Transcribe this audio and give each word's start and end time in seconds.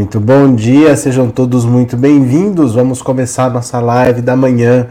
Muito 0.00 0.18
bom 0.18 0.54
dia, 0.54 0.96
sejam 0.96 1.28
todos 1.28 1.66
muito 1.66 1.94
bem-vindos. 1.94 2.74
Vamos 2.74 3.02
começar 3.02 3.50
nossa 3.50 3.78
live 3.80 4.22
da 4.22 4.34
manhã. 4.34 4.86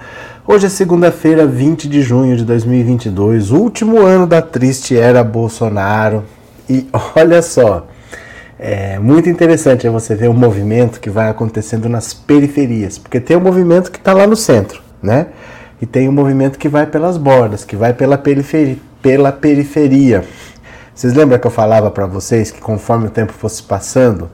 Hoje 0.45 0.67
é 0.67 0.69
segunda-feira, 0.69 1.47
20 1.47 1.89
de 1.89 2.03
junho 2.03 2.37
de 2.37 2.45
2022, 2.45 3.49
último 3.49 4.05
ano 4.05 4.27
da 4.27 4.39
triste 4.39 4.95
era 4.95 5.23
Bolsonaro. 5.23 6.23
E 6.69 6.87
olha 7.15 7.41
só, 7.41 7.87
é 8.59 8.99
muito 8.99 9.27
interessante 9.27 9.89
você 9.89 10.13
ver 10.13 10.29
o 10.29 10.33
movimento 10.33 10.99
que 10.99 11.09
vai 11.09 11.27
acontecendo 11.27 11.89
nas 11.89 12.13
periferias, 12.13 12.99
porque 12.99 13.19
tem 13.19 13.35
o 13.35 13.39
um 13.39 13.43
movimento 13.43 13.89
que 13.89 13.97
está 13.97 14.13
lá 14.13 14.27
no 14.27 14.35
centro, 14.35 14.79
né? 15.01 15.25
E 15.81 15.87
tem 15.87 16.07
o 16.07 16.11
um 16.11 16.13
movimento 16.13 16.59
que 16.59 16.69
vai 16.69 16.85
pelas 16.85 17.17
bordas, 17.17 17.65
que 17.65 17.75
vai 17.75 17.93
pela 17.93 18.15
periferia. 18.15 18.77
Pela 19.01 19.31
periferia. 19.31 20.23
Vocês 20.93 21.15
lembram 21.15 21.39
que 21.39 21.47
eu 21.47 21.51
falava 21.51 21.89
para 21.89 22.05
vocês 22.05 22.51
que 22.51 22.61
conforme 22.61 23.07
o 23.07 23.09
tempo 23.09 23.33
fosse 23.33 23.63
passando, 23.63 24.29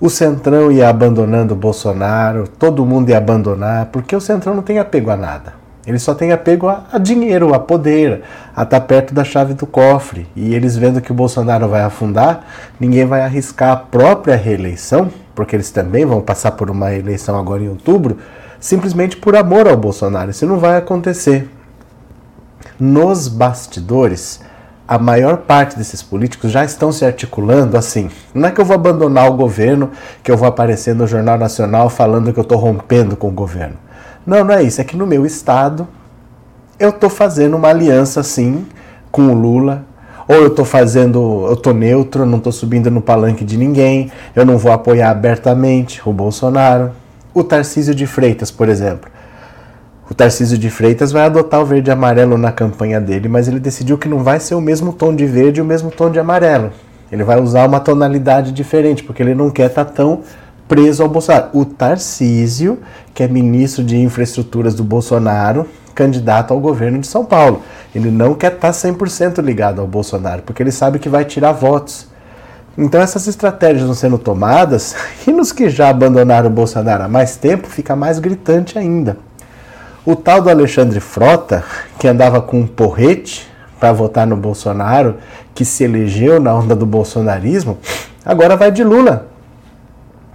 o 0.00 0.10
Centrão 0.10 0.70
ia 0.70 0.88
abandonando 0.88 1.54
o 1.54 1.56
Bolsonaro, 1.56 2.46
todo 2.46 2.84
mundo 2.84 3.08
ia 3.08 3.18
abandonar, 3.18 3.86
porque 3.86 4.14
o 4.14 4.20
Centrão 4.20 4.54
não 4.54 4.62
tem 4.62 4.78
apego 4.78 5.10
a 5.10 5.16
nada. 5.16 5.54
Ele 5.86 5.98
só 5.98 6.14
tem 6.14 6.32
apego 6.32 6.68
a, 6.68 6.84
a 6.92 6.98
dinheiro, 6.98 7.54
a 7.54 7.60
poder, 7.60 8.22
a 8.54 8.64
estar 8.64 8.80
tá 8.80 8.86
perto 8.86 9.14
da 9.14 9.22
chave 9.22 9.54
do 9.54 9.66
cofre. 9.66 10.26
E 10.34 10.52
eles 10.52 10.76
vendo 10.76 11.00
que 11.00 11.12
o 11.12 11.14
Bolsonaro 11.14 11.68
vai 11.68 11.82
afundar, 11.82 12.44
ninguém 12.78 13.06
vai 13.06 13.22
arriscar 13.22 13.70
a 13.70 13.76
própria 13.76 14.36
reeleição, 14.36 15.08
porque 15.34 15.54
eles 15.54 15.70
também 15.70 16.04
vão 16.04 16.20
passar 16.20 16.52
por 16.52 16.70
uma 16.70 16.92
eleição 16.92 17.38
agora 17.38 17.62
em 17.62 17.68
outubro, 17.68 18.18
simplesmente 18.58 19.16
por 19.16 19.36
amor 19.36 19.68
ao 19.68 19.76
Bolsonaro. 19.76 20.30
Isso 20.30 20.44
não 20.44 20.58
vai 20.58 20.76
acontecer. 20.76 21.48
Nos 22.80 23.28
bastidores, 23.28 24.40
a 24.88 24.98
maior 24.98 25.38
parte 25.38 25.76
desses 25.76 26.02
políticos 26.02 26.52
já 26.52 26.64
estão 26.64 26.92
se 26.92 27.04
articulando 27.04 27.76
assim. 27.76 28.08
Não 28.32 28.48
é 28.48 28.52
que 28.52 28.60
eu 28.60 28.64
vou 28.64 28.76
abandonar 28.76 29.28
o 29.28 29.34
governo, 29.34 29.90
que 30.22 30.30
eu 30.30 30.36
vou 30.36 30.46
aparecer 30.46 30.94
no 30.94 31.06
Jornal 31.06 31.36
Nacional 31.36 31.90
falando 31.90 32.32
que 32.32 32.38
eu 32.38 32.42
estou 32.42 32.58
rompendo 32.58 33.16
com 33.16 33.28
o 33.28 33.32
governo. 33.32 33.76
Não, 34.24 34.44
não 34.44 34.54
é 34.54 34.62
isso. 34.62 34.80
É 34.80 34.84
que 34.84 34.96
no 34.96 35.06
meu 35.06 35.26
estado 35.26 35.88
eu 36.78 36.90
estou 36.90 37.10
fazendo 37.10 37.56
uma 37.56 37.68
aliança 37.68 38.20
assim 38.20 38.64
com 39.10 39.28
o 39.28 39.34
Lula. 39.34 39.84
Ou 40.28 40.36
eu 40.36 40.48
estou 40.48 40.64
fazendo, 40.64 41.46
eu 41.46 41.54
estou 41.54 41.72
neutro, 41.72 42.26
não 42.26 42.38
estou 42.38 42.52
subindo 42.52 42.90
no 42.90 43.00
palanque 43.00 43.44
de 43.44 43.56
ninguém, 43.56 44.10
eu 44.34 44.44
não 44.44 44.58
vou 44.58 44.72
apoiar 44.72 45.10
abertamente 45.10 46.02
o 46.04 46.12
Bolsonaro. 46.12 46.90
O 47.32 47.44
Tarcísio 47.44 47.94
de 47.94 48.08
Freitas, 48.08 48.50
por 48.50 48.68
exemplo 48.68 49.15
o 50.08 50.14
Tarcísio 50.14 50.56
de 50.56 50.70
Freitas 50.70 51.10
vai 51.10 51.22
adotar 51.22 51.60
o 51.60 51.66
verde 51.66 51.90
e 51.90 51.92
amarelo 51.92 52.38
na 52.38 52.52
campanha 52.52 53.00
dele, 53.00 53.28
mas 53.28 53.48
ele 53.48 53.58
decidiu 53.58 53.98
que 53.98 54.08
não 54.08 54.22
vai 54.22 54.38
ser 54.38 54.54
o 54.54 54.60
mesmo 54.60 54.92
tom 54.92 55.14
de 55.14 55.26
verde 55.26 55.58
e 55.58 55.62
o 55.62 55.64
mesmo 55.64 55.90
tom 55.90 56.10
de 56.10 56.18
amarelo. 56.18 56.70
Ele 57.10 57.24
vai 57.24 57.40
usar 57.40 57.66
uma 57.66 57.80
tonalidade 57.80 58.52
diferente, 58.52 59.02
porque 59.02 59.22
ele 59.22 59.34
não 59.34 59.50
quer 59.50 59.66
estar 59.66 59.84
tá 59.84 59.90
tão 59.90 60.20
preso 60.68 61.02
ao 61.02 61.08
Bolsonaro. 61.08 61.48
O 61.52 61.64
Tarcísio, 61.64 62.78
que 63.12 63.22
é 63.22 63.28
ministro 63.28 63.82
de 63.82 63.96
infraestruturas 63.96 64.74
do 64.74 64.84
Bolsonaro, 64.84 65.66
candidato 65.92 66.52
ao 66.52 66.60
governo 66.60 67.00
de 67.00 67.06
São 67.06 67.24
Paulo. 67.24 67.62
Ele 67.94 68.10
não 68.10 68.34
quer 68.34 68.52
estar 68.52 68.70
100% 68.70 69.42
ligado 69.42 69.80
ao 69.80 69.88
Bolsonaro, 69.88 70.42
porque 70.42 70.62
ele 70.62 70.72
sabe 70.72 71.00
que 71.00 71.08
vai 71.08 71.24
tirar 71.24 71.50
votos. 71.50 72.06
Então 72.78 73.00
essas 73.00 73.26
estratégias 73.26 73.84
vão 73.84 73.94
sendo 73.94 74.18
tomadas, 74.18 74.94
e 75.26 75.32
nos 75.32 75.50
que 75.50 75.68
já 75.68 75.88
abandonaram 75.88 76.48
o 76.48 76.52
Bolsonaro 76.52 77.02
há 77.02 77.08
mais 77.08 77.36
tempo, 77.36 77.66
fica 77.66 77.96
mais 77.96 78.20
gritante 78.20 78.78
ainda. 78.78 79.16
O 80.06 80.14
tal 80.14 80.40
do 80.40 80.48
Alexandre 80.48 81.00
Frota, 81.00 81.64
que 81.98 82.06
andava 82.06 82.40
com 82.40 82.60
um 82.60 82.66
porrete 82.66 83.50
para 83.80 83.92
votar 83.92 84.24
no 84.24 84.36
Bolsonaro, 84.36 85.16
que 85.52 85.64
se 85.64 85.82
elegeu 85.82 86.38
na 86.38 86.54
onda 86.54 86.76
do 86.76 86.86
bolsonarismo, 86.86 87.76
agora 88.24 88.56
vai 88.56 88.70
de 88.70 88.84
Lula. 88.84 89.26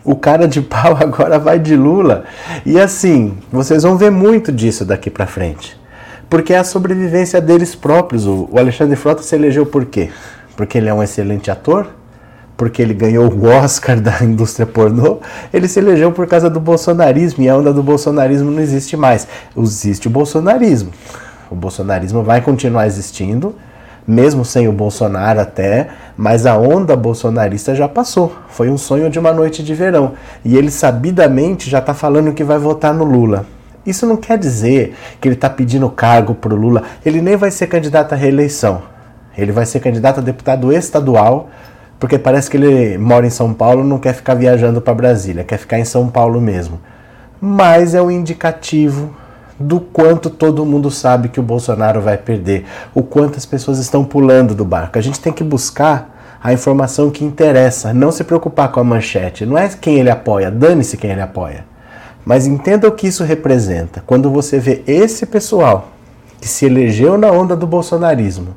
O 0.03 0.13
cara 0.13 0.45
de 0.45 0.61
pau 0.61 0.97
agora 0.99 1.39
vai 1.39 1.57
de 1.57 1.77
Lula. 1.77 2.25
E 2.65 2.77
assim, 2.77 3.37
vocês 3.49 3.83
vão 3.83 3.95
ver 3.95 4.11
muito 4.11 4.51
disso 4.51 4.83
daqui 4.83 5.09
para 5.09 5.25
frente. 5.25 5.79
Porque 6.29 6.53
é 6.53 6.57
a 6.57 6.65
sobrevivência 6.65 7.39
deles 7.39 7.73
próprios. 7.73 8.27
O 8.27 8.49
Alexandre 8.57 8.97
Frota 8.97 9.23
se 9.23 9.33
elegeu 9.35 9.65
por 9.65 9.85
quê? 9.85 10.09
Porque 10.57 10.79
ele 10.79 10.89
é 10.89 10.93
um 10.93 11.01
excelente 11.01 11.49
ator? 11.49 11.87
Porque 12.61 12.79
ele 12.79 12.93
ganhou 12.93 13.27
o 13.27 13.45
Oscar 13.47 13.99
da 13.99 14.15
indústria 14.23 14.67
pornô, 14.67 15.17
ele 15.51 15.67
se 15.67 15.79
elegeu 15.79 16.11
por 16.11 16.27
causa 16.27 16.47
do 16.47 16.59
bolsonarismo 16.59 17.43
e 17.43 17.49
a 17.49 17.57
onda 17.57 17.73
do 17.73 17.81
bolsonarismo 17.81 18.51
não 18.51 18.61
existe 18.61 18.95
mais. 18.95 19.27
Existe 19.57 20.05
o 20.05 20.11
bolsonarismo. 20.11 20.91
O 21.49 21.55
bolsonarismo 21.55 22.21
vai 22.21 22.39
continuar 22.39 22.85
existindo, 22.85 23.55
mesmo 24.07 24.45
sem 24.45 24.67
o 24.67 24.71
Bolsonaro 24.71 25.39
até, 25.39 25.87
mas 26.15 26.45
a 26.45 26.55
onda 26.55 26.95
bolsonarista 26.95 27.73
já 27.73 27.87
passou. 27.87 28.31
Foi 28.49 28.69
um 28.69 28.77
sonho 28.77 29.09
de 29.09 29.17
uma 29.17 29.33
noite 29.33 29.63
de 29.63 29.73
verão. 29.73 30.11
E 30.45 30.55
ele 30.55 30.69
sabidamente 30.69 31.67
já 31.67 31.79
está 31.79 31.95
falando 31.95 32.31
que 32.31 32.43
vai 32.43 32.59
votar 32.59 32.93
no 32.93 33.03
Lula. 33.03 33.43
Isso 33.83 34.05
não 34.05 34.17
quer 34.17 34.37
dizer 34.37 34.95
que 35.19 35.27
ele 35.27 35.33
está 35.33 35.49
pedindo 35.49 35.89
cargo 35.89 36.35
para 36.35 36.53
o 36.53 36.57
Lula. 36.57 36.83
Ele 37.03 37.23
nem 37.23 37.35
vai 37.35 37.49
ser 37.49 37.65
candidato 37.65 38.13
à 38.13 38.15
reeleição. 38.15 38.83
Ele 39.35 39.51
vai 39.51 39.65
ser 39.65 39.79
candidato 39.79 40.19
a 40.19 40.21
deputado 40.21 40.71
estadual 40.71 41.49
porque 42.01 42.17
parece 42.17 42.49
que 42.49 42.57
ele 42.57 42.97
mora 42.97 43.27
em 43.27 43.29
São 43.29 43.53
Paulo, 43.53 43.83
não 43.83 43.99
quer 43.99 44.15
ficar 44.15 44.33
viajando 44.33 44.81
para 44.81 44.91
Brasília, 44.91 45.43
quer 45.43 45.59
ficar 45.59 45.77
em 45.77 45.85
São 45.85 46.09
Paulo 46.09 46.41
mesmo. 46.41 46.81
Mas 47.39 47.93
é 47.93 48.01
um 48.01 48.09
indicativo 48.09 49.15
do 49.59 49.79
quanto 49.79 50.27
todo 50.27 50.65
mundo 50.65 50.89
sabe 50.89 51.29
que 51.29 51.39
o 51.39 51.43
Bolsonaro 51.43 52.01
vai 52.01 52.17
perder, 52.17 52.65
o 52.95 53.03
quanto 53.03 53.37
as 53.37 53.45
pessoas 53.45 53.77
estão 53.77 54.03
pulando 54.03 54.55
do 54.55 54.65
barco. 54.65 54.97
A 54.97 55.01
gente 55.01 55.19
tem 55.19 55.31
que 55.31 55.43
buscar 55.43 56.39
a 56.43 56.51
informação 56.51 57.11
que 57.11 57.23
interessa, 57.23 57.93
não 57.93 58.11
se 58.11 58.23
preocupar 58.23 58.71
com 58.71 58.79
a 58.79 58.83
manchete. 58.83 59.45
Não 59.45 59.55
é 59.55 59.69
quem 59.69 59.99
ele 59.99 60.09
apoia, 60.09 60.49
dane-se 60.49 60.97
quem 60.97 61.11
ele 61.11 61.21
apoia. 61.21 61.65
Mas 62.25 62.47
entenda 62.47 62.87
o 62.87 62.93
que 62.93 63.05
isso 63.05 63.23
representa. 63.23 64.03
Quando 64.07 64.31
você 64.31 64.57
vê 64.57 64.81
esse 64.87 65.27
pessoal 65.27 65.91
que 66.41 66.47
se 66.47 66.65
elegeu 66.65 67.15
na 67.15 67.29
onda 67.29 67.55
do 67.55 67.67
bolsonarismo, 67.67 68.55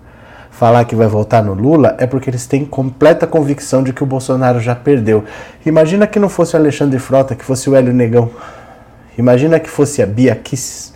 falar 0.55 0.85
que 0.85 0.95
vai 0.95 1.09
votar 1.09 1.43
no 1.43 1.53
Lula 1.53 1.97
é 1.99 2.07
porque 2.07 2.31
eles 2.31 2.47
têm 2.47 2.65
completa 2.65 3.27
convicção 3.27 3.83
de 3.83 3.93
que 3.93 4.05
o 4.05 4.07
Bolsonaro 4.07 4.61
já 4.61 4.75
perdeu. 4.75 5.25
Imagina 5.67 6.07
que 6.07 6.19
não 6.19 6.29
fosse 6.29 6.55
o 6.55 6.59
Alexandre 6.59 6.99
Frota, 6.99 7.35
que 7.35 7.45
fosse 7.45 7.69
o 7.69 7.75
Hélio 7.75 7.93
Negão. 7.93 8.31
Imagina 9.19 9.59
que 9.59 9.69
fosse 9.69 10.01
a 10.01 10.07
Bia 10.07 10.35
Kiss. 10.37 10.93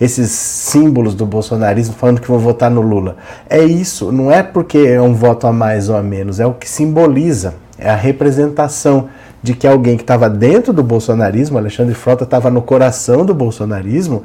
Esses 0.00 0.30
símbolos 0.30 1.14
do 1.14 1.26
bolsonarismo 1.26 1.94
falando 1.94 2.20
que 2.20 2.28
vão 2.28 2.38
votar 2.38 2.70
no 2.70 2.82
Lula. 2.82 3.16
É 3.48 3.64
isso, 3.64 4.12
não 4.12 4.30
é 4.30 4.42
porque 4.42 4.78
é 4.78 5.00
um 5.00 5.14
voto 5.14 5.46
a 5.46 5.52
mais 5.52 5.88
ou 5.88 5.96
a 5.96 6.02
menos, 6.02 6.38
é 6.38 6.46
o 6.46 6.52
que 6.52 6.68
simboliza, 6.68 7.54
é 7.76 7.90
a 7.90 7.96
representação 7.96 9.08
de 9.42 9.54
que 9.54 9.66
alguém 9.66 9.96
que 9.96 10.02
estava 10.02 10.30
dentro 10.30 10.72
do 10.72 10.84
bolsonarismo, 10.84 11.58
Alexandre 11.58 11.94
Frota 11.94 12.24
estava 12.24 12.50
no 12.50 12.62
coração 12.62 13.24
do 13.24 13.34
bolsonarismo 13.34 14.22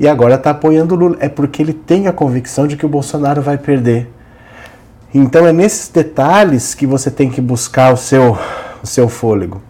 e 0.00 0.08
agora 0.08 0.34
está 0.34 0.50
apoiando 0.50 0.94
o 0.94 0.98
Lula. 0.98 1.16
É 1.20 1.28
porque 1.28 1.62
ele 1.62 1.72
tem 1.72 2.08
a 2.08 2.12
convicção 2.12 2.66
de 2.66 2.76
que 2.76 2.86
o 2.86 2.88
Bolsonaro 2.88 3.42
vai 3.42 3.58
perder. 3.58 4.08
Então 5.14 5.46
é 5.46 5.52
nesses 5.52 5.88
detalhes 5.88 6.74
que 6.74 6.86
você 6.86 7.10
tem 7.10 7.30
que 7.30 7.40
buscar 7.40 7.92
o 7.92 7.96
seu, 7.96 8.38
o 8.82 8.86
seu 8.86 9.08
fôlego. 9.08 9.60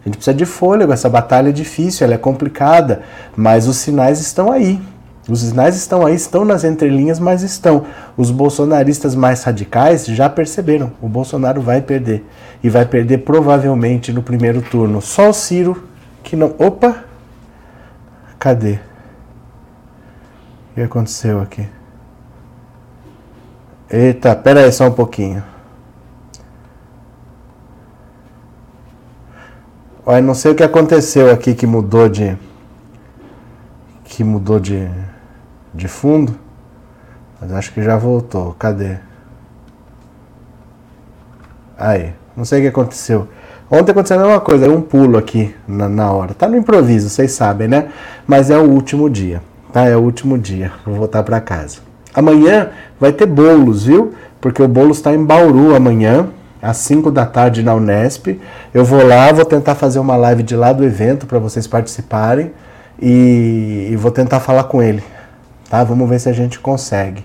A 0.00 0.08
gente 0.08 0.16
precisa 0.16 0.34
de 0.34 0.44
fôlego, 0.44 0.92
essa 0.92 1.08
batalha 1.08 1.48
é 1.48 1.52
difícil, 1.52 2.04
ela 2.04 2.14
é 2.14 2.18
complicada, 2.18 3.02
mas 3.34 3.66
os 3.66 3.76
sinais 3.78 4.20
estão 4.20 4.52
aí. 4.52 4.80
Os 5.28 5.40
sinais 5.40 5.74
estão 5.74 6.04
aí, 6.04 6.14
estão 6.14 6.44
nas 6.44 6.64
entrelinhas, 6.64 7.18
mas 7.18 7.42
estão. 7.42 7.86
Os 8.14 8.30
bolsonaristas 8.30 9.14
mais 9.14 9.42
radicais 9.42 10.04
já 10.04 10.28
perceberam, 10.28 10.92
o 11.00 11.08
Bolsonaro 11.08 11.62
vai 11.62 11.80
perder. 11.80 12.24
E 12.62 12.68
vai 12.68 12.84
perder 12.84 13.18
provavelmente 13.18 14.12
no 14.12 14.22
primeiro 14.22 14.60
turno. 14.60 15.00
Só 15.00 15.30
o 15.30 15.32
Ciro 15.32 15.88
que 16.22 16.36
não. 16.36 16.54
Opa! 16.58 17.04
Cadê? 18.38 18.78
O 20.72 20.74
que 20.74 20.82
aconteceu 20.82 21.40
aqui? 21.40 21.66
Eita, 23.90 24.34
pera 24.34 24.60
aí 24.60 24.72
só 24.72 24.88
um 24.88 24.92
pouquinho. 24.92 25.42
Olha, 30.06 30.22
não 30.22 30.34
sei 30.34 30.52
o 30.52 30.54
que 30.54 30.62
aconteceu 30.62 31.30
aqui 31.30 31.54
que 31.54 31.66
mudou 31.66 32.08
de. 32.08 32.36
que 34.04 34.24
mudou 34.24 34.58
de, 34.58 34.88
de 35.72 35.88
fundo. 35.88 36.38
Mas 37.40 37.52
acho 37.52 37.72
que 37.72 37.82
já 37.82 37.96
voltou. 37.96 38.54
Cadê? 38.58 38.96
Aí, 41.76 42.14
não 42.36 42.44
sei 42.44 42.60
o 42.60 42.62
que 42.62 42.68
aconteceu. 42.68 43.28
Ontem 43.70 43.92
aconteceu 43.92 44.18
a 44.18 44.22
mesma 44.22 44.40
coisa, 44.40 44.70
um 44.70 44.80
pulo 44.80 45.18
aqui 45.18 45.54
na, 45.66 45.88
na 45.88 46.10
hora. 46.12 46.34
Tá 46.34 46.48
no 46.48 46.56
improviso, 46.56 47.08
vocês 47.08 47.32
sabem, 47.32 47.68
né? 47.68 47.90
Mas 48.26 48.50
é 48.50 48.58
o 48.58 48.62
último 48.62 49.10
dia, 49.10 49.42
tá? 49.72 49.84
É 49.86 49.96
o 49.96 50.00
último 50.00 50.38
dia. 50.38 50.72
Vou 50.84 50.94
voltar 50.94 51.22
para 51.22 51.40
casa. 51.40 51.93
Amanhã 52.14 52.70
vai 53.00 53.12
ter 53.12 53.26
bolos, 53.26 53.84
viu? 53.84 54.14
Porque 54.40 54.62
o 54.62 54.68
bolo 54.68 54.92
está 54.92 55.12
em 55.12 55.24
Bauru 55.24 55.74
amanhã, 55.74 56.28
às 56.62 56.76
5 56.78 57.10
da 57.10 57.26
tarde 57.26 57.62
na 57.62 57.74
Unesp. 57.74 58.40
Eu 58.72 58.84
vou 58.84 59.04
lá, 59.06 59.32
vou 59.32 59.44
tentar 59.44 59.74
fazer 59.74 59.98
uma 59.98 60.16
live 60.16 60.42
de 60.42 60.54
lá 60.54 60.72
do 60.72 60.84
evento 60.84 61.26
para 61.26 61.38
vocês 61.38 61.66
participarem 61.66 62.52
e, 63.00 63.88
e 63.90 63.96
vou 63.96 64.10
tentar 64.10 64.40
falar 64.40 64.64
com 64.64 64.82
ele, 64.82 65.02
tá? 65.68 65.82
Vamos 65.82 66.08
ver 66.08 66.20
se 66.20 66.28
a 66.28 66.32
gente 66.32 66.60
consegue. 66.60 67.24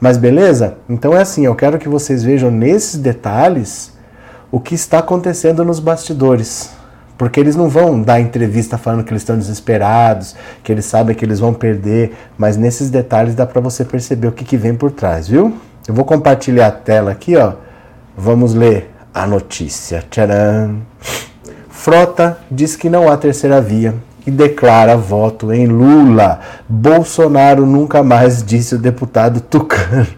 Mas 0.00 0.18
beleza? 0.18 0.76
Então 0.88 1.16
é 1.16 1.22
assim, 1.22 1.46
eu 1.46 1.54
quero 1.54 1.78
que 1.78 1.88
vocês 1.88 2.22
vejam 2.22 2.50
nesses 2.50 3.00
detalhes 3.00 3.96
o 4.50 4.60
que 4.60 4.74
está 4.74 4.98
acontecendo 4.98 5.64
nos 5.64 5.80
bastidores. 5.80 6.70
Porque 7.16 7.40
eles 7.40 7.56
não 7.56 7.68
vão 7.68 8.00
dar 8.00 8.20
entrevista 8.20 8.76
falando 8.76 9.04
que 9.04 9.12
eles 9.12 9.22
estão 9.22 9.38
desesperados, 9.38 10.36
que 10.62 10.70
eles 10.70 10.84
sabem 10.84 11.16
que 11.16 11.24
eles 11.24 11.40
vão 11.40 11.54
perder, 11.54 12.14
mas 12.36 12.56
nesses 12.56 12.90
detalhes 12.90 13.34
dá 13.34 13.46
para 13.46 13.60
você 13.60 13.84
perceber 13.84 14.28
o 14.28 14.32
que, 14.32 14.44
que 14.44 14.56
vem 14.56 14.74
por 14.74 14.90
trás, 14.90 15.28
viu? 15.28 15.56
Eu 15.88 15.94
vou 15.94 16.04
compartilhar 16.04 16.66
a 16.66 16.72
tela 16.72 17.12
aqui, 17.12 17.36
ó. 17.36 17.54
Vamos 18.16 18.54
ler 18.54 18.90
a 19.14 19.26
notícia. 19.26 20.04
Tcharam! 20.10 20.82
Frota 21.68 22.38
diz 22.50 22.74
que 22.74 22.90
não 22.90 23.10
há 23.10 23.16
terceira 23.16 23.60
via 23.60 23.94
e 24.26 24.30
declara 24.30 24.96
voto 24.96 25.52
em 25.52 25.66
Lula. 25.66 26.40
Bolsonaro 26.68 27.64
nunca 27.64 28.02
mais, 28.02 28.42
disse 28.42 28.74
o 28.74 28.78
deputado 28.78 29.40
Tucano. 29.40 30.06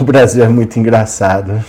O 0.00 0.02
Brasil 0.02 0.44
é 0.44 0.48
muito 0.48 0.76
engraçado. 0.76 1.64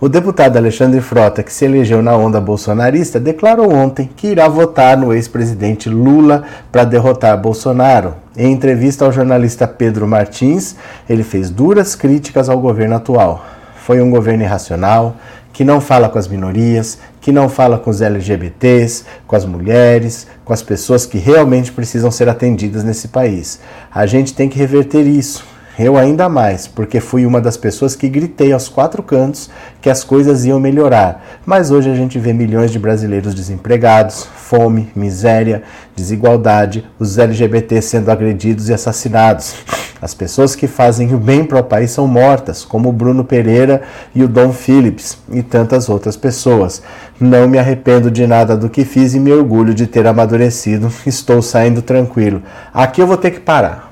O 0.00 0.08
deputado 0.08 0.56
Alexandre 0.56 1.00
Frota, 1.00 1.42
que 1.42 1.52
se 1.52 1.64
elegeu 1.64 2.00
na 2.00 2.16
onda 2.16 2.40
bolsonarista, 2.40 3.18
declarou 3.18 3.74
ontem 3.74 4.08
que 4.14 4.28
irá 4.28 4.46
votar 4.46 4.96
no 4.96 5.12
ex-presidente 5.12 5.88
Lula 5.88 6.44
para 6.70 6.84
derrotar 6.84 7.36
Bolsonaro. 7.36 8.14
Em 8.36 8.52
entrevista 8.52 9.04
ao 9.04 9.10
jornalista 9.10 9.66
Pedro 9.66 10.06
Martins, 10.06 10.76
ele 11.10 11.24
fez 11.24 11.50
duras 11.50 11.96
críticas 11.96 12.48
ao 12.48 12.60
governo 12.60 12.94
atual. 12.94 13.44
Foi 13.84 14.00
um 14.00 14.08
governo 14.08 14.44
irracional, 14.44 15.16
que 15.52 15.64
não 15.64 15.80
fala 15.80 16.08
com 16.08 16.16
as 16.16 16.28
minorias, 16.28 17.00
que 17.20 17.32
não 17.32 17.48
fala 17.48 17.76
com 17.76 17.90
os 17.90 18.00
LGBTs, 18.00 19.04
com 19.26 19.34
as 19.34 19.44
mulheres, 19.44 20.28
com 20.44 20.52
as 20.52 20.62
pessoas 20.62 21.06
que 21.06 21.18
realmente 21.18 21.72
precisam 21.72 22.12
ser 22.12 22.28
atendidas 22.28 22.84
nesse 22.84 23.08
país. 23.08 23.58
A 23.92 24.06
gente 24.06 24.32
tem 24.32 24.48
que 24.48 24.60
reverter 24.60 25.04
isso. 25.08 25.57
Eu 25.78 25.96
ainda 25.96 26.28
mais, 26.28 26.66
porque 26.66 26.98
fui 26.98 27.24
uma 27.24 27.40
das 27.40 27.56
pessoas 27.56 27.94
que 27.94 28.08
gritei 28.08 28.52
aos 28.52 28.68
quatro 28.68 29.00
cantos 29.00 29.48
que 29.80 29.88
as 29.88 30.02
coisas 30.02 30.44
iam 30.44 30.58
melhorar. 30.58 31.24
Mas 31.46 31.70
hoje 31.70 31.88
a 31.88 31.94
gente 31.94 32.18
vê 32.18 32.32
milhões 32.32 32.72
de 32.72 32.80
brasileiros 32.80 33.32
desempregados, 33.32 34.24
fome, 34.24 34.90
miséria, 34.96 35.62
desigualdade, 35.94 36.84
os 36.98 37.16
LGBT 37.16 37.80
sendo 37.80 38.10
agredidos 38.10 38.68
e 38.68 38.74
assassinados. 38.74 39.54
As 40.02 40.14
pessoas 40.14 40.56
que 40.56 40.66
fazem 40.66 41.14
o 41.14 41.18
bem 41.18 41.44
para 41.44 41.60
o 41.60 41.64
país 41.64 41.92
são 41.92 42.08
mortas, 42.08 42.64
como 42.64 42.88
o 42.88 42.92
Bruno 42.92 43.24
Pereira 43.24 43.82
e 44.12 44.24
o 44.24 44.28
Dom 44.28 44.52
Phillips 44.52 45.18
e 45.30 45.44
tantas 45.44 45.88
outras 45.88 46.16
pessoas. 46.16 46.82
Não 47.20 47.46
me 47.46 47.56
arrependo 47.56 48.10
de 48.10 48.26
nada 48.26 48.56
do 48.56 48.68
que 48.68 48.84
fiz 48.84 49.14
e 49.14 49.20
me 49.20 49.32
orgulho 49.32 49.72
de 49.72 49.86
ter 49.86 50.08
amadurecido. 50.08 50.90
Estou 51.06 51.40
saindo 51.40 51.82
tranquilo. 51.82 52.42
Aqui 52.74 53.00
eu 53.00 53.06
vou 53.06 53.16
ter 53.16 53.30
que 53.30 53.40
parar 53.40 53.87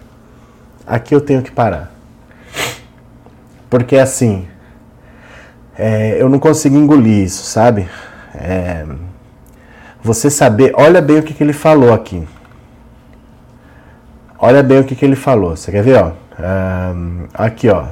aqui 0.86 1.14
eu 1.14 1.20
tenho 1.20 1.42
que 1.42 1.50
parar. 1.50 1.92
Porque 3.68 3.96
assim, 3.96 4.46
é, 5.76 6.16
eu 6.20 6.28
não 6.28 6.38
consigo 6.38 6.76
engolir 6.76 7.24
isso, 7.24 7.44
sabe? 7.44 7.88
É, 8.34 8.86
você 10.02 10.30
saber, 10.30 10.72
olha 10.74 11.02
bem 11.02 11.18
o 11.18 11.22
que, 11.22 11.34
que 11.34 11.42
ele 11.42 11.52
falou 11.52 11.92
aqui. 11.92 12.26
Olha 14.38 14.62
bem 14.62 14.80
o 14.80 14.84
que, 14.84 14.94
que 14.94 15.04
ele 15.04 15.16
falou. 15.16 15.56
Você 15.56 15.72
quer 15.72 15.82
ver, 15.82 15.96
ó? 15.96 16.12
Um, 16.38 17.26
aqui, 17.34 17.68
ó. 17.68 17.86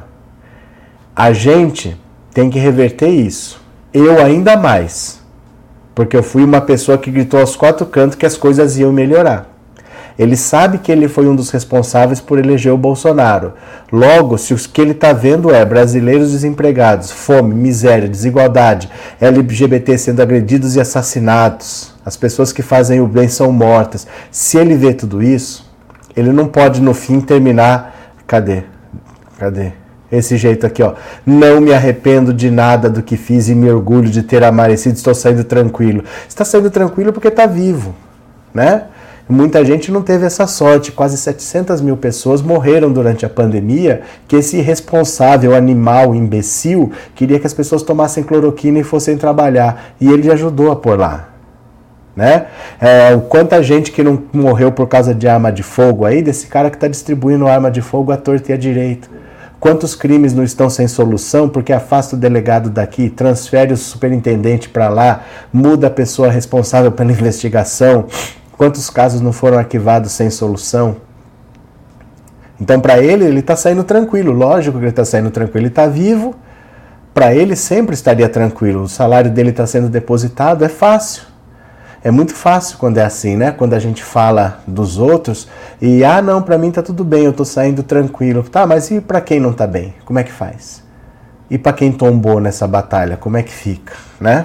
A 1.17 1.33
gente 1.33 1.97
tem 2.33 2.51
que 2.51 2.59
reverter 2.59 3.09
isso. 3.09 3.61
Eu 3.93 4.23
ainda 4.23 4.57
mais. 4.57 5.23
Porque 5.95 6.17
eu 6.17 6.23
fui 6.23 6.45
uma 6.45 6.61
pessoa 6.61 6.99
que 6.99 7.11
gritou 7.11 7.41
aos 7.41 7.57
quatro 7.57 7.87
cantos 7.87 8.17
que 8.17 8.27
as 8.27 8.37
coisas 8.37 8.77
iam 8.77 8.93
melhorar. 8.93 9.54
Ele 10.19 10.37
sabe 10.37 10.79
que 10.79 10.93
ele 10.93 11.09
foi 11.09 11.27
um 11.27 11.35
dos 11.35 11.51
responsáveis 11.51 12.21
por 12.21 12.39
eleger 12.39 12.73
o 12.73 12.79
Bolsonaro. 12.79 13.55
Logo, 13.91 14.39
se 14.39 14.55
o 14.55 14.57
que 14.57 14.81
ele 14.81 14.93
está 14.93 15.13
vendo 15.13 15.53
é 15.53 15.65
brasileiros 15.65 16.31
desempregados, 16.31 17.11
fome, 17.11 17.55
miséria, 17.55 18.09
desigualdade, 18.09 18.89
LGBT 19.21 19.99
sendo 19.99 20.23
agredidos 20.23 20.77
e 20.77 20.81
assassinados, 20.81 21.93
as 22.07 22.17
pessoas 22.17 22.53
que 22.53 22.63
fazem 22.63 23.01
o 23.01 23.09
bem 23.09 23.29
são 23.29 23.51
mortas. 23.51 24.07
Se 24.31 24.57
ele 24.57 24.77
vê 24.77 24.95
tudo 24.95 25.21
isso, 25.21 25.69
ele 26.17 26.31
não 26.31 26.47
pode 26.47 26.81
no 26.81 26.95
fim 26.95 27.21
terminar. 27.21 28.13
Cadê? 28.27 28.63
Cadê? 29.37 29.73
Esse 30.13 30.37
jeito 30.37 30.65
aqui, 30.65 30.81
ó. 30.81 30.95
Não 31.27 31.61
me 31.61 31.73
arrependo 31.73 32.33
de 32.33 32.51
nada 32.51 32.89
do 32.89 33.03
que 33.03 33.17
fiz 33.17 33.49
e 33.49 33.55
me 33.55 33.69
orgulho 33.69 34.09
de 34.09 34.23
ter 34.23 34.45
amarecido. 34.45 34.95
Estou 34.95 35.15
saindo 35.15 35.43
tranquilo. 35.43 36.05
Está 36.29 36.45
saindo 36.45 36.71
tranquilo 36.71 37.13
porque 37.13 37.29
está 37.29 37.47
vivo, 37.47 37.97
né? 38.53 38.85
Muita 39.29 39.65
gente 39.65 39.91
não 39.91 40.03
teve 40.03 40.27
essa 40.27 40.47
sorte. 40.47 40.93
Quase 40.93 41.17
700 41.17 41.81
mil 41.81 41.97
pessoas 41.97 42.43
morreram 42.43 42.93
durante 42.93 43.25
a 43.25 43.29
pandemia, 43.29 44.03
que 44.29 44.37
esse 44.37 44.59
irresponsável, 44.59 45.55
animal, 45.55 46.15
imbecil, 46.15 46.93
queria 47.15 47.41
que 47.41 47.47
as 47.47 47.55
pessoas 47.55 47.83
tomassem 47.83 48.23
cloroquina 48.23 48.79
e 48.79 48.85
fossem 48.85 49.17
trabalhar. 49.17 49.95
E 50.01 50.11
ele 50.11 50.31
ajudou 50.31 50.71
a 50.71 50.77
pôr 50.77 50.99
lá. 50.99 51.31
Né? 52.15 52.47
É, 52.81 53.17
quanta 53.29 53.63
gente 53.63 53.91
que 53.91 54.03
não 54.03 54.23
morreu 54.33 54.71
por 54.71 54.87
causa 54.87 55.15
de 55.15 55.27
arma 55.27 55.51
de 55.51 55.63
fogo 55.63 56.05
aí, 56.05 56.23
desse 56.23 56.47
cara 56.47 56.71
que 56.71 56.77
está 56.77 56.87
distribuindo 56.87 57.49
arma 57.49 57.71
de 57.71 57.81
fogo 57.81 58.13
à 58.13 58.17
torta 58.17 58.53
e 58.53 58.55
à 58.55 58.59
direita. 58.59 59.09
Quantos 59.59 59.95
crimes 59.95 60.35
não 60.35 60.45
estão 60.45 60.69
sem 60.69 60.87
solução 60.87 61.49
porque 61.49 61.73
afasta 61.73 62.15
o 62.15 62.19
delegado 62.19 62.69
daqui, 62.69 63.09
transfere 63.09 63.73
o 63.73 63.77
superintendente 63.77 64.69
para 64.69 64.91
lá, 64.91 65.23
muda 65.51 65.87
a 65.87 65.91
pessoa 65.91 66.31
responsável 66.31 66.93
pela 66.93 67.11
investigação, 67.11 68.05
Quantos 68.57 68.89
casos 68.89 69.21
não 69.21 69.33
foram 69.33 69.59
arquivados 69.59 70.13
sem 70.13 70.31
solução? 70.31 70.97
Então, 72.61 72.81
para 72.81 72.99
ele, 72.99 73.25
ele 73.25 73.41
está 73.41 73.57
saindo 73.57 73.83
tranquilo. 73.85 74.33
Lógico 74.33 74.79
que 74.79 74.85
ele 74.85 74.91
está 74.91 75.05
saindo 75.05 75.31
tranquilo. 75.31 75.61
Ele 75.61 75.69
está 75.69 75.87
vivo. 75.87 76.35
Para 77.13 77.35
ele, 77.35 77.57
sempre 77.57 77.95
estaria 77.95 78.29
tranquilo. 78.29 78.83
O 78.83 78.89
salário 78.89 79.31
dele 79.31 79.51
está 79.51 79.67
sendo 79.67 79.89
depositado. 79.89 80.65
É 80.65 80.69
fácil. 80.69 81.35
É 82.05 82.11
muito 82.11 82.35
fácil 82.35 82.77
quando 82.77 82.99
é 82.99 83.03
assim, 83.03 83.35
né? 83.35 83.51
Quando 83.51 83.73
a 83.73 83.79
gente 83.79 84.05
fala 84.05 84.61
dos 84.67 84.99
outros 84.99 85.49
e, 85.81 86.05
ah, 86.05 86.21
não, 86.21 86.43
para 86.43 86.59
mim 86.59 86.69
está 86.69 86.83
tudo 86.83 87.03
bem, 87.03 87.25
eu 87.25 87.31
estou 87.31 87.47
saindo 87.47 87.83
tranquilo. 87.83 88.43
Tá, 88.43 88.67
mas 88.67 88.91
e 88.91 89.01
para 89.01 89.23
quem 89.23 89.41
não 89.41 89.53
está 89.53 89.67
bem? 89.67 89.95
Como 90.05 90.19
é 90.19 90.23
que 90.23 90.31
faz? 90.31 90.83
E 91.49 91.57
para 91.57 91.73
quem 91.73 91.91
tombou 91.91 92.41
nessa 92.41 92.69
batalha, 92.69 93.17
como 93.17 93.39
é 93.39 93.43
que 93.43 93.53
fica, 93.53 93.95
né? 94.21 94.45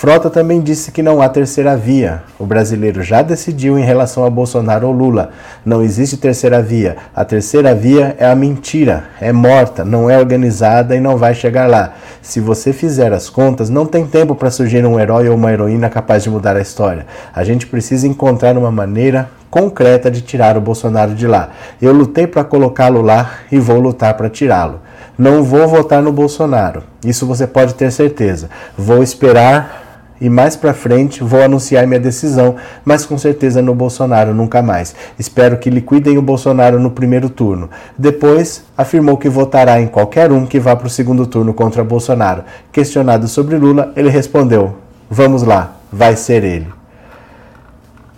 Frota 0.00 0.30
também 0.30 0.62
disse 0.62 0.90
que 0.90 1.02
não 1.02 1.20
há 1.20 1.28
terceira 1.28 1.76
via. 1.76 2.22
O 2.38 2.46
brasileiro 2.46 3.02
já 3.02 3.20
decidiu 3.20 3.78
em 3.78 3.84
relação 3.84 4.24
a 4.24 4.30
Bolsonaro 4.30 4.86
ou 4.86 4.94
Lula. 4.94 5.28
Não 5.62 5.82
existe 5.82 6.16
terceira 6.16 6.62
via. 6.62 6.96
A 7.14 7.22
terceira 7.22 7.74
via 7.74 8.16
é 8.18 8.26
a 8.26 8.34
mentira, 8.34 9.04
é 9.20 9.30
morta, 9.30 9.84
não 9.84 10.08
é 10.08 10.18
organizada 10.18 10.96
e 10.96 11.00
não 11.00 11.18
vai 11.18 11.34
chegar 11.34 11.68
lá. 11.68 11.92
Se 12.22 12.40
você 12.40 12.72
fizer 12.72 13.12
as 13.12 13.28
contas, 13.28 13.68
não 13.68 13.84
tem 13.84 14.06
tempo 14.06 14.34
para 14.34 14.50
surgir 14.50 14.86
um 14.86 14.98
herói 14.98 15.28
ou 15.28 15.36
uma 15.36 15.52
heroína 15.52 15.90
capaz 15.90 16.22
de 16.22 16.30
mudar 16.30 16.56
a 16.56 16.62
história. 16.62 17.04
A 17.34 17.44
gente 17.44 17.66
precisa 17.66 18.08
encontrar 18.08 18.56
uma 18.56 18.70
maneira 18.70 19.28
concreta 19.50 20.10
de 20.10 20.22
tirar 20.22 20.56
o 20.56 20.62
Bolsonaro 20.62 21.14
de 21.14 21.26
lá. 21.26 21.50
Eu 21.78 21.92
lutei 21.92 22.26
para 22.26 22.42
colocá-lo 22.42 23.02
lá 23.02 23.32
e 23.52 23.58
vou 23.58 23.78
lutar 23.78 24.14
para 24.14 24.30
tirá-lo. 24.30 24.80
Não 25.18 25.44
vou 25.44 25.68
votar 25.68 26.00
no 26.00 26.10
Bolsonaro. 26.10 26.84
Isso 27.04 27.26
você 27.26 27.46
pode 27.46 27.74
ter 27.74 27.92
certeza. 27.92 28.48
Vou 28.78 29.02
esperar 29.02 29.89
e 30.20 30.28
mais 30.28 30.54
para 30.54 30.74
frente 30.74 31.24
vou 31.24 31.42
anunciar 31.42 31.86
minha 31.86 31.98
decisão, 31.98 32.56
mas 32.84 33.06
com 33.06 33.16
certeza 33.16 33.62
no 33.62 33.74
Bolsonaro 33.74 34.34
nunca 34.34 34.60
mais. 34.60 34.94
Espero 35.18 35.56
que 35.56 35.70
liquidem 35.70 36.18
o 36.18 36.22
Bolsonaro 36.22 36.78
no 36.78 36.90
primeiro 36.90 37.30
turno. 37.30 37.70
Depois, 37.96 38.62
afirmou 38.76 39.16
que 39.16 39.28
votará 39.28 39.80
em 39.80 39.86
qualquer 39.86 40.30
um 40.30 40.44
que 40.44 40.60
vá 40.60 40.76
para 40.76 40.88
o 40.88 40.90
segundo 40.90 41.26
turno 41.26 41.54
contra 41.54 41.82
Bolsonaro. 41.82 42.44
Questionado 42.70 43.26
sobre 43.26 43.56
Lula, 43.56 43.92
ele 43.96 44.10
respondeu: 44.10 44.76
Vamos 45.08 45.42
lá, 45.42 45.76
vai 45.90 46.14
ser 46.16 46.44
ele. 46.44 46.68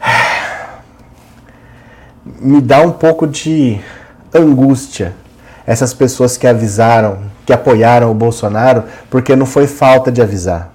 Me 2.41 2.61
dá 2.61 2.81
um 2.81 2.91
pouco 2.91 3.27
de 3.27 3.81
angústia 4.35 5.15
essas 5.65 5.95
pessoas 5.95 6.37
que 6.37 6.49
avisaram, 6.49 7.19
que 7.47 7.53
apoiaram 7.53 8.11
o 8.11 8.15
Bolsonaro, 8.15 8.83
porque 9.09 9.37
não 9.37 9.47
foi 9.47 9.69
falta 9.69 10.11
de 10.11 10.21
avisar 10.21 10.73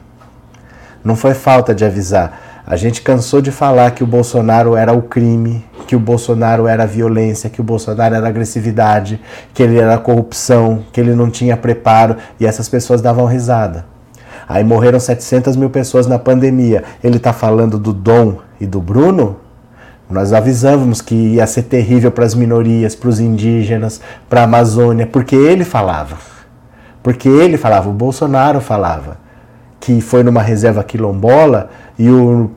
não 1.07 1.15
foi 1.15 1.33
falta 1.33 1.73
de 1.73 1.85
avisar. 1.85 2.61
A 2.67 2.75
gente 2.75 3.01
cansou 3.01 3.41
de 3.41 3.49
falar 3.49 3.91
que 3.91 4.03
o 4.03 4.07
Bolsonaro 4.07 4.75
era 4.75 4.91
o 4.91 5.01
crime, 5.01 5.65
que 5.87 5.95
o 5.95 5.99
Bolsonaro 5.99 6.67
era 6.67 6.85
violência, 6.85 7.49
que 7.49 7.61
o 7.61 7.63
Bolsonaro 7.63 8.13
era 8.13 8.27
agressividade, 8.27 9.21
que 9.53 9.63
ele 9.63 9.79
era 9.79 9.97
corrupção, 9.97 10.83
que 10.91 10.99
ele 10.99 11.15
não 11.15 11.29
tinha 11.29 11.55
preparo 11.55 12.17
e 12.37 12.45
essas 12.45 12.67
pessoas 12.67 13.01
davam 13.01 13.25
risada. 13.25 13.85
Aí 14.49 14.65
morreram 14.65 14.99
700 14.99 15.55
mil 15.55 15.69
pessoas 15.69 16.07
na 16.07 16.19
pandemia. 16.19 16.83
Ele 17.01 17.15
está 17.15 17.31
falando 17.31 17.79
do 17.79 17.93
Dom 17.93 18.39
e 18.59 18.65
do 18.65 18.81
Bruno? 18.81 19.37
Nós 20.09 20.33
avisávamos 20.33 21.01
que 21.01 21.15
ia 21.15 21.47
ser 21.47 21.63
terrível 21.63 22.11
para 22.11 22.25
as 22.25 22.35
minorias, 22.35 22.95
para 22.95 23.09
os 23.09 23.21
indígenas, 23.21 24.01
para 24.29 24.41
a 24.41 24.43
Amazônia, 24.43 25.07
porque 25.07 25.37
ele 25.37 25.63
falava. 25.63 26.17
Porque 27.01 27.29
ele 27.29 27.57
falava, 27.57 27.89
o 27.89 27.93
Bolsonaro 27.93 28.59
falava 28.59 29.26
que 29.87 30.01
foi 30.01 30.21
numa 30.21 30.41
reserva 30.41 30.83
quilombola 30.83 31.69
e 31.97 32.09
o 32.09 32.51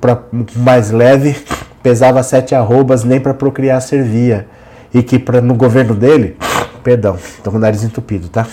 mais 0.56 0.90
leve 0.90 1.36
pesava 1.80 2.24
sete 2.24 2.56
arrobas, 2.56 3.04
nem 3.04 3.20
para 3.20 3.32
procriar 3.32 3.80
servia. 3.80 4.48
E 4.92 5.00
que 5.00 5.22
no 5.40 5.54
governo 5.54 5.94
dele, 5.94 6.36
perdão, 6.82 7.14
estou 7.14 7.52
com 7.52 7.58
o 7.58 7.60
nariz 7.60 7.84
entupido, 7.84 8.28
tá? 8.28 8.44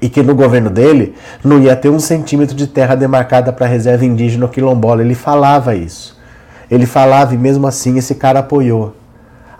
E 0.00 0.08
que 0.08 0.24
no 0.24 0.34
governo 0.34 0.70
dele 0.70 1.14
não 1.44 1.60
ia 1.60 1.76
ter 1.76 1.88
um 1.88 2.00
centímetro 2.00 2.56
de 2.56 2.66
terra 2.66 2.96
demarcada 2.96 3.52
para 3.52 3.64
reserva 3.64 4.04
indígena 4.04 4.48
quilombola. 4.48 5.00
Ele 5.00 5.14
falava 5.14 5.76
isso. 5.76 6.20
Ele 6.68 6.84
falava 6.84 7.32
e 7.32 7.38
mesmo 7.38 7.64
assim 7.68 7.96
esse 7.96 8.16
cara 8.16 8.40
apoiou 8.40 8.92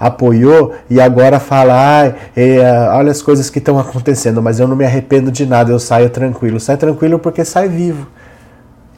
apoiou 0.03 0.75
e 0.91 1.01
agora 1.01 1.39
fala, 1.39 1.75
ah, 1.77 2.97
olha 2.97 3.13
as 3.13 3.23
coisas 3.23 3.49
que 3.49 3.61
estão 3.61 3.79
acontecendo, 3.79 4.43
mas 4.43 4.59
eu 4.59 4.67
não 4.67 4.75
me 4.75 4.85
arrependo 4.85 5.31
de 5.31 5.47
nada, 5.47 5.71
eu 5.71 5.79
saio 5.79 6.11
tranquilo. 6.11 6.59
Sai 6.59 6.77
tranquilo 6.77 7.21
porque 7.21 7.45
sai 7.45 7.69
vivo. 7.69 8.09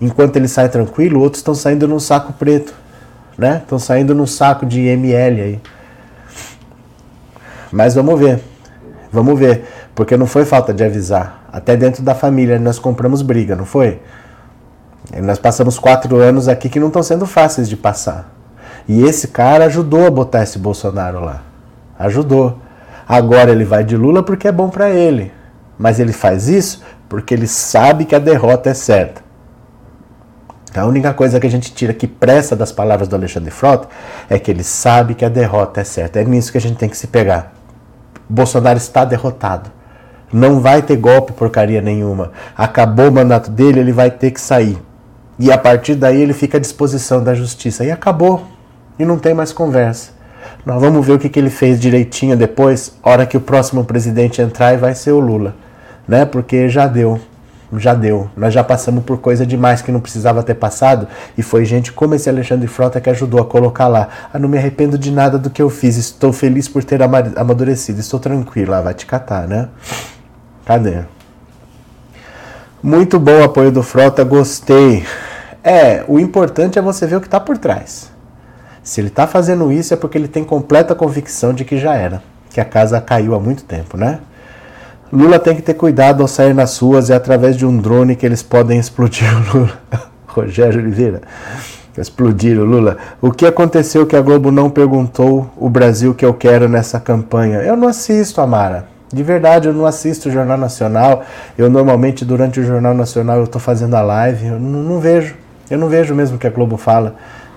Enquanto 0.01 0.37
ele 0.37 0.49
sai 0.49 0.71
tranquilo, 0.71 1.21
outros 1.21 1.41
estão 1.41 1.55
saindo 1.55 1.87
num 1.87 2.01
saco 2.01 2.33
preto, 2.33 2.73
né? 3.37 3.61
Estão 3.63 3.79
saindo 3.79 4.15
num 4.15 4.27
saco 4.27 4.65
de 4.65 4.81
ML 4.81 5.41
aí. 5.43 5.61
Mas 7.71 7.95
vamos 7.95 8.19
ver, 8.19 8.41
vamos 9.13 9.39
ver, 9.39 9.65
porque 9.95 10.17
não 10.17 10.27
foi 10.27 10.47
falta 10.47 10.73
de 10.73 10.83
avisar. 10.83 11.45
Até 11.53 11.77
dentro 11.77 12.03
da 12.03 12.15
família 12.15 12.59
nós 12.59 12.79
compramos 12.79 13.21
briga, 13.21 13.55
não 13.55 13.67
foi? 13.67 14.01
Nós 15.23 15.39
passamos 15.39 15.79
quatro 15.79 16.17
anos 16.17 16.49
aqui 16.49 16.71
que 16.71 16.81
não 16.81 16.87
estão 16.87 17.03
sendo 17.03 17.27
fáceis 17.27 17.69
de 17.69 17.77
passar. 17.77 18.34
E 18.87 19.03
esse 19.03 19.29
cara 19.29 19.65
ajudou 19.67 20.07
a 20.07 20.11
botar 20.11 20.43
esse 20.43 20.59
Bolsonaro 20.59 21.21
lá. 21.21 21.43
Ajudou. 21.99 22.59
Agora 23.09 23.51
ele 23.51 23.65
vai 23.65 23.85
de 23.85 23.97
Lula 23.97 24.23
porque 24.23 24.49
é 24.49 24.53
bom 24.53 24.69
para 24.69 24.91
ele. 24.91 25.33
Mas 25.79 25.99
ele 26.01 26.13
faz 26.13 26.49
isso 26.49 26.83
porque 27.09 27.35
ele 27.35 27.47
sabe 27.47 28.05
que 28.05 28.15
a 28.15 28.19
derrota 28.19 28.71
é 28.71 28.75
certa. 28.75 29.23
A 30.75 30.87
única 30.87 31.15
coisa 31.15 31.39
que 31.39 31.47
a 31.47 31.51
gente 31.51 31.73
tira 31.73 31.93
que 31.93 32.07
pressa 32.07 32.57
das 32.57 32.73
palavras 32.73 33.07
do 33.07 33.15
Alexandre 33.15 33.51
Frota 33.51 33.89
é 34.29 34.39
que 34.41 34.51
ele 34.51 34.65
sabe 34.65 35.15
que 35.15 35.25
a 35.25 35.29
derrota 35.29 35.81
é 35.81 35.85
certa. 35.85 36.21
É 36.21 36.25
nisso 36.25 36.51
que 36.51 36.59
a 36.59 36.61
gente 36.61 36.77
tem 36.77 36.89
que 36.89 36.97
se 36.97 37.07
pegar. 37.07 37.53
Bolsonaro 38.29 38.77
está 38.77 39.05
derrotado. 39.05 39.71
Não 40.33 40.59
vai 40.59 40.83
ter 40.83 40.97
golpe 40.97 41.33
porcaria 41.33 41.81
nenhuma. 41.81 42.33
Acabou 42.57 43.09
o 43.09 43.13
mandato 43.13 43.53
dele, 43.53 43.79
ele 43.79 43.93
vai 43.93 44.11
ter 44.11 44.33
que 44.33 44.41
sair. 44.41 44.77
E 45.39 45.53
a 45.53 45.59
partir 45.59 45.95
daí 45.95 46.21
ele 46.21 46.33
fica 46.33 46.57
à 46.59 46.61
disposição 46.61 47.23
da 47.23 47.35
justiça. 47.35 47.85
E 47.85 47.93
acabou 47.93 48.45
e 48.99 49.05
não 49.05 49.19
tem 49.19 49.35
mais 49.35 49.53
conversa. 49.53 50.13
Nós 50.65 50.81
vamos 50.81 51.07
ver 51.07 51.13
o 51.13 51.19
que, 51.19 51.29
que 51.29 51.39
ele 51.39 51.51
fez 51.51 51.79
direitinho 51.79 52.37
depois, 52.37 52.97
hora 53.03 53.27
que 53.27 53.37
o 53.37 53.41
próximo 53.41 53.85
presidente 53.85 54.41
entrar 54.41 54.73
e 54.73 54.77
vai 54.77 54.95
ser 54.95 55.13
o 55.13 55.21
Lula, 55.21 55.55
né? 56.09 56.25
Porque 56.25 56.69
já 56.69 56.87
deu, 56.87 57.21
já 57.77 57.93
deu. 57.93 58.31
Nós 58.37 58.55
já 58.55 58.65
passamos 58.65 59.05
por 59.05 59.19
coisa 59.19 59.47
demais 59.47 59.83
que 59.83 59.93
não 59.93 60.01
precisava 60.01 60.43
ter 60.43 60.55
passado 60.55 61.07
e 61.37 61.43
foi 61.43 61.65
gente 61.65 61.93
como 61.93 62.15
esse 62.15 62.29
Alexandre 62.29 62.67
Frota 62.67 63.01
que 63.01 63.11
ajudou 63.11 63.41
a 63.41 63.45
colocar 63.45 63.89
lá. 63.89 64.09
Ah, 64.33 64.39
não 64.39 64.49
me 64.49 64.57
arrependo 64.57 64.97
de 64.97 65.11
nada 65.11 65.39
do 65.39 65.51
que 65.51 65.61
eu 65.61 65.69
fiz, 65.69 65.97
estou 65.97 66.33
feliz 66.33 66.69
por 66.69 66.83
ter 66.83 67.01
amadurecido, 67.03 68.01
estou 68.01 68.19
tranquila, 68.19 68.81
vai 68.81 68.95
te 68.95 69.05
catar, 69.05 69.47
né? 69.47 69.69
Cadê? 70.65 71.03
Muito 72.83 73.19
bom 73.19 73.41
o 73.41 73.45
apoio 73.45 73.71
do 73.71 73.83
Frota, 73.83 74.25
gostei. 74.25 75.05
É, 75.63 76.05
o 76.07 76.19
importante 76.19 76.79
é 76.79 76.83
você 76.83 77.07
ver 77.07 77.17
o 77.17 77.21
que 77.21 77.27
está 77.27 77.41
por 77.41 77.57
trás. 77.59 78.14
Se 78.85 79.01
ele 79.01 79.09
está 79.09 79.27
fazendo 79.27 79.73
isso 79.73 79.95
é 79.95 79.97
porque 79.97 80.19
ele 80.19 80.29
tem 80.29 80.45
completa 80.45 80.95
convicção 80.95 81.55
de 81.55 81.65
que 81.65 81.79
já 81.79 81.95
era, 81.95 82.23
que 82.51 82.61
a 82.61 82.65
casa 82.67 83.01
caiu 83.01 83.35
há 83.35 83.41
muito 83.41 83.65
tempo, 83.65 83.97
né? 83.97 84.21
Lula 85.11 85.39
tem 85.39 85.57
que 85.57 85.63
ter 85.63 85.75
cuidado 85.75 86.21
ao 86.21 86.29
sair 86.29 86.53
nas 86.53 86.79
ruas 86.79 87.09
é 87.09 87.15
através 87.15 87.57
de 87.57 87.65
um 87.65 87.79
drone 87.79 88.15
que 88.15 88.27
eles 88.27 88.43
podem 88.43 88.79
explodir 88.79 89.27
o 89.35 89.59
Lula. 89.59 89.79
Rogério 90.27 90.81
Oliveira. 90.81 91.23
Explodir 91.97 92.59
o 92.59 92.65
Lula. 92.65 92.99
O 93.23 93.31
que 93.31 93.47
aconteceu 93.47 94.05
que 94.05 94.17
a 94.17 94.21
Globo 94.21 94.51
não 94.51 94.69
perguntou 94.69 95.49
o 95.57 95.71
Brasil 95.71 96.13
que 96.13 96.27
eu 96.27 96.35
quero 96.35 96.69
nessa 96.69 96.99
campanha? 96.99 97.59
Eu 97.59 97.77
não 97.77 97.89
assisto, 97.89 98.41
Amara. 98.41 98.87
De 99.13 99.23
verdade, 99.23 99.69
eu 99.69 99.73
não 99.73 99.87
assisto 99.87 100.29
o 100.29 100.33
Jornal 100.33 100.59
Nacional. 100.59 101.23
Eu 101.57 101.71
normalmente, 101.71 102.25
durante 102.25 102.59
o 102.59 102.65
Jornal 102.65 102.95
Nacional, 102.95 103.39
eu 103.39 103.45
estou 103.45 103.61
fazendo 103.61 103.95
a 103.95 104.03
live. 104.03 104.49
Eu 104.49 104.59
não, 104.59 104.83
não 104.83 104.99
vejo. 104.99 105.37
Eu 105.71 105.79
não 105.79 105.89
vejo 105.89 106.15
mesmo 106.15 106.37
o 106.37 106.39
que 106.41 106.49
a 106.49 106.51
Globo 106.51 106.77
fala. 106.77 107.15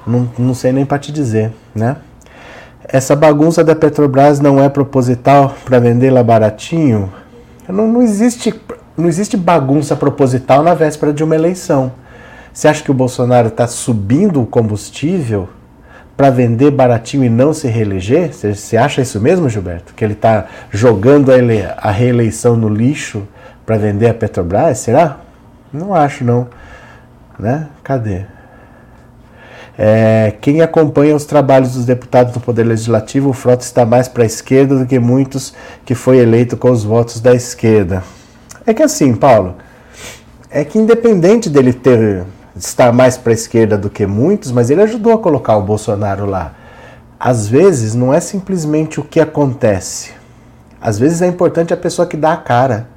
Não, 0.08 0.30
não 0.40 0.54
sei 0.54 0.72
nem 0.72 0.86
para 0.86 0.98
te 0.98 1.12
dizer, 1.12 1.52
né? 1.76 1.98
Essa 2.90 3.16
bagunça 3.16 3.64
da 3.64 3.76
Petrobras 3.76 4.40
não 4.40 4.64
é 4.64 4.70
proposital 4.70 5.54
para 5.66 5.78
vendê-la 5.78 6.24
baratinho? 6.24 7.12
Não, 7.68 7.86
não, 7.86 8.02
existe, 8.02 8.54
não 8.96 9.10
existe 9.10 9.36
bagunça 9.36 9.94
proposital 9.94 10.64
na 10.64 10.74
véspera 10.74 11.12
de 11.12 11.22
uma 11.22 11.36
eleição. 11.36 11.92
Você 12.54 12.70
acha 12.70 12.82
que 12.82 12.90
o 12.90 12.94
Bolsonaro 12.94 13.50
está 13.50 13.68
subindo 13.68 14.42
o 14.42 14.46
combustível 14.46 15.50
para 16.16 16.30
vender 16.30 16.72
baratinho 16.72 17.26
e 17.26 17.30
não 17.30 17.52
se 17.52 17.68
reeleger? 17.68 18.34
Você, 18.34 18.56
você 18.56 18.78
acha 18.78 19.02
isso 19.02 19.20
mesmo, 19.20 19.50
Gilberto? 19.50 19.94
Que 19.94 20.06
ele 20.06 20.14
está 20.14 20.46
jogando 20.72 21.32
a, 21.32 21.38
ele, 21.38 21.62
a 21.78 21.92
reeleição 21.92 22.56
no 22.56 22.70
lixo 22.70 23.28
para 23.66 23.78
vender 23.78 24.08
a 24.08 24.14
Petrobras? 24.14 24.78
Será? 24.80 25.18
Não 25.74 25.94
acho, 25.94 26.24
não. 26.24 26.48
Né? 27.38 27.68
Cadê? 27.84 28.37
É, 29.78 30.34
quem 30.42 30.62
acompanha 30.62 31.16
os 31.16 31.26
trabalhos 31.26 31.74
dos 31.74 31.86
deputados 31.86 32.34
do 32.34 32.40
Poder 32.40 32.64
Legislativo, 32.64 33.30
o 33.30 33.34
Frota 33.34 33.64
está 33.64 33.86
mais 33.86 34.08
para 34.08 34.24
a 34.24 34.26
esquerda 34.26 34.76
do 34.76 34.88
que 34.88 34.98
muitos 34.98 35.54
que 35.86 35.94
foi 35.94 36.18
eleito 36.18 36.58
com 36.58 36.72
os 36.72 36.84
votos 36.84 37.20
da 37.20 37.36
esquerda. 37.36 38.04
É 38.66 38.74
que 38.74 38.82
assim, 38.82 39.14
Paulo, 39.14 39.56
é 40.50 40.64
que 40.64 40.80
independente 40.80 41.50
dele 41.50 41.74
ter 41.74 42.26
estar 42.56 42.92
mais 42.92 43.18
para 43.18 43.32
a 43.32 43.36
esquerda 43.36 43.78
do 43.78 43.88
que 43.88 44.08
muitos, 44.08 44.52
mas 44.52 44.72
ele 44.72 44.82
ajudou 44.82 45.14
a 45.14 45.20
colocar 45.20 45.56
o 45.58 45.62
Bolsonaro 45.62 46.26
lá. 46.26 46.54
Às 47.20 47.48
vezes 47.48 47.94
não 47.94 48.12
é 48.12 48.20
simplesmente 48.20 49.00
o 49.00 49.04
que 49.04 49.20
acontece. 49.20 50.12
Às 50.82 50.98
vezes 50.98 51.22
é 51.22 51.28
importante 51.28 51.72
a 51.74 51.78
pessoa 51.78 52.08
que 52.08 52.18
dá 52.18 52.34
a 52.34 52.38
cara 52.38 52.88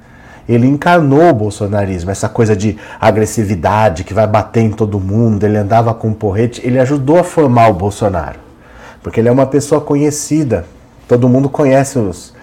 ele 0.53 0.67
encarnou 0.67 1.29
o 1.29 1.33
bolsonarismo, 1.33 2.11
essa 2.11 2.27
coisa 2.27 2.55
de 2.55 2.77
agressividade 2.99 4.03
que 4.03 4.13
vai 4.13 4.27
bater 4.27 4.61
em 4.61 4.71
todo 4.71 4.99
mundo, 4.99 5.43
ele 5.43 5.57
andava 5.57 5.93
com 5.93 6.09
um 6.09 6.13
porrete, 6.13 6.61
ele 6.65 6.79
ajudou 6.79 7.19
a 7.19 7.23
formar 7.23 7.69
o 7.69 7.73
Bolsonaro. 7.73 8.39
Porque 9.01 9.19
ele 9.19 9.29
é 9.29 9.31
uma 9.31 9.45
pessoa 9.45 9.81
conhecida, 9.81 10.65
todo 11.07 11.29
mundo 11.29 11.49
conhece 11.49 11.97
os, 11.97 12.33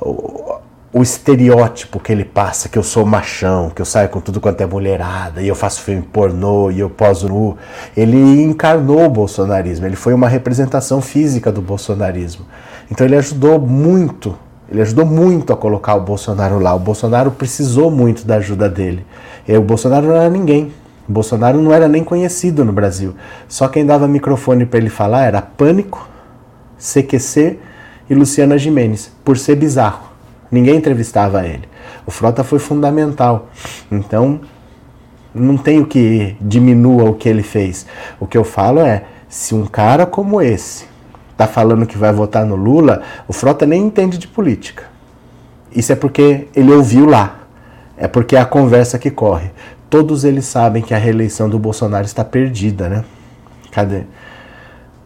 o, 0.00 0.58
o 0.92 1.02
estereótipo 1.02 2.00
que 2.00 2.10
ele 2.10 2.24
passa, 2.24 2.68
que 2.68 2.78
eu 2.78 2.82
sou 2.82 3.04
machão, 3.04 3.70
que 3.70 3.82
eu 3.82 3.86
saio 3.86 4.08
com 4.08 4.20
tudo 4.20 4.40
quanto 4.40 4.60
é 4.60 4.66
mulherada, 4.66 5.42
e 5.42 5.48
eu 5.48 5.54
faço 5.54 5.82
filme 5.82 6.02
pornô, 6.02 6.70
e 6.70 6.80
eu 6.80 6.88
poso 6.88 7.28
nu. 7.28 7.56
Ele 7.96 8.42
encarnou 8.42 9.04
o 9.04 9.10
bolsonarismo, 9.10 9.86
ele 9.86 9.96
foi 9.96 10.14
uma 10.14 10.28
representação 10.28 11.00
física 11.00 11.52
do 11.52 11.60
bolsonarismo. 11.60 12.46
Então 12.90 13.06
ele 13.06 13.16
ajudou 13.16 13.60
muito 13.60 14.36
ele 14.70 14.82
ajudou 14.82 15.06
muito 15.06 15.52
a 15.52 15.56
colocar 15.56 15.94
o 15.94 16.00
Bolsonaro 16.02 16.58
lá. 16.58 16.74
O 16.74 16.78
Bolsonaro 16.78 17.30
precisou 17.30 17.90
muito 17.90 18.26
da 18.26 18.36
ajuda 18.36 18.68
dele. 18.68 19.04
E 19.46 19.56
o 19.56 19.62
Bolsonaro 19.62 20.06
não 20.06 20.16
era 20.16 20.28
ninguém. 20.28 20.72
O 21.08 21.12
Bolsonaro 21.12 21.60
não 21.60 21.72
era 21.72 21.88
nem 21.88 22.04
conhecido 22.04 22.64
no 22.64 22.72
Brasil. 22.72 23.14
Só 23.48 23.66
quem 23.66 23.86
dava 23.86 24.06
microfone 24.06 24.66
para 24.66 24.78
ele 24.78 24.90
falar 24.90 25.24
era 25.24 25.40
Pânico, 25.40 26.06
CQC 26.78 27.58
e 28.10 28.14
Luciana 28.14 28.58
Jimenez, 28.58 29.10
por 29.24 29.38
ser 29.38 29.56
bizarro. 29.56 30.08
Ninguém 30.50 30.76
entrevistava 30.76 31.46
ele. 31.46 31.64
O 32.06 32.10
Frota 32.10 32.44
foi 32.44 32.58
fundamental. 32.58 33.48
Então, 33.90 34.40
não 35.34 35.56
tenho 35.56 35.86
que 35.86 36.36
diminua 36.40 37.04
o 37.04 37.14
que 37.14 37.28
ele 37.28 37.42
fez. 37.42 37.86
O 38.20 38.26
que 38.26 38.36
eu 38.36 38.44
falo 38.44 38.80
é, 38.80 39.04
se 39.30 39.54
um 39.54 39.64
cara 39.64 40.04
como 40.04 40.42
esse 40.42 40.87
está 41.38 41.46
falando 41.46 41.86
que 41.86 41.96
vai 41.96 42.12
votar 42.12 42.44
no 42.44 42.56
Lula, 42.56 43.00
o 43.28 43.32
Frota 43.32 43.64
nem 43.64 43.84
entende 43.84 44.18
de 44.18 44.26
política. 44.26 44.82
Isso 45.70 45.92
é 45.92 45.94
porque 45.94 46.48
ele 46.52 46.72
ouviu 46.72 47.06
lá. 47.06 47.42
É 47.96 48.08
porque 48.08 48.34
é 48.34 48.40
a 48.40 48.44
conversa 48.44 48.98
que 48.98 49.08
corre. 49.08 49.52
Todos 49.88 50.24
eles 50.24 50.46
sabem 50.46 50.82
que 50.82 50.92
a 50.92 50.98
reeleição 50.98 51.48
do 51.48 51.56
Bolsonaro 51.56 52.04
está 52.04 52.24
perdida, 52.24 52.88
né? 52.88 53.04
Cadê? 53.70 54.02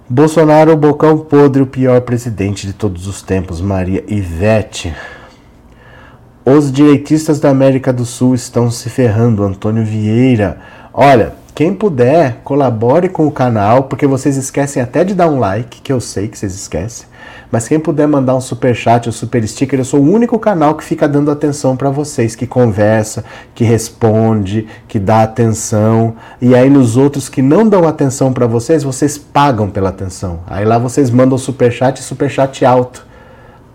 Bolsonaro, 0.08 0.72
o 0.72 0.76
bocão 0.76 1.18
podre, 1.18 1.62
o 1.62 1.66
pior 1.66 2.00
presidente 2.00 2.66
de 2.66 2.72
todos 2.72 3.06
os 3.06 3.20
tempos, 3.20 3.60
Maria 3.60 4.02
Ivete. 4.08 4.94
Os 6.46 6.72
direitistas 6.72 7.40
da 7.40 7.50
América 7.50 7.92
do 7.92 8.06
Sul 8.06 8.34
estão 8.34 8.70
se 8.70 8.88
ferrando, 8.88 9.44
Antônio 9.44 9.84
Vieira. 9.84 10.58
Olha, 10.94 11.34
Quem 11.54 11.74
puder, 11.74 12.38
colabore 12.44 13.10
com 13.10 13.26
o 13.26 13.30
canal, 13.30 13.84
porque 13.84 14.06
vocês 14.06 14.38
esquecem 14.38 14.82
até 14.82 15.04
de 15.04 15.14
dar 15.14 15.28
um 15.28 15.38
like, 15.38 15.82
que 15.82 15.92
eu 15.92 16.00
sei 16.00 16.26
que 16.26 16.38
vocês 16.38 16.54
esquecem. 16.54 17.06
Mas 17.50 17.68
quem 17.68 17.78
puder 17.78 18.08
mandar 18.08 18.34
um 18.34 18.40
super 18.40 18.74
chat 18.74 19.06
ou 19.06 19.12
super 19.12 19.46
sticker, 19.46 19.78
eu 19.78 19.84
sou 19.84 20.00
o 20.00 20.10
único 20.10 20.38
canal 20.38 20.74
que 20.74 20.82
fica 20.82 21.06
dando 21.06 21.30
atenção 21.30 21.76
para 21.76 21.90
vocês, 21.90 22.34
que 22.34 22.46
conversa, 22.46 23.22
que 23.54 23.64
responde, 23.64 24.66
que 24.88 24.98
dá 24.98 25.22
atenção. 25.22 26.16
E 26.40 26.54
aí 26.54 26.70
nos 26.70 26.96
outros 26.96 27.28
que 27.28 27.42
não 27.42 27.68
dão 27.68 27.86
atenção 27.86 28.32
para 28.32 28.46
vocês, 28.46 28.82
vocês 28.82 29.18
pagam 29.18 29.68
pela 29.68 29.90
atenção. 29.90 30.40
Aí 30.46 30.64
lá 30.64 30.78
vocês 30.78 31.10
mandam 31.10 31.36
super 31.36 31.70
chat 31.70 32.02
super 32.02 32.30
chat 32.30 32.64
alto 32.64 33.06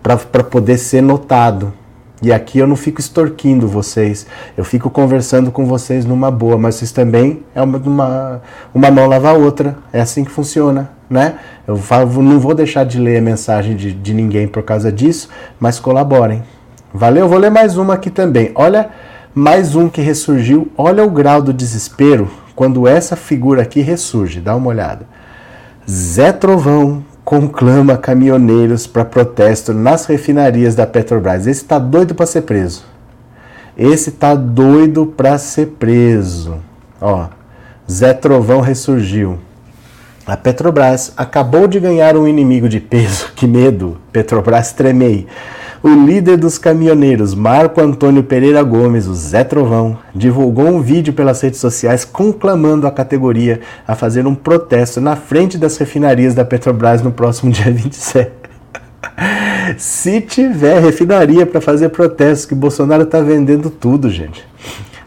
para 0.02 0.42
poder 0.42 0.78
ser 0.78 1.00
notado. 1.00 1.72
E 2.20 2.32
aqui 2.32 2.58
eu 2.58 2.66
não 2.66 2.74
fico 2.74 3.00
extorquindo 3.00 3.68
vocês, 3.68 4.26
eu 4.56 4.64
fico 4.64 4.90
conversando 4.90 5.52
com 5.52 5.66
vocês 5.66 6.04
numa 6.04 6.32
boa, 6.32 6.58
mas 6.58 6.74
vocês 6.74 6.90
também 6.90 7.44
é 7.54 7.62
uma, 7.62 7.78
uma, 7.78 8.42
uma 8.74 8.90
mão 8.90 9.06
lava 9.06 9.30
a 9.30 9.32
outra, 9.34 9.76
é 9.92 10.00
assim 10.00 10.24
que 10.24 10.30
funciona, 10.30 10.90
né? 11.08 11.36
Eu 11.66 11.76
falo, 11.76 12.20
não 12.20 12.40
vou 12.40 12.54
deixar 12.54 12.84
de 12.84 12.98
ler 12.98 13.18
a 13.18 13.22
mensagem 13.22 13.76
de, 13.76 13.92
de 13.92 14.12
ninguém 14.12 14.48
por 14.48 14.64
causa 14.64 14.90
disso, 14.90 15.28
mas 15.60 15.78
colaborem. 15.78 16.42
Valeu? 16.92 17.28
Vou 17.28 17.38
ler 17.38 17.50
mais 17.50 17.76
uma 17.76 17.94
aqui 17.94 18.10
também. 18.10 18.50
Olha, 18.54 18.90
mais 19.32 19.76
um 19.76 19.88
que 19.88 20.00
ressurgiu, 20.00 20.72
olha 20.76 21.04
o 21.04 21.10
grau 21.10 21.40
do 21.40 21.52
desespero 21.52 22.28
quando 22.56 22.88
essa 22.88 23.14
figura 23.14 23.62
aqui 23.62 23.80
ressurge, 23.80 24.40
dá 24.40 24.56
uma 24.56 24.70
olhada. 24.70 25.06
Zé 25.88 26.32
Trovão 26.32 27.04
conclama 27.28 27.98
caminhoneiros 27.98 28.86
para 28.86 29.04
protesto 29.04 29.74
nas 29.74 30.06
refinarias 30.06 30.74
da 30.74 30.86
Petrobras. 30.86 31.46
Esse 31.46 31.60
está 31.60 31.78
doido 31.78 32.14
para 32.14 32.24
ser 32.24 32.40
preso. 32.40 32.86
Esse 33.76 34.08
está 34.08 34.34
doido 34.34 35.04
para 35.04 35.36
ser 35.36 35.74
preso. 35.78 36.56
Ó, 36.98 37.26
Zé 37.90 38.14
Trovão 38.14 38.62
ressurgiu. 38.62 39.38
A 40.26 40.38
Petrobras 40.38 41.12
acabou 41.18 41.68
de 41.68 41.78
ganhar 41.78 42.16
um 42.16 42.26
inimigo 42.26 42.66
de 42.66 42.80
peso. 42.80 43.30
Que 43.36 43.46
medo! 43.46 43.98
Petrobras 44.10 44.72
tremei. 44.72 45.26
O 45.80 45.88
líder 45.88 46.36
dos 46.36 46.58
caminhoneiros, 46.58 47.36
Marco 47.36 47.80
Antônio 47.80 48.24
Pereira 48.24 48.60
Gomes, 48.64 49.06
o 49.06 49.14
Zé 49.14 49.44
Trovão, 49.44 49.96
divulgou 50.12 50.66
um 50.66 50.80
vídeo 50.80 51.12
pelas 51.12 51.40
redes 51.40 51.60
sociais 51.60 52.04
conclamando 52.04 52.84
a 52.84 52.90
categoria 52.90 53.60
a 53.86 53.94
fazer 53.94 54.26
um 54.26 54.34
protesto 54.34 55.00
na 55.00 55.14
frente 55.14 55.56
das 55.56 55.76
refinarias 55.76 56.34
da 56.34 56.44
Petrobras 56.44 57.00
no 57.00 57.12
próximo 57.12 57.50
dia 57.52 57.70
27. 57.70 58.32
Se 59.76 60.20
tiver 60.20 60.80
refinaria 60.80 61.46
para 61.46 61.60
fazer 61.60 61.90
protesto, 61.90 62.48
que 62.48 62.54
Bolsonaro 62.56 63.04
está 63.04 63.20
vendendo 63.20 63.70
tudo, 63.70 64.10
gente. 64.10 64.44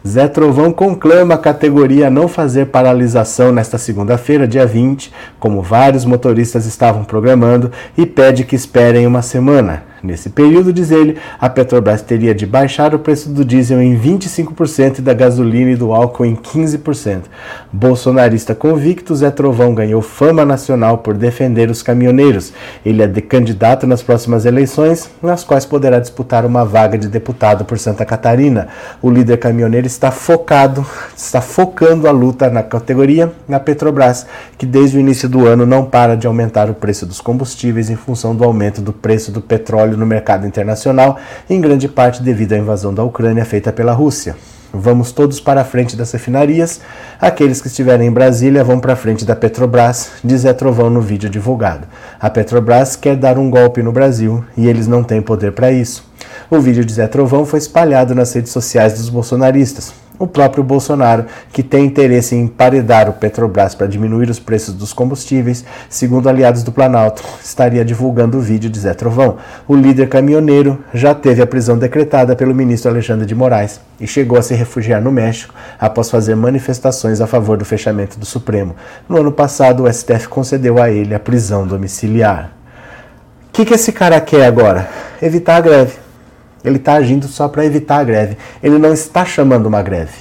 Zé 0.07 0.29
Trovão 0.29 0.71
conclama 0.71 1.35
a 1.35 1.37
categoria 1.37 2.07
a 2.07 2.11
não 2.11 2.29
fazer 2.29 2.67
paralisação 2.67 3.51
nesta 3.51 3.77
segunda-feira, 3.77 4.47
dia 4.47 4.65
20, 4.65 5.11
como 5.37 5.61
vários 5.61 6.05
motoristas 6.05 6.65
estavam 6.65 7.03
programando, 7.03 7.71
e 7.97 8.05
pede 8.05 8.45
que 8.45 8.55
esperem 8.55 9.05
uma 9.05 9.21
semana. 9.21 9.90
Nesse 10.03 10.31
período, 10.31 10.73
diz 10.73 10.89
ele, 10.89 11.17
a 11.39 11.47
Petrobras 11.47 12.01
teria 12.01 12.33
de 12.33 12.47
baixar 12.47 12.95
o 12.95 12.99
preço 12.99 13.29
do 13.29 13.45
diesel 13.45 13.79
em 13.79 13.95
25% 13.95 14.97
e 14.97 15.01
da 15.01 15.13
gasolina 15.13 15.71
e 15.71 15.75
do 15.75 15.93
álcool 15.93 16.25
em 16.25 16.35
15%. 16.35 17.21
Bolsonarista 17.71 18.55
convicto, 18.55 19.15
Zé 19.15 19.29
Trovão 19.29 19.75
ganhou 19.75 20.01
fama 20.01 20.43
nacional 20.43 20.97
por 20.97 21.13
defender 21.13 21.69
os 21.69 21.83
caminhoneiros. 21.83 22.51
Ele 22.83 23.03
é 23.03 23.07
candidato 23.21 23.85
nas 23.85 24.01
próximas 24.01 24.45
eleições, 24.45 25.07
nas 25.21 25.43
quais 25.43 25.65
poderá 25.65 25.99
disputar 25.99 26.45
uma 26.45 26.65
vaga 26.65 26.97
de 26.97 27.07
deputado 27.07 27.63
por 27.63 27.77
Santa 27.77 28.03
Catarina. 28.03 28.69
O 29.03 29.09
líder 29.09 29.37
caminhoneiro 29.37 29.85
está 29.85 30.09
focado, 30.09 30.83
está 31.15 31.41
focando 31.41 32.07
a 32.07 32.11
luta 32.11 32.49
na 32.49 32.63
categoria 32.63 33.31
na 33.47 33.59
Petrobras, 33.59 34.25
que 34.57 34.65
desde 34.65 34.97
o 34.97 34.99
início 34.99 35.29
do 35.29 35.45
ano 35.45 35.65
não 35.65 35.85
para 35.85 36.15
de 36.15 36.25
aumentar 36.25 36.71
o 36.71 36.73
preço 36.73 37.05
dos 37.05 37.21
combustíveis 37.21 37.89
em 37.89 37.95
função 37.95 38.35
do 38.35 38.43
aumento 38.43 38.81
do 38.81 38.91
preço 38.91 39.31
do 39.31 39.41
petróleo 39.41 39.90
no 39.97 40.05
mercado 40.05 40.47
internacional, 40.47 41.17
em 41.49 41.59
grande 41.59 41.87
parte 41.87 42.21
devido 42.21 42.53
à 42.53 42.57
invasão 42.57 42.93
da 42.93 43.03
Ucrânia 43.03 43.45
feita 43.45 43.71
pela 43.71 43.93
Rússia. 43.93 44.35
Vamos 44.73 45.11
todos 45.11 45.39
para 45.41 45.61
a 45.61 45.65
frente 45.65 45.97
das 45.97 46.11
refinarias. 46.11 46.79
Aqueles 47.19 47.61
que 47.61 47.67
estiverem 47.67 48.07
em 48.07 48.11
Brasília 48.11 48.63
vão 48.63 48.79
para 48.79 48.93
a 48.93 48.95
frente 48.95 49.25
da 49.25 49.35
Petrobras, 49.35 50.11
diz 50.23 50.41
Zé 50.41 50.53
Trovão 50.53 50.89
no 50.89 51.01
vídeo 51.01 51.29
divulgado. 51.29 51.87
A 52.19 52.29
Petrobras 52.29 52.95
quer 52.95 53.17
dar 53.17 53.37
um 53.37 53.49
golpe 53.49 53.83
no 53.83 53.91
Brasil 53.91 54.45
e 54.55 54.67
eles 54.67 54.87
não 54.87 55.03
têm 55.03 55.21
poder 55.21 55.51
para 55.51 55.71
isso. 55.71 56.09
O 56.49 56.59
vídeo 56.59 56.85
de 56.85 56.93
Zé 56.93 57.07
Trovão 57.07 57.45
foi 57.45 57.59
espalhado 57.59 58.15
nas 58.15 58.33
redes 58.33 58.51
sociais 58.51 58.93
dos 58.93 59.09
bolsonaristas 59.09 60.00
o 60.23 60.27
próprio 60.27 60.63
Bolsonaro, 60.63 61.25
que 61.51 61.63
tem 61.63 61.85
interesse 61.85 62.35
em 62.35 62.43
emparedar 62.43 63.09
o 63.09 63.13
Petrobras 63.13 63.73
para 63.73 63.87
diminuir 63.87 64.29
os 64.29 64.39
preços 64.39 64.73
dos 64.73 64.93
combustíveis, 64.93 65.65
segundo 65.89 66.29
aliados 66.29 66.61
do 66.61 66.71
Planalto, 66.71 67.23
estaria 67.43 67.83
divulgando 67.83 68.37
o 68.37 68.41
vídeo 68.41 68.69
de 68.69 68.79
Zé 68.79 68.93
Trovão. 68.93 69.37
O 69.67 69.75
líder 69.75 70.09
caminhoneiro 70.09 70.77
já 70.93 71.15
teve 71.15 71.41
a 71.41 71.47
prisão 71.47 71.77
decretada 71.77 72.35
pelo 72.35 72.53
ministro 72.53 72.91
Alexandre 72.91 73.25
de 73.25 73.33
Moraes 73.33 73.81
e 73.99 74.05
chegou 74.05 74.37
a 74.37 74.41
se 74.41 74.53
refugiar 74.53 75.01
no 75.01 75.11
México 75.11 75.53
após 75.79 76.09
fazer 76.09 76.35
manifestações 76.35 77.21
a 77.21 77.27
favor 77.27 77.57
do 77.57 77.65
fechamento 77.65 78.19
do 78.19 78.25
Supremo. 78.25 78.75
No 79.09 79.19
ano 79.19 79.31
passado, 79.31 79.83
o 79.83 79.91
STF 79.91 80.27
concedeu 80.27 80.81
a 80.81 80.91
ele 80.91 81.15
a 81.15 81.19
prisão 81.19 81.65
domiciliar. 81.65 82.51
O 83.49 83.51
que, 83.53 83.65
que 83.65 83.73
esse 83.73 83.91
cara 83.91 84.21
quer 84.21 84.45
agora? 84.45 84.87
Evitar 85.21 85.57
a 85.57 85.61
greve. 85.61 86.00
Ele 86.63 86.77
está 86.77 86.93
agindo 86.93 87.27
só 87.27 87.47
para 87.47 87.65
evitar 87.65 87.99
a 87.99 88.03
greve. 88.03 88.37
Ele 88.61 88.77
não 88.77 88.93
está 88.93 89.25
chamando 89.25 89.65
uma 89.65 89.81
greve. 89.81 90.17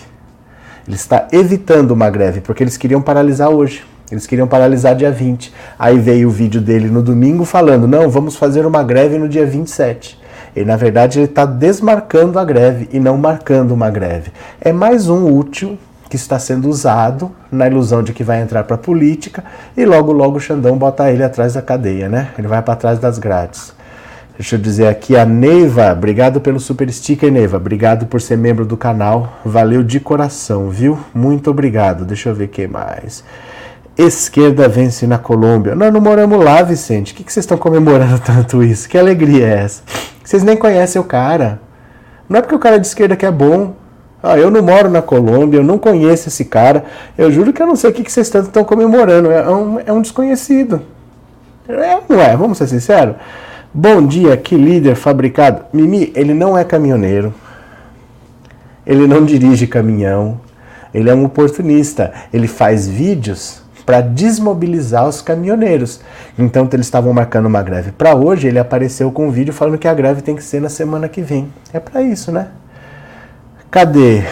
Ele 0.87 0.97
está 0.97 1.29
evitando 1.33 1.91
uma 1.93 2.11
greve, 2.11 2.41
porque 2.41 2.63
eles 2.63 2.77
queriam 2.77 3.03
paralisar 3.03 3.51
hoje. 3.51 3.85
Eles 4.11 4.27
queriam 4.27 4.49
paralisar 4.49 4.97
dia 4.97 5.11
20. 5.11 5.53
Aí 5.79 5.99
veio 5.99 6.29
o 6.29 6.33
vídeo 6.33 6.61
dele 6.61 6.89
no 6.89 7.03
domingo 7.03 7.45
falando: 7.45 7.87
não, 7.87 8.11
vamos 8.11 8.37
fazer 8.37 8.67
uma 8.67 8.83
greve 8.83 9.19
no 9.19 9.29
dia 9.29 9.47
27. 9.47 10.19
E 10.57 10.65
na 10.65 10.77
verdade 10.77 11.21
ele 11.21 11.27
está 11.27 11.45
desmarcando 11.45 12.39
a 12.39 12.45
greve 12.45 12.89
e 12.93 12.99
não 12.99 13.17
marcando 13.17 13.71
uma 13.71 13.89
greve. 13.89 14.33
É 14.61 14.73
mais 14.73 15.09
um 15.09 15.33
útil 15.33 15.79
que 16.09 16.17
está 16.17 16.41
sendo 16.41 16.69
usado 16.69 17.31
na 17.53 17.69
ilusão 17.69 18.03
de 18.03 18.13
que 18.13 18.25
vai 18.25 18.43
entrar 18.43 18.65
para 18.65 18.75
a 18.75 18.79
política 18.79 19.45
e 19.77 19.85
logo 19.85 20.11
logo 20.11 20.39
o 20.39 20.41
Xandão 20.41 20.77
bota 20.77 21.09
ele 21.09 21.23
atrás 21.23 21.55
da 21.55 21.63
cadeia, 21.63 22.09
né? 22.09 22.31
Ele 22.37 22.49
vai 22.49 22.61
para 22.61 22.75
trás 22.75 22.99
das 22.99 23.17
grades. 23.17 23.73
Deixa 24.41 24.57
eu 24.57 24.59
dizer 24.59 24.87
aqui 24.87 25.19
a 25.19 25.27
Neiva, 25.27 25.93
obrigado 25.93 26.41
pelo 26.41 26.59
super 26.59 26.91
sticker, 26.91 27.31
Neiva. 27.31 27.59
Obrigado 27.59 28.07
por 28.07 28.23
ser 28.23 28.39
membro 28.39 28.65
do 28.65 28.75
canal. 28.75 29.39
Valeu 29.45 29.83
de 29.83 30.01
coração, 30.01 30.71
viu? 30.71 30.99
Muito 31.13 31.51
obrigado. 31.51 32.07
Deixa 32.07 32.31
eu 32.31 32.35
ver 32.35 32.49
quem 32.49 32.67
mais. 32.67 33.23
Esquerda 33.99 34.67
vence 34.67 35.07
na 35.07 35.19
Colômbia. 35.19 35.75
Nós 35.75 35.93
não 35.93 36.01
moramos 36.01 36.43
lá, 36.43 36.63
Vicente. 36.63 37.13
O 37.13 37.17
que, 37.17 37.23
que 37.23 37.31
vocês 37.31 37.45
estão 37.45 37.59
comemorando 37.59 38.19
tanto 38.25 38.63
isso? 38.63 38.89
Que 38.89 38.97
alegria 38.97 39.47
é 39.47 39.59
essa? 39.59 39.83
Vocês 40.25 40.43
nem 40.43 40.57
conhecem 40.57 40.99
o 40.99 41.05
cara. 41.05 41.61
Não 42.27 42.39
é 42.39 42.41
porque 42.41 42.55
o 42.55 42.59
cara 42.59 42.81
de 42.81 42.87
esquerda 42.87 43.17
que 43.17 43.27
é 43.27 43.31
bom. 43.31 43.75
Ah, 44.23 44.39
eu 44.39 44.51
não 44.51 44.63
moro 44.63 44.89
na 44.89 45.03
Colômbia, 45.03 45.59
eu 45.59 45.65
não 45.65 45.77
conheço 45.77 46.29
esse 46.29 46.47
cara. 46.47 46.87
Eu 47.19 47.31
juro 47.31 47.53
que 47.53 47.61
eu 47.61 47.67
não 47.67 47.77
sei 47.77 47.91
o 47.91 47.93
que, 47.93 48.03
que 48.03 48.11
vocês 48.11 48.31
tanto 48.31 48.47
estão 48.47 48.65
comemorando. 48.65 49.31
É 49.31 49.51
um, 49.51 49.81
é 49.85 49.93
um 49.93 50.01
desconhecido. 50.01 50.81
É, 51.69 51.99
não 52.09 52.19
é? 52.19 52.35
Vamos 52.35 52.57
ser 52.57 52.69
sinceros? 52.69 53.17
Bom 53.73 54.05
dia, 54.05 54.37
que 54.37 54.57
líder 54.57 54.97
fabricado. 54.97 55.63
Mimi, 55.73 56.13
ele 56.17 56.35
não 56.35 56.59
é 56.59 56.65
caminhoneiro. 56.65 57.33
Ele 58.85 59.07
não 59.07 59.25
dirige 59.25 59.69
caminhão. 59.69 60.41
Ele 60.93 61.09
é 61.09 61.15
um 61.15 61.25
oportunista. 61.25 62.13
Ele 62.33 62.49
faz 62.49 62.89
vídeos 62.89 63.63
para 63.87 64.01
desmobilizar 64.01 65.09
os 65.09 65.23
caminhoneiros. 65.23 66.01
Então, 66.37 66.69
eles 66.73 66.87
estavam 66.87 67.13
marcando 67.13 67.47
uma 67.47 67.63
greve 67.63 67.93
para 67.93 68.13
hoje. 68.13 68.49
Ele 68.49 68.59
apareceu 68.59 69.13
com 69.13 69.29
um 69.29 69.31
vídeo 69.31 69.53
falando 69.53 69.79
que 69.79 69.87
a 69.87 69.95
greve 69.95 70.21
tem 70.21 70.35
que 70.35 70.43
ser 70.43 70.61
na 70.61 70.69
semana 70.69 71.09
que 71.09 71.23
vem. 71.23 71.49
É 71.73 71.79
para 71.79 72.03
isso, 72.03 72.33
né? 72.33 72.49
Cadê? 73.71 74.25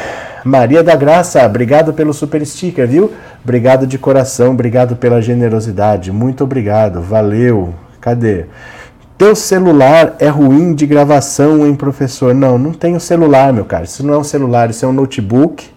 Maria 0.44 0.82
da 0.82 0.96
Graça, 0.96 1.46
obrigado 1.46 1.92
pelo 1.92 2.12
super 2.12 2.44
sticker, 2.44 2.88
viu? 2.88 3.12
Obrigado 3.44 3.86
de 3.86 3.98
coração, 3.98 4.50
obrigado 4.50 4.96
pela 4.96 5.22
generosidade. 5.22 6.10
Muito 6.10 6.42
obrigado, 6.42 7.00
valeu. 7.00 7.72
Cadê? 8.00 8.46
Teu 9.18 9.34
celular 9.34 10.14
é 10.20 10.28
ruim 10.28 10.72
de 10.72 10.86
gravação, 10.86 11.66
hein, 11.66 11.74
professor? 11.74 12.32
Não, 12.32 12.56
não 12.56 12.72
tenho 12.72 13.00
celular, 13.00 13.52
meu 13.52 13.64
cara. 13.64 13.82
Isso 13.82 14.06
não 14.06 14.14
é 14.14 14.18
um 14.18 14.22
celular, 14.22 14.70
isso 14.70 14.84
é 14.84 14.88
um 14.88 14.92
notebook. 14.92 15.68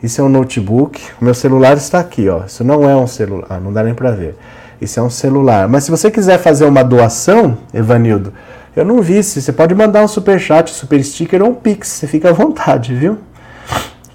Isso 0.00 0.20
é 0.20 0.24
um 0.24 0.28
notebook. 0.28 1.02
Meu 1.20 1.34
celular 1.34 1.76
está 1.76 1.98
aqui, 1.98 2.28
ó. 2.28 2.44
Isso 2.44 2.62
não 2.62 2.88
é 2.88 2.94
um 2.94 3.08
celular. 3.08 3.46
Ah, 3.50 3.58
não 3.58 3.72
dá 3.72 3.82
nem 3.82 3.92
para 3.92 4.12
ver. 4.12 4.36
Isso 4.80 5.00
é 5.00 5.02
um 5.02 5.10
celular. 5.10 5.66
Mas 5.66 5.82
se 5.82 5.90
você 5.90 6.12
quiser 6.12 6.38
fazer 6.38 6.64
uma 6.64 6.84
doação, 6.84 7.58
Evanildo, 7.74 8.32
eu 8.76 8.84
não 8.84 9.02
vi 9.02 9.20
se 9.20 9.42
você 9.42 9.52
pode 9.52 9.74
mandar 9.74 10.04
um 10.04 10.08
super 10.08 10.38
chat, 10.38 10.70
super 10.70 11.02
sticker 11.02 11.42
ou 11.42 11.50
um 11.50 11.54
pix. 11.54 11.88
Você 11.88 12.06
fica 12.06 12.30
à 12.30 12.32
vontade, 12.32 12.94
viu? 12.94 13.18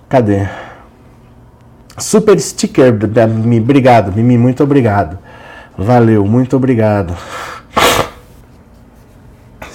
Cadê? 0.07 0.47
Super 1.97 2.39
sticker, 2.39 2.93
obrigado, 2.93 4.13
Mimi, 4.13 4.37
muito 4.37 4.63
obrigado. 4.63 5.19
Valeu, 5.77 6.25
muito 6.25 6.55
obrigado. 6.55 7.13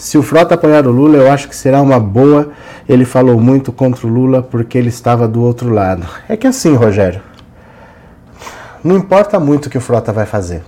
Se 0.06 0.16
o 0.16 0.22
Frota 0.22 0.54
apoiar 0.54 0.86
o 0.86 0.92
Lula, 0.92 1.16
eu 1.16 1.32
acho 1.32 1.48
que 1.48 1.56
será 1.56 1.82
uma 1.82 1.98
boa. 1.98 2.52
Ele 2.88 3.04
falou 3.04 3.40
muito 3.40 3.72
contra 3.72 4.06
o 4.06 4.08
Lula 4.08 4.40
porque 4.40 4.78
ele 4.78 4.88
estava 4.88 5.26
do 5.26 5.42
outro 5.42 5.68
lado. 5.68 6.06
É 6.28 6.36
que 6.36 6.46
assim, 6.46 6.76
Rogério, 6.76 7.20
Não 8.84 8.96
importa 8.96 9.40
muito 9.40 9.66
o 9.66 9.68
que 9.68 9.76
o 9.76 9.80
Frota 9.80 10.12
vai 10.12 10.24
fazer. 10.24 10.62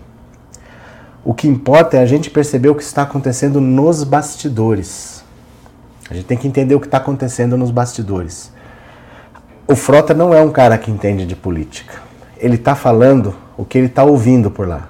O 1.24 1.32
que 1.32 1.46
importa 1.46 1.98
é 1.98 2.00
a 2.00 2.04
gente 2.04 2.30
perceber 2.30 2.68
o 2.68 2.74
que 2.74 2.82
está 2.82 3.02
acontecendo 3.02 3.60
nos 3.60 4.02
bastidores. 4.02 5.22
A 6.10 6.14
gente 6.14 6.26
tem 6.26 6.36
que 6.36 6.48
entender 6.48 6.74
o 6.74 6.80
que 6.80 6.88
está 6.88 6.98
acontecendo 6.98 7.56
nos 7.56 7.70
bastidores. 7.70 8.50
O 9.68 9.76
Frota 9.76 10.12
não 10.12 10.34
é 10.34 10.42
um 10.42 10.50
cara 10.50 10.76
que 10.76 10.90
entende 10.90 11.24
de 11.24 11.36
política. 11.36 11.94
Ele 12.38 12.56
está 12.56 12.74
falando 12.74 13.36
o 13.56 13.64
que 13.64 13.78
ele 13.78 13.86
está 13.86 14.02
ouvindo 14.02 14.50
por 14.50 14.66
lá. 14.66 14.88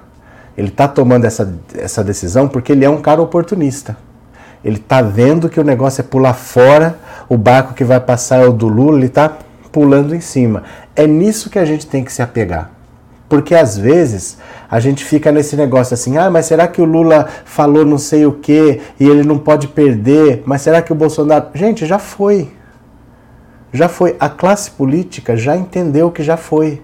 Ele 0.57 0.69
está 0.69 0.87
tomando 0.87 1.25
essa, 1.25 1.55
essa 1.75 2.03
decisão 2.03 2.47
porque 2.47 2.71
ele 2.71 2.83
é 2.83 2.89
um 2.89 2.99
cara 2.99 3.21
oportunista. 3.21 4.08
Ele 4.63 4.77
está 4.77 5.01
vendo 5.01 5.49
que 5.49 5.59
o 5.59 5.63
negócio 5.63 6.01
é 6.01 6.03
pular 6.03 6.33
fora, 6.33 6.97
o 7.27 7.37
barco 7.37 7.73
que 7.73 7.83
vai 7.83 7.99
passar 7.99 8.43
é 8.43 8.47
o 8.47 8.51
do 8.51 8.67
Lula, 8.67 8.97
ele 8.97 9.05
está 9.05 9.37
pulando 9.71 10.15
em 10.15 10.21
cima. 10.21 10.63
É 10.95 11.07
nisso 11.07 11.49
que 11.49 11.59
a 11.59 11.65
gente 11.65 11.87
tem 11.87 12.03
que 12.03 12.11
se 12.11 12.21
apegar. 12.21 12.71
Porque 13.29 13.53
às 13.53 13.77
vezes 13.77 14.39
a 14.69 14.79
gente 14.79 15.05
fica 15.05 15.31
nesse 15.31 15.55
negócio 15.55 15.93
assim, 15.93 16.17
ah, 16.17 16.31
mas 16.31 16.47
será 16.47 16.67
que 16.67 16.81
o 16.81 16.85
Lula 16.85 17.27
falou 17.45 17.85
não 17.85 17.99
sei 17.99 18.25
o 18.25 18.33
que 18.33 18.81
e 18.99 19.07
ele 19.07 19.23
não 19.23 19.37
pode 19.37 19.67
perder? 19.67 20.41
Mas 20.45 20.63
será 20.63 20.81
que 20.81 20.91
o 20.91 20.95
Bolsonaro. 20.95 21.47
Gente, 21.53 21.85
já 21.85 21.99
foi. 21.99 22.51
Já 23.71 23.87
foi. 23.87 24.15
A 24.19 24.27
classe 24.27 24.71
política 24.71 25.37
já 25.37 25.55
entendeu 25.55 26.09
que 26.09 26.23
já 26.23 26.35
foi. 26.35 26.81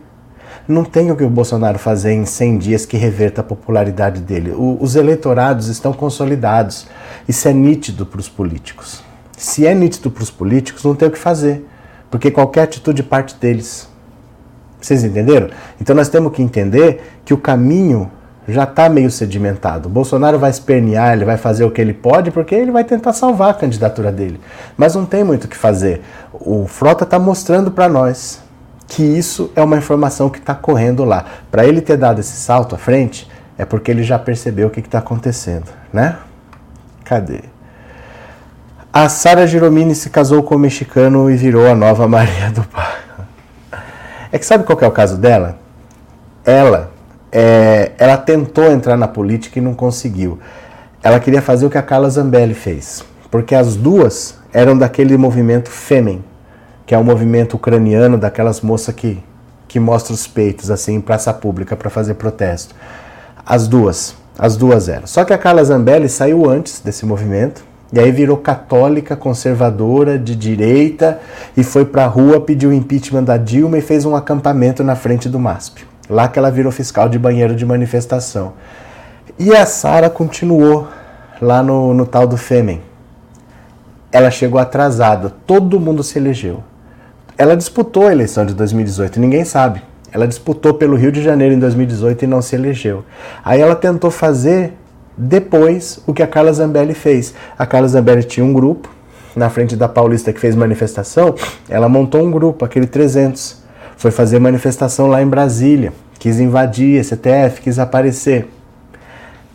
Não 0.67 0.83
tem 0.83 1.11
o 1.11 1.15
que 1.15 1.23
o 1.23 1.29
Bolsonaro 1.29 1.77
fazer 1.77 2.13
em 2.13 2.25
100 2.25 2.57
dias 2.57 2.85
que 2.85 2.97
reverta 2.97 3.41
a 3.41 3.43
popularidade 3.43 4.21
dele. 4.21 4.51
O, 4.51 4.77
os 4.81 4.95
eleitorados 4.95 5.67
estão 5.67 5.93
consolidados. 5.93 6.87
Isso 7.27 7.47
é 7.47 7.53
nítido 7.53 8.05
para 8.05 8.19
os 8.19 8.29
políticos. 8.29 9.03
Se 9.37 9.65
é 9.67 9.75
nítido 9.75 10.09
para 10.09 10.23
os 10.23 10.31
políticos, 10.31 10.83
não 10.83 10.95
tem 10.95 11.07
o 11.07 11.11
que 11.11 11.17
fazer. 11.17 11.65
Porque 12.09 12.31
qualquer 12.31 12.63
atitude 12.63 13.03
parte 13.03 13.35
deles. 13.35 13.89
Vocês 14.79 15.03
entenderam? 15.03 15.49
Então 15.81 15.95
nós 15.95 16.09
temos 16.09 16.31
que 16.33 16.41
entender 16.41 17.01
que 17.25 17.33
o 17.33 17.37
caminho 17.37 18.09
já 18.47 18.63
está 18.63 18.87
meio 18.87 19.09
sedimentado. 19.09 19.89
O 19.89 19.91
Bolsonaro 19.91 20.37
vai 20.37 20.51
espernear, 20.51 21.13
ele 21.13 21.25
vai 21.25 21.37
fazer 21.37 21.63
o 21.63 21.71
que 21.71 21.81
ele 21.81 21.93
pode, 21.93 22.31
porque 22.31 22.53
ele 22.53 22.71
vai 22.71 22.83
tentar 22.83 23.13
salvar 23.13 23.49
a 23.49 23.53
candidatura 23.53 24.11
dele. 24.11 24.39
Mas 24.77 24.95
não 24.95 25.05
tem 25.05 25.23
muito 25.23 25.45
o 25.45 25.47
que 25.47 25.57
fazer. 25.57 26.01
O 26.31 26.67
Frota 26.67 27.03
está 27.03 27.17
mostrando 27.17 27.71
para 27.71 27.89
nós 27.89 28.44
que 28.87 29.03
isso 29.03 29.51
é 29.55 29.63
uma 29.63 29.77
informação 29.77 30.29
que 30.29 30.39
está 30.39 30.53
correndo 30.53 31.03
lá. 31.03 31.25
Para 31.51 31.65
ele 31.65 31.81
ter 31.81 31.97
dado 31.97 32.19
esse 32.19 32.35
salto 32.35 32.75
à 32.75 32.77
frente, 32.77 33.29
é 33.57 33.65
porque 33.65 33.89
ele 33.89 34.03
já 34.03 34.19
percebeu 34.19 34.67
o 34.67 34.69
que 34.69 34.79
está 34.79 34.99
acontecendo, 34.99 35.69
né? 35.91 36.17
Cadê? 37.03 37.41
A 38.91 39.09
Sara 39.09 39.45
Giromini 39.45 39.93
se 39.93 40.09
casou 40.09 40.41
com 40.43 40.55
o 40.55 40.59
mexicano 40.59 41.29
e 41.29 41.35
virou 41.35 41.67
a 41.67 41.75
nova 41.75 42.07
Maria 42.09 42.49
do 42.51 42.63
Pai. 42.63 42.95
É 44.31 44.39
que 44.39 44.45
sabe 44.45 44.63
qual 44.63 44.77
que 44.77 44.83
é 44.83 44.87
o 44.87 44.91
caso 44.91 45.17
dela? 45.17 45.57
Ela, 46.43 46.91
é, 47.31 47.91
ela 47.97 48.17
tentou 48.17 48.71
entrar 48.71 48.97
na 48.97 49.07
política 49.07 49.59
e 49.59 49.61
não 49.61 49.73
conseguiu. 49.73 50.39
Ela 51.01 51.19
queria 51.19 51.41
fazer 51.41 51.65
o 51.65 51.69
que 51.69 51.77
a 51.77 51.83
Carla 51.83 52.09
Zambelli 52.09 52.53
fez, 52.53 53.03
porque 53.29 53.53
as 53.53 53.75
duas 53.75 54.39
eram 54.51 54.77
daquele 54.77 55.17
movimento 55.17 55.69
Fêmen, 55.69 56.23
que 56.85 56.93
é 56.93 56.97
um 56.97 57.03
movimento 57.03 57.55
ucraniano 57.55 58.17
daquelas 58.17 58.61
moças 58.61 58.93
que, 58.93 59.23
que 59.67 59.79
mostram 59.79 60.13
os 60.13 60.27
peitos 60.27 60.69
assim 60.69 60.95
em 60.95 61.01
praça 61.01 61.33
pública 61.33 61.75
para 61.75 61.89
fazer 61.89 62.15
protesto. 62.15 62.75
As 63.45 63.67
duas, 63.67 64.15
as 64.37 64.55
duas 64.55 64.89
eram. 64.89 65.07
Só 65.07 65.23
que 65.23 65.33
a 65.33 65.37
Carla 65.37 65.63
Zambelli 65.63 66.09
saiu 66.09 66.49
antes 66.49 66.79
desse 66.79 67.05
movimento 67.05 67.63
e 67.91 67.99
aí 67.99 68.11
virou 68.11 68.37
católica, 68.37 69.15
conservadora, 69.15 70.17
de 70.17 70.35
direita 70.35 71.19
e 71.55 71.63
foi 71.63 71.85
para 71.85 72.05
a 72.05 72.07
rua, 72.07 72.41
pediu 72.41 72.69
o 72.69 72.73
impeachment 72.73 73.23
da 73.23 73.37
Dilma 73.37 73.77
e 73.77 73.81
fez 73.81 74.05
um 74.05 74.15
acampamento 74.15 74.83
na 74.83 74.95
frente 74.95 75.29
do 75.29 75.39
MASP. 75.39 75.85
Lá 76.09 76.27
que 76.27 76.37
ela 76.37 76.51
virou 76.51 76.71
fiscal 76.71 77.09
de 77.09 77.17
banheiro 77.17 77.55
de 77.55 77.65
manifestação. 77.65 78.53
E 79.39 79.55
a 79.55 79.65
Sara 79.65 80.09
continuou 80.09 80.87
lá 81.41 81.61
no, 81.63 81.93
no 81.93 82.05
tal 82.05 82.27
do 82.27 82.37
Fêmen. 82.37 82.81
Ela 84.11 84.31
chegou 84.31 84.59
atrasada, 84.59 85.31
todo 85.45 85.79
mundo 85.79 86.03
se 86.03 86.17
elegeu. 86.17 86.63
Ela 87.37 87.55
disputou 87.55 88.07
a 88.07 88.11
eleição 88.11 88.45
de 88.45 88.53
2018, 88.53 89.19
ninguém 89.19 89.43
sabe. 89.43 89.81
Ela 90.11 90.27
disputou 90.27 90.73
pelo 90.73 90.95
Rio 90.95 91.11
de 91.11 91.21
Janeiro 91.21 91.53
em 91.53 91.59
2018 91.59 92.23
e 92.23 92.27
não 92.27 92.41
se 92.41 92.55
elegeu. 92.55 93.03
Aí 93.43 93.59
ela 93.59 93.75
tentou 93.75 94.09
fazer 94.09 94.73
depois 95.17 95.99
o 96.07 96.13
que 96.13 96.23
a 96.23 96.27
Carla 96.27 96.53
Zambelli 96.53 96.93
fez. 96.93 97.33
A 97.57 97.65
Carla 97.65 97.87
Zambelli 97.87 98.23
tinha 98.23 98.45
um 98.45 98.53
grupo 98.53 98.89
na 99.35 99.49
frente 99.49 99.75
da 99.75 99.89
Paulista 99.89 100.31
que 100.31 100.39
fez 100.39 100.55
manifestação, 100.55 101.35
ela 101.69 101.89
montou 101.89 102.21
um 102.21 102.31
grupo, 102.31 102.63
aquele 102.63 102.87
300. 102.87 103.63
Foi 103.97 104.11
fazer 104.11 104.39
manifestação 104.39 105.07
lá 105.07 105.21
em 105.21 105.27
Brasília, 105.27 105.91
quis 106.17 106.39
invadir 106.39 107.03
STF, 107.03 107.61
quis 107.61 107.77
aparecer. 107.77 108.47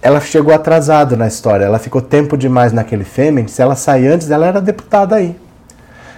Ela 0.02 0.20
chegou 0.20 0.54
atrasado 0.54 1.16
na 1.16 1.26
história, 1.26 1.64
ela 1.64 1.78
ficou 1.78 2.00
tempo 2.00 2.36
demais 2.36 2.72
naquele 2.72 3.04
Fêmen. 3.04 3.48
Se 3.48 3.60
ela 3.60 3.74
sair 3.74 4.08
antes, 4.08 4.30
ela 4.30 4.46
era 4.46 4.60
deputada 4.60 5.16
aí. 5.16 5.36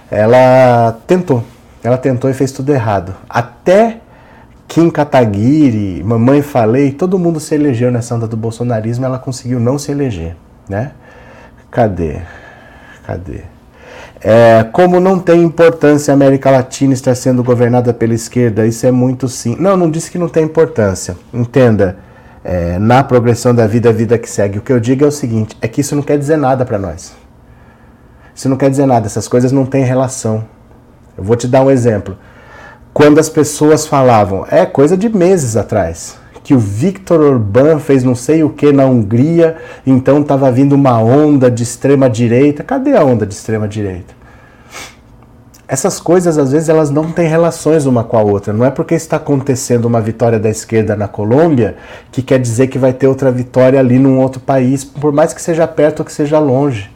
Ela 0.09 0.97
tentou, 1.05 1.43
ela 1.83 1.97
tentou 1.97 2.29
e 2.29 2.33
fez 2.33 2.51
tudo 2.51 2.71
errado. 2.71 3.13
Até 3.29 3.99
Kim 4.67 4.89
Kataguiri, 4.89 6.03
Mamãe 6.03 6.41
Falei, 6.41 6.91
todo 6.91 7.19
mundo 7.19 7.39
se 7.39 7.53
elegeu 7.53 7.91
nessa 7.91 8.15
onda 8.15 8.27
do 8.27 8.37
bolsonarismo, 8.37 9.05
ela 9.05 9.19
conseguiu 9.19 9.59
não 9.59 9.77
se 9.77 9.91
eleger, 9.91 10.35
né? 10.67 10.91
Cadê? 11.69 12.21
Cadê? 13.05 13.41
É, 14.21 14.63
como 14.71 15.01
não 15.01 15.19
tem 15.19 15.43
importância 15.43 16.13
a 16.13 16.15
América 16.15 16.49
Latina 16.49 16.93
estar 16.93 17.13
sendo 17.13 17.43
governada 17.43 17.93
pela 17.93 18.13
esquerda, 18.13 18.65
isso 18.65 18.85
é 18.87 18.91
muito 18.91 19.27
sim. 19.27 19.57
Não, 19.59 19.75
não 19.75 19.91
disse 19.91 20.09
que 20.09 20.17
não 20.17 20.29
tem 20.29 20.45
importância. 20.45 21.17
Entenda, 21.33 21.97
é, 22.41 22.79
na 22.79 23.03
progressão 23.03 23.53
da 23.53 23.67
vida, 23.67 23.89
a 23.89 23.91
vida 23.91 24.17
que 24.17 24.29
segue. 24.29 24.59
O 24.59 24.61
que 24.61 24.71
eu 24.71 24.79
digo 24.79 25.03
é 25.03 25.07
o 25.07 25.11
seguinte: 25.11 25.57
é 25.61 25.67
que 25.67 25.81
isso 25.81 25.93
não 25.95 26.01
quer 26.01 26.17
dizer 26.17 26.37
nada 26.37 26.63
para 26.63 26.79
nós. 26.79 27.13
Isso 28.33 28.47
não 28.47 28.55
quer 28.55 28.69
dizer 28.69 28.85
nada, 28.85 29.05
essas 29.05 29.27
coisas 29.27 29.51
não 29.51 29.65
têm 29.65 29.83
relação. 29.83 30.45
Eu 31.17 31.23
vou 31.23 31.35
te 31.35 31.47
dar 31.47 31.61
um 31.61 31.71
exemplo 31.71 32.17
quando 32.93 33.17
as 33.17 33.27
pessoas 33.27 33.87
falavam, 33.87 34.45
é 34.51 34.65
coisa 34.67 34.95
de 34.95 35.09
meses 35.09 35.57
atrás, 35.57 36.15
que 36.43 36.53
o 36.53 36.59
Viktor 36.59 37.21
Orbán 37.21 37.79
fez 37.79 38.03
não 38.03 38.13
sei 38.13 38.43
o 38.43 38.49
que 38.51 38.71
na 38.71 38.85
Hungria, 38.85 39.57
então 39.85 40.21
estava 40.21 40.51
vindo 40.51 40.73
uma 40.73 40.99
onda 40.99 41.49
de 41.49 41.63
extrema 41.63 42.07
direita. 42.07 42.63
Cadê 42.63 42.95
a 42.95 43.03
onda 43.03 43.25
de 43.25 43.33
extrema 43.33 43.67
direita? 43.67 44.13
Essas 45.67 45.99
coisas 45.99 46.37
às 46.37 46.51
vezes 46.51 46.69
elas 46.69 46.91
não 46.91 47.11
têm 47.11 47.27
relações 47.27 47.87
uma 47.87 48.03
com 48.03 48.15
a 48.15 48.21
outra. 48.21 48.53
Não 48.53 48.63
é 48.63 48.69
porque 48.69 48.93
está 48.93 49.17
acontecendo 49.17 49.85
uma 49.85 49.99
vitória 49.99 50.37
da 50.37 50.49
esquerda 50.49 50.95
na 50.95 51.07
Colômbia 51.07 51.77
que 52.11 52.21
quer 52.21 52.37
dizer 52.37 52.67
que 52.67 52.77
vai 52.77 52.93
ter 52.93 53.07
outra 53.07 53.31
vitória 53.31 53.79
ali 53.79 53.97
num 53.97 54.19
outro 54.19 54.39
país, 54.39 54.83
por 54.83 55.11
mais 55.11 55.33
que 55.33 55.41
seja 55.41 55.65
perto 55.65 56.01
ou 56.01 56.05
que 56.05 56.13
seja 56.13 56.37
longe. 56.37 56.92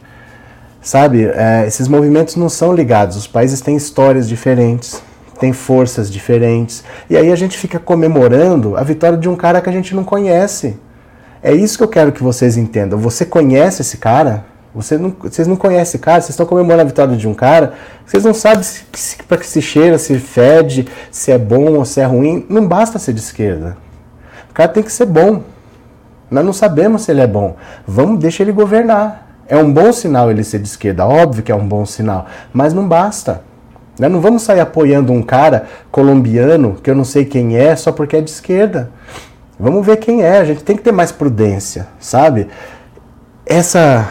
Sabe? 0.87 1.25
É, 1.25 1.65
esses 1.67 1.89
movimentos 1.89 2.37
não 2.37 2.47
são 2.47 2.73
ligados. 2.73 3.17
Os 3.17 3.27
países 3.27 3.59
têm 3.59 3.75
histórias 3.75 4.25
diferentes 4.25 5.01
tem 5.37 5.53
forças 5.53 6.11
diferentes. 6.11 6.83
E 7.07 7.15
aí 7.15 7.31
a 7.31 7.35
gente 7.35 7.59
fica 7.59 7.77
comemorando 7.77 8.75
a 8.75 8.81
vitória 8.81 9.15
de 9.15 9.29
um 9.29 9.35
cara 9.35 9.61
que 9.61 9.69
a 9.69 9.71
gente 9.71 9.93
não 9.93 10.03
conhece. 10.03 10.79
É 11.43 11.53
isso 11.53 11.77
que 11.77 11.83
eu 11.83 11.87
quero 11.87 12.11
que 12.11 12.23
vocês 12.23 12.57
entendam. 12.57 12.97
Você 12.97 13.23
conhece 13.23 13.83
esse 13.83 13.97
cara? 13.97 14.45
Você 14.73 14.97
não, 14.97 15.15
vocês 15.21 15.47
não 15.47 15.55
conhecem 15.55 15.99
cara, 15.99 16.21
vocês 16.21 16.31
estão 16.31 16.45
comemorando 16.47 16.81
a 16.81 16.85
vitória 16.85 17.15
de 17.15 17.27
um 17.27 17.35
cara, 17.35 17.73
vocês 18.03 18.23
não 18.23 18.33
sabem 18.33 18.63
se, 18.63 18.83
se, 18.93 19.17
para 19.23 19.37
que 19.37 19.45
se 19.45 19.61
cheira, 19.61 19.99
se 19.99 20.17
fede, 20.17 20.87
se 21.11 21.31
é 21.31 21.37
bom 21.37 21.73
ou 21.73 21.85
se 21.85 21.99
é 21.99 22.05
ruim. 22.05 22.47
Não 22.49 22.67
basta 22.67 22.97
ser 22.97 23.13
de 23.13 23.19
esquerda. 23.19 23.77
O 24.49 24.53
cara 24.55 24.69
tem 24.69 24.81
que 24.81 24.91
ser 24.91 25.05
bom. 25.05 25.43
Nós 26.31 26.43
não 26.43 26.53
sabemos 26.53 27.03
se 27.03 27.11
ele 27.11 27.21
é 27.21 27.27
bom. 27.27 27.55
Vamos, 27.85 28.19
deixa 28.19 28.41
ele 28.41 28.51
governar. 28.51 29.26
É 29.47 29.57
um 29.57 29.71
bom 29.71 29.91
sinal 29.93 30.29
ele 30.29 30.43
ser 30.43 30.59
de 30.59 30.67
esquerda, 30.67 31.05
óbvio 31.05 31.43
que 31.43 31.51
é 31.51 31.55
um 31.55 31.67
bom 31.67 31.85
sinal, 31.85 32.25
mas 32.51 32.73
não 32.73 32.87
basta. 32.87 33.41
Né? 33.97 34.07
Não 34.07 34.21
vamos 34.21 34.43
sair 34.43 34.59
apoiando 34.59 35.11
um 35.11 35.23
cara 35.23 35.67
colombiano 35.89 36.77
que 36.83 36.89
eu 36.89 36.95
não 36.95 37.05
sei 37.05 37.25
quem 37.25 37.57
é 37.57 37.75
só 37.75 37.91
porque 37.91 38.17
é 38.17 38.21
de 38.21 38.29
esquerda. 38.29 38.91
Vamos 39.59 39.85
ver 39.85 39.97
quem 39.97 40.21
é. 40.21 40.37
A 40.37 40.45
gente 40.45 40.63
tem 40.63 40.75
que 40.75 40.83
ter 40.83 40.91
mais 40.91 41.11
prudência, 41.11 41.87
sabe? 41.99 42.47
Essa, 43.45 44.07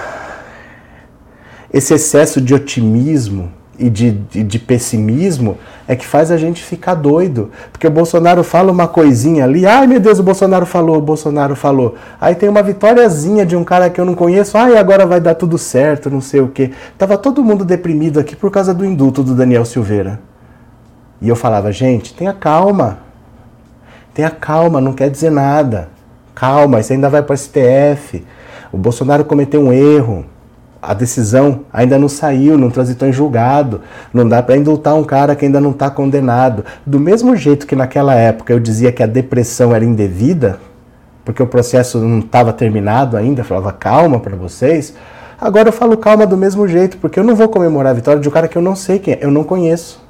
esse 1.73 1.95
excesso 1.95 2.41
de 2.41 2.55
otimismo 2.55 3.53
e 3.79 3.91
de, 3.91 4.11
de, 4.13 4.43
de, 4.43 4.59
pessimismo 4.59 5.59
é 5.87 5.95
que 5.95 6.07
faz 6.07 6.31
a 6.31 6.37
gente 6.37 6.63
ficar 6.63 6.95
doido. 6.95 7.51
Porque 7.71 7.87
o 7.87 7.91
Bolsonaro 7.91 8.43
fala 8.43 8.73
uma 8.73 8.89
coisinha 8.89 9.45
ali, 9.45 9.67
ai 9.67 9.87
meu 9.87 10.01
Deus, 10.01 10.19
o 10.19 10.23
Bolsonaro 10.23 10.67
falou, 10.67 10.99
o 10.99 11.03
Bolsonaro 11.03 11.55
falou. 11.55 11.95
Aí 12.21 12.35
tem 12.35 12.49
uma 12.49 12.63
vitóriazinha 12.63 13.45
de 13.45 13.57
um 13.57 13.65
cara 13.65 13.91
que 13.91 14.01
eu 14.01 14.05
não 14.05 14.15
conheço, 14.15 14.57
ai 14.57 14.77
agora 14.77 15.07
vai 15.07 15.21
dar 15.21 15.35
tudo 15.35 15.59
certo, 15.59 16.11
não 16.11 16.21
sei 16.21 16.41
o 16.41 16.49
quê. 16.49 16.73
Tava 16.97 17.17
todo 17.19 17.45
mundo 17.45 17.65
deprimido 17.65 18.19
aqui 18.19 18.35
por 18.35 18.51
causa 18.51 18.73
do 18.73 18.85
indulto 18.85 19.23
do 19.23 19.35
Daniel 19.35 19.65
Silveira. 19.65 20.21
E 21.21 21.29
eu 21.29 21.37
falava, 21.37 21.73
gente, 21.73 22.15
tenha 22.15 22.33
calma. 22.33 22.99
Tenha 24.13 24.31
calma, 24.31 24.81
não 24.81 24.93
quer 24.93 25.11
dizer 25.11 25.31
nada. 25.31 25.89
Calma, 26.35 26.81
isso 26.81 26.93
ainda 26.93 27.09
vai 27.09 27.23
para 27.23 27.35
o 27.35 27.37
STF. 27.37 28.25
O 28.73 28.77
Bolsonaro 28.79 29.25
cometeu 29.25 29.61
um 29.61 29.73
erro 29.73 30.25
a 30.87 30.95
decisão 30.95 31.63
ainda 31.73 31.99
não 31.99 32.09
saiu, 32.09 32.57
não 32.57 32.71
transitou 32.71 33.09
em 33.09 33.13
julgado, 33.13 33.81
não 34.13 34.29
dá 34.29 34.43
para 34.43 34.57
indultar 34.57 34.95
um 34.95 35.03
cara 35.03 35.35
que 35.35 35.45
ainda 35.45 35.61
não 35.61 35.73
está 35.73 35.91
condenado. 35.91 36.65
Do 36.87 37.01
mesmo 37.01 37.35
jeito 37.35 37.67
que 37.67 37.75
naquela 37.75 38.15
época 38.15 38.53
eu 38.53 38.61
dizia 38.61 38.93
que 38.93 39.03
a 39.03 39.07
depressão 39.07 39.75
era 39.75 39.85
indevida, 39.85 40.61
porque 41.25 41.43
o 41.43 41.47
processo 41.47 41.99
não 41.99 42.21
estava 42.21 42.53
terminado 42.53 43.17
ainda, 43.17 43.43
falava 43.43 43.73
calma 43.73 44.21
para 44.21 44.37
vocês. 44.37 44.95
Agora 45.41 45.69
eu 45.69 45.73
falo 45.73 45.97
calma 45.97 46.27
do 46.27 46.37
mesmo 46.37 46.69
jeito, 46.69 46.99
porque 46.99 47.19
eu 47.19 47.25
não 47.25 47.35
vou 47.35 47.49
comemorar 47.49 47.91
a 47.91 47.95
vitória 47.95 48.21
de 48.21 48.29
um 48.29 48.33
cara 48.33 48.47
que 48.47 48.57
eu 48.57 48.63
não 48.63 48.77
sei 48.77 48.99
quem 48.99 49.15
é, 49.15 49.19
eu 49.21 49.31
não 49.31 49.43
conheço. 49.43 50.05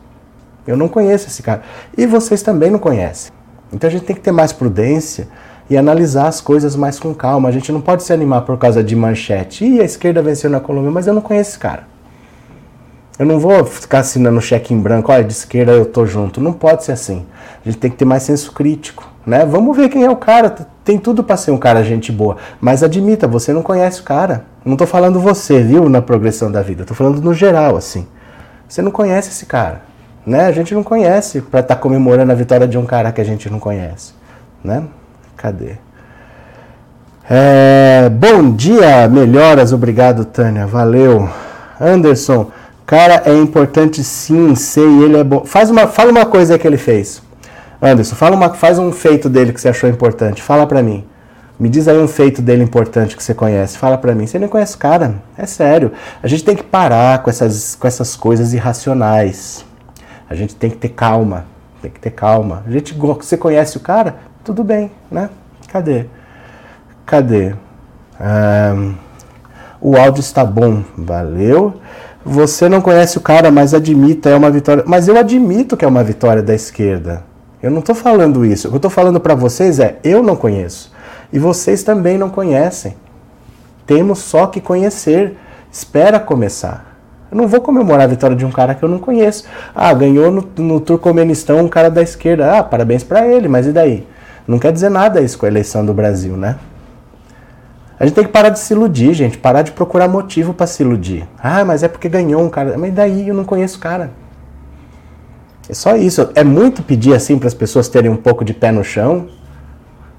Eu 0.66 0.76
não 0.76 0.88
conheço 0.88 1.28
esse 1.28 1.42
cara. 1.42 1.62
E 1.96 2.06
vocês 2.06 2.42
também 2.42 2.70
não 2.70 2.78
conhecem. 2.78 3.32
Então 3.72 3.88
a 3.88 3.90
gente 3.90 4.04
tem 4.04 4.14
que 4.14 4.22
ter 4.22 4.32
mais 4.32 4.52
prudência 4.52 5.28
e 5.68 5.76
analisar 5.76 6.28
as 6.28 6.40
coisas 6.40 6.76
mais 6.76 6.98
com 6.98 7.14
calma. 7.14 7.48
A 7.48 7.52
gente 7.52 7.72
não 7.72 7.80
pode 7.80 8.02
se 8.02 8.12
animar 8.12 8.42
por 8.42 8.56
causa 8.58 8.82
de 8.82 8.94
manchete. 8.94 9.64
Ih, 9.64 9.80
a 9.80 9.84
esquerda 9.84 10.22
venceu 10.22 10.48
na 10.48 10.60
Colômbia, 10.60 10.90
mas 10.90 11.06
eu 11.06 11.14
não 11.14 11.22
conheço 11.22 11.50
esse 11.50 11.58
cara. 11.58 11.84
Eu 13.18 13.24
não 13.24 13.38
vou 13.40 13.64
ficar 13.64 14.00
assinando 14.00 14.40
cheque 14.42 14.74
em 14.74 14.78
branco, 14.78 15.10
olha, 15.10 15.24
de 15.24 15.32
esquerda 15.32 15.72
eu 15.72 15.86
tô 15.86 16.04
junto. 16.04 16.40
Não 16.40 16.52
pode 16.52 16.84
ser 16.84 16.92
assim. 16.92 17.24
A 17.64 17.68
gente 17.68 17.78
tem 17.78 17.90
que 17.90 17.96
ter 17.96 18.04
mais 18.04 18.22
senso 18.22 18.52
crítico, 18.52 19.08
né? 19.24 19.46
Vamos 19.46 19.74
ver 19.74 19.88
quem 19.88 20.04
é 20.04 20.10
o 20.10 20.16
cara. 20.16 20.50
Tem 20.84 20.98
tudo 20.98 21.24
para 21.24 21.36
ser 21.36 21.50
um 21.50 21.58
cara 21.58 21.82
gente 21.82 22.12
boa, 22.12 22.36
mas 22.60 22.82
admita, 22.82 23.26
você 23.26 23.52
não 23.52 23.62
conhece 23.62 24.00
o 24.00 24.04
cara. 24.04 24.44
não 24.64 24.76
tô 24.76 24.86
falando 24.86 25.18
você, 25.18 25.62
viu, 25.62 25.88
na 25.88 26.02
progressão 26.02 26.52
da 26.52 26.62
vida. 26.62 26.84
tô 26.84 26.94
falando 26.94 27.20
no 27.20 27.32
geral 27.32 27.76
assim. 27.76 28.06
Você 28.68 28.82
não 28.82 28.90
conhece 28.90 29.30
esse 29.30 29.46
cara, 29.46 29.82
né? 30.26 30.46
A 30.46 30.52
gente 30.52 30.74
não 30.74 30.82
conhece 30.82 31.40
para 31.40 31.60
estar 31.60 31.76
tá 31.76 31.80
comemorando 31.80 32.30
a 32.30 32.34
vitória 32.34 32.68
de 32.68 32.76
um 32.76 32.84
cara 32.84 33.10
que 33.12 33.20
a 33.20 33.24
gente 33.24 33.48
não 33.48 33.58
conhece, 33.58 34.12
né? 34.62 34.84
Cadê? 35.46 35.76
É, 37.30 38.08
bom 38.08 38.50
dia, 38.50 39.06
melhoras, 39.06 39.72
obrigado, 39.72 40.24
Tânia, 40.24 40.66
valeu. 40.66 41.30
Anderson, 41.80 42.50
cara, 42.84 43.22
é 43.24 43.32
importante 43.32 44.02
sim, 44.02 44.56
sei, 44.56 45.04
ele 45.04 45.18
é 45.18 45.22
bom. 45.22 45.44
Faz 45.44 45.70
uma, 45.70 45.86
fala 45.86 46.10
uma 46.10 46.26
coisa 46.26 46.58
que 46.58 46.66
ele 46.66 46.76
fez. 46.76 47.22
Anderson, 47.80 48.16
fala 48.16 48.34
uma, 48.34 48.54
faz 48.54 48.76
um 48.80 48.90
feito 48.90 49.28
dele 49.28 49.52
que 49.52 49.60
você 49.60 49.68
achou 49.68 49.88
importante. 49.88 50.42
Fala 50.42 50.66
pra 50.66 50.82
mim. 50.82 51.04
Me 51.60 51.68
diz 51.68 51.86
aí 51.86 51.96
um 51.96 52.08
feito 52.08 52.42
dele 52.42 52.64
importante 52.64 53.16
que 53.16 53.22
você 53.22 53.32
conhece. 53.32 53.78
Fala 53.78 53.96
pra 53.96 54.16
mim. 54.16 54.26
Você 54.26 54.40
nem 54.40 54.48
conhece 54.48 54.74
o 54.74 54.78
cara. 54.78 55.14
É 55.38 55.46
sério. 55.46 55.92
A 56.20 56.26
gente 56.26 56.42
tem 56.42 56.56
que 56.56 56.64
parar 56.64 57.22
com 57.22 57.30
essas, 57.30 57.76
com 57.76 57.86
essas 57.86 58.16
coisas 58.16 58.52
irracionais. 58.52 59.64
A 60.28 60.34
gente 60.34 60.56
tem 60.56 60.70
que 60.70 60.76
ter 60.76 60.88
calma. 60.88 61.44
Tem 61.80 61.90
que 61.90 62.00
ter 62.00 62.10
calma. 62.10 62.64
A 62.66 62.70
gente, 62.70 62.92
você 62.94 63.36
conhece 63.36 63.76
o 63.76 63.80
cara? 63.80 64.16
Tudo 64.46 64.62
bem, 64.62 64.92
né? 65.10 65.28
Cadê? 65.66 66.06
Cadê? 67.04 67.52
O 69.80 69.96
áudio 69.96 70.20
está 70.20 70.44
bom, 70.44 70.84
valeu. 70.96 71.74
Você 72.24 72.68
não 72.68 72.80
conhece 72.80 73.18
o 73.18 73.20
cara, 73.20 73.50
mas 73.50 73.74
admita, 73.74 74.30
é 74.30 74.36
uma 74.36 74.48
vitória. 74.48 74.84
Mas 74.86 75.08
eu 75.08 75.18
admito 75.18 75.76
que 75.76 75.84
é 75.84 75.88
uma 75.88 76.04
vitória 76.04 76.44
da 76.44 76.54
esquerda. 76.54 77.24
Eu 77.60 77.72
não 77.72 77.80
estou 77.80 77.92
falando 77.92 78.44
isso. 78.44 78.68
O 78.68 78.70
que 78.70 78.74
eu 78.76 78.78
estou 78.78 78.90
falando 78.90 79.18
para 79.18 79.34
vocês 79.34 79.80
é: 79.80 79.98
eu 80.04 80.22
não 80.22 80.36
conheço. 80.36 80.92
E 81.32 81.40
vocês 81.40 81.82
também 81.82 82.16
não 82.16 82.30
conhecem. 82.30 82.94
Temos 83.84 84.20
só 84.20 84.46
que 84.46 84.60
conhecer. 84.60 85.36
Espera 85.72 86.20
começar. 86.20 86.96
Eu 87.32 87.36
não 87.36 87.48
vou 87.48 87.60
comemorar 87.60 88.04
a 88.04 88.06
vitória 88.06 88.36
de 88.36 88.46
um 88.46 88.52
cara 88.52 88.76
que 88.76 88.84
eu 88.84 88.88
não 88.88 89.00
conheço. 89.00 89.42
Ah, 89.74 89.92
ganhou 89.92 90.30
no, 90.30 90.48
no 90.58 90.78
Turcomenistão 90.78 91.58
um 91.64 91.68
cara 91.68 91.90
da 91.90 92.00
esquerda. 92.00 92.58
Ah, 92.58 92.62
parabéns 92.62 93.02
para 93.02 93.26
ele, 93.26 93.48
mas 93.48 93.66
e 93.66 93.72
daí? 93.72 94.06
Não 94.46 94.58
quer 94.58 94.72
dizer 94.72 94.90
nada 94.90 95.20
isso 95.20 95.38
com 95.38 95.46
a 95.46 95.48
eleição 95.48 95.84
do 95.84 95.92
Brasil, 95.92 96.36
né? 96.36 96.56
A 97.98 98.04
gente 98.04 98.14
tem 98.14 98.24
que 98.24 98.30
parar 98.30 98.50
de 98.50 98.58
se 98.58 98.74
iludir, 98.74 99.14
gente. 99.14 99.38
Parar 99.38 99.62
de 99.62 99.72
procurar 99.72 100.06
motivo 100.06 100.52
para 100.52 100.66
se 100.66 100.82
iludir. 100.82 101.26
Ah, 101.42 101.64
mas 101.64 101.82
é 101.82 101.88
porque 101.88 102.08
ganhou 102.08 102.42
um 102.42 102.50
cara. 102.50 102.76
Mas 102.76 102.92
daí 102.92 103.28
eu 103.28 103.34
não 103.34 103.44
conheço 103.44 103.78
o 103.78 103.80
cara. 103.80 104.10
É 105.68 105.74
só 105.74 105.96
isso. 105.96 106.28
É 106.34 106.44
muito 106.44 106.82
pedir 106.82 107.14
assim 107.14 107.38
para 107.38 107.48
as 107.48 107.54
pessoas 107.54 107.88
terem 107.88 108.10
um 108.10 108.16
pouco 108.16 108.44
de 108.44 108.52
pé 108.52 108.70
no 108.70 108.84
chão. 108.84 109.26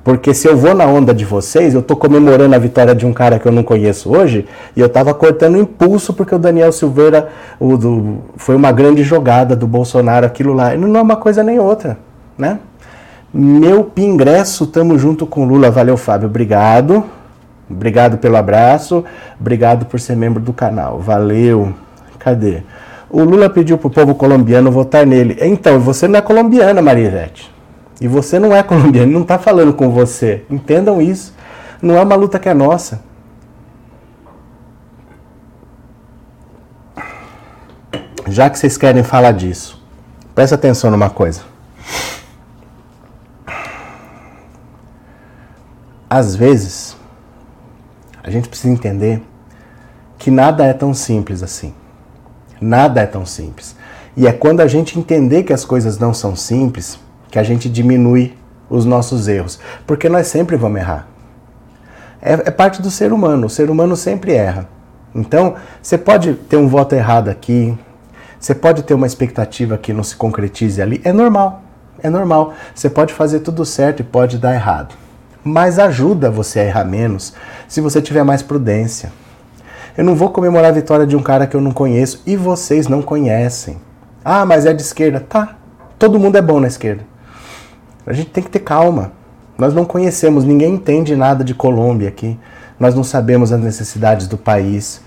Porque 0.03 0.33
se 0.33 0.47
eu 0.47 0.55
vou 0.55 0.73
na 0.73 0.85
onda 0.85 1.13
de 1.13 1.25
vocês, 1.25 1.73
eu 1.73 1.81
tô 1.81 1.95
comemorando 1.95 2.55
a 2.55 2.57
vitória 2.57 2.95
de 2.95 3.05
um 3.05 3.11
cara 3.11 3.37
que 3.37 3.45
eu 3.45 3.51
não 3.51 3.61
conheço 3.61 4.09
hoje, 4.09 4.47
e 4.73 4.79
eu 4.79 4.87
tava 4.87 5.13
cortando 5.13 5.57
impulso 5.57 6.13
porque 6.13 6.33
o 6.33 6.39
Daniel 6.39 6.71
Silveira 6.71 7.27
o 7.59 7.75
do, 7.75 8.19
foi 8.37 8.55
uma 8.55 8.71
grande 8.71 9.03
jogada 9.03 9.53
do 9.53 9.67
Bolsonaro, 9.67 10.25
aquilo 10.25 10.53
lá. 10.53 10.73
E 10.73 10.77
não 10.77 10.97
é 10.97 11.01
uma 11.01 11.17
coisa 11.17 11.43
nem 11.43 11.59
outra, 11.59 11.97
né? 12.37 12.59
Meu 13.33 13.83
pingresso, 13.83 14.65
tamo 14.67 14.97
junto 14.97 15.25
com 15.25 15.45
Lula. 15.45 15.69
Valeu, 15.69 15.97
Fábio. 15.97 16.27
Obrigado. 16.27 17.03
Obrigado 17.69 18.17
pelo 18.17 18.37
abraço. 18.37 19.03
Obrigado 19.39 19.85
por 19.85 19.99
ser 19.99 20.15
membro 20.15 20.41
do 20.41 20.53
canal. 20.53 20.99
Valeu. 20.99 21.73
Cadê? 22.17 22.63
O 23.09 23.23
Lula 23.23 23.49
pediu 23.49 23.77
pro 23.77 23.89
povo 23.89 24.15
colombiano 24.15 24.71
votar 24.71 25.05
nele. 25.05 25.37
Então, 25.41 25.79
você 25.79 26.07
não 26.07 26.19
é 26.19 26.21
colombiana, 26.21 26.81
Marisete. 26.81 27.53
E 27.99 28.07
você 28.07 28.39
não 28.39 28.55
é 28.55 28.61
colombiano, 28.63 29.11
não 29.11 29.23
tá 29.23 29.37
falando 29.37 29.73
com 29.73 29.89
você. 29.89 30.43
Entendam 30.49 31.01
isso. 31.01 31.33
Não 31.81 31.97
é 31.97 32.01
uma 32.01 32.15
luta 32.15 32.39
que 32.39 32.49
é 32.49 32.53
nossa. 32.53 33.01
Já 38.27 38.49
que 38.49 38.59
vocês 38.59 38.77
querem 38.77 39.03
falar 39.03 39.31
disso, 39.31 39.81
presta 40.35 40.55
atenção 40.55 40.91
numa 40.91 41.09
coisa. 41.09 41.41
Às 46.09 46.35
vezes, 46.35 46.95
a 48.23 48.29
gente 48.29 48.47
precisa 48.47 48.73
entender 48.73 49.21
que 50.17 50.31
nada 50.31 50.65
é 50.65 50.73
tão 50.73 50.93
simples 50.93 51.43
assim. 51.43 51.73
Nada 52.61 53.01
é 53.01 53.05
tão 53.05 53.25
simples. 53.25 53.75
E 54.15 54.25
é 54.25 54.31
quando 54.31 54.61
a 54.61 54.67
gente 54.67 54.97
entender 54.97 55.43
que 55.43 55.53
as 55.53 55.65
coisas 55.65 55.99
não 55.99 56.13
são 56.13 56.35
simples 56.35 56.97
que 57.29 57.37
a 57.37 57.43
gente 57.43 57.69
diminui 57.69 58.35
os 58.69 58.85
nossos 58.85 59.27
erros. 59.27 59.59
Porque 59.85 60.09
nós 60.09 60.27
sempre 60.27 60.55
vamos 60.55 60.79
errar. 60.79 61.07
É, 62.21 62.33
é 62.33 62.51
parte 62.51 62.81
do 62.81 62.89
ser 62.89 63.11
humano. 63.11 63.47
O 63.47 63.49
ser 63.49 63.69
humano 63.69 63.95
sempre 63.95 64.33
erra. 64.33 64.67
Então, 65.13 65.55
você 65.81 65.97
pode 65.97 66.33
ter 66.33 66.57
um 66.57 66.67
voto 66.67 66.95
errado 66.95 67.29
aqui, 67.29 67.77
você 68.39 68.53
pode 68.55 68.83
ter 68.83 68.93
uma 68.93 69.07
expectativa 69.07 69.77
que 69.77 69.93
não 69.93 70.03
se 70.03 70.15
concretize 70.15 70.81
ali. 70.81 71.01
É 71.03 71.11
normal. 71.11 71.61
É 72.01 72.09
normal. 72.09 72.53
Você 72.73 72.89
pode 72.89 73.13
fazer 73.13 73.41
tudo 73.41 73.65
certo 73.65 73.99
e 73.99 74.03
pode 74.03 74.37
dar 74.37 74.53
errado 74.53 74.95
mas 75.47 75.79
ajuda 75.79 76.29
você 76.29 76.59
a 76.59 76.65
errar 76.65 76.83
menos 76.83 77.33
se 77.67 77.79
você 77.79 78.01
tiver 78.01 78.23
mais 78.23 78.41
prudência. 78.41 79.11
Eu 79.97 80.03
não 80.03 80.13
vou 80.13 80.29
comemorar 80.29 80.69
a 80.69 80.73
vitória 80.73 81.07
de 81.07 81.15
um 81.15 81.23
cara 81.23 81.47
que 81.47 81.55
eu 81.55 81.61
não 81.61 81.71
conheço 81.71 82.21
e 82.25 82.35
vocês 82.35 82.87
não 82.87 83.01
conhecem. 83.01 83.77
Ah, 84.23 84.45
mas 84.45 84.65
é 84.65 84.73
de 84.73 84.81
esquerda. 84.81 85.19
Tá. 85.19 85.55
Todo 85.97 86.19
mundo 86.19 86.37
é 86.37 86.41
bom 86.41 86.59
na 86.59 86.67
esquerda. 86.67 87.03
A 88.05 88.13
gente 88.13 88.29
tem 88.29 88.43
que 88.43 88.49
ter 88.49 88.59
calma. 88.59 89.13
Nós 89.57 89.73
não 89.73 89.85
conhecemos, 89.85 90.43
ninguém 90.43 90.75
entende 90.75 91.15
nada 91.15 91.43
de 91.43 91.55
Colômbia 91.55 92.09
aqui. 92.09 92.37
Nós 92.79 92.93
não 92.93 93.03
sabemos 93.03 93.51
as 93.51 93.59
necessidades 93.59 94.27
do 94.27 94.37
país. 94.37 95.01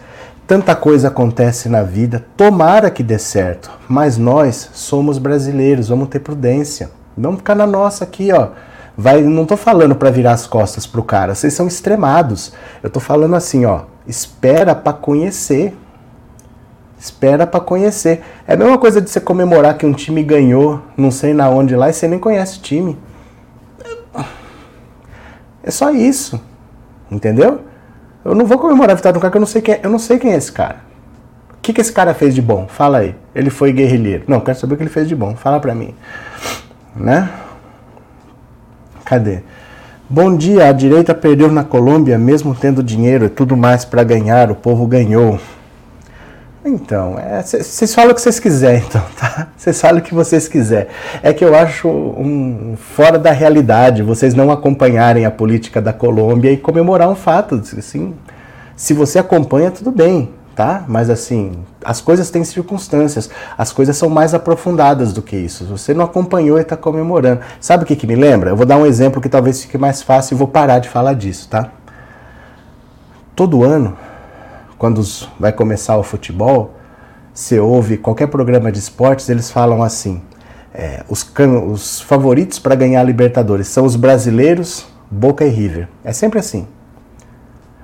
Tanta 0.47 0.75
coisa 0.75 1.09
acontece 1.09 1.69
na 1.69 1.83
vida. 1.83 2.25
Tomara 2.37 2.91
que 2.91 3.05
dê 3.05 3.19
certo. 3.19 3.71
Mas 3.89 4.19
nós 4.19 4.71
somos 4.73 5.19
brasileiros, 5.19 5.89
vamos 5.89 6.09
ter 6.09 6.19
prudência. 6.19 6.91
Vamos 7.17 7.39
ficar 7.39 7.55
na 7.55 7.67
nossa 7.67 8.03
aqui, 8.03 8.33
ó 8.33 8.49
Vai, 9.01 9.23
não 9.23 9.47
tô 9.47 9.57
falando 9.57 9.95
para 9.95 10.11
virar 10.11 10.33
as 10.33 10.47
costas 10.47 10.87
pro 10.87 11.03
cara, 11.03 11.35
vocês 11.35 11.55
são 11.55 11.67
extremados. 11.67 12.53
Eu 12.83 12.91
tô 12.91 13.01
falando 13.01 13.35
assim, 13.35 13.65
ó, 13.65 13.85
espera 14.07 14.75
para 14.75 14.93
conhecer. 14.93 15.75
Espera 16.99 17.47
para 17.47 17.61
conhecer. 17.61 18.23
É 18.47 18.53
a 18.53 18.57
mesma 18.59 18.77
coisa 18.77 19.01
de 19.01 19.09
você 19.09 19.19
comemorar 19.19 19.79
que 19.79 19.87
um 19.87 19.95
time 19.95 20.23
ganhou, 20.23 20.83
não 20.99 21.11
sei 21.11 21.33
na 21.33 21.49
onde 21.49 21.75
lá, 21.75 21.89
e 21.89 21.95
você 21.95 22.07
nem 22.07 22.19
conhece 22.19 22.59
o 22.59 22.61
time. 22.61 22.99
É 25.63 25.71
só 25.71 25.91
isso. 25.91 26.39
Entendeu? 27.11 27.63
Eu 28.23 28.35
não 28.35 28.45
vou 28.45 28.59
comemorar 28.59 28.91
a 28.91 28.97
vitória 28.97 29.15
de 29.15 29.19
um 29.19 29.23
cara 29.23 29.31
que 29.31 29.39
eu 29.39 29.41
não 29.41 29.47
sei 29.47 29.63
quem 29.63 29.75
é, 29.77 29.81
eu 29.83 29.89
não 29.89 29.99
sei 29.99 30.19
quem 30.19 30.33
é 30.33 30.37
esse 30.37 30.53
cara. 30.53 30.77
O 31.55 31.61
que, 31.63 31.73
que 31.73 31.81
esse 31.81 31.93
cara 31.93 32.13
fez 32.13 32.35
de 32.35 32.43
bom? 32.43 32.67
Fala 32.69 32.99
aí. 32.99 33.15
Ele 33.35 33.49
foi 33.49 33.73
guerrilheiro. 33.73 34.25
Não, 34.29 34.41
quero 34.41 34.59
saber 34.59 34.75
o 34.75 34.77
que 34.77 34.83
ele 34.83 34.91
fez 34.91 35.09
de 35.09 35.17
bom. 35.17 35.35
Fala 35.37 35.59
pra 35.59 35.75
mim. 35.75 35.95
Né? 36.95 37.31
Cadê? 39.11 39.41
Bom 40.09 40.37
dia, 40.37 40.69
a 40.69 40.73
direita 40.73 41.13
perdeu 41.13 41.51
na 41.51 41.65
Colômbia, 41.65 42.17
mesmo 42.17 42.55
tendo 42.55 42.81
dinheiro 42.81 43.25
e 43.25 43.29
tudo 43.29 43.57
mais 43.57 43.85
para 43.85 44.05
ganhar, 44.05 44.53
o 44.53 44.55
povo 44.55 44.87
ganhou. 44.87 45.37
Então, 46.65 47.17
vocês 47.43 47.83
é, 47.83 47.87
falam 47.93 48.13
o 48.13 48.15
que 48.15 48.21
vocês 48.21 48.39
quiserem, 48.39 48.85
então, 48.89 49.03
tá? 49.19 49.49
Vocês 49.57 49.81
falam 49.81 49.99
o 49.99 50.01
que 50.01 50.15
vocês 50.15 50.47
quiserem. 50.47 50.87
É 51.25 51.33
que 51.33 51.45
eu 51.45 51.57
acho 51.57 51.89
um, 51.89 52.77
fora 52.77 53.19
da 53.19 53.33
realidade 53.33 54.01
vocês 54.05 54.33
não 54.33 54.53
acompanharem 54.53 55.27
a 55.27 55.31
política 55.33 55.83
da 55.83 55.93
Colômbia 55.93 56.53
e 56.53 56.57
comemorar 56.57 57.09
um 57.09 57.17
fato. 57.17 57.61
Assim, 57.77 58.15
se 58.77 58.95
você 58.95 59.19
acompanha, 59.19 59.73
tudo 59.73 59.91
bem 59.91 60.29
tá? 60.61 60.85
Mas 60.87 61.09
assim, 61.09 61.65
as 61.83 62.03
coisas 62.03 62.29
têm 62.29 62.45
circunstâncias, 62.45 63.31
as 63.57 63.73
coisas 63.73 63.97
são 63.97 64.11
mais 64.11 64.35
aprofundadas 64.35 65.11
do 65.11 65.23
que 65.23 65.35
isso. 65.35 65.65
Você 65.65 65.95
não 65.95 66.05
acompanhou 66.05 66.59
e 66.59 66.61
está 66.61 66.77
comemorando. 66.77 67.41
Sabe 67.59 67.85
o 67.85 67.87
que, 67.87 67.97
que 67.97 68.07
me 68.07 68.15
lembra? 68.15 68.51
Eu 68.51 68.57
vou 68.57 68.67
dar 68.67 68.77
um 68.77 68.85
exemplo 68.85 69.23
que 69.23 69.29
talvez 69.31 69.63
fique 69.63 69.79
mais 69.79 70.03
fácil 70.03 70.35
e 70.35 70.37
vou 70.37 70.47
parar 70.47 70.79
de 70.79 70.91
falar 70.91 71.15
disso, 71.15 71.49
tá? 71.49 71.71
Todo 73.35 73.65
ano, 73.65 73.97
quando 74.77 75.03
vai 75.39 75.51
começar 75.51 75.97
o 75.97 76.03
futebol, 76.03 76.75
você 77.33 77.59
ouve 77.59 77.97
qualquer 77.97 78.27
programa 78.27 78.71
de 78.71 78.81
esportes, 78.81 79.31
eles 79.31 79.51
falam 79.51 79.83
assim: 79.83 80.21
é, 80.75 81.03
os, 81.09 81.27
os 81.73 82.03
favoritos 82.03 82.59
para 82.59 82.75
ganhar 82.75 83.01
a 83.01 83.05
Libertadores 83.05 83.67
são 83.67 83.87
os 83.87 83.97
brasileiros, 83.97 84.85
Boca 85.11 85.43
e 85.43 85.49
River. 85.49 85.89
É 86.05 86.13
sempre 86.13 86.39
assim. 86.39 86.69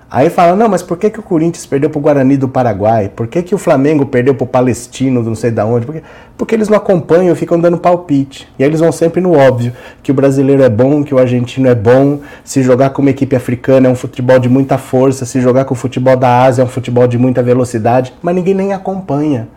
Aí 0.08 0.30
fala, 0.30 0.54
não, 0.54 0.68
mas 0.68 0.84
por 0.84 0.96
que, 0.96 1.10
que 1.10 1.18
o 1.18 1.22
Corinthians 1.22 1.66
perdeu 1.66 1.90
pro 1.90 1.98
Guarani 1.98 2.36
do 2.36 2.46
Paraguai? 2.46 3.08
Por 3.08 3.26
que, 3.26 3.42
que 3.42 3.56
o 3.56 3.58
Flamengo 3.58 4.06
perdeu 4.06 4.36
pro 4.36 4.46
Palestino, 4.46 5.20
não 5.20 5.34
sei 5.34 5.50
da 5.50 5.66
onde? 5.66 5.84
Porque, 5.84 6.02
porque 6.38 6.54
eles 6.54 6.68
não 6.68 6.76
acompanham, 6.76 7.34
ficam 7.34 7.58
dando 7.58 7.76
palpite. 7.76 8.48
E 8.56 8.62
aí 8.62 8.70
eles 8.70 8.78
vão 8.78 8.92
sempre 8.92 9.20
no 9.20 9.36
óbvio, 9.36 9.72
que 10.04 10.12
o 10.12 10.14
brasileiro 10.14 10.62
é 10.62 10.68
bom, 10.68 11.02
que 11.02 11.12
o 11.12 11.18
argentino 11.18 11.68
é 11.68 11.74
bom, 11.74 12.20
se 12.44 12.62
jogar 12.62 12.90
com 12.90 13.02
uma 13.02 13.10
equipe 13.10 13.34
africana 13.34 13.88
é 13.88 13.90
um 13.90 13.96
futebol 13.96 14.38
de 14.38 14.48
muita 14.48 14.78
força, 14.78 15.26
se 15.26 15.40
jogar 15.40 15.64
com 15.64 15.74
o 15.74 15.76
futebol 15.76 16.16
da 16.16 16.44
Ásia 16.44 16.62
é 16.62 16.64
um 16.64 16.68
futebol 16.68 17.08
de 17.08 17.18
muita 17.18 17.42
velocidade, 17.42 18.14
mas 18.22 18.32
ninguém 18.32 18.54
nem 18.54 18.72
acompanha. 18.72 19.48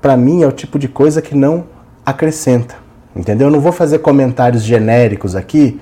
Para 0.00 0.16
mim 0.16 0.44
é 0.44 0.46
o 0.46 0.52
tipo 0.52 0.78
de 0.78 0.86
coisa 0.86 1.20
que 1.20 1.34
não 1.34 1.64
acrescenta, 2.04 2.76
entendeu? 3.16 3.48
Eu 3.48 3.52
não 3.52 3.60
vou 3.60 3.72
fazer 3.72 3.98
comentários 3.98 4.62
genéricos 4.62 5.34
aqui, 5.34 5.80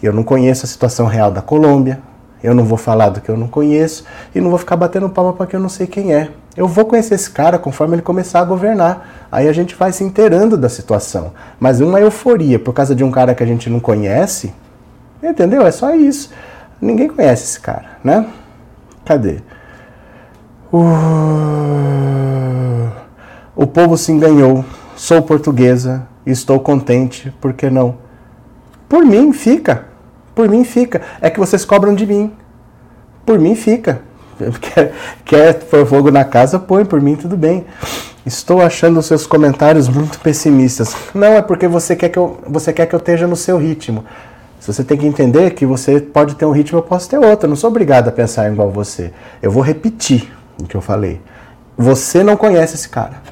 eu 0.00 0.12
não 0.12 0.22
conheço 0.22 0.64
a 0.64 0.68
situação 0.68 1.06
real 1.06 1.32
da 1.32 1.42
Colômbia, 1.42 1.98
eu 2.44 2.54
não 2.54 2.64
vou 2.64 2.78
falar 2.78 3.08
do 3.08 3.20
que 3.20 3.28
eu 3.28 3.36
não 3.36 3.48
conheço 3.48 4.04
e 4.34 4.40
não 4.40 4.50
vou 4.50 4.58
ficar 4.58 4.76
batendo 4.76 5.08
palma 5.08 5.32
para 5.32 5.46
que 5.46 5.56
eu 5.56 5.60
não 5.60 5.68
sei 5.68 5.86
quem 5.86 6.14
é. 6.14 6.30
Eu 6.56 6.68
vou 6.68 6.84
conhecer 6.84 7.14
esse 7.14 7.30
cara 7.30 7.58
conforme 7.58 7.96
ele 7.96 8.02
começar 8.02 8.40
a 8.40 8.44
governar. 8.44 9.26
Aí 9.32 9.48
a 9.48 9.52
gente 9.52 9.74
vai 9.74 9.90
se 9.90 10.04
inteirando 10.04 10.56
da 10.56 10.68
situação. 10.68 11.32
Mas 11.58 11.80
uma 11.80 12.00
euforia 12.00 12.58
por 12.58 12.72
causa 12.72 12.94
de 12.94 13.02
um 13.02 13.10
cara 13.10 13.34
que 13.34 13.42
a 13.42 13.46
gente 13.46 13.68
não 13.68 13.80
conhece, 13.80 14.54
entendeu? 15.22 15.66
É 15.66 15.72
só 15.72 15.94
isso. 15.94 16.30
Ninguém 16.80 17.08
conhece 17.08 17.44
esse 17.44 17.58
cara, 17.60 17.98
né? 18.04 18.26
Cadê? 19.04 19.38
Uh... 20.72 20.84
O 23.56 23.66
povo 23.66 23.96
se 23.96 24.12
enganhou. 24.12 24.64
Sou 24.94 25.22
portuguesa 25.22 26.06
estou 26.26 26.58
contente, 26.60 27.32
por 27.40 27.52
que 27.52 27.68
não? 27.68 27.96
Por 28.88 29.04
mim, 29.04 29.32
fica. 29.32 29.86
Por 30.34 30.48
mim 30.48 30.64
fica. 30.64 31.02
É 31.20 31.30
que 31.30 31.38
vocês 31.38 31.64
cobram 31.64 31.94
de 31.94 32.06
mim. 32.06 32.32
Por 33.24 33.38
mim 33.38 33.54
fica. 33.54 34.02
Quer, 34.60 34.92
quer 35.24 35.54
pôr 35.66 35.86
fogo 35.86 36.10
na 36.10 36.24
casa, 36.24 36.58
põe. 36.58 36.84
Por 36.84 37.00
mim 37.00 37.14
tudo 37.14 37.36
bem. 37.36 37.64
Estou 38.26 38.60
achando 38.60 38.98
os 38.98 39.06
seus 39.06 39.26
comentários 39.26 39.88
muito 39.88 40.18
pessimistas. 40.18 40.96
Não, 41.14 41.34
é 41.34 41.42
porque 41.42 41.68
você 41.68 41.94
quer 41.94 42.08
que 42.08 42.18
eu, 42.18 42.40
você 42.46 42.72
quer 42.72 42.86
que 42.86 42.94
eu 42.94 42.98
esteja 42.98 43.26
no 43.26 43.36
seu 43.36 43.58
ritmo. 43.58 44.04
Você 44.60 44.82
tem 44.82 44.96
que 44.96 45.06
entender 45.06 45.50
que 45.50 45.66
você 45.66 46.00
pode 46.00 46.34
ter 46.36 46.46
um 46.46 46.50
ritmo, 46.50 46.78
eu 46.78 46.82
posso 46.82 47.08
ter 47.08 47.18
outro. 47.18 47.44
Eu 47.44 47.50
não 47.50 47.56
sou 47.56 47.68
obrigado 47.68 48.08
a 48.08 48.12
pensar 48.12 48.50
igual 48.50 48.70
você. 48.70 49.12
Eu 49.42 49.50
vou 49.50 49.62
repetir 49.62 50.32
o 50.58 50.64
que 50.64 50.74
eu 50.74 50.80
falei. 50.80 51.20
Você 51.76 52.24
não 52.24 52.34
conhece 52.34 52.74
esse 52.74 52.88
cara. 52.88 53.22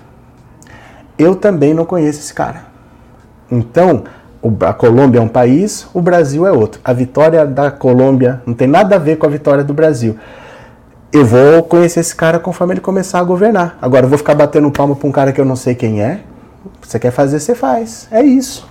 Eu 1.19 1.35
também 1.35 1.73
não 1.73 1.87
conheço 1.87 2.21
esse 2.21 2.35
cara. 2.35 2.67
Então, 3.51 4.05
a 4.67 4.73
Colômbia 4.73 5.19
é 5.19 5.23
um 5.23 5.29
país, 5.29 5.87
o 5.95 6.01
Brasil 6.01 6.47
é 6.47 6.53
outro. 6.53 6.81
A 6.85 6.93
vitória 6.93 7.47
da 7.47 7.71
Colômbia 7.71 8.43
não 8.45 8.55
tem 8.55 8.67
nada 8.67 8.97
a 8.97 8.99
ver 8.99 9.17
com 9.17 9.27
a 9.27 9.29
vitória 9.29 9.63
do 9.63 9.73
Brasil. 9.73 10.19
Eu 11.13 11.25
vou 11.25 11.63
conhecer 11.63 12.01
esse 12.01 12.15
cara 12.15 12.39
conforme 12.39 12.75
ele 12.75 12.81
começar 12.81 13.21
a 13.21 13.23
governar. 13.23 13.79
Agora, 13.81 14.07
eu 14.07 14.09
vou 14.09 14.19
ficar 14.19 14.35
batendo 14.35 14.71
palma 14.71 14.97
para 14.97 15.09
um 15.09 15.13
cara 15.13 15.33
que 15.33 15.41
eu 15.41 15.45
não 15.45 15.55
sei 15.55 15.75
quem 15.75 16.03
é. 16.03 16.21
Você 16.81 16.99
quer 16.99 17.11
fazer, 17.11 17.39
você 17.39 17.55
faz. 17.55 18.09
É 18.11 18.23
isso. 18.23 18.69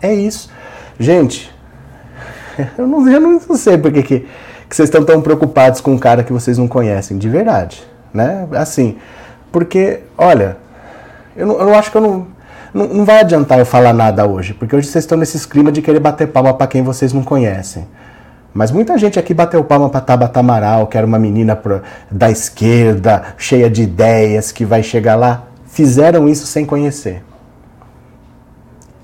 É 0.00 0.14
isso. 0.14 0.50
Gente, 0.98 1.52
eu 2.78 2.86
não, 2.86 3.08
eu 3.08 3.20
não 3.20 3.40
sei 3.56 3.76
por 3.76 3.92
que, 3.92 4.02
que, 4.02 4.26
vocês 4.70 4.88
estão 4.88 5.04
tão 5.04 5.20
preocupados 5.20 5.80
com 5.80 5.92
um 5.92 5.98
cara 5.98 6.22
que 6.22 6.32
vocês 6.32 6.56
não 6.56 6.66
conhecem, 6.68 7.18
de 7.18 7.28
verdade. 7.28 7.84
Né? 8.12 8.46
Assim, 8.52 8.96
porque, 9.50 10.00
olha, 10.16 10.56
eu, 11.36 11.46
não, 11.46 11.60
eu 11.60 11.74
acho 11.74 11.90
que 11.90 11.96
eu 11.96 12.00
não 12.00 12.33
não, 12.74 12.88
não 12.88 13.04
vai 13.04 13.20
adiantar 13.20 13.60
eu 13.60 13.64
falar 13.64 13.92
nada 13.92 14.26
hoje, 14.26 14.52
porque 14.52 14.74
hoje 14.74 14.88
vocês 14.88 15.04
estão 15.04 15.16
nesses 15.16 15.46
clima 15.46 15.70
de 15.70 15.80
querer 15.80 16.00
bater 16.00 16.26
palma 16.26 16.52
para 16.52 16.66
quem 16.66 16.82
vocês 16.82 17.12
não 17.12 17.22
conhecem. 17.22 17.86
Mas 18.52 18.70
muita 18.70 18.98
gente 18.98 19.18
aqui 19.18 19.32
bateu 19.32 19.62
palma 19.62 19.88
para 19.88 20.00
Tabata 20.00 20.40
Amaral, 20.40 20.88
que 20.88 20.98
era 20.98 21.06
uma 21.06 21.18
menina 21.18 21.60
da 22.10 22.30
esquerda, 22.30 23.34
cheia 23.38 23.70
de 23.70 23.82
ideias, 23.82 24.52
que 24.52 24.64
vai 24.64 24.82
chegar 24.82 25.14
lá. 25.14 25.44
Fizeram 25.66 26.28
isso 26.28 26.46
sem 26.46 26.64
conhecer. 26.66 27.22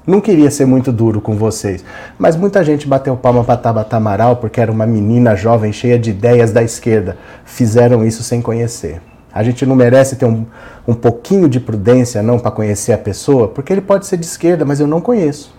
Não 0.07 0.21
queria 0.21 0.51
ser 0.51 0.67
muito 0.67 0.91
duro 0.91 1.21
com 1.21 1.37
vocês, 1.37 1.85
mas 2.19 2.35
muita 2.35 2.65
gente 2.65 2.89
bateu 2.89 3.17
palma 3.17 3.45
para 3.45 3.57
Tabata 3.57 3.97
Amaral 3.97 4.37
porque 4.37 4.61
era 4.61 4.73
uma 4.73 4.87
menina 4.87 5.37
jovem 5.37 5.73
cheia 5.73 5.99
de 5.99 6.11
ideias 6.11 6.53
da 6.53 6.63
esquerda. 6.63 7.17
Fizeram 7.45 8.05
isso 8.05 8.23
sem 8.25 8.41
conhecer. 8.41 9.01
A 9.33 9.43
gente 9.43 9.65
não 9.65 9.77
merece 9.77 10.17
ter 10.17 10.25
um, 10.25 10.45
um 10.87 10.95
pouquinho 10.95 11.49
de 11.49 11.61
prudência 11.61 12.23
não 12.23 12.39
para 12.39 12.51
conhecer 12.51 12.93
a 12.93 12.99
pessoa, 12.99 13.49
porque 13.49 13.73
ele 13.73 13.81
pode 13.81 14.07
ser 14.07 14.17
de 14.17 14.27
esquerda, 14.27 14.65
mas 14.65 14.81
eu 14.81 14.87
não 14.87 15.01
conheço. 15.01 15.55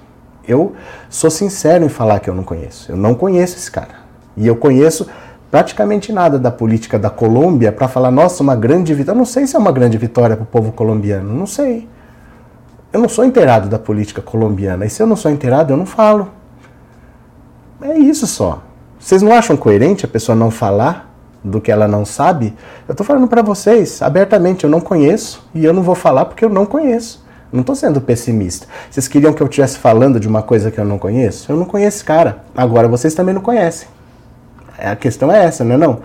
Eu 0.48 0.74
sou 1.10 1.30
sincero 1.30 1.86
em 1.86 1.90
falar 1.90 2.20
que 2.20 2.30
eu 2.30 2.36
não 2.36 2.44
conheço. 2.44 2.92
Eu 2.92 2.98
não 2.98 3.16
conheço 3.16 3.56
esse 3.56 3.72
cara. 3.72 4.02
E 4.36 4.46
eu 4.46 4.56
conheço 4.56 5.08
praticamente 5.50 6.12
nada 6.12 6.40
da 6.40 6.52
política 6.52 6.98
da 6.98 7.10
Colômbia 7.10 7.72
para 7.72 7.88
falar, 7.88 8.12
nossa, 8.12 8.42
uma 8.42 8.56
grande 8.56 8.94
vitória. 8.94 9.16
Eu 9.16 9.20
não 9.20 9.26
sei 9.26 9.46
se 9.48 9.56
é 9.56 9.60
uma 9.60 9.72
grande 9.72 9.98
vitória 9.98 10.36
para 10.36 10.44
o 10.44 10.48
povo 10.48 10.72
colombiano. 10.72 11.34
Não 11.34 11.46
sei. 11.46 11.88
Eu 12.92 13.00
não 13.00 13.08
sou 13.08 13.24
inteirado 13.24 13.70
da 13.70 13.80
política 13.80 14.22
colombiana. 14.22 14.86
E 14.86 14.90
se 14.90 15.02
eu 15.02 15.08
não 15.08 15.16
sou 15.16 15.32
inteirado, 15.32 15.72
eu 15.72 15.78
não 15.78 15.86
falo. 15.86 16.30
É 17.82 17.98
isso 17.98 18.28
só. 18.28 18.62
Vocês 19.00 19.22
não 19.22 19.34
acham 19.34 19.56
coerente 19.58 20.06
a 20.06 20.08
pessoa 20.08 20.36
não 20.36 20.52
falar 20.52 21.11
do 21.44 21.60
que 21.60 21.72
ela 21.72 21.88
não 21.88 22.06
sabe, 22.06 22.54
eu 22.88 22.94
estou 22.94 23.06
falando 23.06 23.28
para 23.28 23.42
vocês 23.42 24.02
abertamente, 24.02 24.64
eu 24.64 24.70
não 24.70 24.80
conheço 24.80 25.48
e 25.54 25.66
eu 25.66 25.74
não 25.74 25.82
vou 25.82 25.96
falar 25.96 26.26
porque 26.26 26.46
eu 26.46 26.50
não 26.50 26.66
conheço. 26.66 27.24
Não 27.52 27.62
estou 27.62 27.76
sendo 27.76 28.00
pessimista. 28.00 28.66
Vocês 28.90 29.08
queriam 29.08 29.34
que 29.34 29.42
eu 29.42 29.48
estivesse 29.48 29.78
falando 29.78 30.20
de 30.20 30.28
uma 30.28 30.42
coisa 30.42 30.72
que 30.72 30.80
eu 30.80 30.86
não 30.86 30.98
conheço? 30.98 31.52
Eu 31.52 31.58
não 31.58 31.66
conheço 31.66 31.98
esse 31.98 32.06
cara. 32.06 32.44
Agora 32.56 32.88
vocês 32.88 33.14
também 33.14 33.34
não 33.34 33.42
conhecem. 33.42 33.90
A 34.78 34.96
questão 34.96 35.32
é 35.32 35.44
essa, 35.44 35.64
não 35.64 35.76
é 35.76 35.78
não? 35.78 36.00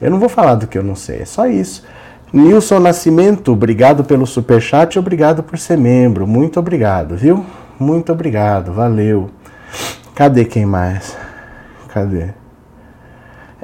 Eu 0.00 0.10
não 0.10 0.18
vou 0.18 0.28
falar 0.28 0.56
do 0.56 0.66
que 0.66 0.76
eu 0.76 0.82
não 0.82 0.96
sei, 0.96 1.20
é 1.20 1.24
só 1.24 1.46
isso. 1.46 1.84
Nilson 2.32 2.80
Nascimento, 2.80 3.52
obrigado 3.52 4.02
pelo 4.02 4.26
superchat, 4.26 4.98
obrigado 4.98 5.42
por 5.42 5.58
ser 5.58 5.78
membro. 5.78 6.26
Muito 6.26 6.58
obrigado, 6.58 7.16
viu? 7.16 7.44
Muito 7.78 8.10
obrigado, 8.10 8.72
valeu. 8.72 9.30
Cadê 10.14 10.44
quem 10.44 10.66
mais? 10.66 11.16
Cadê? 11.88 12.41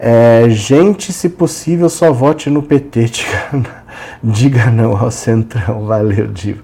É, 0.00 0.44
gente, 0.50 1.12
se 1.12 1.28
possível, 1.28 1.88
só 1.88 2.12
vote 2.12 2.48
no 2.48 2.62
PT. 2.62 3.10
Diga, 4.22 4.70
não 4.70 4.96
ao 4.96 5.10
Centrão. 5.10 5.84
Valeu, 5.86 6.28
Diva. 6.28 6.62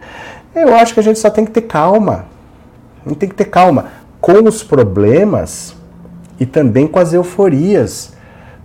Eu 0.54 0.72
acho 0.76 0.94
que 0.94 1.00
a 1.00 1.02
gente 1.02 1.18
só 1.18 1.28
tem 1.28 1.44
que 1.44 1.50
ter 1.50 1.62
calma. 1.62 2.26
A 3.04 3.08
gente 3.08 3.18
tem 3.18 3.28
que 3.28 3.34
ter 3.34 3.46
calma 3.46 3.86
com 4.20 4.44
os 4.44 4.62
problemas 4.62 5.74
e 6.38 6.46
também 6.46 6.86
com 6.86 7.00
as 7.00 7.12
euforias. 7.12 8.12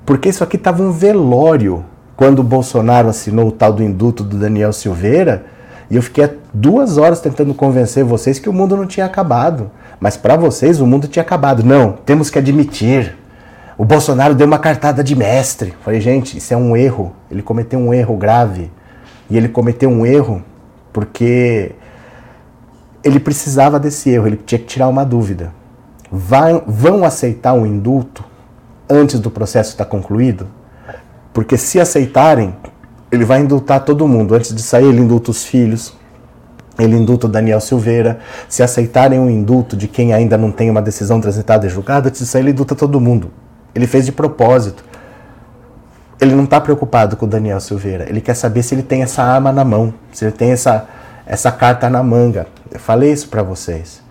Porque 0.05 0.29
isso 0.29 0.43
aqui 0.43 0.55
estava 0.55 0.84
um 0.84 0.91
velório 0.91 1.84
quando 2.15 2.39
o 2.39 2.43
Bolsonaro 2.43 3.10
assinou 3.10 3.47
o 3.47 3.51
tal 3.51 3.73
do 3.73 3.82
induto 3.82 4.23
do 4.23 4.38
Daniel 4.38 4.71
Silveira. 4.71 5.45
E 5.89 5.95
eu 5.95 6.03
fiquei 6.03 6.29
duas 6.53 6.99
horas 6.99 7.19
tentando 7.19 7.55
convencer 7.55 8.03
vocês 8.03 8.38
que 8.38 8.47
o 8.47 8.53
mundo 8.53 8.77
não 8.77 8.86
tinha 8.86 9.08
acabado. 9.08 9.71
Mas 9.99 10.15
para 10.15 10.38
vocês 10.38 10.79
o 10.79 10.86
mundo 10.86 11.08
tinha 11.08 11.23
acabado. 11.23 11.63
Não, 11.63 11.93
temos 12.05 12.29
que 12.29 12.38
admitir. 12.38 13.17
O 13.79 13.85
Bolsonaro 13.85 14.35
deu 14.35 14.45
uma 14.45 14.59
cartada 14.59 15.01
de 15.01 15.15
mestre. 15.15 15.73
Falei, 15.85 16.01
gente, 16.01 16.37
isso 16.37 16.53
é 16.53 16.57
um 16.57 16.75
erro. 16.75 17.13
Ele 17.31 17.41
cometeu 17.41 17.79
um 17.79 17.93
erro 17.93 18.17
grave. 18.17 18.69
E 19.29 19.37
ele 19.37 19.47
cometeu 19.47 19.89
um 19.89 20.05
erro 20.05 20.43
porque 20.91 21.71
ele 23.01 23.21
precisava 23.21 23.79
desse 23.79 24.09
erro, 24.09 24.27
ele 24.27 24.35
tinha 24.35 24.59
que 24.59 24.65
tirar 24.65 24.89
uma 24.89 25.05
dúvida. 25.05 25.53
Vai, 26.11 26.61
vão 26.67 27.05
aceitar 27.05 27.53
um 27.53 27.65
indulto 27.65 28.21
antes 28.89 29.17
do 29.17 29.31
processo 29.31 29.69
estar 29.69 29.85
concluído? 29.85 30.47
Porque 31.31 31.55
se 31.55 31.79
aceitarem, 31.79 32.53
ele 33.09 33.23
vai 33.23 33.39
indultar 33.39 33.85
todo 33.85 34.05
mundo. 34.05 34.35
Antes 34.35 34.53
de 34.53 34.61
sair, 34.61 34.87
ele 34.87 34.99
indulta 34.99 35.31
os 35.31 35.45
filhos, 35.45 35.97
ele 36.77 36.97
indulta 36.97 37.27
o 37.27 37.29
Daniel 37.29 37.61
Silveira. 37.61 38.19
Se 38.49 38.61
aceitarem 38.61 39.17
um 39.17 39.30
indulto 39.30 39.77
de 39.77 39.88
quem 39.88 40.11
ainda 40.11 40.38
não 40.38 40.51
tem 40.51 40.69
uma 40.69 40.82
decisão 40.82 41.21
transitada 41.21 41.65
e 41.65 41.69
julgada, 41.69 42.09
antes 42.09 42.19
de 42.19 42.27
sair, 42.27 42.41
ele 42.41 42.51
indulta 42.51 42.75
todo 42.75 42.99
mundo. 42.99 43.32
Ele 43.74 43.88
fez 43.88 44.05
de 44.05 44.11
propósito. 44.11 44.84
Ele 46.20 46.36
não 46.36 46.43
está 46.43 46.59
preocupado 46.59 47.15
com 47.15 47.26
o 47.26 47.30
Daniel 47.30 47.59
Silveira. 47.59 48.09
Ele 48.09 48.20
quer 48.20 48.34
saber 48.34 48.63
se 48.63 48.76
ele 48.76 48.84
tem 48.84 49.01
essa 49.01 49.24
arma 49.24 49.51
na 49.51 49.63
mão, 49.63 49.93
se 50.11 50.26
ele 50.26 50.32
tem 50.32 50.51
essa, 50.51 50.88
essa 51.26 51.51
carta 51.51 51.89
na 51.89 52.03
manga. 52.03 52.47
Eu 52.72 52.80
falei 52.80 53.11
isso 53.11 53.30
para 53.30 53.41
vocês. 53.41 54.01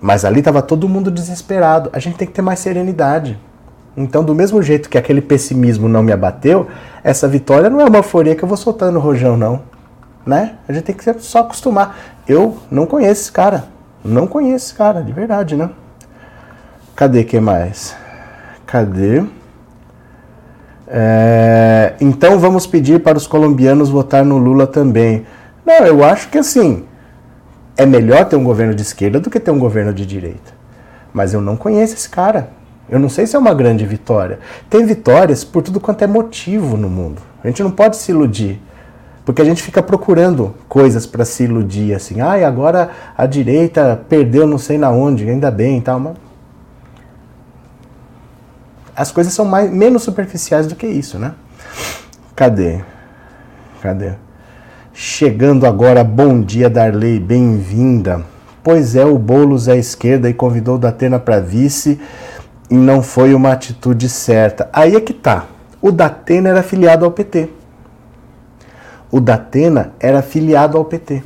Mas 0.00 0.24
ali 0.24 0.40
estava 0.40 0.62
todo 0.62 0.88
mundo 0.88 1.10
desesperado. 1.10 1.90
A 1.92 1.98
gente 1.98 2.16
tem 2.16 2.26
que 2.26 2.34
ter 2.34 2.42
mais 2.42 2.58
serenidade. 2.58 3.38
Então, 3.96 4.24
do 4.24 4.34
mesmo 4.34 4.62
jeito 4.62 4.88
que 4.88 4.96
aquele 4.96 5.20
pessimismo 5.20 5.88
não 5.88 6.02
me 6.02 6.12
abateu, 6.12 6.68
essa 7.04 7.28
vitória 7.28 7.68
não 7.68 7.80
é 7.80 7.84
uma 7.84 7.98
euforia 7.98 8.34
que 8.34 8.42
eu 8.42 8.48
vou 8.48 8.56
soltando 8.56 8.94
no 8.94 9.00
rojão, 9.00 9.36
não. 9.36 9.62
Né? 10.24 10.54
A 10.68 10.72
gente 10.72 10.84
tem 10.84 10.94
que 10.94 11.20
só 11.20 11.40
acostumar. 11.40 11.96
Eu 12.26 12.58
não 12.70 12.86
conheço 12.86 13.22
esse 13.22 13.32
cara. 13.32 13.64
Não 14.04 14.26
conheço 14.26 14.66
esse 14.66 14.74
cara, 14.74 15.02
de 15.02 15.12
verdade, 15.12 15.54
né? 15.54 15.70
Cadê 16.96 17.24
que 17.24 17.40
mais? 17.40 17.96
Cadê? 18.70 19.24
É, 20.86 21.94
Então 22.00 22.38
vamos 22.38 22.68
pedir 22.68 23.00
para 23.00 23.18
os 23.18 23.26
colombianos 23.26 23.90
votar 23.90 24.24
no 24.24 24.38
Lula 24.38 24.64
também. 24.64 25.26
Não, 25.66 25.84
eu 25.86 26.04
acho 26.04 26.28
que 26.28 26.38
assim, 26.38 26.84
é 27.76 27.84
melhor 27.84 28.26
ter 28.26 28.36
um 28.36 28.44
governo 28.44 28.72
de 28.72 28.82
esquerda 28.82 29.18
do 29.18 29.28
que 29.28 29.40
ter 29.40 29.50
um 29.50 29.58
governo 29.58 29.92
de 29.92 30.06
direita. 30.06 30.52
Mas 31.12 31.34
eu 31.34 31.40
não 31.40 31.56
conheço 31.56 31.94
esse 31.94 32.08
cara. 32.08 32.50
Eu 32.88 33.00
não 33.00 33.08
sei 33.08 33.26
se 33.26 33.34
é 33.34 33.38
uma 33.38 33.54
grande 33.54 33.84
vitória. 33.84 34.38
Tem 34.68 34.86
vitórias 34.86 35.42
por 35.42 35.62
tudo 35.62 35.80
quanto 35.80 36.02
é 36.02 36.06
motivo 36.06 36.76
no 36.76 36.88
mundo. 36.88 37.20
A 37.42 37.48
gente 37.48 37.64
não 37.64 37.72
pode 37.72 37.96
se 37.96 38.12
iludir. 38.12 38.60
Porque 39.24 39.42
a 39.42 39.44
gente 39.44 39.62
fica 39.62 39.82
procurando 39.82 40.54
coisas 40.68 41.06
para 41.06 41.24
se 41.24 41.44
iludir, 41.44 41.94
assim, 41.94 42.20
ah, 42.20 42.46
agora 42.46 42.90
a 43.16 43.26
direita 43.26 44.00
perdeu 44.08 44.46
não 44.46 44.58
sei 44.58 44.78
na 44.78 44.90
onde, 44.90 45.28
ainda 45.28 45.50
bem 45.50 45.78
e 45.78 45.80
tal. 45.80 46.00
Mas... 46.00 46.29
As 49.00 49.10
coisas 49.10 49.32
são 49.32 49.46
mais, 49.46 49.70
menos 49.70 50.02
superficiais 50.02 50.66
do 50.66 50.76
que 50.76 50.86
isso, 50.86 51.18
né? 51.18 51.32
Cadê? 52.36 52.82
Cadê? 53.80 54.12
Chegando 54.92 55.64
agora, 55.64 56.04
bom 56.04 56.42
dia, 56.42 56.68
Darley, 56.68 57.18
bem-vinda. 57.18 58.22
Pois 58.62 58.94
é, 58.94 59.02
o 59.02 59.18
Boulos 59.18 59.68
é 59.68 59.72
à 59.72 59.76
esquerda 59.76 60.28
e 60.28 60.34
convidou 60.34 60.74
o 60.74 60.78
Datena 60.78 61.18
para 61.18 61.40
vice 61.40 61.98
e 62.68 62.74
não 62.74 63.02
foi 63.02 63.32
uma 63.32 63.52
atitude 63.52 64.06
certa. 64.06 64.68
Aí 64.70 64.94
é 64.94 65.00
que 65.00 65.14
tá. 65.14 65.46
O 65.80 65.90
Datena 65.90 66.50
era 66.50 66.60
afiliado 66.60 67.06
ao 67.06 67.10
PT. 67.10 67.48
O 69.10 69.18
Datena 69.18 69.94
era 69.98 70.18
afiliado 70.18 70.76
ao 70.76 70.84
PT. 70.84 71.22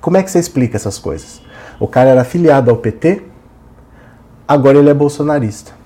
Como 0.00 0.16
é 0.16 0.22
que 0.22 0.30
você 0.30 0.38
explica 0.38 0.76
essas 0.76 1.00
coisas? 1.00 1.42
O 1.80 1.88
cara 1.88 2.10
era 2.10 2.20
afiliado 2.20 2.70
ao 2.70 2.76
PT, 2.76 3.24
agora 4.46 4.78
ele 4.78 4.88
é 4.88 4.94
bolsonarista. 4.94 5.81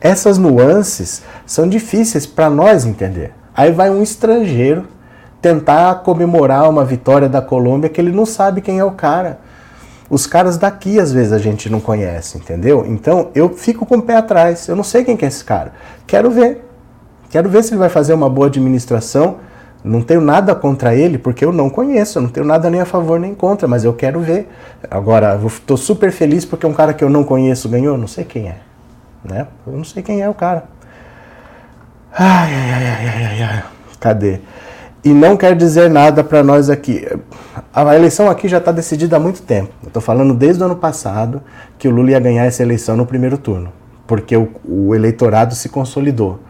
Essas 0.00 0.36
nuances 0.36 1.22
são 1.46 1.68
difíceis 1.68 2.26
para 2.26 2.50
nós 2.50 2.84
entender. 2.84 3.32
Aí 3.54 3.72
vai 3.72 3.88
um 3.90 4.02
estrangeiro 4.02 4.86
tentar 5.40 6.02
comemorar 6.02 6.68
uma 6.68 6.84
vitória 6.84 7.28
da 7.28 7.40
Colômbia 7.40 7.88
que 7.88 8.00
ele 8.00 8.12
não 8.12 8.26
sabe 8.26 8.60
quem 8.60 8.78
é 8.78 8.84
o 8.84 8.90
cara. 8.90 9.38
Os 10.10 10.26
caras 10.26 10.56
daqui 10.56 11.00
às 11.00 11.12
vezes 11.12 11.32
a 11.32 11.38
gente 11.38 11.70
não 11.70 11.80
conhece, 11.80 12.36
entendeu? 12.38 12.84
Então 12.86 13.30
eu 13.34 13.48
fico 13.48 13.86
com 13.86 13.96
o 13.96 14.02
pé 14.02 14.16
atrás. 14.16 14.68
Eu 14.68 14.76
não 14.76 14.84
sei 14.84 15.04
quem 15.04 15.16
que 15.16 15.24
é 15.24 15.28
esse 15.28 15.44
cara. 15.44 15.72
Quero 16.06 16.30
ver. 16.30 16.62
Quero 17.30 17.48
ver 17.48 17.64
se 17.64 17.70
ele 17.70 17.78
vai 17.78 17.88
fazer 17.88 18.12
uma 18.12 18.28
boa 18.28 18.46
administração. 18.46 19.36
Não 19.82 20.02
tenho 20.02 20.20
nada 20.20 20.54
contra 20.54 20.94
ele, 20.94 21.16
porque 21.16 21.44
eu 21.44 21.52
não 21.52 21.70
conheço, 21.70 22.18
eu 22.18 22.22
não 22.22 22.28
tenho 22.28 22.44
nada 22.44 22.68
nem 22.68 22.80
a 22.80 22.84
favor 22.84 23.20
nem 23.20 23.34
contra, 23.34 23.68
mas 23.68 23.84
eu 23.84 23.92
quero 23.92 24.20
ver. 24.20 24.48
Agora, 24.90 25.40
estou 25.46 25.76
super 25.76 26.10
feliz 26.10 26.44
porque 26.44 26.66
um 26.66 26.72
cara 26.72 26.92
que 26.92 27.04
eu 27.04 27.08
não 27.08 27.22
conheço 27.22 27.68
ganhou, 27.68 27.96
não 27.96 28.08
sei 28.08 28.24
quem 28.24 28.48
é. 28.48 28.65
Né? 29.28 29.46
Eu 29.66 29.72
não 29.72 29.84
sei 29.84 30.02
quem 30.02 30.22
é 30.22 30.28
o 30.28 30.34
cara. 30.34 30.64
Ai, 32.12 32.54
ai, 32.54 32.72
ai, 32.72 32.84
ai, 32.84 33.24
ai, 33.24 33.42
ai. 33.42 33.62
Cadê? 33.98 34.40
e 35.06 35.14
não 35.14 35.36
quer 35.36 35.54
dizer 35.54 35.88
nada 35.88 36.24
para 36.24 36.42
nós 36.42 36.68
aqui. 36.68 37.06
A 37.72 37.94
eleição 37.94 38.28
aqui 38.28 38.48
já 38.48 38.58
está 38.58 38.72
decidida 38.72 39.16
há 39.16 39.20
muito 39.20 39.40
tempo. 39.40 39.70
Eu 39.80 39.86
estou 39.86 40.02
falando 40.02 40.34
desde 40.34 40.60
o 40.60 40.66
ano 40.66 40.74
passado 40.74 41.40
que 41.78 41.86
o 41.86 41.92
Lula 41.92 42.10
ia 42.10 42.18
ganhar 42.18 42.44
essa 42.44 42.60
eleição 42.60 42.96
no 42.96 43.06
primeiro 43.06 43.38
turno, 43.38 43.72
porque 44.04 44.36
o, 44.36 44.50
o, 44.64 44.96
eleitorado 44.96 45.54
se 45.54 45.68
consolidou. 45.68 46.40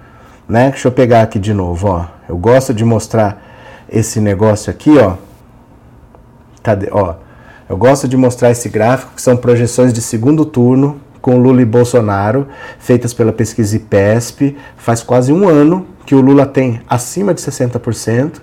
Né? 0.48 0.70
Deixa 0.70 0.88
eu 0.88 0.92
pegar 0.92 1.20
aqui 1.20 1.38
de 1.38 1.52
novo. 1.52 1.86
Ó. 1.88 2.06
Eu 2.26 2.38
gosto 2.38 2.72
de 2.72 2.82
mostrar 2.82 3.42
esse 3.90 4.20
negócio 4.20 4.70
aqui. 4.70 4.96
Ó. 4.96 5.16
Cadê? 6.62 6.88
Ó. 6.90 7.14
Eu 7.68 7.76
gosto 7.76 8.08
de 8.08 8.16
mostrar 8.16 8.50
esse 8.52 8.70
gráfico, 8.70 9.12
que 9.16 9.20
são 9.20 9.36
projeções 9.36 9.92
de 9.92 10.00
segundo 10.00 10.46
turno 10.46 10.98
com 11.26 11.38
Lula 11.38 11.60
e 11.60 11.64
Bolsonaro, 11.64 12.46
feitas 12.78 13.12
pela 13.12 13.32
pesquisa 13.32 13.74
IPESP. 13.74 14.56
Faz 14.76 15.02
quase 15.02 15.32
um 15.32 15.48
ano 15.48 15.84
que 16.06 16.14
o 16.14 16.20
Lula 16.20 16.46
tem 16.46 16.80
acima 16.88 17.34
de 17.34 17.40
60% 17.40 18.34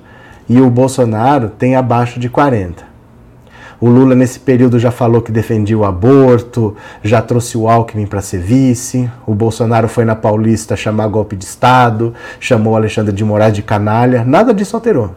e 0.49 0.59
o 0.59 0.69
Bolsonaro 0.69 1.47
tem 1.47 1.77
abaixo 1.77 2.19
de 2.19 2.29
40%. 2.29 2.79
O 3.79 3.88
Lula, 3.88 4.13
nesse 4.15 4.38
período, 4.38 4.79
já 4.79 4.91
falou 4.91 5.21
que 5.21 5.31
defendia 5.31 5.77
o 5.77 5.86
aborto, 5.86 6.75
já 7.01 7.21
trouxe 7.21 7.57
o 7.57 7.69
Alckmin 7.69 8.05
para 8.05 8.19
ser 8.19 8.39
vice. 8.39 9.09
O 9.25 9.34
Bolsonaro 9.34 9.88
foi 9.88 10.03
na 10.03 10.15
Paulista 10.15 10.75
chamar 10.75 11.07
golpe 11.07 11.38
de 11.38 11.45
Estado, 11.45 12.13
chamou 12.38 12.75
Alexandre 12.75 13.13
de 13.13 13.23
Moraes 13.23 13.53
de 13.53 13.61
canalha. 13.61 14.25
Nada 14.25 14.53
disso 14.53 14.75
alterou. 14.75 15.11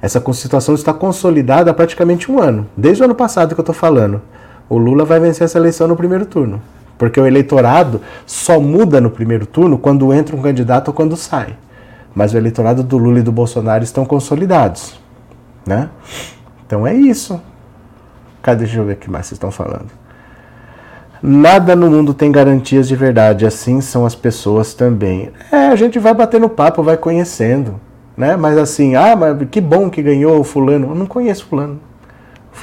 Essa 0.00 0.22
situação 0.32 0.74
está 0.74 0.94
consolidada 0.94 1.70
há 1.70 1.74
praticamente 1.74 2.32
um 2.32 2.40
ano, 2.40 2.66
desde 2.74 3.02
o 3.02 3.04
ano 3.04 3.14
passado 3.14 3.54
que 3.54 3.60
eu 3.60 3.62
estou 3.62 3.74
falando. 3.74 4.22
O 4.70 4.78
Lula 4.78 5.04
vai 5.04 5.20
vencer 5.20 5.44
essa 5.44 5.58
eleição 5.58 5.86
no 5.86 5.96
primeiro 5.96 6.24
turno. 6.24 6.62
Porque 6.96 7.20
o 7.20 7.26
eleitorado 7.26 8.00
só 8.24 8.58
muda 8.58 9.02
no 9.02 9.10
primeiro 9.10 9.44
turno 9.44 9.76
quando 9.76 10.14
entra 10.14 10.34
um 10.34 10.40
candidato 10.40 10.88
ou 10.88 10.94
quando 10.94 11.14
sai 11.16 11.56
mas 12.14 12.34
o 12.34 12.36
eleitorado 12.36 12.82
do 12.82 12.98
Lula 12.98 13.20
e 13.20 13.22
do 13.22 13.32
Bolsonaro 13.32 13.84
estão 13.84 14.04
consolidados, 14.04 14.98
né? 15.66 15.88
Então 16.66 16.86
é 16.86 16.94
isso. 16.94 17.40
Cadê? 18.42 18.64
Deixa 18.64 18.78
eu 18.78 18.84
ver 18.84 18.94
o 18.94 18.96
que 18.96 19.10
mais 19.10 19.26
vocês 19.26 19.36
estão 19.36 19.50
falando. 19.50 19.90
Nada 21.22 21.76
no 21.76 21.90
mundo 21.90 22.14
tem 22.14 22.32
garantias 22.32 22.88
de 22.88 22.96
verdade, 22.96 23.44
assim 23.44 23.80
são 23.80 24.06
as 24.06 24.14
pessoas 24.14 24.72
também. 24.72 25.30
É, 25.52 25.66
a 25.66 25.76
gente 25.76 25.98
vai 25.98 26.14
batendo 26.14 26.48
papo, 26.48 26.82
vai 26.82 26.96
conhecendo, 26.96 27.78
né? 28.16 28.36
Mas 28.36 28.56
assim, 28.56 28.96
ah, 28.96 29.14
mas 29.14 29.36
que 29.50 29.60
bom 29.60 29.90
que 29.90 30.02
ganhou 30.02 30.40
o 30.40 30.44
fulano. 30.44 30.88
Eu 30.88 30.94
não 30.94 31.06
conheço 31.06 31.46
fulano. 31.46 31.78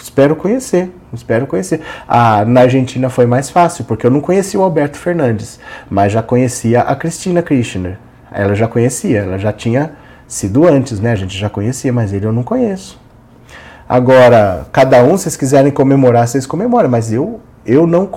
Espero 0.01 0.35
conhecer, 0.35 0.91
espero 1.13 1.47
conhecer. 1.47 1.81
Ah, 2.07 2.43
na 2.45 2.61
Argentina 2.61 3.09
foi 3.09 3.25
mais 3.25 3.49
fácil, 3.49 3.85
porque 3.85 4.05
eu 4.05 4.11
não 4.11 4.21
conhecia 4.21 4.59
o 4.59 4.63
Alberto 4.63 4.97
Fernandes, 4.97 5.59
mas 5.89 6.11
já 6.11 6.21
conhecia 6.21 6.81
a 6.81 6.95
Cristina 6.95 7.41
Kirchner. 7.41 7.97
Ela 8.31 8.53
já 8.53 8.67
conhecia, 8.67 9.19
ela 9.19 9.37
já 9.37 9.53
tinha 9.53 9.93
sido 10.27 10.67
antes, 10.67 10.99
né? 10.99 11.11
A 11.11 11.15
gente 11.15 11.37
já 11.37 11.49
conhecia, 11.49 11.91
mas 11.93 12.13
ele 12.13 12.25
eu 12.25 12.33
não 12.33 12.43
conheço. 12.43 12.99
Agora, 13.87 14.67
cada 14.71 15.01
um, 15.03 15.15
se 15.15 15.23
vocês 15.23 15.37
quiserem 15.37 15.71
comemorar, 15.71 16.27
vocês 16.27 16.45
comemoram, 16.45 16.89
mas 16.89 17.13
eu, 17.13 17.39
eu 17.65 17.87
não 17.87 18.09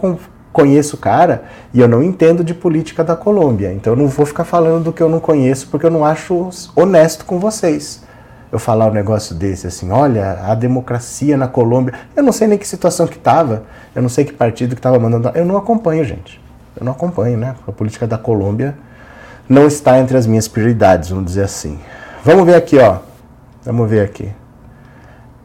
conheço 0.52 0.96
o 0.96 0.98
cara 0.98 1.44
e 1.72 1.80
eu 1.80 1.86
não 1.86 2.02
entendo 2.02 2.42
de 2.42 2.52
política 2.52 3.04
da 3.04 3.14
Colômbia. 3.14 3.72
Então 3.72 3.92
eu 3.92 3.96
não 3.96 4.08
vou 4.08 4.26
ficar 4.26 4.44
falando 4.44 4.84
do 4.84 4.92
que 4.92 5.02
eu 5.02 5.08
não 5.08 5.20
conheço 5.20 5.68
porque 5.70 5.86
eu 5.86 5.90
não 5.90 6.04
acho 6.04 6.50
honesto 6.74 7.24
com 7.24 7.38
vocês. 7.38 8.02
Eu 8.52 8.58
falar 8.58 8.86
um 8.88 8.92
negócio 8.92 9.34
desse 9.34 9.66
assim, 9.66 9.90
olha, 9.90 10.40
a 10.44 10.54
democracia 10.54 11.36
na 11.36 11.46
Colômbia, 11.46 11.94
eu 12.16 12.22
não 12.22 12.32
sei 12.32 12.48
nem 12.48 12.58
que 12.58 12.66
situação 12.66 13.06
que 13.06 13.16
estava, 13.16 13.62
eu 13.94 14.02
não 14.02 14.08
sei 14.08 14.24
que 14.24 14.32
partido 14.32 14.74
que 14.74 14.80
estava 14.80 14.98
mandando, 14.98 15.30
eu 15.36 15.44
não 15.44 15.56
acompanho, 15.56 16.04
gente. 16.04 16.40
Eu 16.76 16.84
não 16.84 16.92
acompanho, 16.92 17.38
né? 17.38 17.54
A 17.66 17.72
política 17.72 18.06
da 18.06 18.18
Colômbia 18.18 18.76
não 19.48 19.66
está 19.66 19.98
entre 19.98 20.16
as 20.16 20.26
minhas 20.26 20.48
prioridades, 20.48 21.10
vamos 21.10 21.26
dizer 21.26 21.44
assim. 21.44 21.78
Vamos 22.24 22.44
ver 22.44 22.54
aqui, 22.54 22.78
ó. 22.78 22.98
Vamos 23.64 23.88
ver 23.88 24.04
aqui. 24.04 24.32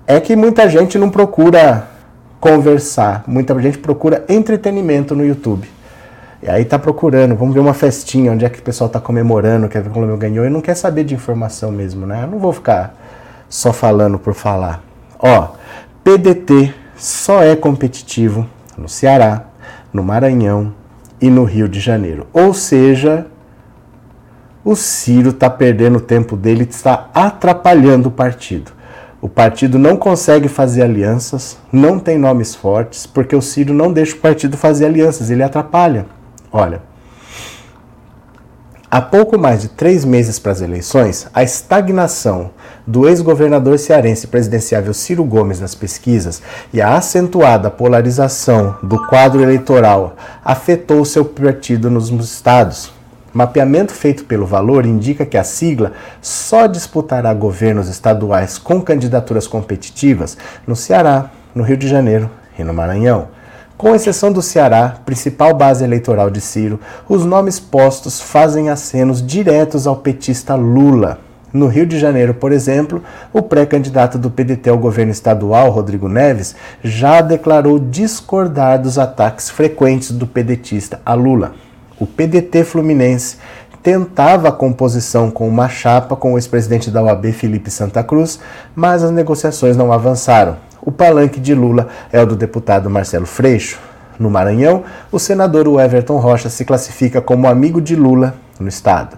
É 0.08 0.20
que 0.20 0.36
muita 0.36 0.70
gente 0.70 0.98
não 0.98 1.10
procura 1.10 1.88
conversar, 2.40 3.24
muita 3.28 3.60
gente 3.60 3.80
procura 3.80 4.24
entretenimento 4.30 5.16
no 5.16 5.26
YouTube. 5.26 5.75
E 6.46 6.50
aí 6.50 6.64
tá 6.64 6.78
procurando, 6.78 7.36
vamos 7.36 7.56
ver 7.56 7.60
uma 7.60 7.74
festinha, 7.74 8.32
onde 8.32 8.46
é 8.46 8.50
que 8.50 8.60
o 8.60 8.62
pessoal 8.62 8.88
tá 8.88 9.00
comemorando, 9.00 9.68
quer 9.68 9.82
ver 9.82 9.90
como 9.90 10.06
eu 10.06 10.16
ganhou, 10.16 10.46
e 10.46 10.50
não 10.50 10.62
quer 10.62 10.76
saber 10.76 11.04
de 11.04 11.16
informação 11.16 11.72
mesmo, 11.72 12.06
né? 12.06 12.22
Eu 12.22 12.28
não 12.28 12.38
vou 12.38 12.54
ficar 12.54 12.96
só 13.50 13.74
falando 13.74 14.20
por 14.20 14.36
falar. 14.36 14.84
Ó, 15.18 15.54
PDT 16.04 16.72
só 16.96 17.42
é 17.42 17.56
competitivo 17.56 18.48
no 18.78 18.88
Ceará, 18.88 19.46
no 19.92 20.04
Maranhão 20.04 20.72
e 21.20 21.32
no 21.32 21.46
Rio 21.46 21.68
de 21.68 21.80
Janeiro. 21.80 22.28
Ou 22.32 22.54
seja, 22.54 23.26
o 24.64 24.76
Ciro 24.76 25.32
está 25.32 25.50
perdendo 25.50 25.98
o 25.98 26.02
tempo 26.02 26.38
dele, 26.38 26.68
está 26.70 27.10
atrapalhando 27.12 28.10
o 28.10 28.12
partido. 28.12 28.72
O 29.20 29.28
partido 29.28 29.80
não 29.80 29.98
consegue 29.98 30.48
fazer 30.48 30.84
alianças, 30.84 31.58
não 31.72 31.98
tem 31.98 32.20
nomes 32.20 32.54
fortes, 32.54 33.08
porque 33.08 33.36
o 33.36 33.42
Ciro 33.42 33.74
não 33.74 33.92
deixa 33.92 34.16
o 34.16 34.20
partido 34.20 34.56
fazer 34.56 34.86
alianças, 34.86 35.32
ele 35.32 35.42
atrapalha. 35.42 36.06
Olha, 36.58 36.82
há 38.90 39.02
pouco 39.02 39.38
mais 39.38 39.64
de 39.64 39.68
três 39.68 40.06
meses 40.06 40.40
para 40.40 40.54
as 40.54 40.62
eleições, 40.62 41.28
a 41.34 41.44
estagnação 41.44 42.52
do 42.88 43.10
ex-governador 43.10 43.78
cearense 43.78 44.28
presidenciável 44.28 44.94
Ciro 44.94 45.26
Gomes 45.26 45.60
nas 45.60 45.76
pesquisas 45.76 46.42
e 46.72 46.82
a 46.82 46.96
acentuada 46.96 47.70
polarização 47.70 48.78
do 48.82 49.06
quadro 49.06 49.44
eleitoral 49.44 50.16
afetou 50.46 51.04
seu 51.04 51.26
partido 51.26 51.92
nos 51.92 52.10
estados. 52.10 52.90
Mapeamento 53.34 53.92
feito 53.92 54.24
pelo 54.24 54.46
Valor 54.46 54.86
indica 54.86 55.26
que 55.26 55.38
a 55.38 55.44
sigla 55.44 55.92
só 56.22 56.68
disputará 56.68 57.34
governos 57.34 57.90
estaduais 57.90 58.58
com 58.58 58.82
candidaturas 58.82 59.46
competitivas 59.46 60.38
no 60.66 60.74
Ceará, 60.74 61.32
no 61.54 61.64
Rio 61.64 61.76
de 61.76 61.90
Janeiro 61.90 62.32
e 62.58 62.64
no 62.64 62.74
Maranhão. 62.74 63.35
Com 63.78 63.94
exceção 63.94 64.32
do 64.32 64.42
Ceará, 64.42 64.98
principal 65.06 65.54
base 65.54 65.84
eleitoral 65.84 66.30
de 66.30 66.40
Ciro, 66.40 66.80
os 67.10 67.26
nomes 67.26 67.60
postos 67.60 68.22
fazem 68.22 68.70
acenos 68.70 69.26
diretos 69.26 69.86
ao 69.86 69.98
petista 69.98 70.56
Lula. 70.56 71.20
No 71.52 71.68
Rio 71.68 71.86
de 71.86 72.00
Janeiro, 72.00 72.34
por 72.34 72.52
exemplo, 72.52 73.04
o 73.34 73.42
pré-candidato 73.42 74.18
do 74.18 74.30
PDT 74.30 74.70
ao 74.70 74.78
governo 74.78 75.12
estadual, 75.12 75.70
Rodrigo 75.70 76.08
Neves, 76.08 76.56
já 76.84 77.22
declarou 77.22 77.80
discordar 77.80 78.82
dos 78.82 78.98
ataques 78.98 79.50
frequentes 79.50 80.12
do 80.12 80.26
pedetista 80.26 81.00
a 81.06 81.14
Lula 81.14 81.54
o 82.00 82.06
PDT 82.06 82.64
Fluminense 82.64 83.38
tentava 83.82 84.50
a 84.50 84.52
composição 84.52 85.30
com 85.30 85.48
uma 85.48 85.70
chapa 85.70 86.16
com 86.16 86.34
o 86.34 86.38
ex-presidente 86.38 86.90
da 86.90 87.04
OAB, 87.04 87.32
Felipe 87.32 87.70
Santa 87.70 88.04
Cruz, 88.04 88.40
mas 88.76 89.04
as 89.04 89.12
negociações 89.12 89.78
não 89.78 89.94
avançaram. 89.94 90.58
O 90.86 90.92
palanque 90.92 91.40
de 91.40 91.56
Lula 91.56 91.88
é 92.14 92.22
o 92.22 92.28
do 92.28 92.36
deputado 92.36 92.92
Marcelo 92.92 93.26
Freixo. 93.26 93.80
No 94.20 94.30
Maranhão, 94.30 94.84
o 95.12 95.18
senador 95.18 95.68
Everton 95.82 96.18
Rocha 96.18 96.48
se 96.48 96.64
classifica 96.64 97.20
como 97.20 97.48
amigo 97.48 97.82
de 97.82 97.96
Lula 97.96 98.36
no 98.60 98.68
estado. 98.68 99.18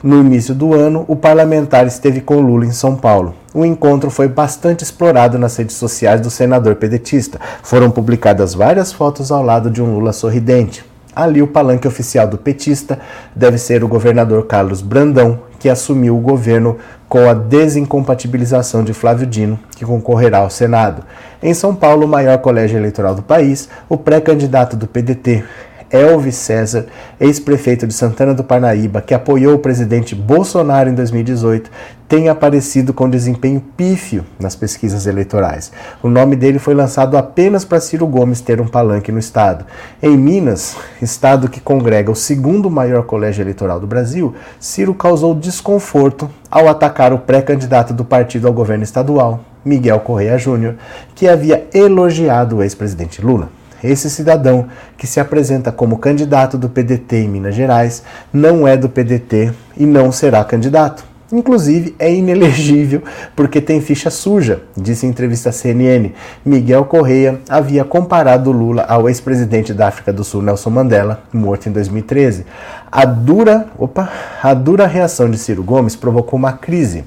No 0.00 0.20
início 0.20 0.54
do 0.54 0.72
ano, 0.72 1.04
o 1.08 1.16
parlamentar 1.16 1.88
esteve 1.88 2.20
com 2.20 2.40
Lula 2.40 2.64
em 2.64 2.70
São 2.70 2.94
Paulo. 2.94 3.34
O 3.52 3.64
encontro 3.64 4.10
foi 4.10 4.28
bastante 4.28 4.84
explorado 4.84 5.40
nas 5.40 5.56
redes 5.56 5.74
sociais 5.74 6.20
do 6.20 6.30
senador 6.30 6.76
pedetista. 6.76 7.40
Foram 7.64 7.90
publicadas 7.90 8.54
várias 8.54 8.92
fotos 8.92 9.32
ao 9.32 9.42
lado 9.42 9.70
de 9.70 9.82
um 9.82 9.94
Lula 9.94 10.12
sorridente. 10.12 10.84
Ali, 11.14 11.42
o 11.42 11.48
palanque 11.48 11.86
oficial 11.86 12.28
do 12.28 12.38
petista 12.38 12.98
deve 13.34 13.58
ser 13.58 13.82
o 13.82 13.88
governador 13.88 14.46
Carlos 14.46 14.80
Brandão, 14.80 15.40
que 15.62 15.68
assumiu 15.68 16.16
o 16.16 16.20
governo 16.20 16.76
com 17.08 17.30
a 17.30 17.32
desincompatibilização 17.34 18.82
de 18.82 18.92
Flávio 18.92 19.24
Dino, 19.24 19.56
que 19.76 19.84
concorrerá 19.84 20.38
ao 20.38 20.50
Senado. 20.50 21.04
Em 21.40 21.54
São 21.54 21.72
Paulo, 21.72 22.04
o 22.04 22.08
maior 22.08 22.38
colégio 22.38 22.76
eleitoral 22.76 23.14
do 23.14 23.22
país, 23.22 23.68
o 23.88 23.96
pré-candidato 23.96 24.74
do 24.76 24.88
PDT, 24.88 25.44
Elvis 25.92 26.36
César, 26.36 26.86
ex-prefeito 27.20 27.86
de 27.86 27.92
Santana 27.92 28.32
do 28.32 28.42
Parnaíba, 28.42 29.02
que 29.02 29.12
apoiou 29.12 29.54
o 29.54 29.58
presidente 29.58 30.14
Bolsonaro 30.14 30.88
em 30.88 30.94
2018, 30.94 31.70
tem 32.08 32.28
aparecido 32.28 32.92
com 32.92 33.08
desempenho 33.08 33.62
pífio 33.76 34.24
nas 34.40 34.56
pesquisas 34.56 35.06
eleitorais. 35.06 35.70
O 36.02 36.08
nome 36.08 36.34
dele 36.34 36.58
foi 36.58 36.74
lançado 36.74 37.16
apenas 37.16 37.64
para 37.64 37.80
Ciro 37.80 38.06
Gomes 38.06 38.40
ter 38.40 38.60
um 38.60 38.66
palanque 38.66 39.12
no 39.12 39.18
estado. 39.18 39.64
Em 40.02 40.16
Minas, 40.16 40.76
estado 41.00 41.48
que 41.48 41.60
congrega 41.60 42.10
o 42.10 42.16
segundo 42.16 42.70
maior 42.70 43.04
colégio 43.04 43.42
eleitoral 43.42 43.78
do 43.78 43.86
Brasil, 43.86 44.34
Ciro 44.58 44.94
causou 44.94 45.34
desconforto 45.34 46.28
ao 46.50 46.68
atacar 46.68 47.12
o 47.12 47.18
pré-candidato 47.18 47.92
do 47.92 48.04
partido 48.04 48.46
ao 48.46 48.52
governo 48.52 48.84
estadual, 48.84 49.40
Miguel 49.64 50.00
Correia 50.00 50.36
Júnior, 50.38 50.74
que 51.14 51.28
havia 51.28 51.66
elogiado 51.72 52.56
o 52.56 52.62
ex-presidente 52.62 53.22
Lula. 53.22 53.61
Esse 53.82 54.08
cidadão, 54.08 54.66
que 54.96 55.06
se 55.06 55.18
apresenta 55.18 55.72
como 55.72 55.98
candidato 55.98 56.56
do 56.56 56.68
PDT 56.68 57.16
em 57.16 57.28
Minas 57.28 57.54
Gerais, 57.54 58.02
não 58.32 58.66
é 58.66 58.76
do 58.76 58.88
PDT 58.88 59.52
e 59.76 59.84
não 59.84 60.12
será 60.12 60.44
candidato. 60.44 61.04
Inclusive, 61.32 61.96
é 61.98 62.12
inelegível 62.12 63.02
porque 63.34 63.58
tem 63.58 63.80
ficha 63.80 64.10
suja, 64.10 64.60
disse 64.76 65.06
em 65.06 65.08
entrevista 65.08 65.48
à 65.48 65.52
CNN. 65.52 66.10
Miguel 66.44 66.84
Correia 66.84 67.40
havia 67.48 67.84
comparado 67.84 68.52
Lula 68.52 68.82
ao 68.82 69.08
ex-presidente 69.08 69.72
da 69.72 69.88
África 69.88 70.12
do 70.12 70.22
Sul, 70.22 70.42
Nelson 70.42 70.68
Mandela, 70.68 71.22
morto 71.32 71.70
em 71.70 71.72
2013. 71.72 72.44
A 72.90 73.06
dura, 73.06 73.66
opa, 73.78 74.12
a 74.42 74.52
dura 74.52 74.86
reação 74.86 75.30
de 75.30 75.38
Ciro 75.38 75.64
Gomes 75.64 75.96
provocou 75.96 76.38
uma 76.38 76.52
crise. 76.52 77.02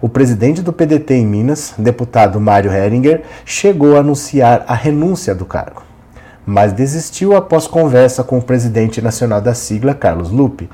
O 0.00 0.08
presidente 0.08 0.62
do 0.62 0.72
PDT 0.72 1.14
em 1.14 1.26
Minas, 1.26 1.74
deputado 1.76 2.40
Mário 2.40 2.72
Heringer, 2.72 3.22
chegou 3.44 3.96
a 3.96 4.00
anunciar 4.00 4.64
a 4.68 4.74
renúncia 4.74 5.34
do 5.34 5.44
cargo 5.44 5.82
mas 6.46 6.72
desistiu 6.72 7.34
após 7.36 7.66
conversa 7.66 8.22
com 8.22 8.38
o 8.38 8.42
presidente 8.42 9.00
nacional 9.00 9.40
da 9.40 9.54
sigla, 9.54 9.94
Carlos 9.94 10.30
Lupe. 10.30 10.68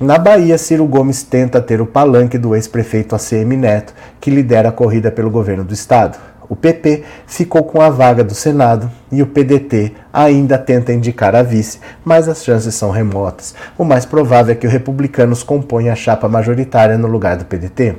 Na 0.00 0.18
Bahia, 0.18 0.58
Ciro 0.58 0.86
Gomes 0.86 1.22
tenta 1.22 1.60
ter 1.60 1.80
o 1.80 1.86
palanque 1.86 2.38
do 2.38 2.54
ex-prefeito 2.54 3.14
ACM 3.14 3.56
Neto, 3.56 3.94
que 4.20 4.30
lidera 4.30 4.68
a 4.68 4.72
corrida 4.72 5.10
pelo 5.10 5.30
governo 5.30 5.64
do 5.64 5.74
estado. 5.74 6.18
O 6.48 6.54
PP 6.54 7.04
ficou 7.26 7.64
com 7.64 7.80
a 7.80 7.88
vaga 7.88 8.22
do 8.22 8.34
Senado 8.34 8.90
e 9.10 9.22
o 9.22 9.26
PDT 9.26 9.92
ainda 10.12 10.58
tenta 10.58 10.92
indicar 10.92 11.34
a 11.34 11.42
vice, 11.42 11.80
mas 12.04 12.28
as 12.28 12.44
chances 12.44 12.74
são 12.74 12.90
remotas. 12.90 13.54
O 13.78 13.84
mais 13.84 14.04
provável 14.04 14.52
é 14.52 14.54
que 14.54 14.66
os 14.66 14.72
republicanos 14.72 15.42
componham 15.42 15.92
a 15.92 15.96
chapa 15.96 16.28
majoritária 16.28 16.98
no 16.98 17.08
lugar 17.08 17.38
do 17.38 17.46
PDT. 17.46 17.96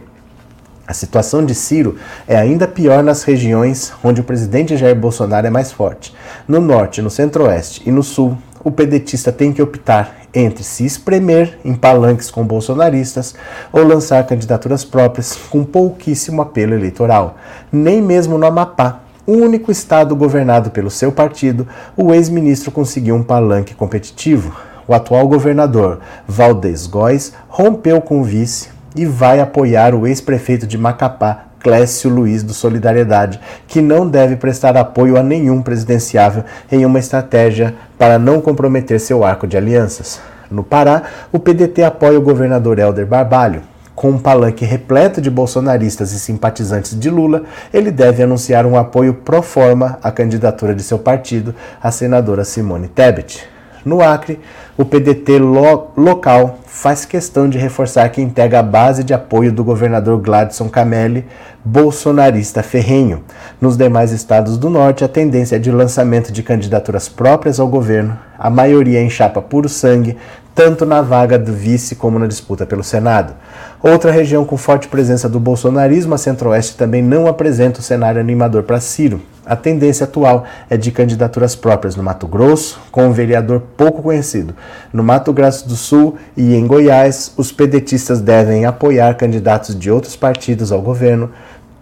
A 0.88 0.94
situação 0.94 1.44
de 1.44 1.56
Ciro 1.56 1.98
é 2.28 2.38
ainda 2.38 2.68
pior 2.68 3.02
nas 3.02 3.24
regiões 3.24 3.92
onde 4.04 4.22
o 4.22 4.24
presidente 4.24 4.78
Jair 4.78 4.96
Bolsonaro 4.96 5.48
é 5.48 5.50
mais 5.50 5.72
forte. 5.72 6.14
No 6.48 6.62
norte, 6.62 7.02
no 7.02 7.10
centro-oeste 7.10 7.82
e 7.88 7.92
no 7.92 8.04
sul, 8.04 8.38
o 8.64 8.70
pedetista 8.70 9.32
tem 9.32 9.52
que 9.52 9.64
optar 9.64 10.16
entre 10.32 10.64
se 10.64 10.86
espremer 10.86 11.58
em 11.66 11.74
palanques 11.74 12.30
com 12.30 12.46
bolsonaristas 12.46 13.34
ou 13.72 13.84
lançar 13.84 14.28
candidaturas 14.28 14.86
próprias 14.86 15.36
com 15.50 15.64
pouquíssimo 15.64 16.42
apelo 16.42 16.76
eleitoral. 16.76 17.38
Nem 17.72 18.00
mesmo 18.00 18.38
no 18.38 18.46
Amapá, 18.46 19.00
o 19.26 19.32
único 19.32 19.72
estado 19.72 20.16
governado 20.16 20.70
pelo 20.70 20.92
seu 20.92 21.12
partido, 21.12 21.68
o 21.98 22.14
ex-ministro 22.14 22.72
conseguiu 22.72 23.16
um 23.16 23.24
palanque 23.24 23.74
competitivo. 23.74 24.56
O 24.88 24.94
atual 24.94 25.28
governador, 25.28 26.00
Valdez 26.28 26.86
Góes, 26.86 27.34
rompeu 27.48 28.00
com 28.02 28.22
o 28.22 28.24
vice 28.24 28.75
e 28.96 29.06
vai 29.06 29.40
apoiar 29.40 29.94
o 29.94 30.08
ex-prefeito 30.08 30.66
de 30.66 30.78
Macapá, 30.78 31.46
Clécio 31.60 32.10
Luiz 32.10 32.44
do 32.44 32.54
Solidariedade, 32.54 33.40
que 33.68 33.82
não 33.82 34.08
deve 34.08 34.36
prestar 34.36 34.78
apoio 34.78 35.18
a 35.18 35.24
nenhum 35.24 35.62
presidenciável 35.62 36.44
em 36.72 36.86
uma 36.86 37.00
estratégia 37.00 37.74
para 37.98 38.20
não 38.20 38.40
comprometer 38.40 39.00
seu 39.00 39.24
arco 39.24 39.48
de 39.48 39.58
alianças. 39.58 40.22
No 40.50 40.64
Pará, 40.64 41.02
o 41.32 41.40
PDT 41.40 41.84
apoia 41.84 42.20
o 42.20 42.22
governador 42.22 42.78
Helder 42.78 43.08
Barbalho. 43.08 43.64
Com 43.96 44.12
um 44.12 44.20
palanque 44.20 44.64
repleto 44.66 45.22
de 45.22 45.32
bolsonaristas 45.32 46.12
e 46.12 46.20
simpatizantes 46.20 47.00
de 47.00 47.10
Lula, 47.10 47.44
ele 47.74 47.90
deve 47.90 48.22
anunciar 48.22 48.66
um 48.66 48.78
apoio 48.78 49.14
pro 49.14 49.42
forma 49.42 49.98
à 50.04 50.12
candidatura 50.12 50.76
de 50.76 50.84
seu 50.84 51.00
partido, 51.00 51.56
a 51.82 51.90
senadora 51.92 52.44
Simone 52.44 52.90
Tebet. 52.90 53.55
No 53.86 54.02
Acre, 54.02 54.40
o 54.76 54.84
PDT 54.84 55.38
lo 55.38 55.92
local 55.96 56.58
faz 56.66 57.06
questão 57.06 57.48
de 57.48 57.60
reforçar 57.60 58.10
que 58.10 58.20
integra 58.20 58.60
a 58.60 58.64
base 58.64 59.04
de 59.04 59.14
apoio 59.14 59.52
do 59.52 59.64
governador 59.64 60.20
Gladson 60.20 60.68
Camelli, 60.68 61.24
bolsonarista 61.64 62.64
ferrenho. 62.64 63.24
Nos 63.62 63.78
demais 63.78 64.12
estados 64.12 64.58
do 64.58 64.72
norte, 64.72 65.04
a 65.04 65.08
tendência 65.08 65.58
é 65.58 65.60
de 65.60 65.72
lançamento 65.72 66.32
de 66.32 66.42
candidaturas 66.42 67.08
próprias 67.08 67.60
ao 67.60 67.68
governo, 67.68 68.18
a 68.40 68.50
maioria 68.50 69.00
em 69.00 69.10
chapa 69.10 69.40
puro 69.40 69.70
sangue, 69.70 70.18
tanto 70.56 70.84
na 70.84 71.04
vaga 71.04 71.38
do 71.38 71.54
vice 71.54 71.96
como 71.96 72.18
na 72.18 72.26
disputa 72.26 72.66
pelo 72.66 72.84
Senado. 72.84 73.36
Outra 73.84 74.12
região 74.12 74.44
com 74.46 74.58
forte 74.58 74.88
presença 74.88 75.30
do 75.30 75.40
bolsonarismo, 75.40 76.16
a 76.16 76.18
Centro-Oeste, 76.18 76.76
também 76.76 77.04
não 77.04 77.28
apresenta 77.28 77.82
o 77.82 77.84
cenário 77.84 78.20
animador 78.20 78.64
para 78.64 78.80
Ciro. 78.80 79.22
A 79.46 79.56
tendência 79.56 80.06
atual 80.06 80.46
é 80.68 80.76
de 80.76 80.92
candidaturas 80.92 81.56
próprias 81.56 81.96
no 81.96 82.02
Mato 82.02 82.26
Grosso, 82.26 82.80
com 82.92 83.06
um 83.06 83.12
vereador 83.12 83.62
pouco 83.78 84.02
conhecido. 84.02 84.56
No 84.92 85.04
Mato 85.04 85.32
Grosso 85.32 85.68
do 85.68 85.76
Sul 85.76 86.18
e 86.36 86.56
em 86.56 86.66
Goiás, 86.66 87.32
os 87.38 87.52
pedetistas 87.52 88.22
devem 88.22 88.66
apoiar 88.66 89.14
candidatos 89.14 89.78
de 89.78 89.92
outros 89.92 90.16
partidos 90.16 90.72
ao 90.72 90.82
governo, 90.82 91.30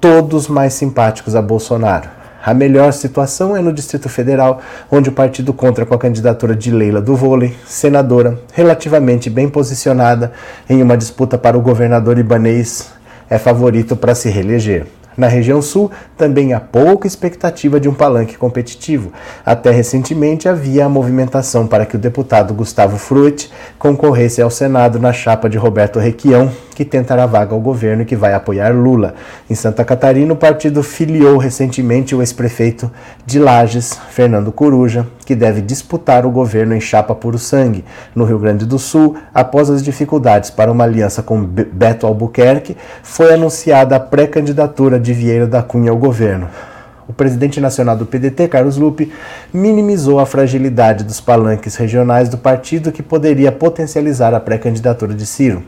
todos 0.02 0.50
mais 0.50 0.74
simpáticos 0.74 1.38
a 1.38 1.42
Bolsonaro. 1.42 2.10
A 2.46 2.54
melhor 2.54 2.92
situação 2.92 3.56
é 3.56 3.62
no 3.62 3.72
Distrito 3.72 4.10
Federal, 4.10 4.60
onde 4.92 5.08
o 5.08 5.14
partido 5.14 5.54
conta 5.54 5.86
com 5.86 5.94
a 5.94 5.98
candidatura 5.98 6.54
de 6.54 6.70
Leila 6.70 7.00
do 7.00 7.16
Vôlei, 7.16 7.56
senadora, 7.66 8.38
relativamente 8.52 9.30
bem 9.30 9.48
posicionada 9.48 10.34
em 10.70 10.84
uma 10.84 10.98
disputa 10.98 11.38
para 11.38 11.58
o 11.58 11.62
governador 11.62 12.20
ibanês, 12.20 12.92
é 13.30 13.38
favorito 13.38 13.96
para 13.96 14.14
se 14.14 14.30
reeleger. 14.30 14.86
Na 15.16 15.28
região 15.28 15.62
sul, 15.62 15.92
também 16.24 16.54
há 16.54 16.60
pouca 16.62 17.06
expectativa 17.06 17.82
de 17.82 17.90
um 17.90 17.94
palanque 17.94 18.38
competitivo. 18.38 19.12
Até 19.46 19.72
recentemente 19.72 20.48
havia 20.48 20.86
a 20.86 20.90
movimentação 20.90 21.68
para 21.68 21.86
que 21.86 21.98
o 21.98 22.00
deputado 22.00 22.54
Gustavo 22.54 22.98
Fruit 22.98 23.52
concorresse 23.78 24.42
ao 24.42 24.50
Senado 24.50 25.02
na 25.02 25.12
chapa 25.12 25.50
de 25.50 25.58
Roberto 25.58 26.00
Requião, 26.00 26.50
que 26.74 26.86
tentará 26.86 27.26
vaga 27.26 27.54
ao 27.54 27.60
governo 27.60 28.04
e 28.04 28.06
que 28.06 28.16
vai 28.16 28.34
apoiar 28.34 28.74
Lula. 28.74 29.16
Em 29.50 29.54
Santa 29.54 29.84
Catarina, 29.84 30.32
o 30.32 30.38
partido 30.38 30.82
filiou 30.82 31.38
recentemente 31.38 32.16
o 32.16 32.22
ex-prefeito 32.22 32.90
de 33.26 33.38
Lages, 33.38 34.00
Fernando 34.10 34.52
Coruja, 34.52 35.06
que 35.26 35.36
deve 35.36 35.62
disputar 35.62 36.26
o 36.26 36.32
governo 36.32 36.74
em 36.74 36.82
chapa 36.82 37.14
puro 37.14 37.38
sangue. 37.38 37.84
No 38.16 38.24
Rio 38.24 38.40
Grande 38.40 38.66
do 38.66 38.80
Sul, 38.80 39.18
após 39.34 39.70
as 39.70 39.84
dificuldades 39.84 40.50
para 40.50 40.72
uma 40.72 40.86
aliança 40.86 41.22
com 41.22 41.44
Beto 41.44 42.08
Albuquerque, 42.08 42.78
foi 43.04 43.34
anunciada 43.34 43.98
a 43.98 44.00
pré-candidatura 44.00 44.98
de 44.98 45.14
Vieira 45.14 45.46
da 45.46 45.62
Cunha 45.62 45.92
ao 45.92 45.98
governo. 45.98 46.13
O 47.08 47.12
presidente 47.12 47.60
nacional 47.60 47.98
do 47.98 48.06
PDT, 48.06 48.48
Carlos 48.48 48.78
Lupe, 48.78 49.12
minimizou 49.54 50.20
a 50.20 50.26
fragilidade 50.26 51.04
dos 51.04 51.20
palanques 51.20 51.76
regionais 51.76 52.30
do 52.30 52.38
partido 52.38 52.92
que 52.92 53.04
poderia 53.04 53.52
potencializar 53.52 54.34
a 54.34 54.40
pré-candidatura 54.40 55.14
de 55.14 55.26
Ciro. 55.26 55.64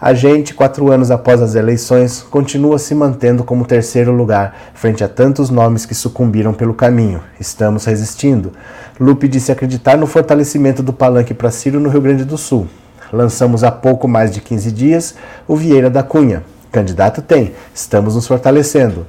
A 0.00 0.12
gente, 0.14 0.52
quatro 0.52 0.90
anos 0.90 1.12
após 1.12 1.40
as 1.40 1.54
eleições, 1.54 2.22
continua 2.28 2.76
se 2.76 2.92
mantendo 2.92 3.44
como 3.44 3.64
terceiro 3.64 4.10
lugar, 4.10 4.72
frente 4.74 5.04
a 5.04 5.08
tantos 5.08 5.48
nomes 5.48 5.86
que 5.86 5.94
sucumbiram 5.94 6.52
pelo 6.52 6.74
caminho. 6.74 7.22
Estamos 7.38 7.84
resistindo. 7.84 8.52
Lupe 8.98 9.28
disse 9.28 9.52
acreditar 9.52 9.96
no 9.96 10.08
fortalecimento 10.08 10.82
do 10.82 10.92
palanque 10.92 11.32
para 11.32 11.52
Ciro 11.52 11.78
no 11.78 11.88
Rio 11.88 12.00
Grande 12.00 12.24
do 12.24 12.36
Sul. 12.36 12.66
Lançamos 13.12 13.62
há 13.62 13.70
pouco 13.70 14.08
mais 14.08 14.32
de 14.32 14.40
15 14.40 14.72
dias 14.72 15.14
o 15.46 15.54
Vieira 15.54 15.88
da 15.88 16.02
Cunha. 16.02 16.42
Candidato 16.72 17.22
tem, 17.22 17.52
estamos 17.72 18.16
nos 18.16 18.26
fortalecendo. 18.26 19.06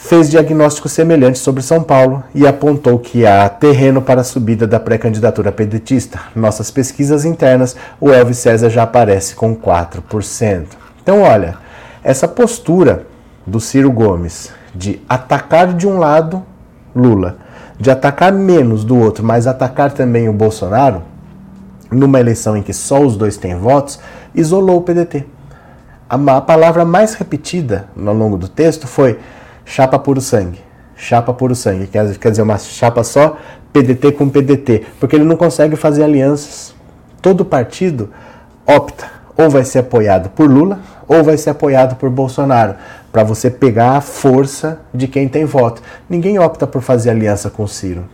Fez 0.00 0.30
diagnóstico 0.30 0.88
semelhante 0.88 1.40
sobre 1.40 1.60
São 1.60 1.82
Paulo 1.82 2.22
e 2.32 2.46
apontou 2.46 3.00
que 3.00 3.26
há 3.26 3.48
terreno 3.48 4.00
para 4.00 4.20
a 4.20 4.24
subida 4.24 4.64
da 4.64 4.78
pré-candidatura 4.78 5.50
pedetista. 5.50 6.20
Nossas 6.36 6.70
pesquisas 6.70 7.24
internas, 7.24 7.74
o 8.00 8.10
Elvis 8.10 8.38
César 8.38 8.70
já 8.70 8.84
aparece 8.84 9.34
com 9.34 9.56
4%. 9.56 10.66
Então, 11.02 11.22
olha, 11.22 11.56
essa 12.02 12.28
postura 12.28 13.06
do 13.44 13.58
Ciro 13.58 13.90
Gomes 13.90 14.52
de 14.72 15.02
atacar 15.08 15.74
de 15.74 15.86
um 15.86 15.98
lado 15.98 16.44
Lula, 16.94 17.38
de 17.78 17.90
atacar 17.90 18.32
menos 18.32 18.84
do 18.84 18.96
outro, 18.96 19.24
mas 19.24 19.48
atacar 19.48 19.92
também 19.92 20.28
o 20.28 20.32
Bolsonaro, 20.32 21.02
numa 21.90 22.20
eleição 22.20 22.56
em 22.56 22.62
que 22.62 22.72
só 22.72 23.00
os 23.00 23.16
dois 23.16 23.36
têm 23.36 23.56
votos, 23.56 23.98
isolou 24.32 24.78
o 24.78 24.82
PDT. 24.82 25.26
A, 26.08 26.40
palavra 26.40 26.84
mais 26.84 27.14
repetida 27.14 27.88
ao 27.96 28.14
longo 28.14 28.38
do 28.38 28.48
texto 28.48 28.86
foi 28.86 29.18
chapa 29.68 29.98
puro 29.98 30.20
sangue. 30.20 30.60
Chapa 30.96 31.32
puro 31.32 31.54
sangue, 31.54 31.86
quer, 31.86 32.16
quer 32.16 32.30
dizer, 32.30 32.42
uma 32.42 32.58
chapa 32.58 33.04
só, 33.04 33.36
PDT 33.72 34.12
com 34.12 34.28
PDT, 34.28 34.84
porque 34.98 35.14
ele 35.14 35.24
não 35.24 35.36
consegue 35.36 35.76
fazer 35.76 36.02
alianças. 36.02 36.74
Todo 37.22 37.44
partido 37.44 38.10
opta, 38.66 39.06
ou 39.36 39.48
vai 39.48 39.64
ser 39.64 39.80
apoiado 39.80 40.30
por 40.30 40.50
Lula, 40.50 40.80
ou 41.06 41.22
vai 41.22 41.36
ser 41.36 41.50
apoiado 41.50 41.94
por 41.96 42.10
Bolsonaro, 42.10 42.74
para 43.12 43.22
você 43.22 43.48
pegar 43.48 43.92
a 43.92 44.00
força 44.00 44.80
de 44.92 45.06
quem 45.06 45.28
tem 45.28 45.44
voto. 45.44 45.82
Ninguém 46.10 46.38
opta 46.38 46.66
por 46.66 46.82
fazer 46.82 47.10
aliança 47.10 47.48
com 47.48 47.62
o 47.62 47.68
Ciro. 47.68 48.04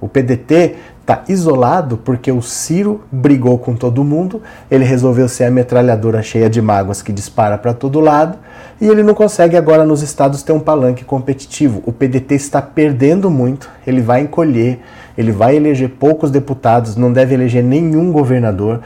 O 0.00 0.08
PDT 0.08 0.74
está 1.00 1.22
isolado 1.28 1.96
porque 1.96 2.32
o 2.32 2.42
Ciro 2.42 3.02
brigou 3.10 3.56
com 3.56 3.76
todo 3.76 4.02
mundo, 4.02 4.42
ele 4.68 4.84
resolveu 4.84 5.28
ser 5.28 5.44
a 5.44 5.50
metralhadora 5.50 6.22
cheia 6.22 6.50
de 6.50 6.60
mágoas 6.60 7.02
que 7.02 7.12
dispara 7.12 7.56
para 7.56 7.72
todo 7.72 8.00
lado 8.00 8.36
e 8.82 8.88
ele 8.88 9.02
não 9.02 9.14
consegue 9.14 9.56
agora 9.56 9.86
nos 9.86 10.02
estados 10.02 10.42
ter 10.42 10.52
um 10.52 10.60
palanque 10.60 11.04
competitivo. 11.04 11.82
O 11.86 11.92
PDT 11.92 12.34
está 12.34 12.60
perdendo 12.60 13.30
muito, 13.30 13.70
ele 13.86 14.02
vai 14.02 14.20
encolher, 14.20 14.80
ele 15.16 15.32
vai 15.32 15.56
eleger 15.56 15.88
poucos 15.88 16.30
deputados, 16.30 16.96
não 16.96 17.12
deve 17.12 17.32
eleger 17.32 17.62
nenhum 17.62 18.12
governador. 18.12 18.80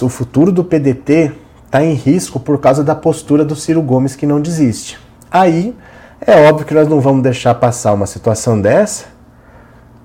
O 0.00 0.08
futuro 0.08 0.50
do 0.50 0.64
PDT 0.64 1.32
está 1.66 1.84
em 1.84 1.92
risco 1.92 2.40
por 2.40 2.58
causa 2.58 2.82
da 2.82 2.94
postura 2.94 3.44
do 3.44 3.54
Ciro 3.54 3.82
Gomes 3.82 4.16
que 4.16 4.26
não 4.26 4.40
desiste. 4.40 4.98
Aí 5.30 5.76
é 6.20 6.48
óbvio 6.48 6.66
que 6.66 6.74
nós 6.74 6.88
não 6.88 7.00
vamos 7.00 7.22
deixar 7.22 7.54
passar 7.54 7.92
uma 7.92 8.06
situação 8.06 8.60
dessa. 8.60 9.04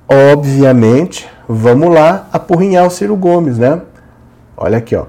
Obviamente, 0.07 1.27
Vamos 1.49 1.93
lá 1.93 2.27
apurrinhar 2.33 2.85
o 2.85 2.89
Ciro 2.89 3.15
Gomes, 3.15 3.57
né? 3.57 3.81
Olha 4.57 4.79
aqui, 4.79 4.97
ó. 4.97 5.05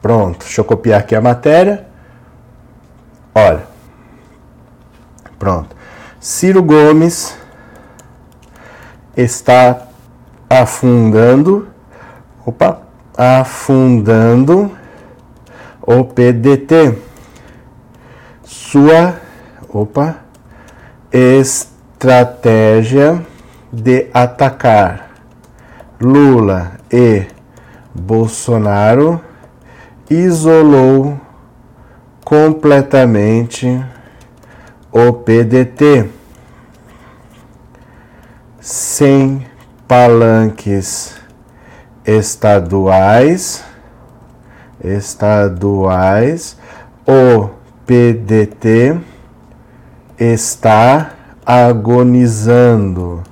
Pronto, 0.00 0.44
deixa 0.44 0.60
eu 0.60 0.64
copiar 0.64 1.00
aqui 1.00 1.16
a 1.16 1.20
matéria. 1.20 1.86
Olha. 3.34 3.62
Pronto. 5.38 5.74
Ciro 6.20 6.62
Gomes 6.62 7.34
está 9.16 9.88
afundando, 10.48 11.68
opa, 12.46 12.82
afundando 13.16 14.70
o 15.80 16.04
PDT. 16.04 16.98
Sua, 18.44 19.20
opa, 19.68 20.16
estratégia 21.10 23.24
de 23.72 24.08
atacar 24.12 25.10
Lula 26.00 26.72
e 26.90 27.26
Bolsonaro 27.94 29.20
isolou 30.10 31.18
completamente 32.32 33.84
o 34.90 35.12
PDT 35.12 36.08
sem 38.58 39.46
palanques 39.86 41.14
estaduais 42.06 43.62
estaduais 44.82 46.56
o 47.06 47.50
PDT 47.84 48.98
está 50.18 51.10
agonizando 51.44 53.22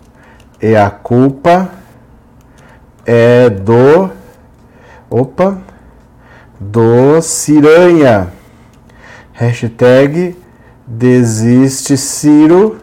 e 0.60 0.76
a 0.76 0.90
culpa 0.90 1.70
é 3.06 3.48
do. 3.48 4.10
Opa! 5.08 5.56
Do 6.60 7.22
Ciranha. 7.22 8.39
Hashtag 9.40 10.36
desiste 10.86 11.96
Ciro. 11.96 12.76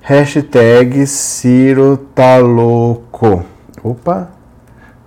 Hashtag 0.00 1.06
Ciro 1.06 1.96
tá 2.12 2.38
louco. 2.38 3.44
Opa! 3.84 4.30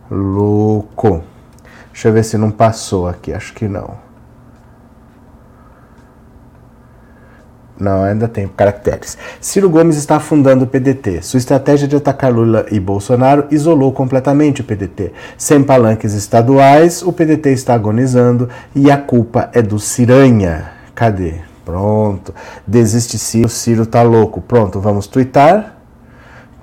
Louco. 0.10 1.22
Deixa 1.92 2.08
eu 2.08 2.14
ver 2.14 2.24
se 2.24 2.38
não 2.38 2.50
passou 2.50 3.10
aqui. 3.10 3.34
Acho 3.34 3.54
que 3.54 3.68
não. 3.68 3.96
Não, 7.78 8.06
ainda 8.06 8.30
tem 8.30 8.48
caracteres. 8.48 9.18
Ciro 9.42 9.70
Gomes 9.70 9.98
está 9.98 10.16
afundando 10.16 10.64
o 10.64 10.68
PDT. 10.68 11.22
Sua 11.24 11.40
estratégia 11.40 11.90
de 11.90 11.98
atacar 11.98 12.32
Lula 12.32 12.68
e 12.72 12.80
Bolsonaro 12.80 13.48
isolou 13.52 13.92
completamente 13.92 14.62
o 14.62 14.64
PDT. 14.64 15.12
Sem 15.38 15.62
palanques 15.62 16.14
estaduais, 16.14 17.02
o 17.02 17.12
PDT 17.12 17.50
está 17.50 17.74
agonizando 17.74 18.48
e 18.74 18.90
a 18.90 18.96
culpa 18.96 19.50
é 19.52 19.62
do 19.62 19.78
Ciranha. 19.78 20.75
Cadê? 20.96 21.42
Pronto. 21.66 22.34
Desiste 22.66 23.20
Ciro, 23.20 23.50
Ciro 23.50 23.86
tá 23.86 24.02
louco. 24.02 24.40
Pronto, 24.40 24.80
vamos 24.80 25.08
twittar. 25.08 25.76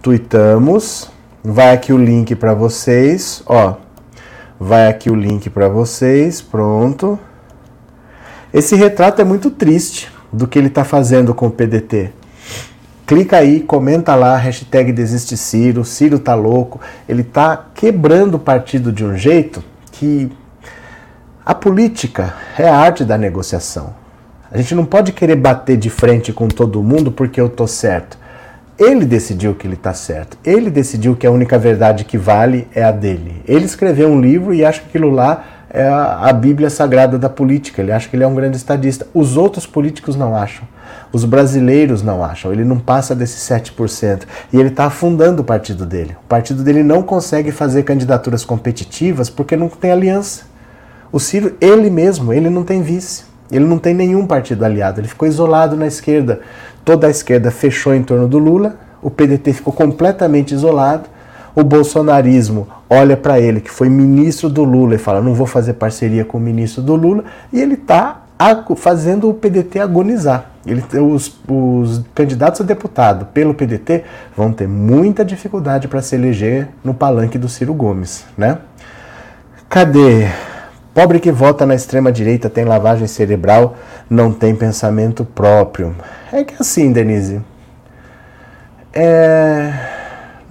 Tweetamos. 0.01 1.11
Vai 1.45 1.75
aqui 1.75 1.93
o 1.93 1.99
link 1.99 2.35
para 2.35 2.55
vocês, 2.55 3.43
ó. 3.47 3.75
Vai 4.59 4.89
aqui 4.89 5.11
o 5.11 5.15
link 5.15 5.51
para 5.51 5.69
vocês. 5.69 6.41
Pronto. 6.41 7.19
Esse 8.55 8.75
retrato 8.77 9.21
é 9.21 9.25
muito 9.25 9.51
triste 9.51 10.11
do 10.33 10.47
que 10.47 10.59
ele 10.59 10.69
está 10.69 10.85
fazendo 10.85 11.35
com 11.35 11.49
o 11.49 11.51
PDT. 11.51 12.13
Clica 13.05 13.39
aí, 13.39 13.61
comenta 13.61 14.15
lá, 14.15 14.37
hashtag 14.37 14.93
desiste 14.93 15.37
Ciro, 15.37 15.85
Ciro 15.85 16.19
tá 16.19 16.35
louco. 16.35 16.81
Ele 17.09 17.23
está 17.23 17.67
quebrando 17.75 18.37
o 18.37 18.39
partido 18.39 18.93
de 18.93 19.05
um 19.05 19.17
jeito 19.17 19.63
que 19.91 20.31
a 21.45 21.55
política 21.55 22.35
é 22.57 22.69
a 22.69 22.79
arte 22.79 23.05
da 23.05 23.19
negociação. 23.19 24.02
A 24.53 24.59
gente 24.59 24.75
não 24.75 24.85
pode 24.85 25.13
querer 25.13 25.37
bater 25.37 25.79
de 25.79 25.89
frente 25.89 26.31
com 26.31 26.47
todo 26.47 26.83
mundo 26.83 27.11
porque 27.11 27.41
eu 27.41 27.49
tô 27.49 27.67
certo. 27.67 28.19
Ele 28.79 29.07
decidiu 29.07 29.55
que 29.55 29.67
ele 29.67 29.77
está 29.77 29.95
certo. 29.95 30.37
Ele 30.45 30.69
decidiu 30.69 31.17
que 31.17 31.27
a 31.27 31.31
única 31.31 31.59
verdade 31.59 32.05
que 32.05 32.19
vale 32.19 32.69
é 32.75 32.85
a 32.85 32.93
dele. 32.93 33.41
Ele 33.49 33.65
escreveu 33.65 34.11
um 34.11 34.21
livro 34.21 34.53
e 34.53 34.63
acha 34.63 34.83
que 34.83 34.89
aquilo 34.89 35.09
lá 35.09 35.43
é 35.71 35.89
a, 35.89 36.31
Bíblia 36.35 36.69
Sagrada 36.69 37.19
da 37.19 37.31
política. 37.31 37.81
Ele 37.81 37.93
acha 37.93 38.07
que 38.11 38.15
ele 38.15 38.25
é 38.25 38.27
um 38.27 38.35
grande 38.35 38.59
estadista. 38.59 39.07
Os 39.15 39.39
outros 39.39 39.65
políticos 39.65 40.17
não 40.17 40.37
acham. 40.37 40.69
Os 41.11 41.25
brasileiros 41.25 42.03
não 42.03 42.23
acham. 42.23 42.53
Ele 42.53 42.65
não 42.65 42.79
passa 42.79 43.15
desses 43.15 43.41
7%. 43.49 44.25
E 44.53 44.61
ele 44.61 44.69
está 44.69 44.85
afundando 44.85 45.41
o 45.41 45.45
partido 45.47 45.87
dele. 45.87 46.15
O 46.25 46.29
partido 46.29 46.63
dele 46.63 46.83
não 46.83 47.03
consegue 47.03 47.51
fazer 47.51 47.85
candidaturas 47.85 48.45
competitivas 48.45 49.31
porque 49.31 49.57
não 49.57 49.71
tem 49.71 49.93
aliança. 49.93 50.43
O 51.11 51.19
Ciro, 51.19 51.57
ele 51.59 51.89
mesmo, 51.89 52.35
ele 52.35 52.51
não 52.51 52.65
tem 52.65 52.83
vice. 52.83 53.32
Ele 53.53 53.67
não 53.67 53.79
tem 53.79 53.95
nenhum 53.95 54.27
partido 54.27 54.65
aliado. 54.65 55.01
Ele 55.01 55.09
ficou 55.09 55.29
isolado 55.29 55.77
na 55.77 55.87
esquerda. 55.87 56.41
Toda 56.85 57.07
a 57.07 57.11
esquerda 57.11 57.51
fechou 57.51 57.95
em 57.95 58.03
torno 58.03 58.27
do 58.27 58.39
Lula. 58.39 58.77
O 59.03 59.11
PDT 59.11 59.53
ficou 59.53 59.73
completamente 59.73 60.55
isolado. 60.55 61.09
O 61.55 61.63
bolsonarismo 61.63 62.67
olha 62.89 63.15
para 63.15 63.39
ele, 63.39 63.61
que 63.61 63.71
foi 63.71 63.89
ministro 63.91 64.49
do 64.49 64.65
Lula, 64.65 64.95
e 64.95 64.99
fala: 64.99 65.21
não 65.21 65.35
vou 65.35 65.47
fazer 65.47 65.75
parceria 65.75 66.25
com 66.25 66.39
o 66.39 66.41
ministro 66.41 66.83
do 66.83 66.97
Lula, 66.97 67.25
e 67.53 67.61
ele 67.61 67.75
está 67.75 68.23
fazendo 68.77 69.29
o 69.29 69.35
PDT 69.35 69.79
agonizar. 69.79 70.47
Ele, 70.67 70.83
os, 71.01 71.39
os 71.49 72.03
candidatos 72.15 72.61
a 72.61 72.65
deputado 72.65 73.27
pelo 73.27 73.55
PDT 73.55 74.05
vão 74.37 74.53
ter 74.53 74.67
muita 74.67 75.25
dificuldade 75.25 75.87
para 75.87 76.01
se 76.01 76.15
eleger 76.15 76.69
no 76.83 76.95
palanque 76.95 77.39
do 77.39 77.49
Ciro 77.49 77.75
Gomes, 77.75 78.25
né? 78.37 78.59
Cadê? 79.69 80.29
Pobre 80.95 81.21
que 81.21 81.33
vota 81.33 81.65
na 81.65 81.75
extrema 81.75 82.13
direita 82.13 82.51
tem 82.51 82.65
lavagem 82.65 83.07
cerebral, 83.07 83.77
não 84.11 84.31
tem 84.31 84.55
pensamento 84.55 85.25
próprio. 85.25 85.97
É 86.31 86.45
que 86.45 86.55
assim, 86.61 86.93
Denise. 86.93 87.41
É... 88.93 89.73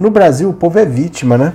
No 0.00 0.10
Brasil 0.10 0.50
o 0.50 0.52
povo 0.52 0.80
é 0.80 0.84
vítima, 0.84 1.38
né? 1.38 1.52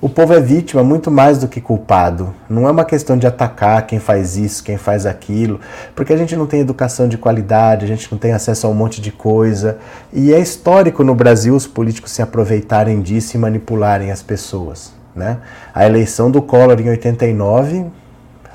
O 0.00 0.08
povo 0.08 0.32
é 0.32 0.40
vítima 0.40 0.82
muito 0.82 1.08
mais 1.08 1.38
do 1.38 1.46
que 1.46 1.60
culpado. 1.60 2.34
Não 2.48 2.66
é 2.66 2.70
uma 2.70 2.84
questão 2.84 3.16
de 3.16 3.26
atacar 3.26 3.86
quem 3.86 4.00
faz 4.00 4.36
isso, 4.36 4.64
quem 4.64 4.76
faz 4.76 5.06
aquilo, 5.06 5.60
porque 5.94 6.12
a 6.12 6.16
gente 6.16 6.34
não 6.34 6.46
tem 6.46 6.60
educação 6.60 7.06
de 7.06 7.18
qualidade, 7.18 7.84
a 7.84 7.88
gente 7.88 8.10
não 8.10 8.18
tem 8.18 8.32
acesso 8.32 8.66
a 8.66 8.70
um 8.70 8.74
monte 8.74 9.00
de 9.00 9.12
coisa. 9.12 9.78
E 10.12 10.32
é 10.32 10.40
histórico 10.40 11.04
no 11.04 11.14
Brasil 11.14 11.54
os 11.54 11.66
políticos 11.66 12.10
se 12.10 12.22
aproveitarem 12.22 13.00
disso 13.02 13.36
e 13.36 13.38
manipularem 13.38 14.10
as 14.10 14.22
pessoas. 14.22 14.99
Né? 15.14 15.38
A 15.74 15.86
eleição 15.86 16.30
do 16.30 16.40
Collor 16.40 16.80
em 16.80 16.88
89, 16.88 17.86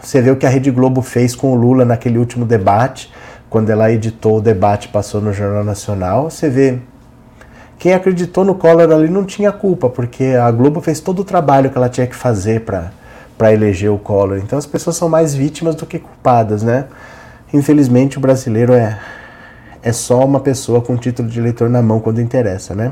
você 0.02 0.22
vê 0.22 0.32
o 0.32 0.36
que 0.36 0.46
a 0.46 0.50
Rede 0.50 0.72
Globo 0.72 1.02
fez 1.02 1.36
com 1.36 1.52
o 1.52 1.56
Lula 1.56 1.84
naquele 1.84 2.18
último 2.18 2.46
debate 2.46 3.12
quando 3.56 3.70
ela 3.70 3.90
editou 3.90 4.40
o 4.40 4.42
debate, 4.42 4.90
passou 4.90 5.22
no 5.22 5.32
Jornal 5.32 5.64
Nacional, 5.64 6.30
você 6.30 6.50
vê 6.50 6.80
quem 7.78 7.94
acreditou 7.94 8.44
no 8.44 8.56
Collor 8.56 8.92
ali 8.92 9.10
não 9.10 9.24
tinha 9.24 9.52
culpa, 9.52 9.90
porque 9.90 10.24
a 10.26 10.50
Globo 10.52 10.82
fez 10.82 11.00
todo 11.00 11.20
o 11.20 11.24
trabalho 11.24 11.70
que 11.70 11.78
ela 11.78 11.88
tinha 11.88 12.06
que 12.06 12.16
fazer 12.16 12.62
para 12.62 13.54
eleger 13.54 13.92
o 13.92 13.98
Collor. 13.98 14.40
Então 14.40 14.58
as 14.58 14.66
pessoas 14.66 14.96
são 14.96 15.08
mais 15.08 15.34
vítimas 15.34 15.76
do 15.76 15.86
que 15.86 16.00
culpadas, 16.00 16.64
né? 16.64 16.86
Infelizmente 17.54 18.18
o 18.18 18.22
brasileiro 18.22 18.74
é, 18.74 19.00
é 19.82 19.94
só 19.94 20.26
uma 20.26 20.40
pessoa 20.40 20.82
com 20.82 20.98
título 20.98 21.30
de 21.30 21.40
eleitor 21.40 21.70
na 21.70 21.82
mão 21.82 22.00
quando 22.00 22.20
interessa, 22.20 22.76
né? 22.76 22.92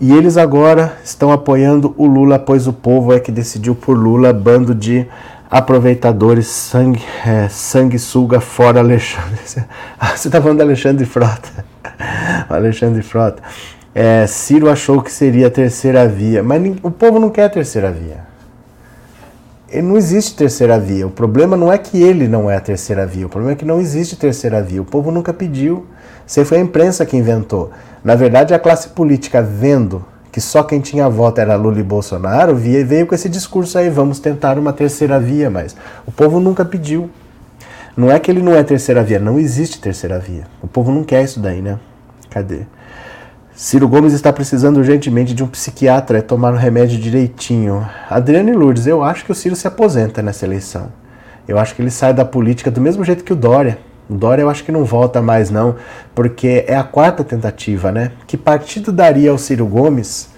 E 0.00 0.12
eles 0.12 0.36
agora 0.36 0.96
estão 1.04 1.30
apoiando 1.30 1.94
o 1.96 2.06
Lula, 2.06 2.38
pois 2.38 2.66
o 2.66 2.72
povo 2.72 3.12
é 3.12 3.20
que 3.20 3.30
decidiu 3.30 3.74
por 3.74 3.96
Lula, 3.96 4.32
bando 4.32 4.74
de 4.74 5.06
aproveitadores, 5.50 6.46
sangue, 6.46 7.02
é, 7.26 7.46
sanguessuga 7.48 8.40
fora 8.40 8.80
Alexandre. 8.80 9.38
Você 9.44 10.28
está 10.28 10.40
falando 10.40 10.56
de 10.56 10.62
Alexandre 10.62 11.04
Frota. 11.04 11.64
Alexandre 12.48 13.02
Frota. 13.02 13.42
É, 13.94 14.26
Ciro 14.26 14.70
achou 14.70 15.02
que 15.02 15.12
seria 15.12 15.48
a 15.48 15.50
terceira 15.50 16.08
via, 16.08 16.42
mas 16.42 16.62
o 16.82 16.90
povo 16.90 17.18
não 17.18 17.28
quer 17.28 17.44
a 17.44 17.50
terceira 17.50 17.90
via. 17.90 18.32
Ele 19.68 19.86
não 19.86 19.98
existe 19.98 20.34
terceira 20.34 20.78
via. 20.78 21.06
O 21.06 21.10
problema 21.10 21.56
não 21.56 21.70
é 21.70 21.76
que 21.76 22.02
ele 22.02 22.26
não 22.26 22.50
é 22.50 22.56
a 22.56 22.60
terceira 22.60 23.06
via, 23.06 23.26
o 23.26 23.28
problema 23.28 23.52
é 23.52 23.56
que 23.56 23.64
não 23.64 23.78
existe 23.78 24.16
terceira 24.16 24.62
via. 24.62 24.80
O 24.80 24.84
povo 24.86 25.10
nunca 25.10 25.34
pediu. 25.34 25.86
Você 26.26 26.44
foi 26.46 26.58
a 26.58 26.60
imprensa 26.60 27.04
que 27.04 27.16
inventou. 27.16 27.70
Na 28.04 28.14
verdade, 28.14 28.52
a 28.52 28.58
classe 28.58 28.88
política 28.90 29.42
vendo 29.42 30.04
que 30.32 30.40
só 30.40 30.62
quem 30.62 30.80
tinha 30.80 31.10
voto 31.10 31.40
era 31.40 31.54
Lula 31.56 31.78
e 31.78 31.82
Bolsonaro, 31.82 32.56
veio 32.56 33.06
com 33.06 33.14
esse 33.14 33.28
discurso 33.28 33.76
aí, 33.76 33.90
vamos 33.90 34.18
tentar 34.18 34.58
uma 34.58 34.72
terceira 34.72 35.20
via, 35.20 35.50
mas 35.50 35.76
o 36.06 36.10
povo 36.10 36.40
nunca 36.40 36.64
pediu. 36.64 37.10
Não 37.94 38.10
é 38.10 38.18
que 38.18 38.30
ele 38.30 38.40
não 38.40 38.54
é 38.54 38.62
terceira 38.62 39.04
via, 39.04 39.18
não 39.18 39.38
existe 39.38 39.78
terceira 39.78 40.18
via. 40.18 40.44
O 40.62 40.66
povo 40.66 40.90
não 40.90 41.04
quer 41.04 41.22
isso 41.22 41.38
daí, 41.38 41.60
né? 41.60 41.78
Cadê? 42.30 42.62
Ciro 43.54 43.86
Gomes 43.86 44.14
está 44.14 44.32
precisando 44.32 44.78
urgentemente 44.78 45.34
de 45.34 45.44
um 45.44 45.46
psiquiatra 45.46 46.18
e 46.18 46.22
tomar 46.22 46.54
o 46.54 46.56
remédio 46.56 46.98
direitinho. 46.98 47.86
Adriane 48.08 48.52
Lourdes, 48.52 48.86
eu 48.86 49.04
acho 49.04 49.26
que 49.26 49.32
o 49.32 49.34
Ciro 49.34 49.54
se 49.54 49.68
aposenta 49.68 50.22
nessa 50.22 50.46
eleição. 50.46 50.88
Eu 51.46 51.58
acho 51.58 51.74
que 51.74 51.82
ele 51.82 51.90
sai 51.90 52.14
da 52.14 52.24
política 52.24 52.70
do 52.70 52.80
mesmo 52.80 53.04
jeito 53.04 53.22
que 53.22 53.34
o 53.34 53.36
Dória. 53.36 53.78
O 54.08 54.14
Dória 54.14 54.42
eu 54.42 54.50
acho 54.50 54.64
que 54.64 54.72
não 54.72 54.84
volta 54.84 55.22
mais 55.22 55.50
não, 55.50 55.76
porque 56.14 56.64
é 56.66 56.76
a 56.76 56.84
quarta 56.84 57.22
tentativa, 57.24 57.90
né? 57.90 58.12
Que 58.26 58.36
partido 58.36 58.92
daria 58.92 59.30
ao 59.30 59.38
Ciro 59.38 59.66
Gomes 59.66 60.30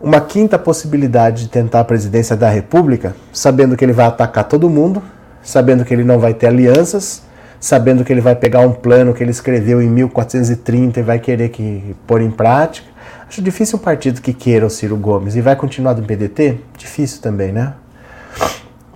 uma 0.00 0.20
quinta 0.20 0.58
possibilidade 0.58 1.44
de 1.44 1.48
tentar 1.48 1.80
a 1.80 1.84
presidência 1.84 2.36
da 2.36 2.48
República, 2.48 3.14
sabendo 3.32 3.76
que 3.76 3.84
ele 3.84 3.92
vai 3.92 4.06
atacar 4.06 4.44
todo 4.44 4.68
mundo, 4.68 5.00
sabendo 5.42 5.84
que 5.84 5.94
ele 5.94 6.02
não 6.02 6.18
vai 6.18 6.34
ter 6.34 6.48
alianças, 6.48 7.22
sabendo 7.60 8.04
que 8.04 8.12
ele 8.12 8.20
vai 8.20 8.34
pegar 8.34 8.60
um 8.60 8.72
plano 8.72 9.14
que 9.14 9.22
ele 9.22 9.30
escreveu 9.30 9.80
em 9.80 9.88
1430 9.88 10.98
e 10.98 11.02
vai 11.04 11.20
querer 11.20 11.50
que 11.50 11.94
pôr 12.04 12.20
em 12.20 12.32
prática. 12.32 12.88
Acho 13.28 13.40
difícil 13.40 13.78
um 13.78 13.80
partido 13.80 14.20
que 14.20 14.32
queira 14.32 14.66
o 14.66 14.70
Ciro 14.70 14.96
Gomes 14.96 15.36
e 15.36 15.40
vai 15.40 15.54
continuar 15.54 15.92
do 15.92 16.02
PDT? 16.02 16.58
Difícil 16.76 17.22
também, 17.22 17.52
né? 17.52 17.74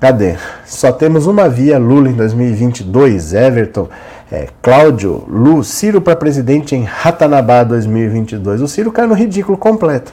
Cadê? 0.07 0.37
Só 0.65 0.93
temos 0.93 1.27
uma 1.27 1.49
via 1.49 1.81
Lula 1.81 2.09
em 2.09 2.13
2022, 2.13 3.35
Everton, 3.35 3.89
é, 4.31 4.47
Cláudio, 4.63 5.25
Lu, 5.27 5.65
Ciro 5.65 6.01
para 6.01 6.15
presidente 6.15 6.77
em 6.77 6.85
Ratanabá 6.85 7.65
2022. 7.65 8.63
O 8.63 8.69
Ciro 8.69 8.93
cai 8.93 9.05
no 9.09 9.15
ridículo 9.15 9.59
completo. 9.59 10.13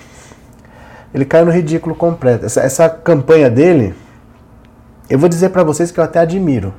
Ele 1.13 1.23
cai 1.25 1.45
no 1.45 1.51
ridículo 1.51 1.93
completo. 1.93 2.43
Essa, 2.43 2.61
essa 2.61 2.89
campanha 2.89 3.51
dele, 3.51 3.93
eu 5.07 5.19
vou 5.19 5.29
dizer 5.29 5.49
para 5.49 5.63
vocês 5.63 5.91
que 5.91 5.99
eu 5.99 6.03
até 6.03 6.21
admiro. 6.21 6.73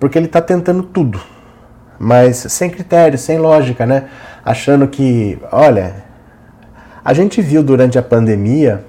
Porque 0.00 0.16
ele 0.16 0.28
está 0.28 0.40
tentando 0.40 0.84
tudo, 0.84 1.20
mas 1.98 2.38
sem 2.38 2.70
critério, 2.70 3.18
sem 3.18 3.38
lógica, 3.38 3.84
né? 3.84 4.04
Achando 4.42 4.88
que, 4.88 5.38
olha, 5.52 5.96
a 7.04 7.12
gente 7.12 7.42
viu 7.42 7.62
durante 7.62 7.98
a 7.98 8.02
pandemia 8.02 8.82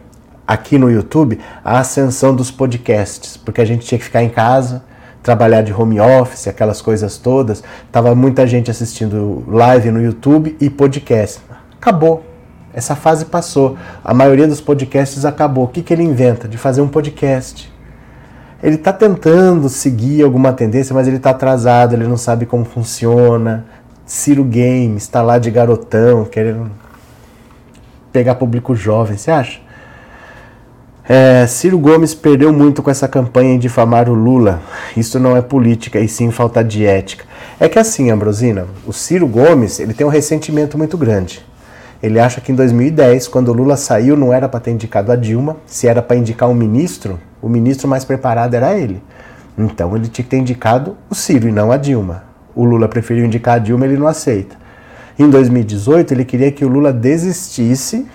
aqui 0.48 0.78
no 0.78 0.92
YouTube 0.92 1.40
a 1.64 1.80
ascensão 1.80 2.36
dos 2.36 2.52
podcasts, 2.52 3.38
porque 3.38 3.62
a 3.62 3.66
gente 3.66 3.86
tinha 3.86 3.98
que 3.98 4.06
ficar 4.06 4.24
em 4.24 4.30
casa, 4.30 4.84
trabalhar 5.22 5.62
de 5.62 5.74
home 5.74 6.00
office, 6.00 6.48
aquelas 6.48 6.82
coisas 6.82 7.18
todas. 7.18 7.64
Tava 7.92 8.14
muita 8.14 8.46
gente 8.46 8.70
assistindo 8.70 9.44
live 9.48 9.90
no 9.90 10.02
YouTube 10.02 10.56
e 10.60 10.70
podcast. 10.70 11.42
Acabou. 11.80 12.24
Essa 12.74 12.96
fase 12.96 13.26
passou. 13.26 13.78
A 14.04 14.14
maioria 14.14 14.48
dos 14.48 14.60
podcasts 14.60 15.26
acabou. 15.26 15.66
O 15.66 15.68
que, 15.68 15.82
que 15.82 15.94
ele 15.94 16.04
inventa? 16.04 16.48
De 16.48 16.58
fazer 16.58 16.82
um 16.82 16.88
podcast. 16.88 17.72
Ele 18.62 18.76
está 18.76 18.92
tentando 18.92 19.70
seguir 19.70 20.24
alguma 20.24 20.54
tendência, 20.54 20.94
mas 20.94 21.08
ele 21.08 21.18
está 21.18 21.32
atrasado, 21.32 21.94
ele 21.94 22.08
não 22.08 22.18
sabe 22.18 22.46
como 22.46 22.64
funciona. 22.66 23.66
Ciro 24.06 24.44
Games 24.44 25.04
está 25.04 25.22
lá 25.22 25.38
de 25.38 25.52
garotão, 25.52 26.26
querendo 26.26 26.72
pegar 28.12 28.36
público 28.36 28.76
jovem, 28.76 29.18
você 29.18 29.32
acha? 29.32 29.60
É, 31.08 31.46
Ciro 31.48 31.78
Gomes 31.78 32.14
perdeu 32.14 32.54
muito 32.54 32.82
com 32.82 32.90
essa 32.90 33.10
campanha 33.10 33.56
em 33.56 33.60
difamar 33.60 34.10
o 34.10 34.14
Lula. 34.14 34.62
Isso 34.96 35.20
não 35.20 35.36
é 35.36 35.42
política, 35.42 36.00
e 36.00 36.08
sim 36.08 36.32
falta 36.32 36.64
de 36.64 36.86
ética. 36.86 37.26
É 37.60 37.68
que 37.68 37.78
assim, 37.78 38.10
Ambrosina, 38.10 38.66
o 38.88 38.94
Ciro 38.94 39.28
Gomes 39.28 39.82
ele 39.82 39.94
tem 39.94 40.08
um 40.08 40.10
ressentimento 40.10 40.78
muito 40.78 40.98
grande. 40.98 41.46
Ele 42.02 42.20
acha 42.20 42.40
que 42.40 42.54
em 42.54 42.56
2010, 42.56 43.28
quando 43.28 43.50
o 43.50 43.54
Lula 43.54 43.76
saiu, 43.76 44.16
não 44.16 44.32
era 44.32 44.48
para 44.48 44.62
ter 44.62 44.72
indicado 44.72 45.12
a 45.12 45.16
Dilma. 45.18 45.58
Se 45.66 45.90
era 45.90 46.02
para 46.02 46.16
indicar 46.16 46.50
um 46.50 46.54
ministro, 46.54 47.20
o 47.42 47.50
ministro 47.50 47.88
mais 47.88 48.06
preparado 48.06 48.54
era 48.54 48.78
ele. 48.78 49.02
Então 49.58 49.94
ele 49.96 50.08
tinha 50.08 50.24
que 50.24 50.30
ter 50.30 50.38
indicado 50.38 50.96
o 51.10 51.16
Ciro 51.16 51.50
e 51.50 51.52
não 51.52 51.70
a 51.70 51.78
Dilma. 51.78 52.24
O 52.56 52.64
Lula 52.64 52.88
preferiu 52.88 53.26
indicar 53.26 53.56
a 53.56 53.60
Dilma, 53.60 53.86
ele 53.86 53.98
não 53.98 54.08
aceita. 54.08 54.56
Em 55.20 55.30
2018, 55.30 56.14
ele 56.14 56.24
queria 56.24 56.52
que 56.52 56.64
o 56.64 56.70
Lula 56.70 56.94
desistisse 56.94 58.08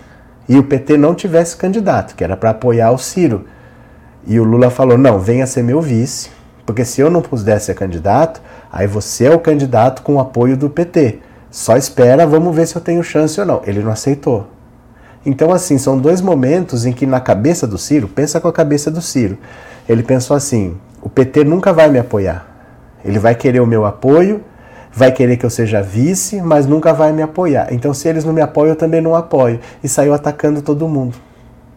e 0.48 0.58
o 0.58 0.64
PT 0.64 0.96
não 0.96 1.14
tivesse 1.14 1.56
candidato, 1.56 2.14
que 2.14 2.24
era 2.24 2.36
para 2.36 2.50
apoiar 2.50 2.90
o 2.90 2.98
Ciro. 2.98 3.44
E 4.26 4.40
o 4.40 4.44
Lula 4.44 4.70
falou: 4.70 4.96
não, 4.96 5.18
venha 5.18 5.46
ser 5.46 5.62
meu 5.62 5.80
vice, 5.80 6.30
porque 6.64 6.84
se 6.84 7.00
eu 7.00 7.10
não 7.10 7.20
pudesse 7.20 7.66
ser 7.66 7.74
candidato, 7.74 8.40
aí 8.72 8.86
você 8.86 9.26
é 9.26 9.34
o 9.34 9.38
candidato 9.38 10.02
com 10.02 10.14
o 10.14 10.20
apoio 10.20 10.56
do 10.56 10.70
PT. 10.70 11.18
Só 11.50 11.76
espera, 11.76 12.26
vamos 12.26 12.54
ver 12.54 12.66
se 12.66 12.76
eu 12.76 12.80
tenho 12.80 13.02
chance 13.02 13.38
ou 13.40 13.46
não. 13.46 13.62
Ele 13.66 13.80
não 13.80 13.90
aceitou. 13.90 14.46
Então, 15.24 15.52
assim, 15.52 15.78
são 15.78 15.98
dois 15.98 16.20
momentos 16.20 16.86
em 16.86 16.92
que, 16.92 17.06
na 17.06 17.20
cabeça 17.20 17.66
do 17.66 17.78
Ciro, 17.78 18.08
pensa 18.08 18.40
com 18.40 18.48
a 18.48 18.52
cabeça 18.52 18.90
do 18.90 19.00
Ciro. 19.00 19.38
Ele 19.88 20.02
pensou 20.02 20.36
assim: 20.36 20.76
o 21.02 21.08
PT 21.08 21.44
nunca 21.44 21.72
vai 21.72 21.88
me 21.88 21.98
apoiar. 21.98 22.46
Ele 23.04 23.18
vai 23.18 23.34
querer 23.34 23.60
o 23.60 23.66
meu 23.66 23.84
apoio, 23.84 24.42
vai 24.98 25.12
querer 25.12 25.36
que 25.36 25.46
eu 25.46 25.50
seja 25.50 25.80
vice, 25.80 26.42
mas 26.42 26.66
nunca 26.66 26.92
vai 26.92 27.12
me 27.12 27.22
apoiar. 27.22 27.68
Então, 27.70 27.94
se 27.94 28.08
eles 28.08 28.24
não 28.24 28.32
me 28.32 28.40
apoiam, 28.40 28.70
eu 28.70 28.76
também 28.76 29.00
não 29.00 29.14
apoio. 29.14 29.60
E 29.82 29.88
saiu 29.88 30.12
atacando 30.12 30.60
todo 30.60 30.88
mundo. 30.88 31.16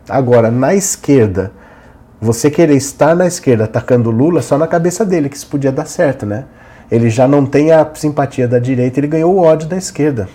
Agora, 0.10 0.50
na 0.50 0.74
esquerda, 0.74 1.52
você 2.20 2.50
querer 2.50 2.76
estar 2.76 3.16
na 3.16 3.28
esquerda 3.28 3.66
atacando 3.66 4.10
Lula, 4.10 4.42
só 4.42 4.58
na 4.58 4.66
cabeça 4.66 5.06
dele 5.06 5.30
que 5.30 5.38
isso 5.38 5.46
podia 5.46 5.72
dar 5.72 5.86
certo, 5.86 6.26
né? 6.26 6.46
Ele 6.90 7.12
já 7.12 7.28
não 7.28 7.46
tem 7.46 7.72
a 7.72 7.88
simpatia 7.94 8.48
da 8.48 8.58
direita, 8.58 9.00
ele 9.00 9.08
ganhou 9.08 9.36
o 9.36 9.40
ódio 9.40 9.70
da 9.70 9.78
esquerda. 9.78 10.28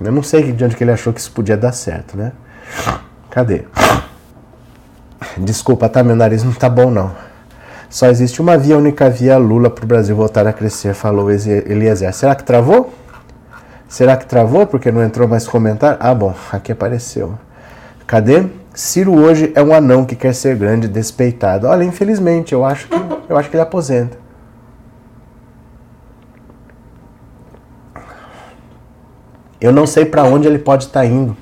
Eu 0.00 0.10
não 0.10 0.22
sei 0.22 0.52
de 0.52 0.64
onde 0.64 0.74
que 0.74 0.82
ele 0.82 0.90
achou 0.90 1.12
que 1.12 1.20
isso 1.20 1.32
podia 1.32 1.56
dar 1.56 1.72
certo, 1.72 2.16
né? 2.16 2.32
Cadê? 3.28 3.64
Desculpa, 5.36 5.86
tá? 5.86 6.02
Meu 6.02 6.16
nariz 6.16 6.42
não 6.42 6.52
tá 6.52 6.70
bom, 6.70 6.90
não. 6.90 7.12
Só 7.92 8.06
existe 8.06 8.40
uma 8.40 8.56
via, 8.56 8.78
única 8.78 9.10
via 9.10 9.36
Lula 9.36 9.68
para 9.68 9.84
o 9.84 9.86
Brasil 9.86 10.16
voltar 10.16 10.46
a 10.46 10.52
crescer, 10.52 10.94
falou 10.94 11.30
Eliezer. 11.30 12.10
Será 12.14 12.34
que 12.34 12.42
travou? 12.42 12.90
Será 13.86 14.16
que 14.16 14.24
travou 14.24 14.66
porque 14.66 14.90
não 14.90 15.04
entrou 15.04 15.28
mais 15.28 15.46
comentário? 15.46 15.98
Ah, 16.00 16.14
bom, 16.14 16.34
aqui 16.50 16.72
apareceu. 16.72 17.34
Cadê? 18.06 18.46
Ciro 18.72 19.14
hoje 19.14 19.52
é 19.54 19.62
um 19.62 19.74
anão 19.74 20.06
que 20.06 20.16
quer 20.16 20.34
ser 20.34 20.56
grande, 20.56 20.88
despeitado. 20.88 21.66
Olha, 21.66 21.84
infelizmente, 21.84 22.54
eu 22.54 22.64
acho 22.64 22.88
que, 22.88 22.96
eu 23.28 23.36
acho 23.36 23.50
que 23.50 23.56
ele 23.56 23.62
aposenta. 23.62 24.16
Eu 29.60 29.70
não 29.70 29.86
sei 29.86 30.06
para 30.06 30.24
onde 30.24 30.48
ele 30.48 30.58
pode 30.58 30.84
estar 30.84 31.00
tá 31.00 31.06
indo. 31.06 31.36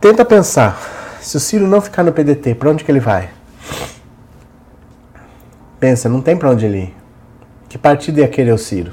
Tenta 0.00 0.24
pensar, 0.24 0.80
se 1.20 1.36
o 1.36 1.40
Ciro 1.40 1.68
não 1.68 1.82
ficar 1.82 2.02
no 2.02 2.10
PDT, 2.10 2.54
para 2.54 2.70
onde 2.70 2.84
que 2.84 2.90
ele 2.90 3.00
vai? 3.00 3.28
Pensa, 5.80 6.10
não 6.10 6.20
tem 6.20 6.36
para 6.36 6.50
onde 6.50 6.66
ele 6.66 6.78
ir. 6.78 6.96
Que 7.68 7.78
partido 7.78 8.20
ia 8.20 8.28
querer 8.28 8.52
o 8.52 8.58
Ciro? 8.58 8.92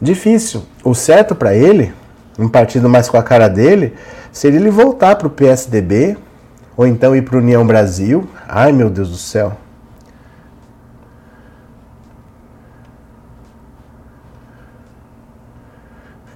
Difícil. 0.00 0.64
O 0.82 0.94
certo 0.94 1.34
para 1.34 1.54
ele, 1.54 1.92
um 2.38 2.48
partido 2.48 2.88
mais 2.88 3.08
com 3.08 3.18
a 3.18 3.22
cara 3.22 3.48
dele, 3.48 3.94
seria 4.32 4.58
ele 4.58 4.70
voltar 4.70 5.16
para 5.16 5.26
o 5.26 5.30
PSDB 5.30 6.16
ou 6.74 6.86
então 6.86 7.14
ir 7.14 7.22
para 7.22 7.36
União 7.36 7.66
Brasil. 7.66 8.26
Ai 8.48 8.72
meu 8.72 8.88
Deus 8.88 9.10
do 9.10 9.16
céu. 9.16 9.58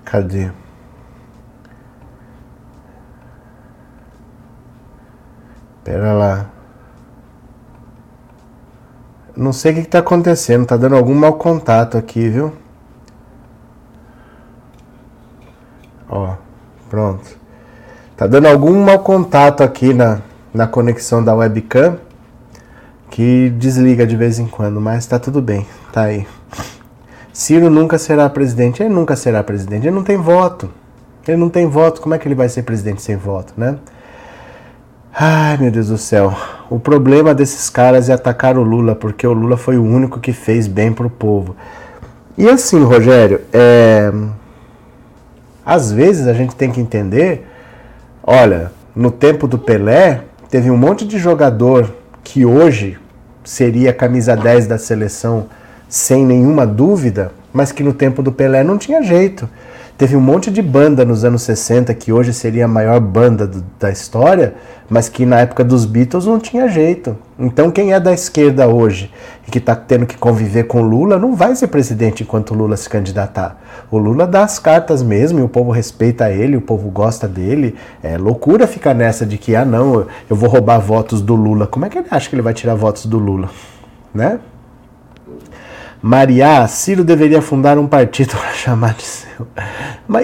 Cadê? 0.04 0.50
Pera 5.82 6.12
lá. 6.12 6.53
Não 9.36 9.52
sei 9.52 9.72
o 9.72 9.74
que 9.74 9.80
está 9.80 9.98
acontecendo, 9.98 10.66
tá 10.66 10.76
dando 10.76 10.94
algum 10.94 11.14
mau 11.14 11.34
contato 11.34 11.98
aqui, 11.98 12.28
viu? 12.28 12.52
Ó, 16.08 16.34
pronto. 16.88 17.36
Tá 18.16 18.28
dando 18.28 18.46
algum 18.46 18.84
mau 18.84 19.00
contato 19.00 19.62
aqui 19.62 19.92
na, 19.92 20.20
na 20.52 20.68
conexão 20.68 21.22
da 21.22 21.34
webcam 21.34 21.98
que 23.10 23.50
desliga 23.50 24.06
de 24.06 24.16
vez 24.16 24.38
em 24.38 24.46
quando, 24.46 24.80
mas 24.80 25.06
tá 25.06 25.18
tudo 25.18 25.42
bem, 25.42 25.66
tá 25.92 26.02
aí. 26.02 26.26
Ciro 27.32 27.68
nunca 27.68 27.98
será 27.98 28.30
presidente, 28.30 28.82
ele 28.82 28.94
nunca 28.94 29.16
será 29.16 29.42
presidente, 29.42 29.86
ele 29.86 29.94
não 29.96 30.04
tem 30.04 30.16
voto. 30.16 30.70
Ele 31.26 31.36
não 31.36 31.48
tem 31.48 31.66
voto, 31.66 32.00
como 32.00 32.14
é 32.14 32.18
que 32.18 32.28
ele 32.28 32.34
vai 32.34 32.48
ser 32.48 32.62
presidente 32.62 33.02
sem 33.02 33.16
voto, 33.16 33.54
né? 33.56 33.76
Ai, 35.16 35.56
meu 35.58 35.70
Deus 35.70 35.86
do 35.86 35.96
céu. 35.96 36.36
O 36.68 36.80
problema 36.80 37.32
desses 37.32 37.70
caras 37.70 38.08
é 38.08 38.12
atacar 38.12 38.58
o 38.58 38.64
Lula, 38.64 38.96
porque 38.96 39.24
o 39.24 39.32
Lula 39.32 39.56
foi 39.56 39.78
o 39.78 39.84
único 39.84 40.18
que 40.18 40.32
fez 40.32 40.66
bem 40.66 40.92
pro 40.92 41.08
povo. 41.08 41.54
E 42.36 42.48
assim, 42.48 42.82
Rogério, 42.82 43.40
é... 43.52 44.12
às 45.64 45.92
vezes 45.92 46.26
a 46.26 46.32
gente 46.32 46.56
tem 46.56 46.72
que 46.72 46.80
entender, 46.80 47.46
olha, 48.24 48.72
no 48.92 49.08
tempo 49.08 49.46
do 49.46 49.56
Pelé, 49.56 50.22
teve 50.50 50.68
um 50.68 50.76
monte 50.76 51.06
de 51.06 51.16
jogador 51.16 51.94
que 52.24 52.44
hoje 52.44 52.98
seria 53.44 53.92
camisa 53.92 54.36
10 54.36 54.66
da 54.66 54.78
seleção 54.78 55.46
sem 55.88 56.26
nenhuma 56.26 56.66
dúvida, 56.66 57.30
mas 57.52 57.70
que 57.70 57.84
no 57.84 57.92
tempo 57.92 58.20
do 58.20 58.32
Pelé 58.32 58.64
não 58.64 58.76
tinha 58.76 59.00
jeito. 59.00 59.48
Teve 59.96 60.16
um 60.16 60.20
monte 60.20 60.50
de 60.50 60.60
banda 60.60 61.04
nos 61.04 61.24
anos 61.24 61.42
60 61.42 61.94
que 61.94 62.12
hoje 62.12 62.32
seria 62.32 62.64
a 62.64 62.68
maior 62.68 62.98
banda 62.98 63.46
do, 63.46 63.64
da 63.78 63.92
história, 63.92 64.54
mas 64.90 65.08
que 65.08 65.24
na 65.24 65.38
época 65.38 65.62
dos 65.62 65.84
Beatles 65.84 66.26
não 66.26 66.40
tinha 66.40 66.66
jeito. 66.66 67.16
Então 67.38 67.70
quem 67.70 67.92
é 67.92 68.00
da 68.00 68.12
esquerda 68.12 68.66
hoje 68.66 69.12
e 69.46 69.52
que 69.52 69.58
está 69.58 69.76
tendo 69.76 70.04
que 70.04 70.18
conviver 70.18 70.64
com 70.64 70.82
Lula 70.82 71.16
não 71.16 71.36
vai 71.36 71.54
ser 71.54 71.68
presidente 71.68 72.24
enquanto 72.24 72.54
Lula 72.54 72.76
se 72.76 72.90
candidatar. 72.90 73.56
O 73.88 73.96
Lula 73.96 74.26
dá 74.26 74.42
as 74.42 74.58
cartas 74.58 75.00
mesmo 75.00 75.38
e 75.38 75.42
o 75.42 75.48
povo 75.48 75.70
respeita 75.70 76.28
ele, 76.28 76.56
o 76.56 76.60
povo 76.60 76.90
gosta 76.90 77.28
dele. 77.28 77.76
É 78.02 78.18
loucura 78.18 78.66
ficar 78.66 78.94
nessa 78.94 79.24
de 79.24 79.38
que, 79.38 79.54
ah 79.54 79.64
não, 79.64 80.08
eu 80.28 80.34
vou 80.34 80.48
roubar 80.48 80.80
votos 80.80 81.22
do 81.22 81.36
Lula. 81.36 81.68
Como 81.68 81.86
é 81.86 81.88
que 81.88 81.98
ele 81.98 82.08
acha 82.10 82.28
que 82.28 82.34
ele 82.34 82.42
vai 82.42 82.52
tirar 82.52 82.74
votos 82.74 83.06
do 83.06 83.18
Lula? 83.18 83.48
Né? 84.12 84.40
Mariá, 86.06 86.68
Ciro 86.68 87.02
deveria 87.02 87.40
fundar 87.40 87.78
um 87.78 87.86
partido 87.86 88.36
para 88.36 88.52
chamar 88.52 88.92
de 88.92 89.04
seu. 89.04 89.46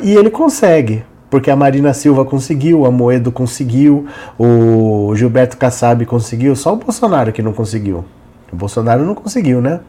E 0.03 0.15
ele 0.15 0.29
consegue, 0.29 1.03
porque 1.31 1.51
a 1.51 1.57
Marina 1.57 1.95
Silva 1.95 2.23
conseguiu, 2.23 2.85
a 2.85 2.91
Moedo 2.91 3.33
conseguiu, 3.33 4.07
o 4.39 5.11
Gilberto 5.17 5.57
Kassab 5.57 6.05
conseguiu, 6.05 6.55
só 6.55 6.75
o 6.75 6.77
Bolsonaro 6.77 7.33
que 7.33 7.41
não 7.41 7.55
conseguiu. 7.55 8.05
O 8.53 8.57
Bolsonaro 8.57 9.07
não 9.07 9.15
conseguiu, 9.15 9.63
né? 9.63 9.81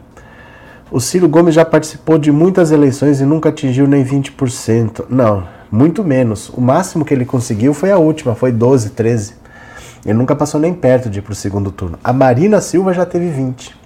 O 0.89 1.01
Ciro 1.01 1.27
Gomes 1.27 1.53
já 1.53 1.65
participou 1.65 2.17
de 2.17 2.31
muitas 2.31 2.71
eleições 2.71 3.19
e 3.19 3.25
nunca 3.25 3.49
atingiu 3.49 3.85
nem 3.85 4.01
20%. 4.01 5.07
Não, 5.09 5.43
muito 5.69 6.05
menos. 6.05 6.47
O 6.55 6.61
máximo 6.61 7.03
que 7.03 7.13
ele 7.13 7.25
conseguiu 7.25 7.73
foi 7.73 7.91
a 7.91 7.97
última, 7.97 8.33
foi 8.33 8.53
12, 8.53 8.91
13. 8.91 9.33
Ele 10.05 10.17
nunca 10.17 10.37
passou 10.37 10.57
nem 10.57 10.73
perto 10.73 11.09
de 11.09 11.19
ir 11.19 11.21
para 11.21 11.33
o 11.33 11.35
segundo 11.35 11.69
turno. 11.69 11.99
A 12.01 12.13
Marina 12.13 12.61
Silva 12.61 12.93
já 12.93 13.05
teve 13.05 13.27
20. 13.29 13.80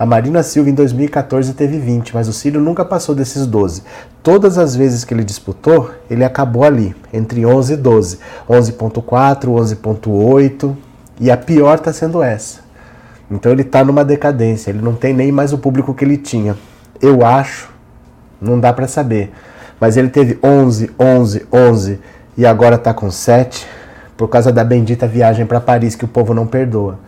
A 0.00 0.06
Marina 0.06 0.42
Silva 0.42 0.70
em 0.70 0.74
2014 0.74 1.52
teve 1.52 1.78
20, 1.78 2.14
mas 2.14 2.26
o 2.26 2.32
Ciro 2.32 2.58
nunca 2.58 2.86
passou 2.86 3.14
desses 3.14 3.46
12. 3.46 3.82
Todas 4.22 4.56
as 4.56 4.74
vezes 4.74 5.04
que 5.04 5.12
ele 5.12 5.22
disputou, 5.22 5.90
ele 6.08 6.24
acabou 6.24 6.64
ali, 6.64 6.96
entre 7.12 7.44
11 7.44 7.74
e 7.74 7.76
12. 7.76 8.18
11.4, 8.48 9.44
11.8, 9.44 10.74
e 11.20 11.30
a 11.30 11.36
pior 11.36 11.74
está 11.74 11.92
sendo 11.92 12.22
essa. 12.22 12.60
Então 13.30 13.52
ele 13.52 13.60
está 13.60 13.84
numa 13.84 14.02
decadência, 14.02 14.70
ele 14.70 14.80
não 14.80 14.94
tem 14.94 15.12
nem 15.12 15.30
mais 15.30 15.52
o 15.52 15.58
público 15.58 15.92
que 15.92 16.02
ele 16.02 16.16
tinha. 16.16 16.56
Eu 16.98 17.22
acho, 17.22 17.68
não 18.40 18.58
dá 18.58 18.72
para 18.72 18.88
saber, 18.88 19.30
mas 19.78 19.98
ele 19.98 20.08
teve 20.08 20.38
11, 20.42 20.92
11, 20.98 21.46
11 21.52 22.00
e 22.38 22.46
agora 22.46 22.76
está 22.76 22.94
com 22.94 23.10
7 23.10 23.66
por 24.16 24.28
causa 24.28 24.50
da 24.50 24.64
bendita 24.64 25.06
viagem 25.06 25.44
para 25.44 25.60
Paris 25.60 25.94
que 25.94 26.06
o 26.06 26.08
povo 26.08 26.32
não 26.32 26.46
perdoa. 26.46 26.98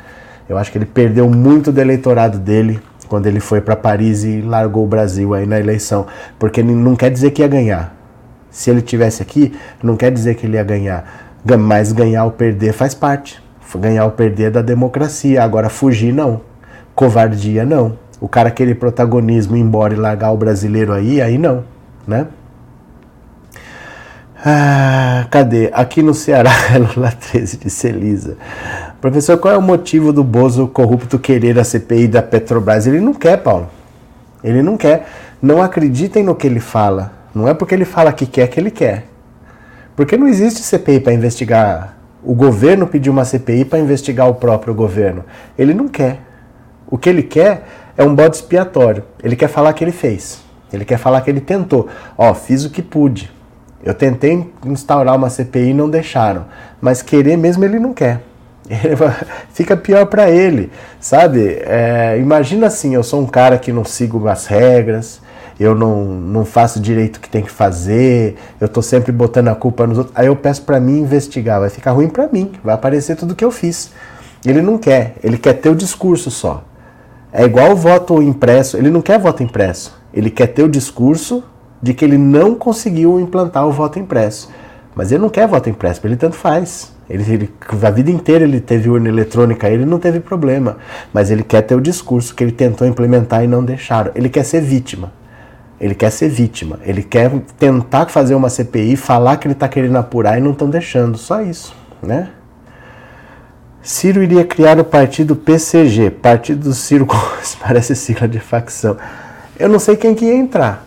Eu 0.49 0.59
acho 0.59 0.71
que 0.71 0.79
ele 0.79 0.87
perdeu 0.87 1.29
muito 1.29 1.73
do 1.73 1.81
eleitorado 1.81 2.39
dele 2.39 2.81
quando 3.09 3.27
ele 3.27 3.41
foi 3.41 3.61
para 3.61 3.77
Paris 3.77 4.25
e 4.25 4.41
largou 4.41 4.85
o 4.85 4.87
Brasil 4.87 5.35
aí 5.35 5.47
na 5.47 5.61
eleição, 5.61 6.07
porque 6.39 6.63
não 6.63 6.97
quer 6.97 7.11
dizer 7.11 7.31
que 7.31 7.43
ia 7.43 7.49
ganhar. 7.49 7.95
Se 8.51 8.71
ele 8.71 8.83
tivesse 8.83 9.23
aqui, 9.23 9.55
não 9.83 9.97
quer 9.97 10.11
dizer 10.11 10.35
que 10.35 10.47
ele 10.47 10.57
ia 10.57 10.65
ganhar, 10.65 11.39
mas 11.59 11.93
ganhar 11.93 12.25
ou 12.25 12.31
perder 12.31 12.73
faz 12.73 12.95
parte. 12.95 13.43
Ganhar 13.75 14.05
ou 14.05 14.11
perder 14.11 14.45
é 14.45 14.51
da 14.51 14.63
democracia, 14.63 15.43
agora 15.43 15.71
fugir 15.71 16.13
não. 16.13 16.43
Covardia 16.95 17.65
não. 17.65 17.99
O 18.21 18.29
cara 18.29 18.51
querer 18.51 18.75
protagonismo, 18.75 19.57
embora 19.57 19.95
e 19.95 19.97
largar 19.97 20.31
o 20.31 20.37
brasileiro 20.37 20.93
aí, 20.93 21.21
aí 21.21 21.39
não, 21.39 21.65
né? 22.07 22.27
Ah, 24.45 25.29
cadê? 25.31 25.71
Aqui 25.73 26.03
no 26.03 26.13
Ceará, 26.13 26.51
Lula 26.75 27.13
13 27.13 27.59
de 27.59 27.71
Celisa. 27.71 28.37
Professor, 29.01 29.39
qual 29.39 29.55
é 29.55 29.57
o 29.57 29.63
motivo 29.63 30.13
do 30.13 30.25
Bozo 30.25 30.67
corrupto 30.67 31.17
querer 31.17 31.57
a 31.61 31.65
CPI 31.65 32.09
da 32.09 32.23
Petrobras? 32.23 32.85
Ele 32.89 33.01
não 33.01 33.15
quer, 33.15 33.37
Paulo. 33.37 33.71
Ele 34.43 34.61
não 34.61 34.77
quer. 34.77 35.07
Não 35.41 35.63
acreditem 35.63 36.25
no 36.25 36.35
que 36.35 36.49
ele 36.49 36.59
fala. 36.59 37.13
Não 37.33 37.47
é 37.47 37.55
porque 37.55 37.73
ele 37.73 37.85
fala 37.85 38.13
que 38.13 38.27
quer 38.27 38.49
que 38.49 38.59
ele 38.59 38.73
quer. 38.73 39.05
Porque 39.95 40.17
não 40.17 40.27
existe 40.27 40.61
CPI 40.61 40.99
para 40.99 41.13
investigar. 41.13 41.97
O 42.25 42.35
governo 42.35 42.89
pediu 42.89 43.13
uma 43.13 43.25
CPI 43.25 43.65
para 43.65 43.79
investigar 43.79 44.29
o 44.29 44.35
próprio 44.35 44.75
governo. 44.75 45.25
Ele 45.57 45.73
não 45.73 45.87
quer. 45.87 46.19
O 46.89 46.99
que 46.99 47.09
ele 47.09 47.23
quer 47.23 47.65
é 47.97 48.03
um 48.03 48.13
bode 48.13 48.37
expiatório. 48.37 49.05
Ele 49.23 49.37
quer 49.37 49.49
falar 49.49 49.73
que 49.73 49.85
ele 49.85 49.93
fez. 49.93 50.43
Ele 50.73 50.85
quer 50.85 50.99
falar 50.99 51.21
que 51.21 51.31
ele 51.31 51.41
tentou. 51.41 51.89
Ó, 52.19 52.35
fiz 52.35 52.65
o 52.65 52.71
que 52.71 52.83
pude 52.83 53.31
eu 53.83 53.95
tentei 53.95 54.51
instaurar 54.65 55.17
uma 55.17 55.29
CPI 55.29 55.71
e 55.71 55.75
não 55.75 55.91
deixaram. 55.91 56.47
Mas 56.81 57.03
querer 57.03 57.37
mesmo 57.37 57.65
ele 57.65 57.79
não 57.79 57.93
quer. 57.93 58.21
Fica 59.53 59.77
pior 59.77 60.07
para 60.07 60.31
ele, 60.31 60.71
sabe? 61.01 61.59
É, 61.63 62.17
imagina 62.19 62.69
assim, 62.69 62.95
eu 62.95 63.03
sou 63.03 63.21
um 63.21 63.27
cara 63.27 63.59
que 63.59 63.73
não 63.73 63.85
sigo 63.85 64.27
as 64.29 64.47
regras, 64.47 65.21
eu 65.59 65.75
não, 65.75 66.05
não 66.05 66.45
faço 66.45 66.81
direito 66.81 67.17
o 67.17 67.21
que 67.21 67.29
tem 67.29 67.43
que 67.43 67.51
fazer, 67.51 68.37
eu 68.61 68.69
tô 68.69 68.81
sempre 68.81 69.13
botando 69.13 69.49
a 69.49 69.55
culpa 69.55 69.87
nos 69.87 69.99
outros. 69.99 70.17
Aí 70.17 70.27
eu 70.27 70.37
peço 70.37 70.63
para 70.63 70.81
mim 70.81 71.01
investigar, 71.01 71.61
vai 71.61 71.71
ficar 71.71 71.93
ruim 71.93 72.09
para 72.09 72.29
mim, 72.29 72.53
vai 72.63 72.75
aparecer 72.75 73.17
tudo 73.17 73.35
que 73.35 73.45
eu 73.45 73.51
fiz. 73.51 73.91
Ele 74.45 74.63
não 74.63 74.79
quer, 74.79 75.15
ele 75.23 75.39
quer 75.39 75.55
ter 75.55 75.69
o 75.69 75.75
discurso 75.75 76.31
só. 76.31 76.65
É 77.33 77.45
igual 77.45 77.73
o 77.73 77.77
voto 77.77 78.23
impresso, 78.23 78.77
ele 78.77 78.91
não 78.91 79.01
quer 79.01 79.19
voto 79.19 79.43
impresso, 79.43 79.97
ele 80.13 80.31
quer 80.31 80.49
ter 80.49 80.63
o 80.63 80.69
discurso 80.69 81.43
de 81.83 81.93
que 81.93 82.05
ele 82.05 82.17
não 82.17 82.55
conseguiu 82.55 83.19
implantar 83.19 83.67
o 83.67 83.73
voto 83.73 83.99
impresso. 83.99 84.49
Mas 84.95 85.11
ele 85.11 85.23
não 85.23 85.29
quer 85.29 85.49
voto 85.49 85.69
impresso, 85.69 86.07
ele 86.07 86.17
tanto 86.17 86.37
faz. 86.37 86.93
Ele, 87.09 87.33
ele, 87.33 87.51
a 87.83 87.91
vida 87.91 88.11
inteira 88.11 88.45
ele 88.45 88.61
teve 88.61 88.89
urna 88.89 89.09
eletrônica, 89.09 89.69
ele 89.69 89.85
não 89.85 89.99
teve 89.99 90.21
problema. 90.21 90.77
Mas 91.13 91.31
ele 91.31 91.43
quer 91.43 91.63
ter 91.63 91.75
o 91.75 91.81
discurso 91.81 92.35
que 92.35 92.45
ele 92.45 92.53
tentou 92.53 92.87
implementar 92.87 93.43
e 93.43 93.47
não 93.47 93.65
deixaram. 93.65 94.13
Ele 94.15 94.29
quer 94.29 94.45
ser 94.45 94.61
vítima. 94.61 95.13
Ele 95.81 95.95
quer 95.95 96.11
ser 96.11 96.29
vítima. 96.29 96.79
Ele 96.85 97.03
quer 97.03 97.31
tentar 97.59 98.07
fazer 98.07 98.35
uma 98.35 98.49
CPI, 98.49 98.97
falar 98.97 99.37
que 99.37 99.47
ele 99.47 99.55
está 99.55 99.67
querendo 99.67 99.97
apurar 99.97 100.39
e 100.39 100.41
não 100.41 100.53
estão 100.53 100.71
deixando. 100.71 101.19
Só 101.19 101.43
isso, 101.43 101.75
né? 102.03 102.31
Ciro 103.83 104.23
iria 104.23 104.45
criar 104.45 104.79
o 104.79 104.85
partido 104.85 105.35
PCG, 105.35 106.11
Partido 106.11 106.69
do 106.69 106.73
Ciro 106.73 107.05
parece 107.61 107.97
sigla 107.97 108.29
de 108.29 108.39
facção. 108.39 108.97
Eu 109.59 109.69
não 109.69 109.81
sei 109.81 109.97
quem 109.97 110.15
que 110.15 110.25
ia 110.25 110.37
entrar. 110.37 110.87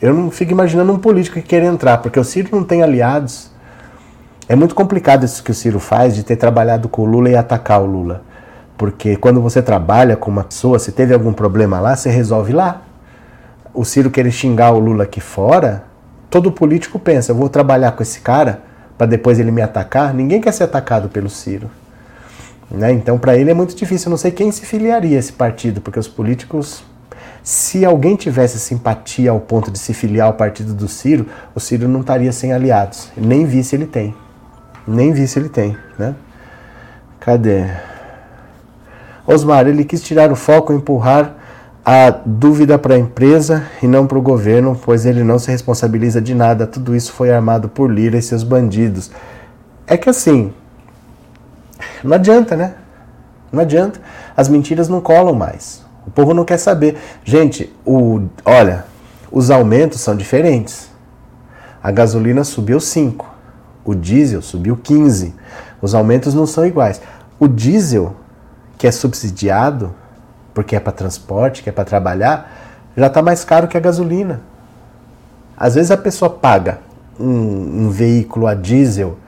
Eu 0.00 0.12
não 0.12 0.30
fico 0.30 0.52
imaginando 0.52 0.92
um 0.92 0.98
político 0.98 1.40
que 1.40 1.46
quer 1.46 1.62
entrar, 1.62 1.98
porque 1.98 2.20
o 2.20 2.24
Ciro 2.24 2.48
não 2.52 2.62
tem 2.62 2.82
aliados. 2.82 3.50
É 4.48 4.54
muito 4.54 4.74
complicado 4.74 5.24
isso 5.24 5.42
que 5.42 5.50
o 5.50 5.54
Ciro 5.54 5.80
faz 5.80 6.14
de 6.14 6.22
ter 6.22 6.36
trabalhado 6.36 6.88
com 6.88 7.02
o 7.02 7.04
Lula 7.06 7.30
e 7.30 7.36
atacar 7.36 7.80
o 7.80 7.86
Lula. 7.86 8.22
Porque 8.76 9.16
quando 9.16 9.40
você 9.40 9.62
trabalha 9.62 10.16
com 10.16 10.30
uma 10.30 10.44
pessoa, 10.44 10.78
se 10.78 10.92
teve 10.92 11.14
algum 11.14 11.32
problema 11.32 11.80
lá, 11.80 11.96
você 11.96 12.10
resolve 12.10 12.52
lá. 12.52 12.82
O 13.72 13.84
Ciro 13.84 14.10
querer 14.10 14.30
xingar 14.30 14.72
o 14.72 14.78
Lula 14.78 15.04
aqui 15.04 15.20
fora, 15.20 15.84
todo 16.30 16.52
político 16.52 16.98
pensa, 16.98 17.32
eu 17.32 17.36
vou 17.36 17.48
trabalhar 17.48 17.92
com 17.92 18.02
esse 18.02 18.20
cara 18.20 18.60
para 18.98 19.06
depois 19.06 19.38
ele 19.38 19.50
me 19.50 19.62
atacar. 19.62 20.12
Ninguém 20.12 20.40
quer 20.40 20.52
ser 20.52 20.64
atacado 20.64 21.08
pelo 21.08 21.30
Ciro. 21.30 21.70
Né? 22.70 22.92
Então, 22.92 23.18
para 23.18 23.36
ele 23.36 23.50
é 23.50 23.54
muito 23.54 23.74
difícil. 23.74 24.08
Eu 24.08 24.10
não 24.10 24.18
sei 24.18 24.30
quem 24.30 24.50
se 24.50 24.66
filiaria 24.66 25.16
a 25.16 25.20
esse 25.20 25.32
partido, 25.32 25.80
porque 25.80 25.98
os 25.98 26.08
políticos 26.08 26.84
se 27.46 27.84
alguém 27.84 28.16
tivesse 28.16 28.58
simpatia 28.58 29.30
ao 29.30 29.38
ponto 29.38 29.70
de 29.70 29.78
se 29.78 29.94
filiar 29.94 30.26
ao 30.26 30.32
partido 30.32 30.74
do 30.74 30.88
Ciro, 30.88 31.26
o 31.54 31.60
Ciro 31.60 31.86
não 31.86 32.00
estaria 32.00 32.32
sem 32.32 32.52
aliados. 32.52 33.08
Nem 33.16 33.46
vice 33.46 33.76
ele 33.76 33.86
tem. 33.86 34.12
Nem 34.84 35.12
vice 35.12 35.38
ele 35.38 35.48
tem, 35.48 35.76
né? 35.96 36.16
Cadê? 37.20 37.66
Osmar, 39.24 39.68
ele 39.68 39.84
quis 39.84 40.02
tirar 40.02 40.32
o 40.32 40.34
foco 40.34 40.72
e 40.72 40.76
empurrar 40.76 41.36
a 41.84 42.10
dúvida 42.10 42.80
para 42.80 42.96
a 42.96 42.98
empresa 42.98 43.62
e 43.80 43.86
não 43.86 44.08
para 44.08 44.18
o 44.18 44.22
governo, 44.22 44.76
pois 44.84 45.06
ele 45.06 45.22
não 45.22 45.38
se 45.38 45.48
responsabiliza 45.48 46.20
de 46.20 46.34
nada. 46.34 46.66
Tudo 46.66 46.96
isso 46.96 47.12
foi 47.12 47.30
armado 47.30 47.68
por 47.68 47.88
Lira 47.88 48.18
e 48.18 48.22
seus 48.22 48.42
bandidos. 48.42 49.08
É 49.86 49.96
que 49.96 50.10
assim, 50.10 50.52
não 52.02 52.16
adianta, 52.16 52.56
né? 52.56 52.74
Não 53.52 53.62
adianta. 53.62 54.00
As 54.36 54.48
mentiras 54.48 54.88
não 54.88 55.00
colam 55.00 55.32
mais. 55.32 55.85
O 56.06 56.10
povo 56.10 56.32
não 56.32 56.44
quer 56.44 56.58
saber. 56.58 56.96
Gente, 57.24 57.74
o, 57.84 58.22
olha, 58.44 58.84
os 59.30 59.50
aumentos 59.50 60.00
são 60.00 60.16
diferentes. 60.16 60.88
A 61.82 61.90
gasolina 61.90 62.44
subiu 62.44 62.80
5, 62.80 63.26
o 63.84 63.94
diesel 63.94 64.42
subiu 64.42 64.76
15. 64.76 65.34
Os 65.80 65.94
aumentos 65.94 66.34
não 66.34 66.46
são 66.46 66.66
iguais. 66.66 67.00
O 67.38 67.46
diesel, 67.46 68.16
que 68.78 68.86
é 68.86 68.92
subsidiado, 68.92 69.94
porque 70.54 70.74
é 70.74 70.80
para 70.80 70.92
transporte, 70.92 71.62
que 71.62 71.68
é 71.68 71.72
para 71.72 71.84
trabalhar, 71.84 72.50
já 72.96 73.08
está 73.08 73.20
mais 73.20 73.44
caro 73.44 73.68
que 73.68 73.76
a 73.76 73.80
gasolina. 73.80 74.40
Às 75.56 75.74
vezes 75.74 75.90
a 75.90 75.96
pessoa 75.96 76.30
paga 76.30 76.80
um, 77.18 77.86
um 77.86 77.90
veículo 77.90 78.46
a 78.46 78.54
diesel 78.54 79.18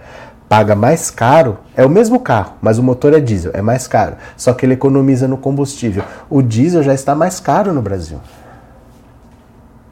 paga 0.48 0.74
mais 0.74 1.10
caro, 1.10 1.58
é 1.76 1.84
o 1.84 1.90
mesmo 1.90 2.18
carro, 2.18 2.54
mas 2.62 2.78
o 2.78 2.82
motor 2.82 3.12
é 3.12 3.20
diesel, 3.20 3.50
é 3.54 3.60
mais 3.60 3.86
caro. 3.86 4.16
Só 4.36 4.54
que 4.54 4.64
ele 4.64 4.74
economiza 4.74 5.28
no 5.28 5.36
combustível. 5.36 6.02
O 6.30 6.40
diesel 6.40 6.82
já 6.82 6.94
está 6.94 7.14
mais 7.14 7.38
caro 7.38 7.72
no 7.72 7.82
Brasil. 7.82 8.18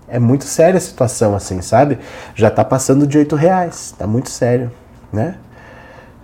É 0.08 0.18
muito 0.18 0.44
séria 0.44 0.78
a 0.78 0.80
situação 0.80 1.34
assim, 1.34 1.60
sabe? 1.60 1.98
Já 2.34 2.48
está 2.48 2.64
passando 2.64 3.06
de 3.06 3.18
8 3.18 3.36
reais. 3.36 3.86
Está 3.86 4.06
muito 4.06 4.30
sério, 4.30 4.70
né? 5.12 5.34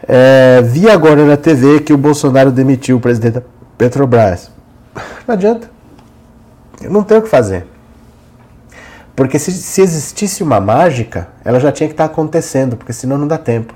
É, 0.08 0.62
vi 0.62 0.88
agora 0.88 1.24
na 1.24 1.36
TV 1.36 1.80
que 1.80 1.92
o 1.92 1.98
Bolsonaro 1.98 2.50
demitiu 2.50 2.96
o 2.96 3.00
presidente 3.00 3.34
da 3.34 3.42
Petrobras. 3.76 4.50
Não 5.26 5.34
adianta. 5.34 5.70
Eu 6.80 6.90
não 6.90 7.04
tenho 7.04 7.20
o 7.20 7.22
que 7.22 7.28
fazer. 7.28 7.64
Porque 9.14 9.38
se, 9.38 9.52
se 9.52 9.80
existisse 9.80 10.42
uma 10.42 10.60
mágica, 10.60 11.28
ela 11.44 11.60
já 11.60 11.70
tinha 11.70 11.88
que 11.88 11.94
estar 11.94 12.08
tá 12.08 12.12
acontecendo, 12.12 12.76
porque 12.76 12.92
senão 12.92 13.16
não 13.16 13.28
dá 13.28 13.38
tempo. 13.38 13.72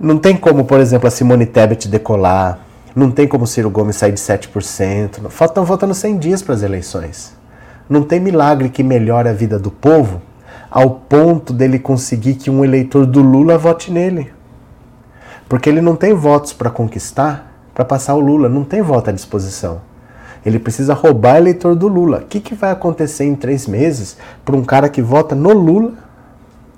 Não 0.00 0.16
tem 0.16 0.36
como, 0.36 0.64
por 0.64 0.78
exemplo, 0.78 1.08
a 1.08 1.10
Simone 1.10 1.44
Tebet 1.44 1.88
decolar, 1.88 2.60
não 2.94 3.10
tem 3.10 3.26
como 3.26 3.44
o 3.44 3.46
Ciro 3.46 3.68
Gomes 3.68 3.96
sair 3.96 4.12
de 4.12 4.20
7%. 4.20 5.28
Faltam 5.28 5.66
faltando 5.66 5.94
100 5.94 6.18
dias 6.18 6.42
para 6.42 6.54
as 6.54 6.62
eleições. 6.62 7.36
Não 7.88 8.02
tem 8.02 8.20
milagre 8.20 8.68
que 8.68 8.82
melhore 8.82 9.28
a 9.28 9.32
vida 9.32 9.58
do 9.58 9.70
povo 9.70 10.22
ao 10.70 10.90
ponto 10.90 11.52
dele 11.52 11.78
conseguir 11.78 12.34
que 12.34 12.50
um 12.50 12.64
eleitor 12.64 13.06
do 13.06 13.22
Lula 13.22 13.56
vote 13.56 13.90
nele. 13.90 14.32
Porque 15.48 15.68
ele 15.68 15.80
não 15.80 15.96
tem 15.96 16.12
votos 16.12 16.52
para 16.52 16.70
conquistar, 16.70 17.52
para 17.74 17.84
passar 17.84 18.14
o 18.14 18.20
Lula, 18.20 18.48
não 18.48 18.64
tem 18.64 18.82
voto 18.82 19.10
à 19.10 19.12
disposição. 19.12 19.80
Ele 20.44 20.58
precisa 20.58 20.94
roubar 20.94 21.38
eleitor 21.38 21.74
do 21.74 21.88
Lula. 21.88 22.18
O 22.18 22.26
que, 22.26 22.40
que 22.40 22.54
vai 22.54 22.70
acontecer 22.70 23.24
em 23.24 23.34
três 23.34 23.66
meses 23.66 24.16
para 24.44 24.56
um 24.56 24.62
cara 24.62 24.88
que 24.88 25.02
vota 25.02 25.34
no 25.34 25.52
Lula 25.52 25.92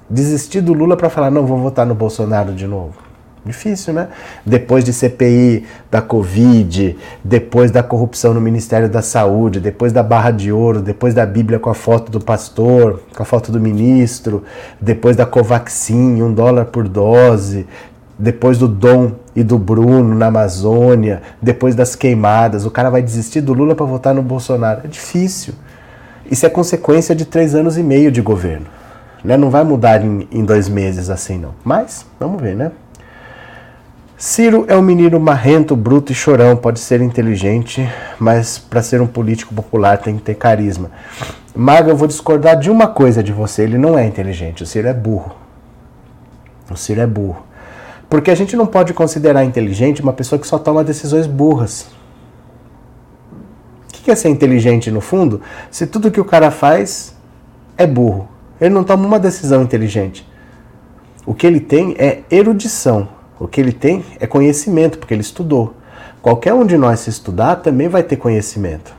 desistir 0.08 0.60
do 0.60 0.72
Lula 0.72 0.96
para 0.96 1.10
falar, 1.10 1.30
não, 1.30 1.46
vou 1.46 1.58
votar 1.58 1.86
no 1.86 1.94
Bolsonaro 1.94 2.52
de 2.54 2.66
novo? 2.66 2.99
Difícil, 3.44 3.94
né? 3.94 4.08
Depois 4.44 4.84
de 4.84 4.92
CPI 4.92 5.64
da 5.90 6.02
Covid, 6.02 6.96
depois 7.24 7.70
da 7.70 7.82
corrupção 7.82 8.34
no 8.34 8.40
Ministério 8.40 8.88
da 8.88 9.00
Saúde, 9.00 9.60
depois 9.60 9.92
da 9.92 10.02
barra 10.02 10.30
de 10.30 10.52
ouro, 10.52 10.82
depois 10.82 11.14
da 11.14 11.24
Bíblia 11.24 11.58
com 11.58 11.70
a 11.70 11.74
foto 11.74 12.12
do 12.12 12.20
pastor, 12.20 13.02
com 13.16 13.22
a 13.22 13.24
foto 13.24 13.50
do 13.50 13.58
ministro, 13.58 14.44
depois 14.78 15.16
da 15.16 15.24
Covaxin, 15.24 16.20
um 16.22 16.34
dólar 16.34 16.66
por 16.66 16.86
dose, 16.86 17.66
depois 18.18 18.58
do 18.58 18.68
Dom 18.68 19.12
e 19.34 19.42
do 19.42 19.58
Bruno 19.58 20.14
na 20.14 20.26
Amazônia, 20.26 21.22
depois 21.40 21.74
das 21.74 21.96
queimadas, 21.96 22.66
o 22.66 22.70
cara 22.70 22.90
vai 22.90 23.02
desistir 23.02 23.40
do 23.40 23.54
Lula 23.54 23.74
para 23.74 23.86
votar 23.86 24.14
no 24.14 24.22
Bolsonaro. 24.22 24.82
É 24.84 24.86
difícil. 24.86 25.54
Isso 26.30 26.44
é 26.44 26.50
consequência 26.50 27.14
de 27.14 27.24
três 27.24 27.54
anos 27.54 27.78
e 27.78 27.82
meio 27.82 28.12
de 28.12 28.20
governo. 28.20 28.66
Né? 29.24 29.38
Não 29.38 29.48
vai 29.48 29.64
mudar 29.64 30.04
em, 30.04 30.28
em 30.30 30.44
dois 30.44 30.68
meses 30.68 31.08
assim, 31.08 31.38
não. 31.38 31.54
Mas, 31.64 32.04
vamos 32.18 32.40
ver, 32.42 32.54
né? 32.54 32.70
Ciro 34.20 34.66
é 34.68 34.76
um 34.76 34.82
menino 34.82 35.18
marrento, 35.18 35.74
bruto 35.74 36.12
e 36.12 36.14
chorão. 36.14 36.54
Pode 36.54 36.78
ser 36.78 37.00
inteligente, 37.00 37.88
mas 38.18 38.58
para 38.58 38.82
ser 38.82 39.00
um 39.00 39.06
político 39.06 39.54
popular 39.54 39.96
tem 39.96 40.18
que 40.18 40.22
ter 40.22 40.34
carisma. 40.34 40.90
Maga, 41.56 41.88
eu 41.88 41.96
vou 41.96 42.06
discordar 42.06 42.58
de 42.58 42.70
uma 42.70 42.86
coisa 42.86 43.22
de 43.22 43.32
você: 43.32 43.62
ele 43.62 43.78
não 43.78 43.98
é 43.98 44.04
inteligente. 44.04 44.62
O 44.62 44.66
Ciro 44.66 44.88
é 44.88 44.92
burro. 44.92 45.34
O 46.70 46.76
Ciro 46.76 47.00
é 47.00 47.06
burro. 47.06 47.46
Porque 48.10 48.30
a 48.30 48.34
gente 48.34 48.54
não 48.56 48.66
pode 48.66 48.92
considerar 48.92 49.42
inteligente 49.42 50.02
uma 50.02 50.12
pessoa 50.12 50.38
que 50.38 50.46
só 50.46 50.58
toma 50.58 50.84
decisões 50.84 51.26
burras. 51.26 51.86
O 53.88 54.02
que 54.02 54.10
é 54.10 54.14
ser 54.14 54.28
inteligente 54.28 54.90
no 54.90 55.00
fundo? 55.00 55.40
Se 55.70 55.86
tudo 55.86 56.10
que 56.10 56.20
o 56.20 56.26
cara 56.26 56.50
faz 56.50 57.16
é 57.74 57.86
burro. 57.86 58.28
Ele 58.60 58.74
não 58.74 58.84
toma 58.84 59.06
uma 59.06 59.18
decisão 59.18 59.62
inteligente. 59.62 60.28
O 61.24 61.32
que 61.32 61.46
ele 61.46 61.58
tem 61.58 61.96
é 61.98 62.20
erudição 62.30 63.18
o 63.40 63.48
que 63.48 63.58
ele 63.58 63.72
tem 63.72 64.04
é 64.20 64.26
conhecimento, 64.26 64.98
porque 64.98 65.14
ele 65.14 65.22
estudou. 65.22 65.74
Qualquer 66.20 66.52
um 66.52 66.66
de 66.66 66.76
nós, 66.76 67.00
se 67.00 67.10
estudar, 67.10 67.56
também 67.56 67.88
vai 67.88 68.02
ter 68.02 68.16
conhecimento. 68.16 68.94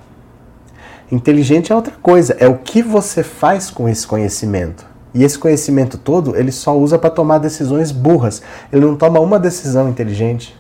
Inteligente 1.12 1.72
é 1.72 1.76
outra 1.76 1.94
coisa, 2.02 2.36
é 2.40 2.48
o 2.48 2.58
que 2.58 2.82
você 2.82 3.22
faz 3.22 3.70
com 3.70 3.88
esse 3.88 4.08
conhecimento. 4.08 4.84
E 5.14 5.24
esse 5.24 5.38
conhecimento 5.38 5.98
todo, 5.98 6.36
ele 6.36 6.52
só 6.52 6.76
usa 6.76 6.98
para 6.98 7.10
tomar 7.10 7.38
decisões 7.38 7.92
burras. 7.92 8.42
Ele 8.72 8.86
não 8.86 8.96
toma 8.96 9.20
uma 9.20 9.38
decisão 9.38 9.90
inteligente. 9.90 10.58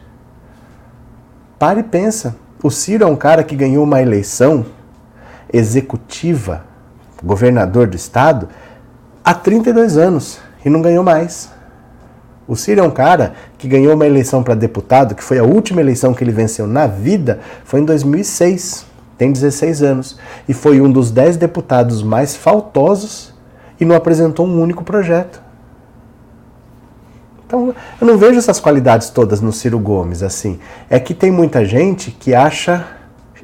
Pare 1.57 1.79
e 1.79 1.83
pensa. 1.83 2.35
O 2.61 2.69
Ciro 2.69 3.03
é 3.03 3.07
um 3.07 3.15
cara 3.15 3.43
que 3.43 3.55
ganhou 3.55 3.83
uma 3.83 4.01
eleição 4.01 4.65
executiva, 5.51 6.65
governador 7.23 7.87
do 7.87 7.95
estado, 7.95 8.47
há 9.23 9.33
32 9.33 9.97
anos 9.97 10.39
e 10.63 10.69
não 10.69 10.81
ganhou 10.81 11.03
mais. 11.03 11.50
O 12.47 12.55
Ciro 12.55 12.81
é 12.81 12.83
um 12.83 12.91
cara 12.91 13.33
que 13.57 13.67
ganhou 13.67 13.93
uma 13.93 14.05
eleição 14.05 14.43
para 14.43 14.55
deputado, 14.55 15.15
que 15.15 15.23
foi 15.23 15.39
a 15.39 15.43
última 15.43 15.79
eleição 15.79 16.13
que 16.13 16.23
ele 16.23 16.31
venceu 16.31 16.67
na 16.67 16.87
vida, 16.87 17.39
foi 17.63 17.79
em 17.79 17.85
2006. 17.85 18.85
Tem 19.17 19.31
16 19.31 19.83
anos. 19.83 20.17
E 20.49 20.53
foi 20.53 20.81
um 20.81 20.91
dos 20.91 21.11
10 21.11 21.37
deputados 21.37 22.01
mais 22.01 22.35
faltosos 22.35 23.33
e 23.79 23.85
não 23.85 23.95
apresentou 23.95 24.47
um 24.47 24.61
único 24.61 24.83
projeto. 24.83 25.41
Então, 27.45 27.75
eu 27.99 28.07
não 28.07 28.17
vejo 28.17 28.39
essas 28.39 28.59
qualidades 28.59 29.09
todas 29.09 29.41
no 29.41 29.51
Ciro 29.51 29.77
Gomes 29.77 30.23
assim. 30.23 30.59
É 30.89 30.99
que 30.99 31.13
tem 31.13 31.29
muita 31.29 31.65
gente 31.65 32.09
que 32.09 32.33
acha 32.33 32.87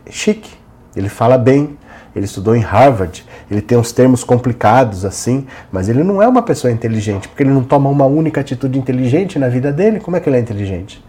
chique. 0.10 0.50
Ele 0.96 1.10
fala 1.10 1.38
bem, 1.38 1.78
ele 2.18 2.26
estudou 2.26 2.56
em 2.56 2.62
Harvard, 2.62 3.24
ele 3.50 3.62
tem 3.62 3.78
uns 3.78 3.92
termos 3.92 4.24
complicados 4.24 5.06
assim, 5.06 5.46
mas 5.72 5.88
ele 5.88 6.04
não 6.04 6.22
é 6.22 6.28
uma 6.28 6.42
pessoa 6.42 6.72
inteligente, 6.72 7.28
porque 7.28 7.44
ele 7.44 7.52
não 7.52 7.64
toma 7.64 7.90
uma 7.90 8.06
única 8.06 8.42
atitude 8.42 8.80
inteligente 8.80 9.38
na 9.38 9.48
vida 9.48 9.72
dele. 9.72 10.00
Como 10.00 10.18
é 10.18 10.20
que 10.20 10.28
ele 10.28 10.38
é 10.38 10.40
inteligente? 10.40 11.04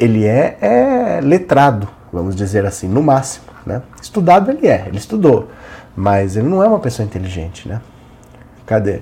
Ele 0.00 0.26
é, 0.26 0.58
é 0.60 1.20
letrado, 1.22 1.88
vamos 2.12 2.34
dizer 2.34 2.66
assim, 2.66 2.88
no 2.88 3.00
máximo. 3.00 3.46
Né? 3.64 3.82
Estudado 4.02 4.50
ele 4.50 4.66
é, 4.66 4.84
ele 4.88 4.98
estudou, 4.98 5.48
mas 5.94 6.36
ele 6.36 6.48
não 6.48 6.60
é 6.60 6.66
uma 6.66 6.80
pessoa 6.80 7.06
inteligente. 7.06 7.68
Né? 7.68 7.80
Cadê? 8.66 9.00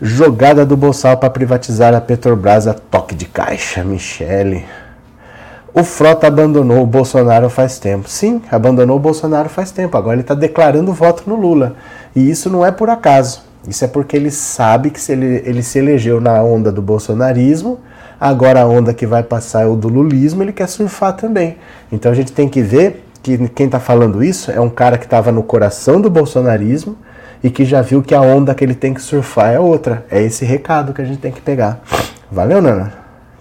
Jogada 0.00 0.64
do 0.64 0.76
Bolsal 0.76 1.16
para 1.16 1.28
privatizar 1.28 1.92
a 1.92 2.00
Petrobras 2.00 2.68
a 2.68 2.74
toque 2.74 3.16
de 3.16 3.26
caixa, 3.26 3.82
Michele. 3.82 4.64
O 5.78 5.84
Frota 5.84 6.26
abandonou 6.26 6.82
o 6.82 6.86
Bolsonaro 6.86 7.48
faz 7.48 7.78
tempo. 7.78 8.08
Sim, 8.10 8.42
abandonou 8.50 8.96
o 8.96 8.98
Bolsonaro 8.98 9.48
faz 9.48 9.70
tempo. 9.70 9.96
Agora 9.96 10.16
ele 10.16 10.22
está 10.22 10.34
declarando 10.34 10.92
voto 10.92 11.22
no 11.24 11.36
Lula. 11.36 11.76
E 12.16 12.28
isso 12.28 12.50
não 12.50 12.66
é 12.66 12.72
por 12.72 12.90
acaso. 12.90 13.42
Isso 13.64 13.84
é 13.84 13.86
porque 13.86 14.16
ele 14.16 14.32
sabe 14.32 14.90
que 14.90 15.00
se 15.00 15.12
ele, 15.12 15.40
ele 15.46 15.62
se 15.62 15.78
elegeu 15.78 16.20
na 16.20 16.42
onda 16.42 16.72
do 16.72 16.82
bolsonarismo, 16.82 17.78
agora 18.20 18.62
a 18.62 18.66
onda 18.66 18.92
que 18.92 19.06
vai 19.06 19.22
passar 19.22 19.62
é 19.62 19.66
o 19.66 19.76
do 19.76 19.86
lulismo, 19.86 20.42
ele 20.42 20.52
quer 20.52 20.66
surfar 20.66 21.12
também. 21.12 21.58
Então 21.92 22.10
a 22.10 22.14
gente 22.16 22.32
tem 22.32 22.48
que 22.48 22.60
ver 22.60 23.04
que 23.22 23.46
quem 23.50 23.66
está 23.66 23.78
falando 23.78 24.24
isso 24.24 24.50
é 24.50 24.60
um 24.60 24.70
cara 24.70 24.98
que 24.98 25.04
estava 25.04 25.30
no 25.30 25.44
coração 25.44 26.00
do 26.00 26.10
bolsonarismo 26.10 26.96
e 27.40 27.50
que 27.50 27.64
já 27.64 27.82
viu 27.82 28.02
que 28.02 28.16
a 28.16 28.20
onda 28.20 28.52
que 28.52 28.64
ele 28.64 28.74
tem 28.74 28.92
que 28.92 29.00
surfar 29.00 29.52
é 29.52 29.60
outra. 29.60 30.04
É 30.10 30.20
esse 30.20 30.44
recado 30.44 30.92
que 30.92 31.00
a 31.00 31.04
gente 31.04 31.20
tem 31.20 31.30
que 31.30 31.40
pegar. 31.40 31.80
Valeu, 32.32 32.60
Nana? 32.60 32.94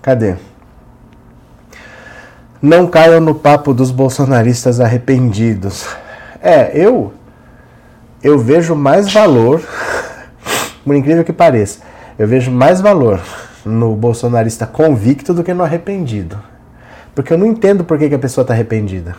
Cadê? 0.04 0.36
Não 2.62 2.88
caiam 2.88 3.20
no 3.20 3.36
papo 3.36 3.74
dos 3.74 3.92
bolsonaristas 3.92 4.80
arrependidos. 4.80 5.88
É, 6.42 6.72
eu 6.74 7.14
eu 8.24 8.40
vejo 8.40 8.76
mais 8.76 9.12
valor, 9.12 9.62
por 10.84 10.96
incrível 10.96 11.24
que 11.24 11.34
pareça, 11.34 11.82
eu 12.18 12.28
vejo 12.28 12.52
mais 12.52 12.82
valor 12.82 13.22
no 13.64 13.96
bolsonarista 13.96 14.66
convicto 14.66 15.34
do 15.34 15.44
que 15.44 15.54
no 15.54 15.64
arrependido. 15.64 16.42
Porque 17.14 17.32
eu 17.32 17.38
não 17.38 17.46
entendo 17.46 17.84
por 17.84 17.98
que, 17.98 18.10
que 18.10 18.16
a 18.16 18.20
pessoa 18.20 18.44
está 18.44 18.54
arrependida. 18.54 19.16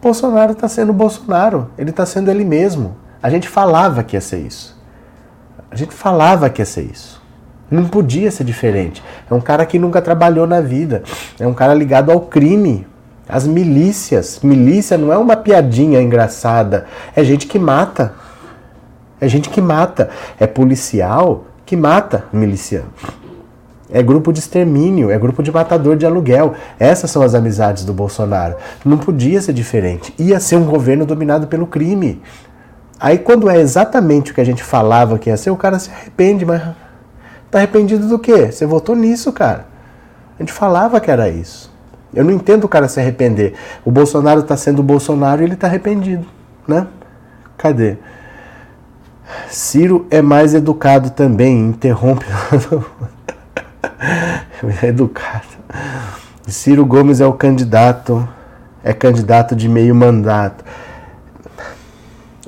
Bolsonaro 0.00 0.52
está 0.52 0.68
sendo 0.68 0.92
Bolsonaro, 0.92 1.70
ele 1.76 1.90
está 1.90 2.06
sendo 2.06 2.30
ele 2.30 2.44
mesmo. 2.44 2.96
A 3.22 3.28
gente 3.28 3.48
falava 3.48 4.02
que 4.02 4.16
ia 4.16 4.20
ser 4.20 4.38
isso. 4.38 4.76
A 5.70 5.76
gente 5.76 5.94
falava 5.94 6.48
que 6.48 6.62
ia 6.62 6.66
ser 6.66 6.82
isso. 6.82 7.22
Não 7.70 7.86
podia 7.86 8.30
ser 8.30 8.44
diferente. 8.44 9.02
É 9.28 9.34
um 9.34 9.40
cara 9.40 9.66
que 9.66 9.78
nunca 9.78 10.00
trabalhou 10.00 10.46
na 10.46 10.60
vida. 10.60 11.02
É 11.38 11.46
um 11.46 11.54
cara 11.54 11.74
ligado 11.74 12.12
ao 12.12 12.20
crime. 12.20 12.86
As 13.28 13.46
milícias. 13.46 14.40
Milícia 14.42 14.96
não 14.96 15.12
é 15.12 15.18
uma 15.18 15.36
piadinha 15.36 16.00
engraçada. 16.00 16.86
É 17.14 17.24
gente 17.24 17.46
que 17.46 17.58
mata. 17.58 18.14
É 19.20 19.26
gente 19.26 19.50
que 19.50 19.60
mata. 19.60 20.10
É 20.38 20.46
policial 20.46 21.46
que 21.64 21.76
mata 21.76 22.24
miliciano. 22.32 22.92
É 23.90 24.02
grupo 24.02 24.32
de 24.32 24.40
extermínio, 24.40 25.10
é 25.10 25.18
grupo 25.18 25.42
de 25.42 25.52
matador 25.52 25.96
de 25.96 26.06
aluguel. 26.06 26.54
Essas 26.78 27.10
são 27.10 27.22
as 27.22 27.34
amizades 27.34 27.84
do 27.84 27.92
Bolsonaro. 27.92 28.56
Não 28.84 28.98
podia 28.98 29.40
ser 29.40 29.52
diferente. 29.52 30.14
Ia 30.18 30.40
ser 30.40 30.56
um 30.56 30.64
governo 30.64 31.06
dominado 31.06 31.46
pelo 31.46 31.66
crime. 31.66 32.20
Aí 32.98 33.18
quando 33.18 33.50
é 33.50 33.58
exatamente 33.58 34.32
o 34.32 34.34
que 34.34 34.40
a 34.40 34.44
gente 34.44 34.62
falava 34.62 35.18
que 35.18 35.30
ia 35.30 35.36
ser, 35.36 35.50
o 35.50 35.56
cara 35.56 35.78
se 35.78 35.90
arrepende, 35.90 36.44
mas 36.44 36.62
tá 37.50 37.58
arrependido 37.58 38.08
do 38.08 38.18
quê? 38.18 38.50
Você 38.50 38.66
votou 38.66 38.94
nisso, 38.96 39.32
cara. 39.32 39.66
A 40.38 40.42
gente 40.42 40.52
falava 40.52 41.00
que 41.00 41.10
era 41.10 41.28
isso. 41.28 41.74
Eu 42.14 42.24
não 42.24 42.32
entendo 42.32 42.64
o 42.64 42.68
cara 42.68 42.88
se 42.88 43.00
arrepender. 43.00 43.54
O 43.84 43.90
Bolsonaro 43.90 44.40
está 44.40 44.56
sendo 44.56 44.80
o 44.80 44.82
Bolsonaro 44.82 45.42
e 45.42 45.44
ele 45.44 45.54
está 45.54 45.66
arrependido, 45.66 46.26
né? 46.66 46.86
Cadê? 47.56 47.96
Ciro 49.48 50.06
é 50.10 50.22
mais 50.22 50.54
educado 50.54 51.10
também, 51.10 51.68
interrompe. 51.68 52.24
educado. 54.82 55.46
Ciro 56.46 56.86
Gomes 56.86 57.20
é 57.20 57.26
o 57.26 57.32
candidato, 57.32 58.26
é 58.84 58.92
candidato 58.92 59.56
de 59.56 59.68
meio 59.68 59.94
mandato. 59.94 60.64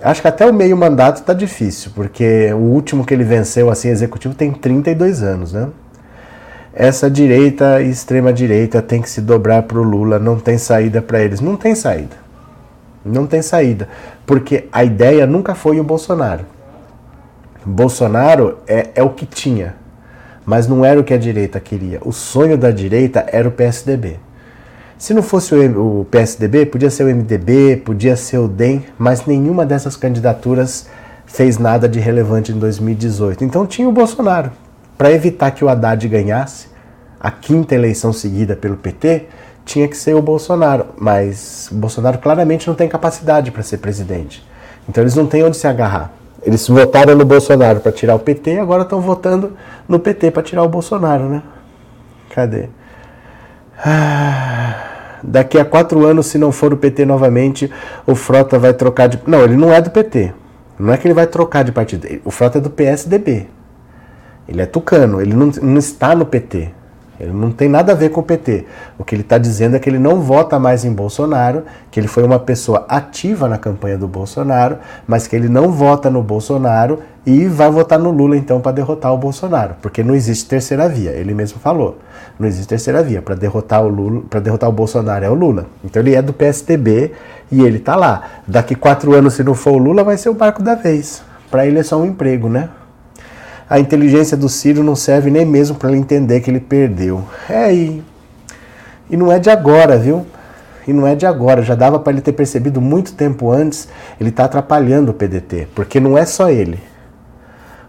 Acho 0.01 0.23
que 0.23 0.29
até 0.29 0.47
o 0.47 0.55
meio 0.55 0.77
mandato 0.77 1.23
tá 1.25 1.33
difícil, 1.33 1.91
porque 1.95 2.53
o 2.53 2.59
último 2.59 3.05
que 3.05 3.13
ele 3.13 3.25
venceu 3.25 3.69
assim 3.69 3.89
executivo 3.89 4.35
tem 4.35 4.53
32 4.53 5.23
anos, 5.23 5.53
né? 5.53 5.69
Essa 6.73 7.11
direita 7.11 7.83
e 7.83 7.91
extrema 7.91 8.33
direita 8.33 8.81
tem 8.81 9.03
que 9.03 9.11
se 9.11 9.21
dobrar 9.21 9.65
para 9.65 9.79
o 9.79 9.83
Lula, 9.83 10.19
não 10.19 10.39
tem 10.39 10.57
saída 10.57 11.03
para 11.03 11.21
eles. 11.21 11.41
Não 11.41 11.57
tem 11.57 11.75
saída. 11.75 12.17
Não 13.05 13.27
tem 13.27 13.43
saída, 13.43 13.89
porque 14.27 14.69
a 14.71 14.85
ideia 14.85 15.27
nunca 15.27 15.55
foi 15.55 15.81
o 15.81 15.85
Bolsonaro. 15.85 16.45
Bolsonaro 17.65 18.59
é, 18.67 18.91
é 18.95 19.03
o 19.03 19.11
que 19.11 19.27
tinha, 19.27 19.77
mas 20.45 20.67
não 20.67 20.85
era 20.85 21.01
o 21.01 21.05
que 21.05 21.15
a 21.15 21.19
direita 21.19 21.59
queria. 21.59 22.01
O 22.05 22.13
sonho 22.13 22.57
da 22.57 22.71
direita 22.71 23.27
era 23.31 23.49
o 23.49 23.53
PSDB. 23.53 24.19
Se 24.99 25.15
não 25.15 25.23
fosse 25.23 25.55
o, 25.55 26.05
PSDB, 26.11 26.67
podia 26.67 26.91
ser 26.91 27.05
o 27.05 27.07
MDB, 27.07 27.77
podia 27.77 28.17
ser 28.17 28.39
o 28.39 28.49
DEM, 28.49 28.85
mas 28.99 29.25
nenhuma 29.27 29.65
dessas 29.65 29.95
candidaturas 29.95 30.89
fez 31.25 31.57
nada 31.57 31.89
de 31.89 32.01
relevante 32.01 32.51
em 32.51 32.59
2018. 32.59 33.45
Então 33.45 33.65
tinha 33.65 33.89
o 33.89 33.93
Bolsonaro. 33.93 34.51
Para 34.97 35.13
evitar 35.13 35.53
que 35.53 35.65
o 35.65 35.69
Haddad 35.69 36.09
ganhasse 36.09 36.67
a 37.21 37.31
quinta 37.31 37.77
eleição 37.77 38.13
seguida 38.13 38.57
pelo 38.57 38.77
PT, 38.77 39.27
tinha 39.65 39.87
que 39.87 39.97
ser 39.97 40.15
o 40.15 40.23
Bolsonaro. 40.23 40.87
Mas 40.99 41.69
o 41.71 41.77
Bolsonaro 41.77 42.19
claramente 42.19 42.67
não 42.67 42.75
tem 42.75 42.89
capacidade 42.89 43.53
para 43.53 43.63
ser 43.63 43.79
presidente. 43.79 44.45
Então 44.89 45.05
eles 45.05 45.15
não 45.15 45.27
têm 45.27 45.45
onde 45.45 45.57
se 45.57 45.69
agarrar. 45.69 46.11
Eles 46.43 46.67
votaram 46.67 47.15
no 47.15 47.25
Bolsonaro 47.25 47.79
para 47.79 47.93
tirar 47.93 48.17
o 48.17 48.19
PT 48.19 48.59
agora 48.59 48.83
estão 48.83 49.01
votando 49.01 49.57
no 49.89 50.01
PT 50.01 50.33
para 50.33 50.43
tirar 50.43 50.65
o 50.65 50.69
Bolsonaro, 50.69 51.29
né? 51.29 51.43
Cadê? 52.31 52.69
Ah, 53.85 54.88
daqui 55.23 55.59
a 55.59 55.65
quatro 55.65 56.05
anos, 56.05 56.27
se 56.27 56.39
não 56.39 56.53
for 56.53 56.73
o 56.73 56.77
PT 56.77 57.05
novamente, 57.05 57.71
o 58.07 58.15
Frota 58.15 58.59
vai 58.59 58.73
trocar 58.73 59.09
de. 59.09 59.21
Não, 59.27 59.43
ele 59.43 59.57
não 59.57 59.73
é 59.73 59.81
do 59.81 59.91
PT. 59.91 60.33
Não 60.79 60.93
é 60.93 60.97
que 60.97 61.07
ele 61.07 61.15
vai 61.15 61.27
trocar 61.27 61.65
de 61.65 61.73
partido. 61.73 62.07
O 62.25 62.31
Frota 62.31 62.59
é 62.59 62.61
do 62.61 62.71
PSDB. 62.71 63.49
Ele 64.49 64.63
é 64.63 64.67
tucano, 64.67 65.21
ele 65.21 65.35
não, 65.35 65.51
não 65.61 65.79
está 65.79 66.15
no 66.15 66.25
PT. 66.25 66.71
Ele 67.21 67.33
não 67.33 67.51
tem 67.51 67.69
nada 67.69 67.93
a 67.93 67.95
ver 67.95 68.11
com 68.11 68.21
o 68.21 68.25
PT. 68.25 68.65
O 68.99 69.05
que 69.05 69.15
ele 69.15 69.23
está 69.23 69.39
dizendo 69.39 69.77
é 69.77 69.79
que 69.79 69.91
ele 69.91 69.99
não 69.99 70.21
vota 70.21 70.59
mais 70.59 70.85
em 70.85 70.93
Bolsonaro, 70.93 71.65
que 71.91 71.99
ele 71.99 72.07
foi 72.07 72.23
uma 72.23 72.39
pessoa 72.39 72.87
ativa 72.89 73.49
na 73.49 73.59
campanha 73.59 73.99
do 73.99 74.07
Bolsonaro, 74.07 74.79
mas 75.07 75.27
que 75.27 75.35
ele 75.35 75.49
não 75.49 75.73
vota 75.73 76.09
no 76.09 76.23
Bolsonaro 76.23 77.01
e 77.27 77.47
vai 77.47 77.71
votar 77.71 77.99
no 77.99 78.11
Lula 78.11 78.37
então 78.37 78.61
para 78.61 78.73
derrotar 78.73 79.13
o 79.13 79.19
Bolsonaro, 79.19 79.75
porque 79.83 80.03
não 80.03 80.15
existe 80.15 80.49
terceira 80.49 80.89
via. 80.89 81.11
Ele 81.11 81.35
mesmo 81.35 81.59
falou, 81.59 81.99
não 82.39 82.47
existe 82.47 82.69
terceira 82.69 83.03
via 83.03 83.21
para 83.21 83.35
derrotar 83.35 83.83
o 83.85 83.89
Lula, 83.89 84.23
para 84.31 84.41
derrotar 84.41 84.69
o 84.69 84.73
Bolsonaro 84.73 85.25
é 85.25 85.29
o 85.29 85.35
Lula. 85.35 85.67
Então 85.85 86.01
ele 86.01 86.15
é 86.15 86.23
do 86.23 86.33
PSDB 86.33 87.13
e 87.51 87.63
ele 87.63 87.79
está 87.79 87.97
lá. 87.97 88.23
Daqui 88.47 88.75
quatro 88.75 89.15
anos, 89.15 89.35
se 89.35 89.43
não 89.43 89.55
for 89.55 89.73
o 89.73 89.79
Lula, 89.79 90.05
vai 90.05 90.17
ser 90.17 90.29
o 90.29 90.35
barco 90.35 90.63
da 90.63 90.75
vez. 90.75 91.23
Para 91.51 91.67
ele 91.67 91.79
é 91.79 91.83
só 91.83 91.99
um 91.99 92.07
emprego, 92.07 92.49
né? 92.49 92.69
A 93.69 93.79
inteligência 93.79 94.37
do 94.37 94.49
Ciro 94.49 94.83
não 94.83 94.97
serve 94.97 95.31
nem 95.31 95.45
mesmo 95.45 95.77
para 95.77 95.91
ele 95.91 95.99
entender 95.99 96.41
que 96.41 96.51
ele 96.51 96.61
perdeu. 96.61 97.25
É, 97.49 97.73
e, 97.75 98.03
e 99.11 99.17
não 99.17 99.31
é 99.31 99.39
de 99.39 99.51
agora, 99.51 99.99
viu? 99.99 100.27
E 100.87 100.93
não 100.93 101.07
é 101.07 101.15
de 101.15 101.27
agora, 101.27 101.63
já 101.63 101.75
dava 101.75 101.99
para 101.99 102.15
ele 102.15 102.23
ter 102.23 102.33
percebido 102.33 102.81
muito 102.81 103.13
tempo 103.13 103.51
antes, 103.51 103.89
ele 104.19 104.31
está 104.31 104.45
atrapalhando 104.45 105.11
o 105.11 105.15
PDT, 105.15 105.69
porque 105.75 106.01
não 106.01 106.17
é 106.17 106.25
só 106.25 106.49
ele. 106.49 106.79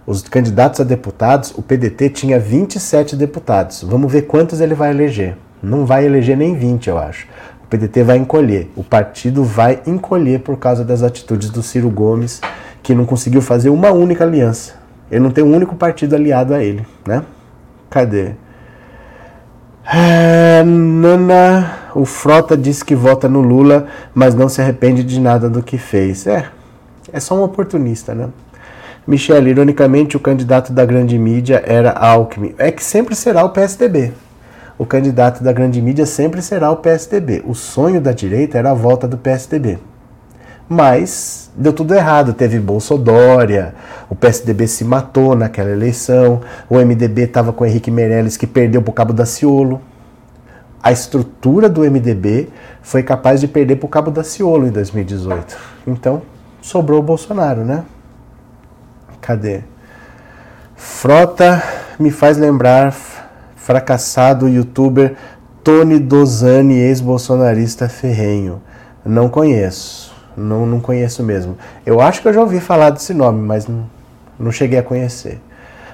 Os 0.05 0.21
candidatos 0.23 0.82
a 0.82 0.84
deputados, 0.84 1.53
o 1.55 1.61
PDT 1.61 2.09
tinha 2.09 2.39
27 2.39 3.15
deputados. 3.15 3.84
Vamos 3.84 4.11
ver 4.11 4.23
quantos 4.23 4.59
ele 4.59 4.73
vai 4.73 4.89
eleger. 4.89 5.38
Não 5.61 5.86
vai 5.86 6.05
eleger 6.05 6.36
nem 6.36 6.55
20, 6.55 6.89
eu 6.89 6.97
acho. 6.97 7.27
O 7.63 7.67
PDT 7.67 8.03
vai 8.03 8.17
encolher. 8.17 8.69
O 8.75 8.84
partido 8.84 9.43
vai 9.43 9.80
encolher 9.86 10.39
por 10.39 10.57
causa 10.57 10.84
das 10.84 11.03
atitudes 11.03 11.49
do 11.51 11.61
Ciro 11.61 11.89
Gomes, 11.89 12.41
que 12.82 12.95
não 12.95 13.05
conseguiu 13.05 13.41
fazer 13.41 13.69
uma 13.69 13.91
única 13.91 14.23
aliança. 14.23 14.78
Ele 15.12 15.20
não 15.20 15.32
tem 15.32 15.43
um 15.43 15.55
único 15.55 15.76
partido 15.76 16.16
aliado 16.16 16.53
a 16.53 16.64
ele, 16.64 16.86
né? 17.05 17.24
Cadê? 17.89 18.32
É, 19.91 20.64
Nana, 20.64 21.80
o 21.95 22.05
Frota 22.05 22.55
disse 22.55 22.86
que 22.86 22.93
vota 22.93 23.28
no 23.28 23.41
Lula, 23.41 23.88
mas 24.14 24.36
não 24.36 24.47
se 24.47 24.62
arrepende 24.62 25.03
de 25.03 25.20
nada 25.20 25.49
do 25.49 25.64
que 25.64 25.80
fez. 25.80 26.28
É, 26.28 26.45
é 27.12 27.20
só 27.20 27.36
um 27.36 27.43
oportunista, 27.43 28.14
né? 28.14 28.30
Michele, 29.07 29.49
ironicamente, 29.49 30.16
o 30.16 30.20
candidato 30.20 30.72
da 30.72 30.86
grande 30.86 31.18
mídia 31.18 31.64
era 31.66 31.89
Alckmin. 31.91 32.53
É 32.60 32.72
que 32.72 32.84
sempre 32.84 33.16
será 33.16 33.43
o 33.43 33.49
PSDB. 33.49 34.14
O 34.78 34.86
candidato 34.86 35.43
da 35.43 35.51
grande 35.51 35.82
mídia 35.82 36.05
sempre 36.05 36.43
será 36.43 36.70
o 36.70 36.78
PSDB. 36.78 37.41
O 37.45 37.55
sonho 37.55 37.99
da 37.99 38.12
direita 38.12 38.60
era 38.60 38.70
a 38.70 38.76
volta 38.76 39.07
do 39.07 39.18
PSDB. 39.18 39.80
Mas 40.70 41.49
deu 41.55 41.74
tudo 41.74 41.95
errado. 41.95 42.32
Teve 42.32 42.59
Bolsodória, 42.59 43.74
o 44.07 44.13
PSDB 44.15 44.67
se 44.67 44.86
matou 44.86 45.36
naquela 45.36 45.72
eleição, 45.72 46.41
o 46.70 46.78
MDB 46.78 47.24
estava 47.24 47.51
com 47.51 47.63
o 47.63 47.67
Henrique 47.67 47.89
Meirelles 47.89 48.38
que 48.38 48.45
perdeu 48.45 48.80
para 48.80 48.91
o 48.91 48.93
Cabo 48.93 49.11
da 49.11 49.26
Ciolo. 49.26 49.82
A 50.82 50.91
estrutura 50.91 51.67
do 51.67 51.82
MDB 51.82 52.49
foi 52.84 53.01
capaz 53.01 53.41
de 53.41 53.47
perder 53.47 53.78
para 53.78 53.88
o 53.88 53.89
Cabo 53.89 54.11
da 54.11 54.24
Ciolo 54.24 54.67
em 54.67 54.72
2018. 54.72 55.57
Então, 55.88 56.22
sobrou 56.61 56.99
o 56.99 57.03
Bolsonaro, 57.03 57.65
né? 57.65 57.84
Cadê? 59.20 59.61
Frota 60.76 61.61
me 61.99 62.11
faz 62.11 62.38
lembrar 62.38 62.95
fracassado 63.55 64.47
youtuber 64.47 65.15
Tony 65.63 65.99
Dozani, 65.99 66.76
ex-bolsonarista 66.76 67.89
ferrenho. 67.89 68.61
Não 69.03 69.28
conheço. 69.28 70.09
Não, 70.39 70.65
não 70.65 70.79
conheço 70.79 71.23
mesmo. 71.23 71.57
Eu 71.85 71.99
acho 71.99 72.21
que 72.21 72.27
eu 72.27 72.33
já 72.33 72.41
ouvi 72.41 72.59
falar 72.59 72.91
desse 72.91 73.13
nome, 73.13 73.45
mas 73.45 73.67
não, 73.67 73.89
não 74.39 74.51
cheguei 74.51 74.79
a 74.79 74.83
conhecer. 74.83 75.39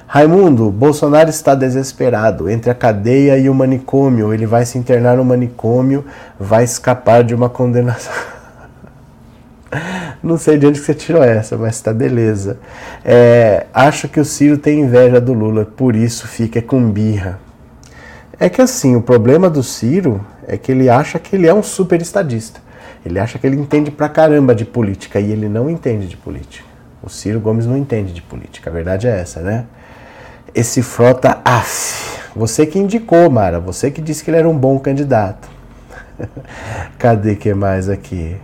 Raimundo, 0.08 0.70
Bolsonaro 0.70 1.30
está 1.30 1.56
desesperado 1.56 2.50
entre 2.50 2.70
a 2.70 2.76
cadeia 2.76 3.38
e 3.38 3.50
o 3.50 3.56
manicômio. 3.56 4.34
Ele 4.34 4.46
vai 4.46 4.66
se 4.66 4.78
internar 4.78 5.18
no 5.18 5.26
manicômio, 5.26 6.06
vai 6.40 6.64
escapar 6.64 7.24
de 7.24 7.34
uma 7.34 7.50
condenação. 7.50 8.14
Não 10.22 10.38
sei 10.38 10.58
de 10.58 10.68
onde 10.68 10.80
você 10.80 10.94
tirou 10.94 11.24
essa, 11.24 11.58
mas 11.58 11.82
tá 11.82 11.92
beleza. 11.92 12.60
É, 13.04 13.66
acho 13.74 14.08
que 14.08 14.20
o 14.20 14.26
Ciro 14.26 14.58
tem 14.58 14.82
inveja 14.82 15.20
do 15.20 15.34
Lula, 15.34 15.66
por 15.66 15.96
isso 15.96 16.28
fica 16.28 16.62
com 16.62 16.90
birra. 16.90 17.40
É 18.40 18.48
que 18.48 18.62
assim, 18.62 18.96
o 18.96 19.02
problema 19.02 19.50
do 19.50 19.64
Ciro 19.64 20.26
é 20.48 20.58
que 20.58 20.72
ele 20.72 20.90
acha 20.90 21.20
que 21.20 21.36
ele 21.36 21.48
é 21.48 21.54
um 21.54 21.64
super 21.64 22.02
estadista. 22.02 22.65
Ele 23.06 23.20
acha 23.20 23.38
que 23.38 23.46
ele 23.46 23.56
entende 23.56 23.92
pra 23.92 24.10
caramba 24.10 24.56
de 24.56 24.66
política 24.66 25.20
e 25.20 25.32
ele 25.32 25.48
não 25.48 25.70
entende 25.70 26.08
de 26.08 26.18
política. 26.18 26.68
O 27.04 27.10
Ciro 27.10 27.40
Gomes 27.40 27.68
não 27.68 27.78
entende 27.78 28.12
de 28.12 28.22
política, 28.22 28.70
a 28.70 28.74
verdade 28.74 29.08
é 29.08 29.20
essa, 29.20 29.42
né? 29.42 29.66
Esse 30.56 30.82
Frota, 30.82 31.40
af, 31.46 32.20
você 32.36 32.66
que 32.66 32.80
indicou, 32.80 33.30
Mara, 33.30 33.60
você 33.60 33.92
que 33.92 34.02
disse 34.02 34.24
que 34.24 34.32
ele 34.32 34.38
era 34.38 34.50
um 34.50 34.58
bom 34.58 34.80
candidato. 34.80 35.48
Cadê 36.98 37.36
que 37.36 37.54
mais 37.54 37.90
aqui? 37.90 38.36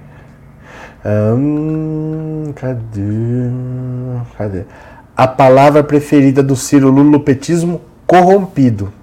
Hum, 1.03 2.53
cadê? 2.53 3.49
Cadê? 4.37 4.63
A 5.17 5.27
palavra 5.27 5.83
preferida 5.83 6.43
do 6.43 6.55
Ciro 6.55 6.91
Lulopetismo 6.91 7.81
corrompido. 8.05 8.93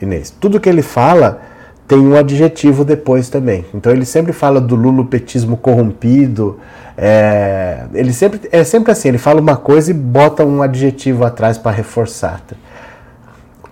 Inês, 0.00 0.30
tudo 0.30 0.60
que 0.60 0.68
ele 0.68 0.82
fala 0.82 1.40
tem 1.88 1.98
um 1.98 2.14
adjetivo 2.14 2.84
depois 2.84 3.30
também. 3.30 3.64
Então 3.74 3.90
ele 3.90 4.04
sempre 4.04 4.34
fala 4.34 4.60
do 4.60 4.76
lulopetismo 4.76 5.56
corrompido. 5.56 6.60
É, 6.94 7.86
ele 7.94 8.12
sempre 8.12 8.40
é 8.52 8.62
sempre 8.62 8.92
assim. 8.92 9.08
Ele 9.08 9.18
fala 9.18 9.40
uma 9.40 9.56
coisa 9.56 9.90
e 9.90 9.94
bota 9.94 10.44
um 10.44 10.62
adjetivo 10.62 11.24
atrás 11.24 11.56
para 11.56 11.74
reforçar. 11.74 12.42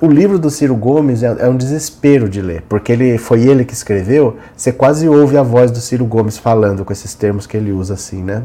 O 0.00 0.06
livro 0.06 0.38
do 0.38 0.48
Ciro 0.48 0.74
Gomes 0.74 1.22
é, 1.22 1.36
é, 1.40 1.48
um 1.48 1.56
desespero 1.56 2.28
de 2.28 2.40
ler, 2.40 2.62
porque 2.68 2.90
ele 2.90 3.18
foi 3.18 3.42
ele 3.42 3.66
que 3.66 3.74
escreveu. 3.74 4.38
Você 4.56 4.72
quase 4.72 5.06
ouve 5.06 5.36
a 5.36 5.42
voz 5.42 5.70
do 5.70 5.78
Ciro 5.78 6.06
Gomes 6.06 6.38
falando 6.38 6.86
com 6.86 6.92
esses 6.92 7.14
termos 7.14 7.46
que 7.46 7.56
ele 7.56 7.70
usa 7.70 7.94
assim, 7.94 8.22
né? 8.22 8.44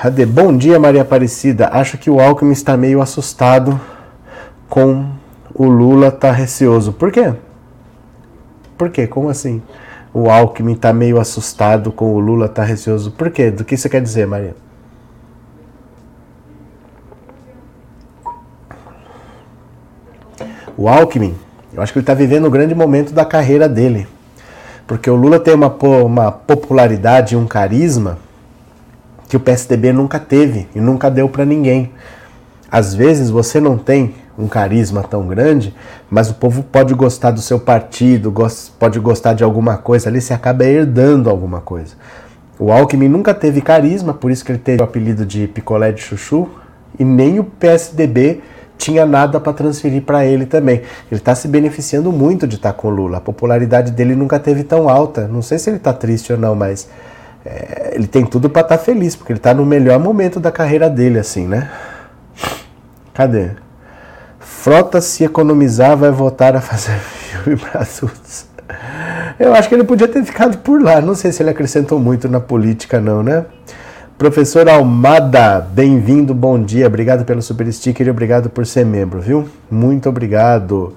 Cadê? 0.00 0.24
Bom 0.24 0.56
dia, 0.56 0.78
Maria 0.78 1.02
Aparecida. 1.02 1.68
Acho 1.72 1.98
que 1.98 2.08
o 2.08 2.18
Alckmin 2.18 2.52
está 2.52 2.76
meio 2.76 3.02
assustado 3.02 3.78
com 4.68 5.06
o 5.54 5.66
Lula 5.66 6.10
tá 6.10 6.30
receoso. 6.30 6.92
Por 6.92 7.10
quê? 7.10 7.34
Por 8.78 8.90
quê? 8.90 9.08
Como 9.08 9.28
assim? 9.28 9.60
O 10.14 10.30
Alckmin 10.30 10.76
tá 10.76 10.92
meio 10.92 11.18
assustado 11.18 11.90
com 11.90 12.14
o 12.14 12.20
Lula 12.20 12.48
tá 12.48 12.62
receoso. 12.62 13.10
Por 13.10 13.28
quê? 13.30 13.50
Do 13.50 13.64
que 13.64 13.76
você 13.76 13.88
quer 13.88 14.00
dizer, 14.00 14.26
Maria? 14.26 14.54
O 20.76 20.88
Alckmin, 20.88 21.34
eu 21.74 21.82
acho 21.82 21.92
que 21.92 21.98
ele 21.98 22.04
está 22.04 22.14
vivendo 22.14 22.46
um 22.46 22.50
grande 22.50 22.72
momento 22.72 23.12
da 23.12 23.24
carreira 23.24 23.68
dele. 23.68 24.06
Porque 24.86 25.10
o 25.10 25.16
Lula 25.16 25.40
tem 25.40 25.52
uma, 25.52 25.66
uma 26.04 26.30
popularidade 26.30 27.36
um 27.36 27.46
carisma 27.46 28.16
que 29.28 29.36
o 29.36 29.40
PSDB 29.40 29.92
nunca 29.92 30.20
teve 30.20 30.68
e 30.74 30.80
nunca 30.80 31.10
deu 31.10 31.28
para 31.28 31.44
ninguém. 31.44 31.92
Às 32.70 32.94
vezes 32.94 33.28
você 33.28 33.60
não 33.60 33.76
tem 33.76 34.14
um 34.38 34.46
carisma 34.46 35.02
tão 35.02 35.26
grande, 35.26 35.74
mas 36.08 36.30
o 36.30 36.34
povo 36.34 36.62
pode 36.62 36.94
gostar 36.94 37.32
do 37.32 37.40
seu 37.40 37.58
partido, 37.58 38.32
pode 38.78 39.00
gostar 39.00 39.34
de 39.34 39.42
alguma 39.42 39.76
coisa 39.76 40.08
ali, 40.08 40.20
você 40.20 40.32
acaba 40.32 40.64
herdando 40.64 41.28
alguma 41.28 41.60
coisa. 41.60 41.96
O 42.58 42.70
Alckmin 42.72 43.08
nunca 43.08 43.34
teve 43.34 43.60
carisma, 43.60 44.14
por 44.14 44.30
isso 44.30 44.44
que 44.44 44.52
ele 44.52 44.58
teve 44.58 44.80
o 44.80 44.84
apelido 44.84 45.26
de 45.26 45.48
picolé 45.48 45.90
de 45.90 46.00
chuchu, 46.00 46.48
e 46.98 47.04
nem 47.04 47.40
o 47.40 47.44
PSDB 47.44 48.40
tinha 48.76 49.04
nada 49.04 49.40
para 49.40 49.52
transferir 49.52 50.02
para 50.02 50.24
ele 50.24 50.46
também. 50.46 50.82
Ele 51.10 51.20
está 51.20 51.34
se 51.34 51.48
beneficiando 51.48 52.12
muito 52.12 52.46
de 52.46 52.56
estar 52.56 52.72
tá 52.72 52.78
com 52.78 52.88
Lula. 52.88 53.18
A 53.18 53.20
popularidade 53.20 53.90
dele 53.90 54.14
nunca 54.14 54.38
teve 54.38 54.62
tão 54.62 54.88
alta. 54.88 55.26
Não 55.26 55.42
sei 55.42 55.58
se 55.58 55.68
ele 55.68 55.78
está 55.78 55.92
triste 55.92 56.32
ou 56.32 56.38
não, 56.38 56.54
mas 56.54 56.88
é, 57.44 57.92
ele 57.94 58.06
tem 58.06 58.24
tudo 58.24 58.48
para 58.48 58.62
estar 58.62 58.78
tá 58.78 58.82
feliz, 58.82 59.16
porque 59.16 59.32
ele 59.32 59.38
está 59.38 59.52
no 59.52 59.66
melhor 59.66 59.98
momento 59.98 60.38
da 60.38 60.52
carreira 60.52 60.88
dele, 60.88 61.18
assim, 61.18 61.46
né? 61.46 61.70
Cadê? 63.12 63.50
Frota 64.60 65.00
se 65.00 65.22
economizar 65.22 65.96
vai 65.96 66.10
voltar 66.10 66.56
a 66.56 66.60
fazer 66.60 66.98
filme 66.98 67.56
para 67.56 67.82
adultos. 67.82 68.46
Eu 69.38 69.54
acho 69.54 69.68
que 69.68 69.74
ele 69.74 69.84
podia 69.84 70.08
ter 70.08 70.24
ficado 70.24 70.58
por 70.58 70.82
lá. 70.82 71.00
Não 71.00 71.14
sei 71.14 71.30
se 71.30 71.40
ele 71.40 71.50
acrescentou 71.50 72.00
muito 72.00 72.28
na 72.28 72.40
política, 72.40 73.00
não, 73.00 73.22
né? 73.22 73.46
Professor 74.18 74.68
Almada, 74.68 75.60
bem-vindo, 75.60 76.34
bom 76.34 76.60
dia. 76.60 76.88
Obrigado 76.88 77.24
pelo 77.24 77.40
super 77.40 77.72
sticker 77.72 78.08
e 78.08 78.10
obrigado 78.10 78.50
por 78.50 78.66
ser 78.66 78.84
membro, 78.84 79.20
viu? 79.20 79.48
Muito 79.70 80.08
obrigado. 80.08 80.92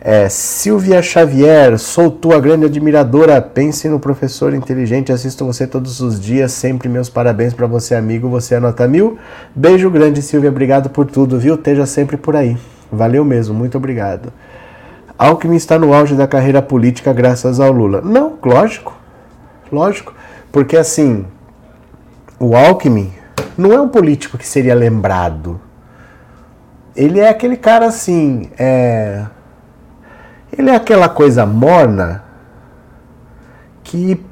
É, 0.00 0.28
Silvia 0.28 1.00
Xavier, 1.00 1.78
sou 1.78 2.10
tua 2.10 2.40
grande 2.40 2.66
admiradora. 2.66 3.40
Pense 3.40 3.88
no 3.88 4.00
professor 4.00 4.52
inteligente, 4.52 5.12
assisto 5.12 5.46
você 5.46 5.68
todos 5.68 6.00
os 6.00 6.18
dias. 6.18 6.50
Sempre 6.50 6.88
meus 6.88 7.08
parabéns 7.08 7.54
para 7.54 7.68
você, 7.68 7.94
amigo. 7.94 8.28
Você 8.28 8.56
anota 8.56 8.88
mil. 8.88 9.16
Beijo 9.54 9.88
grande, 9.88 10.20
Silvia. 10.20 10.50
Obrigado 10.50 10.90
por 10.90 11.06
tudo, 11.06 11.38
viu? 11.38 11.54
Esteja 11.54 11.86
sempre 11.86 12.16
por 12.16 12.34
aí. 12.34 12.56
Valeu 12.94 13.24
mesmo, 13.24 13.54
muito 13.54 13.76
obrigado. 13.76 14.32
Alckmin 15.18 15.56
está 15.56 15.78
no 15.78 15.94
auge 15.94 16.14
da 16.14 16.26
carreira 16.26 16.60
política 16.60 17.12
graças 17.12 17.60
ao 17.60 17.72
Lula. 17.72 18.00
Não, 18.00 18.38
lógico. 18.42 18.96
Lógico. 19.70 20.14
Porque 20.50 20.76
assim, 20.76 21.24
o 22.38 22.56
Alckmin 22.56 23.12
não 23.56 23.72
é 23.72 23.80
um 23.80 23.88
político 23.88 24.36
que 24.36 24.46
seria 24.46 24.74
lembrado. 24.74 25.60
Ele 26.96 27.20
é 27.20 27.28
aquele 27.28 27.56
cara 27.56 27.86
assim, 27.86 28.50
é... 28.58 29.24
ele 30.56 30.70
é 30.70 30.76
aquela 30.76 31.08
coisa 31.08 31.44
morna 31.44 32.22
que 33.82 34.24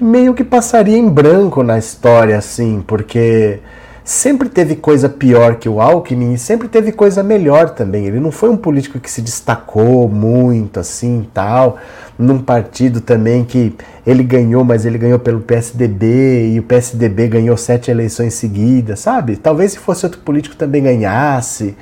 meio 0.00 0.34
que 0.34 0.42
passaria 0.42 0.96
em 0.96 1.08
branco 1.08 1.62
na 1.62 1.78
história, 1.78 2.36
assim, 2.36 2.82
porque 2.86 3.60
sempre 4.06 4.48
teve 4.48 4.76
coisa 4.76 5.08
pior 5.08 5.56
que 5.56 5.68
o 5.68 5.80
Alckmin 5.80 6.34
e 6.34 6.38
sempre 6.38 6.68
teve 6.68 6.92
coisa 6.92 7.24
melhor 7.24 7.70
também. 7.70 8.06
Ele 8.06 8.20
não 8.20 8.30
foi 8.30 8.48
um 8.48 8.56
político 8.56 9.00
que 9.00 9.10
se 9.10 9.20
destacou 9.20 10.08
muito 10.08 10.78
assim, 10.78 11.26
tal, 11.34 11.76
num 12.16 12.38
partido 12.38 13.00
também 13.00 13.44
que 13.44 13.74
ele 14.06 14.22
ganhou, 14.22 14.62
mas 14.62 14.86
ele 14.86 14.96
ganhou 14.96 15.18
pelo 15.18 15.40
PSDB 15.40 16.52
e 16.52 16.60
o 16.60 16.62
PSDB 16.62 17.26
ganhou 17.26 17.56
sete 17.56 17.90
eleições 17.90 18.34
seguidas, 18.34 19.00
sabe? 19.00 19.36
Talvez 19.36 19.72
se 19.72 19.80
fosse 19.80 20.06
outro 20.06 20.20
político 20.20 20.54
também 20.54 20.84
ganhasse. 20.84 21.76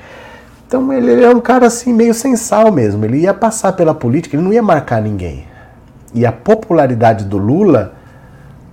Então 0.66 0.90
ele, 0.94 1.22
é 1.22 1.28
um 1.28 1.42
cara 1.42 1.66
assim 1.66 1.92
meio 1.92 2.14
sensal 2.14 2.72
mesmo. 2.72 3.04
Ele 3.04 3.18
ia 3.18 3.34
passar 3.34 3.74
pela 3.74 3.94
política, 3.94 4.34
ele 4.34 4.42
não 4.42 4.52
ia 4.52 4.62
marcar 4.62 5.02
ninguém. 5.02 5.44
E 6.14 6.24
a 6.24 6.32
popularidade 6.32 7.26
do 7.26 7.36
Lula 7.36 7.92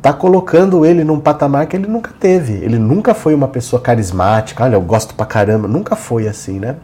tá 0.01 0.11
colocando 0.11 0.85
ele 0.85 1.03
num 1.03 1.19
patamar 1.19 1.67
que 1.67 1.75
ele 1.75 1.87
nunca 1.87 2.11
teve. 2.19 2.53
Ele 2.53 2.79
nunca 2.79 3.13
foi 3.13 3.33
uma 3.33 3.47
pessoa 3.47 3.81
carismática, 3.81 4.63
olha, 4.63 4.75
eu 4.75 4.81
gosto 4.81 5.13
pra 5.13 5.25
caramba, 5.25 5.67
nunca 5.67 5.95
foi 5.95 6.27
assim, 6.27 6.59
né? 6.59 6.77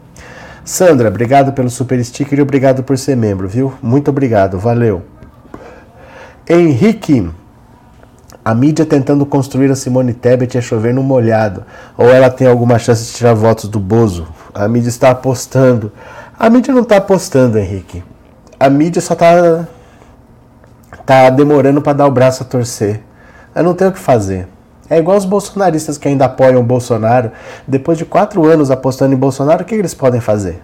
Sandra, 0.64 1.08
obrigado 1.08 1.52
pelo 1.52 1.70
super 1.70 2.02
sticker 2.04 2.38
e 2.38 2.42
obrigado 2.42 2.82
por 2.82 2.96
ser 2.98 3.16
membro, 3.16 3.48
viu? 3.48 3.72
Muito 3.82 4.10
obrigado, 4.10 4.58
valeu. 4.58 5.02
Henrique, 6.48 7.28
a 8.44 8.54
mídia 8.54 8.86
tentando 8.86 9.26
construir 9.26 9.70
a 9.70 9.74
Simone 9.74 10.14
Tebet 10.14 10.56
é 10.56 10.60
chover 10.60 10.94
no 10.94 11.02
molhado. 11.02 11.64
Ou 11.96 12.08
ela 12.08 12.30
tem 12.30 12.46
alguma 12.46 12.78
chance 12.78 13.04
de 13.04 13.12
tirar 13.12 13.34
votos 13.34 13.68
do 13.68 13.80
Bozo? 13.80 14.26
A 14.54 14.68
mídia 14.68 14.88
está 14.88 15.10
apostando. 15.10 15.92
A 16.38 16.48
mídia 16.48 16.72
não 16.72 16.82
está 16.82 16.96
apostando, 16.98 17.58
Henrique. 17.58 18.02
A 18.58 18.70
mídia 18.70 19.02
só 19.02 19.14
está 19.14 19.66
tá 21.04 21.30
demorando 21.30 21.82
para 21.82 21.94
dar 21.94 22.06
o 22.06 22.10
braço 22.10 22.42
a 22.42 22.46
torcer. 22.46 23.02
Eu 23.54 23.62
não 23.62 23.74
tenho 23.74 23.90
o 23.90 23.92
que 23.92 23.98
fazer. 23.98 24.46
É 24.90 24.98
igual 24.98 25.16
os 25.16 25.24
bolsonaristas 25.24 25.98
que 25.98 26.08
ainda 26.08 26.24
apoiam 26.24 26.60
o 26.60 26.64
Bolsonaro. 26.64 27.30
Depois 27.66 27.98
de 27.98 28.04
quatro 28.04 28.46
anos 28.46 28.70
apostando 28.70 29.14
em 29.14 29.18
Bolsonaro, 29.18 29.62
o 29.62 29.64
que 29.66 29.74
eles 29.74 29.94
podem 29.94 30.20
fazer? 30.20 30.62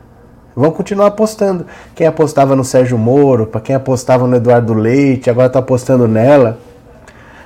Vão 0.57 0.71
continuar 0.71 1.09
apostando. 1.09 1.67
Quem 1.95 2.07
apostava 2.07 2.55
no 2.55 2.65
Sérgio 2.65 2.97
Moro, 2.97 3.47
para 3.47 3.61
quem 3.61 3.75
apostava 3.75 4.27
no 4.27 4.37
Eduardo 4.37 4.73
Leite, 4.73 5.29
agora 5.29 5.49
está 5.49 5.59
apostando 5.59 6.07
nela. 6.07 6.59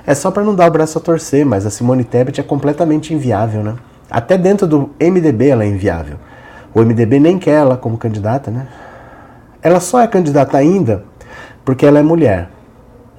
É 0.05 0.13
só 0.13 0.31
para 0.31 0.43
não 0.43 0.55
dar 0.55 0.67
o 0.67 0.71
braço 0.71 0.97
a 0.97 1.01
torcer, 1.01 1.45
mas 1.45 1.65
a 1.65 1.69
Simone 1.69 2.03
Tebet 2.03 2.39
é 2.39 2.43
completamente 2.43 3.13
inviável, 3.13 3.63
né? 3.63 3.75
Até 4.09 4.37
dentro 4.37 4.65
do 4.65 4.91
MDB 4.99 5.49
ela 5.49 5.63
é 5.63 5.67
inviável. 5.67 6.17
O 6.73 6.81
MDB 6.81 7.19
nem 7.19 7.37
quer 7.37 7.61
ela 7.61 7.75
como 7.75 7.97
candidata, 7.97 8.49
né? 8.49 8.67
Ela 9.61 9.79
só 9.79 9.99
é 9.99 10.07
candidata 10.07 10.57
ainda 10.57 11.03
porque 11.65 11.85
ela 11.85 11.99
é 11.99 12.03
mulher. 12.03 12.49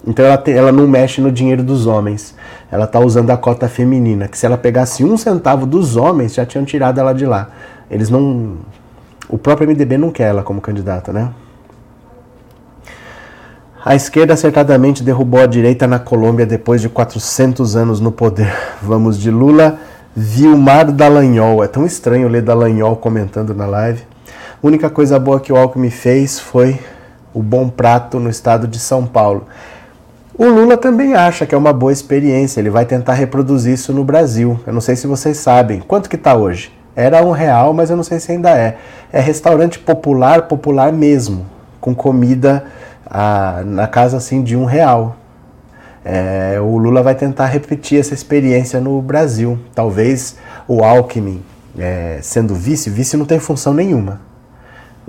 Então 0.06 0.24
ela, 0.24 0.42
ela 0.46 0.72
não 0.72 0.86
mexe 0.86 1.20
no 1.20 1.30
dinheiro 1.30 1.62
dos 1.62 1.86
homens. 1.86 2.34
Ela 2.70 2.84
está 2.84 2.98
usando 3.00 3.30
a 3.30 3.36
cota 3.36 3.68
feminina, 3.68 4.28
que 4.28 4.38
se 4.38 4.46
ela 4.46 4.56
pegasse 4.56 5.04
um 5.04 5.16
centavo 5.16 5.66
dos 5.66 5.96
homens, 5.96 6.34
já 6.34 6.46
tinham 6.46 6.64
tirado 6.64 6.98
ela 6.98 7.12
de 7.12 7.26
lá. 7.26 7.50
Eles 7.90 8.08
não. 8.08 8.56
O 9.28 9.36
próprio 9.36 9.68
MDB 9.68 9.98
não 9.98 10.10
quer 10.10 10.28
ela 10.28 10.42
como 10.42 10.60
candidata, 10.60 11.12
né? 11.12 11.30
A 13.82 13.94
esquerda 13.94 14.34
acertadamente 14.34 15.02
derrubou 15.02 15.40
a 15.40 15.46
direita 15.46 15.86
na 15.86 15.98
Colômbia 15.98 16.44
depois 16.44 16.82
de 16.82 16.88
400 16.88 17.76
anos 17.76 17.98
no 17.98 18.12
poder. 18.12 18.52
Vamos 18.82 19.18
de 19.18 19.30
Lula, 19.30 19.78
Vilmar 20.14 20.92
Dallagnol. 20.92 21.64
É 21.64 21.66
tão 21.66 21.86
estranho 21.86 22.28
ler 22.28 22.42
Dallagnol 22.42 22.96
comentando 22.96 23.54
na 23.54 23.66
live. 23.66 24.02
A 24.62 24.66
única 24.66 24.90
coisa 24.90 25.18
boa 25.18 25.40
que 25.40 25.50
o 25.50 25.56
Alckmin 25.56 25.88
fez 25.88 26.38
foi 26.38 26.78
o 27.32 27.42
bom 27.42 27.68
prato 27.70 28.20
no 28.20 28.28
estado 28.28 28.68
de 28.68 28.78
São 28.78 29.06
Paulo. 29.06 29.46
O 30.40 30.48
Lula 30.48 30.78
também 30.78 31.12
acha 31.12 31.44
que 31.44 31.54
é 31.54 31.58
uma 31.58 31.70
boa 31.70 31.92
experiência, 31.92 32.60
ele 32.60 32.70
vai 32.70 32.86
tentar 32.86 33.12
reproduzir 33.12 33.74
isso 33.74 33.92
no 33.92 34.02
Brasil. 34.02 34.58
Eu 34.66 34.72
não 34.72 34.80
sei 34.80 34.96
se 34.96 35.06
vocês 35.06 35.36
sabem. 35.36 35.80
Quanto 35.80 36.08
que 36.08 36.16
está 36.16 36.34
hoje? 36.34 36.72
Era 36.96 37.22
um 37.22 37.30
real, 37.30 37.74
mas 37.74 37.90
eu 37.90 37.96
não 37.96 38.02
sei 38.02 38.18
se 38.18 38.32
ainda 38.32 38.48
é. 38.48 38.78
É 39.12 39.20
restaurante 39.20 39.78
popular, 39.78 40.48
popular 40.48 40.94
mesmo, 40.94 41.44
com 41.78 41.94
comida 41.94 42.64
ah, 43.04 43.60
na 43.66 43.86
casa 43.86 44.16
assim 44.16 44.42
de 44.42 44.56
um 44.56 44.64
real. 44.64 45.14
É, 46.02 46.58
o 46.58 46.78
Lula 46.78 47.02
vai 47.02 47.14
tentar 47.14 47.44
repetir 47.44 48.00
essa 48.00 48.14
experiência 48.14 48.80
no 48.80 49.02
Brasil. 49.02 49.58
Talvez 49.74 50.36
o 50.66 50.82
Alckmin, 50.82 51.42
é, 51.78 52.18
sendo 52.22 52.54
vice, 52.54 52.88
vice 52.88 53.14
não 53.14 53.26
tem 53.26 53.38
função 53.38 53.74
nenhuma. 53.74 54.29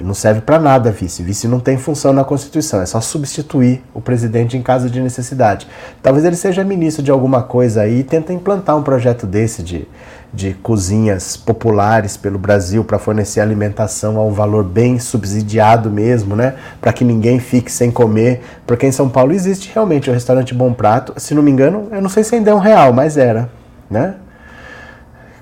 Não 0.03 0.13
serve 0.13 0.41
para 0.41 0.59
nada 0.59 0.91
vice. 0.91 1.23
Vice 1.23 1.47
não 1.47 1.59
tem 1.59 1.77
função 1.77 2.13
na 2.13 2.23
Constituição, 2.23 2.81
é 2.81 2.85
só 2.85 2.99
substituir 3.01 3.83
o 3.93 4.01
presidente 4.01 4.57
em 4.57 4.61
caso 4.61 4.89
de 4.89 5.01
necessidade. 5.01 5.67
Talvez 6.01 6.25
ele 6.25 6.35
seja 6.35 6.63
ministro 6.63 7.03
de 7.03 7.11
alguma 7.11 7.43
coisa 7.43 7.81
aí 7.81 7.99
e 7.99 8.03
tenta 8.03 8.33
implantar 8.33 8.77
um 8.77 8.83
projeto 8.83 9.25
desse 9.25 9.61
de, 9.63 9.87
de 10.33 10.53
cozinhas 10.55 11.37
populares 11.37 12.17
pelo 12.17 12.39
Brasil 12.39 12.83
para 12.83 12.99
fornecer 12.99 13.39
alimentação 13.39 14.17
a 14.17 14.25
um 14.25 14.31
valor 14.31 14.63
bem 14.63 14.99
subsidiado 14.99 15.89
mesmo, 15.89 16.35
né? 16.35 16.55
Para 16.79 16.93
que 16.93 17.03
ninguém 17.03 17.39
fique 17.39 17.71
sem 17.71 17.91
comer. 17.91 18.41
Porque 18.65 18.85
em 18.85 18.91
São 18.91 19.09
Paulo 19.09 19.33
existe 19.33 19.71
realmente 19.73 20.09
o 20.09 20.13
restaurante 20.13 20.53
Bom 20.53 20.73
Prato. 20.73 21.13
Se 21.17 21.33
não 21.33 21.43
me 21.43 21.51
engano, 21.51 21.87
eu 21.91 22.01
não 22.01 22.09
sei 22.09 22.23
se 22.23 22.35
ainda 22.35 22.51
é 22.51 22.53
um 22.53 22.59
real, 22.59 22.93
mas 22.93 23.17
era, 23.17 23.49
né? 23.89 24.15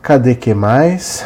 Cadê 0.02 0.34
que 0.34 0.54
mais? 0.54 1.26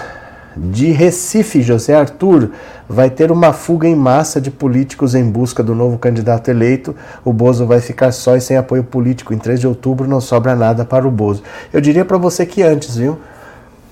De 0.56 0.92
Recife, 0.92 1.62
José 1.62 1.96
Arthur, 1.96 2.52
vai 2.88 3.10
ter 3.10 3.32
uma 3.32 3.54
fuga 3.54 3.88
em 3.88 3.96
massa 3.96 4.40
de 4.40 4.52
políticos 4.52 5.16
em 5.16 5.30
busca 5.30 5.64
do 5.64 5.74
novo 5.74 5.98
candidato 5.98 6.50
eleito. 6.50 6.96
O 7.26 7.34
Bozo 7.34 7.66
vai 7.66 7.80
ficar 7.80 8.12
só 8.12 8.36
e 8.36 8.42
sem 8.42 8.58
apoio 8.58 8.84
político. 8.84 9.34
Em 9.34 9.38
3 9.38 9.60
de 9.60 9.68
outubro 9.68 10.08
não 10.08 10.22
sobra 10.22 10.56
nada 10.56 10.86
para 10.86 11.08
o 11.08 11.12
Bozo. 11.12 11.44
Eu 11.72 11.82
diria 11.82 12.06
para 12.06 12.18
você 12.18 12.46
que 12.46 12.62
antes, 12.62 12.96
viu? 12.96 13.18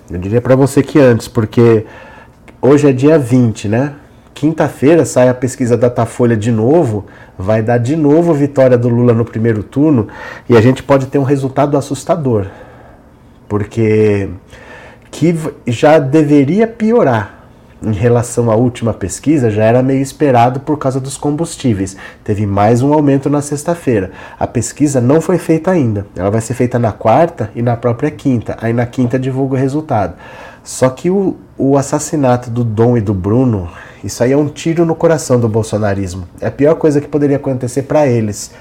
Eu 0.09 0.19
diria 0.19 0.41
para 0.41 0.55
você 0.55 0.83
que 0.83 0.99
antes, 0.99 1.27
porque 1.27 1.85
hoje 2.61 2.87
é 2.87 2.91
dia 2.91 3.17
20, 3.17 3.67
né? 3.67 3.93
quinta-feira 4.41 5.05
sai 5.05 5.29
a 5.29 5.35
pesquisa 5.35 5.77
Datafolha 5.77 6.35
de 6.35 6.51
novo, 6.51 7.05
vai 7.37 7.61
dar 7.61 7.77
de 7.77 7.95
novo 7.95 8.33
vitória 8.33 8.75
do 8.75 8.89
Lula 8.89 9.13
no 9.13 9.23
primeiro 9.23 9.61
turno 9.61 10.07
e 10.49 10.57
a 10.57 10.61
gente 10.61 10.81
pode 10.81 11.05
ter 11.05 11.19
um 11.19 11.23
resultado 11.23 11.77
assustador. 11.77 12.47
Porque 13.47 14.29
que 15.11 15.35
já 15.67 15.99
deveria 15.99 16.65
piorar 16.65 17.41
em 17.83 17.91
relação 17.91 18.51
à 18.51 18.55
última 18.55 18.93
pesquisa, 18.93 19.49
já 19.49 19.63
era 19.63 19.81
meio 19.81 20.01
esperado 20.01 20.59
por 20.59 20.77
causa 20.77 20.99
dos 20.99 21.17
combustíveis. 21.17 21.97
Teve 22.23 22.45
mais 22.45 22.81
um 22.81 22.93
aumento 22.93 23.29
na 23.29 23.41
sexta-feira. 23.41 24.11
A 24.39 24.45
pesquisa 24.45 25.01
não 25.01 25.19
foi 25.19 25.37
feita 25.37 25.71
ainda. 25.71 26.05
Ela 26.15 26.29
vai 26.29 26.41
ser 26.41 26.53
feita 26.53 26.77
na 26.77 26.91
quarta 26.91 27.49
e 27.55 27.61
na 27.61 27.75
própria 27.75 28.11
quinta. 28.11 28.55
Aí 28.61 28.71
na 28.71 28.85
quinta 28.85 29.17
divulga 29.17 29.55
o 29.55 29.59
resultado. 29.59 30.13
Só 30.63 30.89
que 30.89 31.09
o, 31.09 31.35
o 31.57 31.75
assassinato 31.75 32.51
do 32.51 32.63
Dom 32.63 32.97
e 32.97 33.01
do 33.01 33.15
Bruno, 33.15 33.67
isso 34.03 34.23
aí 34.23 34.31
é 34.31 34.37
um 34.37 34.47
tiro 34.47 34.85
no 34.85 34.93
coração 34.93 35.39
do 35.39 35.49
bolsonarismo. 35.49 36.27
É 36.39 36.47
a 36.47 36.51
pior 36.51 36.75
coisa 36.75 37.01
que 37.01 37.07
poderia 37.07 37.37
acontecer 37.37 37.83
para 37.83 38.05
eles 38.05 38.51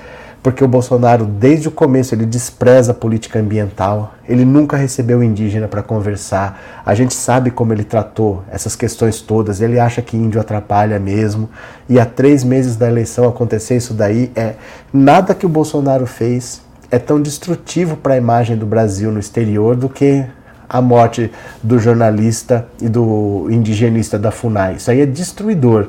porque 0.43 0.65
o 0.65 0.69
Bolsonaro, 0.69 1.27
desde 1.27 1.69
o 1.69 1.71
começo, 1.71 2.15
ele 2.15 2.25
despreza 2.25 2.93
a 2.93 2.95
política 2.95 3.39
ambiental, 3.39 4.15
ele 4.27 4.45
nunca 4.45 4.77
recebeu 4.77 5.23
indígena 5.23 5.69
para 5.69 5.83
conversar. 5.83 6.83
A 6.85 6.95
gente 6.95 7.13
sabe 7.13 7.51
como 7.51 7.73
ele 7.73 7.85
tratou 7.85 8.43
essas 8.51 8.75
questões 8.75 9.21
todas, 9.21 9.61
ele 9.61 9.79
acha 9.79 10.01
que 10.01 10.17
índio 10.17 10.41
atrapalha 10.41 10.99
mesmo. 10.99 11.51
E 11.89 12.01
há 12.01 12.07
três 12.07 12.43
meses 12.43 12.75
da 12.77 12.89
eleição 12.89 13.29
acontecer 13.29 13.77
isso 13.77 13.93
daí 13.93 14.33
é 14.35 14.55
nada 14.93 15.35
que 15.35 15.45
o 15.45 15.49
Bolsonaro 15.49 16.07
fez 16.07 16.63
é 16.91 16.99
tão 16.99 17.21
destrutivo 17.21 17.97
para 17.97 18.15
a 18.15 18.17
imagem 18.17 18.57
do 18.57 18.67
Brasil 18.67 19.13
no 19.13 19.21
exterior 19.21 19.77
do 19.77 19.89
que 19.89 20.25
a 20.69 20.81
morte 20.81 21.31
do 21.63 21.79
jornalista 21.79 22.67
e 22.81 22.89
do 22.89 23.47
indigenista 23.51 24.19
da 24.19 24.31
FUNAI. 24.31 24.77
Isso 24.77 24.91
aí 24.91 25.01
é 25.03 25.07
destruidor 25.07 25.89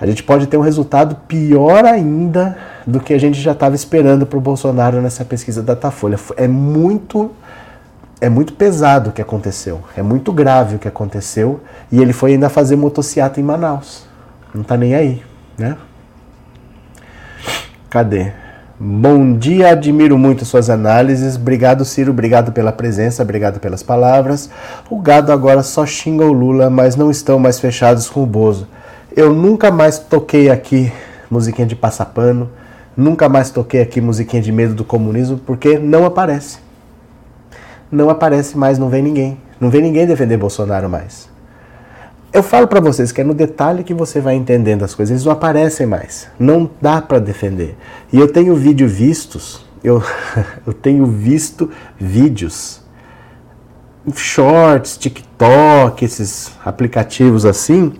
a 0.00 0.06
gente 0.06 0.22
pode 0.22 0.46
ter 0.46 0.56
um 0.56 0.60
resultado 0.60 1.16
pior 1.26 1.84
ainda 1.84 2.56
do 2.88 3.00
que 3.00 3.12
a 3.12 3.20
gente 3.20 3.38
já 3.38 3.52
estava 3.52 3.74
esperando 3.74 4.24
para 4.24 4.38
o 4.38 4.40
Bolsonaro 4.40 5.02
nessa 5.02 5.22
pesquisa 5.22 5.62
da 5.62 5.74
Datafolha. 5.74 6.18
É 6.38 6.48
muito, 6.48 7.30
é 8.18 8.30
muito 8.30 8.54
pesado 8.54 9.10
o 9.10 9.12
que 9.12 9.20
aconteceu, 9.20 9.82
é 9.94 10.02
muito 10.02 10.32
grave 10.32 10.76
o 10.76 10.78
que 10.78 10.88
aconteceu 10.88 11.60
e 11.92 12.00
ele 12.00 12.14
foi 12.14 12.32
ainda 12.32 12.48
fazer 12.48 12.76
motociata 12.76 13.38
em 13.38 13.42
Manaus. 13.42 14.06
Não 14.54 14.62
está 14.62 14.74
nem 14.74 14.94
aí, 14.94 15.22
né? 15.58 15.76
Cadê? 17.90 18.32
Bom 18.80 19.36
dia, 19.36 19.72
admiro 19.72 20.16
muito 20.16 20.46
suas 20.46 20.70
análises. 20.70 21.36
Obrigado, 21.36 21.84
Ciro. 21.84 22.12
Obrigado 22.12 22.52
pela 22.52 22.72
presença, 22.72 23.22
obrigado 23.22 23.60
pelas 23.60 23.82
palavras. 23.82 24.48
O 24.88 24.98
gado 24.98 25.30
agora 25.30 25.62
só 25.62 25.84
xinga 25.84 26.24
o 26.24 26.32
Lula, 26.32 26.70
mas 26.70 26.96
não 26.96 27.10
estão 27.10 27.38
mais 27.38 27.60
fechados 27.60 28.08
com 28.08 28.22
o 28.22 28.26
Bozo. 28.26 28.66
Eu 29.14 29.34
nunca 29.34 29.70
mais 29.70 29.98
toquei 29.98 30.48
aqui 30.48 30.90
musiquinha 31.30 31.66
de 31.66 31.76
passapano, 31.76 32.48
nunca 32.98 33.28
mais 33.28 33.48
toquei 33.50 33.80
aqui 33.80 34.00
musiquinha 34.00 34.42
de 34.42 34.50
medo 34.50 34.74
do 34.74 34.84
comunismo, 34.84 35.38
porque 35.38 35.78
não 35.78 36.04
aparece. 36.04 36.58
Não 37.90 38.10
aparece 38.10 38.58
mais, 38.58 38.76
não 38.76 38.90
vem 38.90 39.02
ninguém. 39.02 39.38
Não 39.60 39.70
vem 39.70 39.80
ninguém 39.80 40.06
defender 40.06 40.36
Bolsonaro 40.36 40.90
mais. 40.90 41.30
Eu 42.32 42.42
falo 42.42 42.66
para 42.66 42.80
vocês 42.80 43.12
que 43.12 43.20
é 43.20 43.24
no 43.24 43.32
detalhe 43.32 43.84
que 43.84 43.94
você 43.94 44.20
vai 44.20 44.34
entendendo 44.34 44.82
as 44.82 44.94
coisas, 44.94 45.12
eles 45.12 45.24
não 45.24 45.32
aparecem 45.32 45.86
mais. 45.86 46.28
Não 46.38 46.68
dá 46.82 47.00
para 47.00 47.20
defender. 47.20 47.76
E 48.12 48.18
eu 48.18 48.30
tenho 48.30 48.54
vídeo 48.54 48.86
vistos, 48.86 49.64
eu, 49.82 50.02
eu 50.66 50.72
tenho 50.74 51.06
visto 51.06 51.70
vídeos, 51.98 52.82
shorts, 54.14 54.98
TikTok, 54.98 56.04
esses 56.04 56.50
aplicativos 56.64 57.46
assim, 57.46 57.94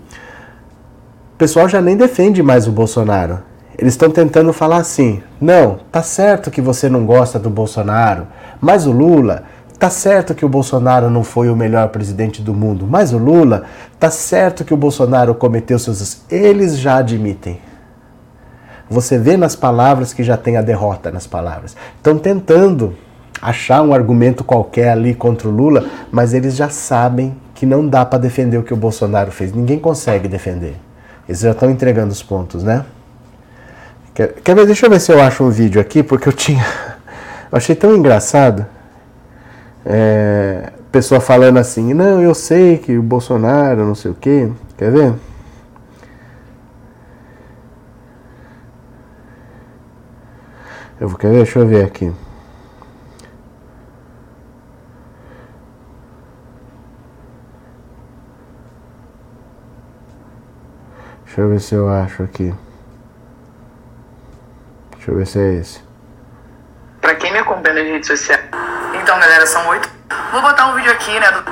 pessoal 1.39 1.69
já 1.69 1.81
nem 1.81 1.95
defende 1.95 2.43
mais 2.43 2.67
o 2.67 2.71
Bolsonaro. 2.71 3.39
Eles 3.79 3.93
estão 3.93 4.11
tentando 4.11 4.51
falar 4.51 4.77
assim: 4.77 5.23
não, 5.39 5.79
tá 5.89 6.03
certo 6.03 6.51
que 6.51 6.61
você 6.61 6.89
não 6.89 7.05
gosta 7.05 7.39
do 7.39 7.49
Bolsonaro, 7.49 8.27
mas 8.59 8.85
o 8.85 8.91
Lula, 8.91 9.43
tá 9.79 9.89
certo 9.89 10.35
que 10.35 10.43
o 10.43 10.49
Bolsonaro 10.49 11.09
não 11.09 11.23
foi 11.23 11.49
o 11.49 11.55
melhor 11.55 11.87
presidente 11.87 12.41
do 12.41 12.53
mundo, 12.53 12.85
mas 12.85 13.13
o 13.13 13.17
Lula, 13.17 13.63
tá 13.97 14.11
certo 14.11 14.65
que 14.65 14.73
o 14.73 14.77
Bolsonaro 14.77 15.33
cometeu 15.33 15.79
seus. 15.79 16.23
Eles 16.29 16.77
já 16.77 16.97
admitem. 16.97 17.57
Você 18.89 19.17
vê 19.17 19.37
nas 19.37 19.55
palavras 19.55 20.11
que 20.11 20.23
já 20.23 20.35
tem 20.35 20.57
a 20.57 20.61
derrota 20.61 21.09
nas 21.09 21.25
palavras. 21.25 21.77
Estão 21.95 22.17
tentando 22.17 22.97
achar 23.41 23.81
um 23.81 23.93
argumento 23.93 24.43
qualquer 24.43 24.89
ali 24.89 25.15
contra 25.15 25.47
o 25.47 25.51
Lula, 25.51 25.85
mas 26.11 26.33
eles 26.33 26.53
já 26.57 26.67
sabem 26.67 27.33
que 27.55 27.65
não 27.65 27.87
dá 27.87 28.03
para 28.03 28.19
defender 28.19 28.57
o 28.57 28.63
que 28.63 28.73
o 28.73 28.77
Bolsonaro 28.77 29.31
fez. 29.31 29.53
Ninguém 29.53 29.79
consegue 29.79 30.27
defender. 30.27 30.75
Eles 31.29 31.39
já 31.39 31.51
estão 31.51 31.69
entregando 31.69 32.11
os 32.11 32.21
pontos, 32.21 32.61
né? 32.61 32.83
Quer, 34.19 34.33
quer 34.43 34.53
ver? 34.53 34.65
Deixa 34.65 34.85
eu 34.85 34.89
ver 34.89 34.99
se 34.99 35.13
eu 35.13 35.21
acho 35.21 35.45
um 35.45 35.49
vídeo 35.49 35.79
aqui, 35.79 36.03
porque 36.03 36.27
eu 36.27 36.33
tinha. 36.33 36.61
Eu 37.49 37.57
achei 37.57 37.73
tão 37.73 37.95
engraçado. 37.95 38.65
É, 39.85 40.71
pessoa 40.91 41.21
falando 41.21 41.57
assim, 41.57 41.93
não, 41.95 42.21
eu 42.21 42.35
sei 42.35 42.77
que 42.77 42.95
o 42.95 43.01
Bolsonaro, 43.01 43.83
não 43.85 43.95
sei 43.95 44.11
o 44.11 44.13
quê. 44.13 44.51
Quer 44.77 44.91
ver? 44.91 45.13
Eu 50.99 51.07
vou 51.07 51.17
querer, 51.17 51.37
deixa 51.37 51.57
eu 51.57 51.65
ver 51.65 51.85
aqui. 51.85 52.11
Deixa 61.25 61.41
eu 61.41 61.49
ver 61.49 61.61
se 61.61 61.73
eu 61.73 61.89
acho 61.89 62.21
aqui. 62.21 62.53
Deixa 65.09 65.11
eu 65.11 65.17
ver 65.17 65.25
se 65.25 65.39
é 65.39 65.59
esse. 65.59 65.79
Pra 67.01 67.15
quem 67.15 67.31
me 67.31 67.39
acompanha 67.39 67.75
nas 67.75 67.91
redes 67.91 68.07
sociais. 68.07 68.41
Então, 69.01 69.19
galera, 69.19 69.45
são 69.47 69.67
oito. 69.69 69.89
Vou 70.31 70.41
botar 70.41 70.67
um 70.67 70.75
vídeo 70.75 70.91
aqui, 70.91 71.19
né? 71.19 71.31
Do... 71.31 71.43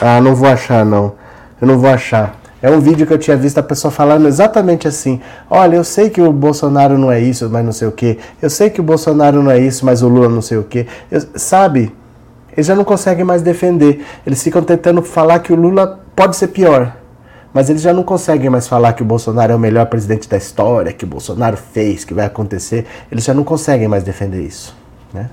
Ah, 0.00 0.20
não 0.20 0.34
vou 0.34 0.48
achar, 0.48 0.86
não. 0.86 1.16
Eu 1.60 1.68
não 1.68 1.78
vou 1.78 1.90
achar. 1.90 2.34
É 2.62 2.70
um 2.70 2.80
vídeo 2.80 3.06
que 3.06 3.12
eu 3.12 3.18
tinha 3.18 3.36
visto 3.36 3.58
a 3.58 3.62
pessoa 3.62 3.90
falando 3.90 4.26
exatamente 4.26 4.88
assim: 4.88 5.20
olha, 5.50 5.76
eu 5.76 5.84
sei 5.84 6.08
que 6.08 6.20
o 6.20 6.32
Bolsonaro 6.32 6.96
não 6.96 7.12
é 7.12 7.20
isso, 7.20 7.48
mas 7.50 7.64
não 7.64 7.72
sei 7.72 7.88
o 7.88 7.92
quê. 7.92 8.18
Eu 8.40 8.48
sei 8.48 8.70
que 8.70 8.80
o 8.80 8.84
Bolsonaro 8.84 9.42
não 9.42 9.50
é 9.50 9.58
isso, 9.58 9.84
mas 9.84 10.02
o 10.02 10.08
Lula 10.08 10.28
não 10.28 10.42
sei 10.42 10.56
o 10.56 10.64
quê. 10.64 10.86
Eu, 11.10 11.20
sabe? 11.34 11.94
Eles 12.52 12.66
já 12.66 12.74
não 12.74 12.84
conseguem 12.84 13.24
mais 13.24 13.42
defender. 13.42 14.04
Eles 14.26 14.42
ficam 14.42 14.62
tentando 14.62 15.02
falar 15.02 15.40
que 15.40 15.52
o 15.52 15.56
Lula 15.56 16.00
pode 16.16 16.36
ser 16.36 16.48
pior. 16.48 16.92
Mas 17.52 17.70
eles 17.70 17.82
já 17.82 17.92
não 17.92 18.02
conseguem 18.02 18.50
mais 18.50 18.68
falar 18.68 18.92
que 18.92 19.02
o 19.02 19.06
Bolsonaro 19.06 19.52
é 19.52 19.56
o 19.56 19.58
melhor 19.58 19.86
presidente 19.86 20.28
da 20.28 20.36
história, 20.36 20.92
que 20.92 21.04
o 21.04 21.08
Bolsonaro 21.08 21.56
fez, 21.56 22.04
que 22.04 22.14
vai 22.14 22.26
acontecer. 22.26 22.86
Eles 23.10 23.24
já 23.24 23.32
não 23.32 23.44
conseguem 23.44 23.88
mais 23.88 24.04
defender 24.04 24.42
isso. 24.42 24.76
Né? 25.12 25.30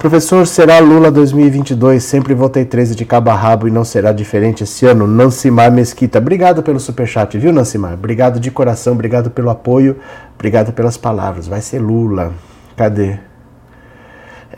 Professor, 0.00 0.46
será 0.46 0.78
Lula 0.78 1.10
2022? 1.10 2.02
Sempre 2.02 2.34
votei 2.34 2.64
13 2.64 2.94
de 2.94 3.04
cabo 3.04 3.30
a 3.30 3.34
rabo 3.34 3.68
e 3.68 3.70
não 3.70 3.84
será 3.84 4.12
diferente 4.12 4.64
esse 4.64 4.86
ano. 4.86 5.06
Nancimar 5.06 5.70
Mesquita. 5.70 6.18
Obrigado 6.18 6.62
pelo 6.62 6.80
superchat, 6.80 7.36
viu, 7.36 7.52
Nancimar? 7.52 7.94
Obrigado 7.94 8.40
de 8.40 8.50
coração, 8.50 8.94
obrigado 8.94 9.30
pelo 9.30 9.50
apoio, 9.50 9.98
obrigado 10.34 10.72
pelas 10.72 10.96
palavras. 10.96 11.46
Vai 11.46 11.60
ser 11.60 11.80
Lula. 11.80 12.32
Cadê? 12.76 13.29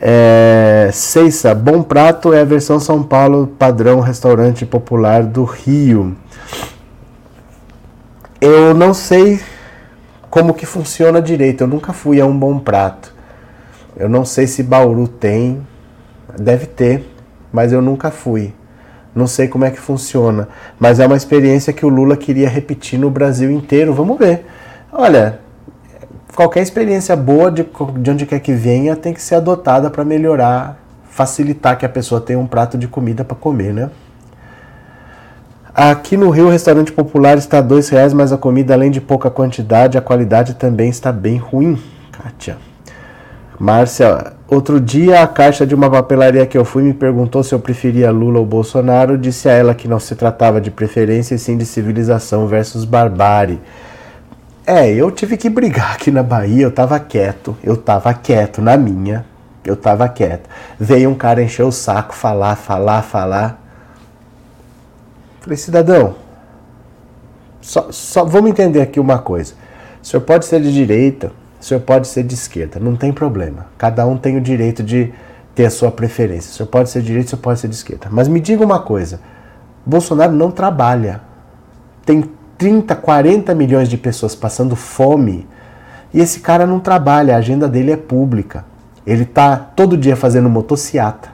É, 0.05 0.89
Ceissa, 0.91 1.55
Bom 1.55 1.81
Prato 1.81 2.33
é 2.33 2.41
a 2.41 2.43
versão 2.43 2.77
São 2.77 3.01
Paulo 3.01 3.47
padrão 3.47 4.01
restaurante 4.01 4.65
popular 4.65 5.23
do 5.23 5.45
Rio. 5.45 6.13
Eu 8.41 8.73
não 8.73 8.93
sei 8.93 9.39
como 10.29 10.53
que 10.53 10.65
funciona 10.65 11.21
direito. 11.21 11.61
Eu 11.61 11.67
nunca 11.67 11.93
fui 11.93 12.19
a 12.19 12.25
um 12.25 12.37
Bom 12.37 12.59
Prato. 12.59 13.15
Eu 13.95 14.09
não 14.09 14.25
sei 14.25 14.45
se 14.45 14.61
Bauru 14.61 15.07
tem, 15.07 15.65
deve 16.37 16.65
ter, 16.65 17.09
mas 17.49 17.71
eu 17.71 17.81
nunca 17.81 18.11
fui. 18.11 18.53
Não 19.15 19.25
sei 19.25 19.47
como 19.47 19.63
é 19.63 19.71
que 19.71 19.79
funciona, 19.79 20.49
mas 20.77 20.99
é 20.99 21.07
uma 21.07 21.15
experiência 21.15 21.71
que 21.71 21.85
o 21.85 21.89
Lula 21.89 22.17
queria 22.17 22.49
repetir 22.49 22.99
no 22.99 23.09
Brasil 23.09 23.49
inteiro. 23.49 23.93
Vamos 23.93 24.19
ver. 24.19 24.45
Olha, 24.91 25.39
qualquer 26.35 26.61
experiência 26.61 27.15
boa 27.15 27.51
de, 27.51 27.65
de 27.97 28.11
onde 28.11 28.25
quer 28.25 28.39
que 28.39 28.53
venha 28.53 28.95
tem 28.95 29.13
que 29.13 29.21
ser 29.21 29.35
adotada 29.35 29.89
para 29.89 30.03
melhorar, 30.03 30.77
facilitar 31.09 31.77
que 31.77 31.85
a 31.85 31.89
pessoa 31.89 32.19
tenha 32.19 32.39
um 32.39 32.47
prato 32.47 32.77
de 32.77 32.87
comida 32.87 33.23
para 33.23 33.35
comer, 33.35 33.73
né? 33.73 33.89
Aqui 35.75 36.15
no 36.15 36.29
Rio, 36.29 36.45
o 36.45 36.51
restaurante 36.51 36.91
popular 36.91 37.35
está 37.35 37.59
dois 37.59 37.89
reais, 37.89 38.13
mas 38.13 38.31
a 38.31 38.37
comida, 38.37 38.75
além 38.75 38.91
de 38.91 39.01
pouca 39.01 39.31
quantidade, 39.31 39.97
a 39.97 40.01
qualidade 40.01 40.53
também 40.53 40.87
está 40.87 41.11
bem 41.11 41.37
ruim. 41.37 41.81
Kátia. 42.11 42.57
Márcia, 43.59 44.33
outro 44.47 44.79
dia 44.79 45.23
a 45.23 45.27
caixa 45.27 45.65
de 45.65 45.73
uma 45.73 45.89
papelaria 45.89 46.45
que 46.45 46.55
eu 46.55 46.63
fui 46.63 46.83
me 46.83 46.93
perguntou 46.93 47.41
se 47.43 47.55
eu 47.55 47.59
preferia 47.59 48.11
Lula 48.11 48.37
ou 48.37 48.45
Bolsonaro. 48.45 49.17
Disse 49.17 49.49
a 49.49 49.53
ela 49.53 49.73
que 49.73 49.87
não 49.87 49.99
se 49.99 50.15
tratava 50.15 50.61
de 50.61 50.69
preferência 50.69 51.33
e 51.33 51.39
sim 51.39 51.57
de 51.57 51.65
civilização 51.65 52.45
versus 52.45 52.85
barbárie. 52.85 53.59
É, 54.65 54.89
eu 54.93 55.11
tive 55.11 55.35
que 55.35 55.49
brigar 55.49 55.93
aqui 55.93 56.09
na 56.09 56.23
Bahia, 56.23 56.63
eu 56.63 56.71
tava 56.71 56.97
quieto, 56.97 57.57
eu 57.61 57.75
tava 57.75 58.13
quieto 58.13 58.61
na 58.61 58.77
minha, 58.77 59.25
eu 59.65 59.75
tava 59.75 60.07
quieto. 60.07 60.49
Veio 60.79 61.09
um 61.09 61.15
cara 61.15 61.43
encher 61.43 61.63
o 61.63 61.71
saco, 61.71 62.15
falar, 62.15 62.55
falar, 62.55 63.01
falar. 63.01 63.61
Falei, 65.41 65.57
cidadão, 65.57 66.15
Só, 67.61 67.91
só 67.91 68.23
vamos 68.23 68.51
entender 68.51 68.81
aqui 68.81 69.01
uma 69.01 69.19
coisa. 69.19 69.53
O 70.01 70.05
senhor 70.05 70.21
pode 70.21 70.45
ser 70.45 70.61
de 70.61 70.73
direita, 70.73 71.33
o 71.59 71.63
senhor 71.63 71.81
pode 71.81 72.07
ser 72.07 72.23
de 72.23 72.33
esquerda, 72.33 72.79
não 72.79 72.95
tem 72.95 73.11
problema. 73.11 73.67
Cada 73.77 74.05
um 74.05 74.17
tem 74.17 74.37
o 74.37 74.41
direito 74.41 74.81
de 74.81 75.13
ter 75.53 75.65
a 75.65 75.69
sua 75.69 75.91
preferência. 75.91 76.51
O 76.51 76.53
senhor 76.53 76.67
pode 76.67 76.89
ser 76.89 77.01
de 77.01 77.07
direita, 77.07 77.27
o 77.27 77.29
senhor 77.31 77.41
pode 77.41 77.59
ser 77.59 77.67
de 77.67 77.75
esquerda. 77.75 78.07
Mas 78.09 78.29
me 78.29 78.39
diga 78.39 78.63
uma 78.63 78.79
coisa: 78.79 79.19
Bolsonaro 79.85 80.31
não 80.31 80.49
trabalha. 80.49 81.21
Tem 82.05 82.29
30, 82.57 82.95
40 82.95 83.53
milhões 83.55 83.89
de 83.89 83.97
pessoas 83.97 84.35
passando 84.35 84.75
fome 84.75 85.47
e 86.13 86.19
esse 86.19 86.39
cara 86.39 86.67
não 86.67 86.79
trabalha, 86.79 87.35
a 87.35 87.39
agenda 87.39 87.67
dele 87.67 87.91
é 87.91 87.97
pública. 87.97 88.65
Ele 89.05 89.23
está 89.23 89.57
todo 89.57 89.97
dia 89.97 90.15
fazendo 90.15 90.49
motociata. 90.49 91.29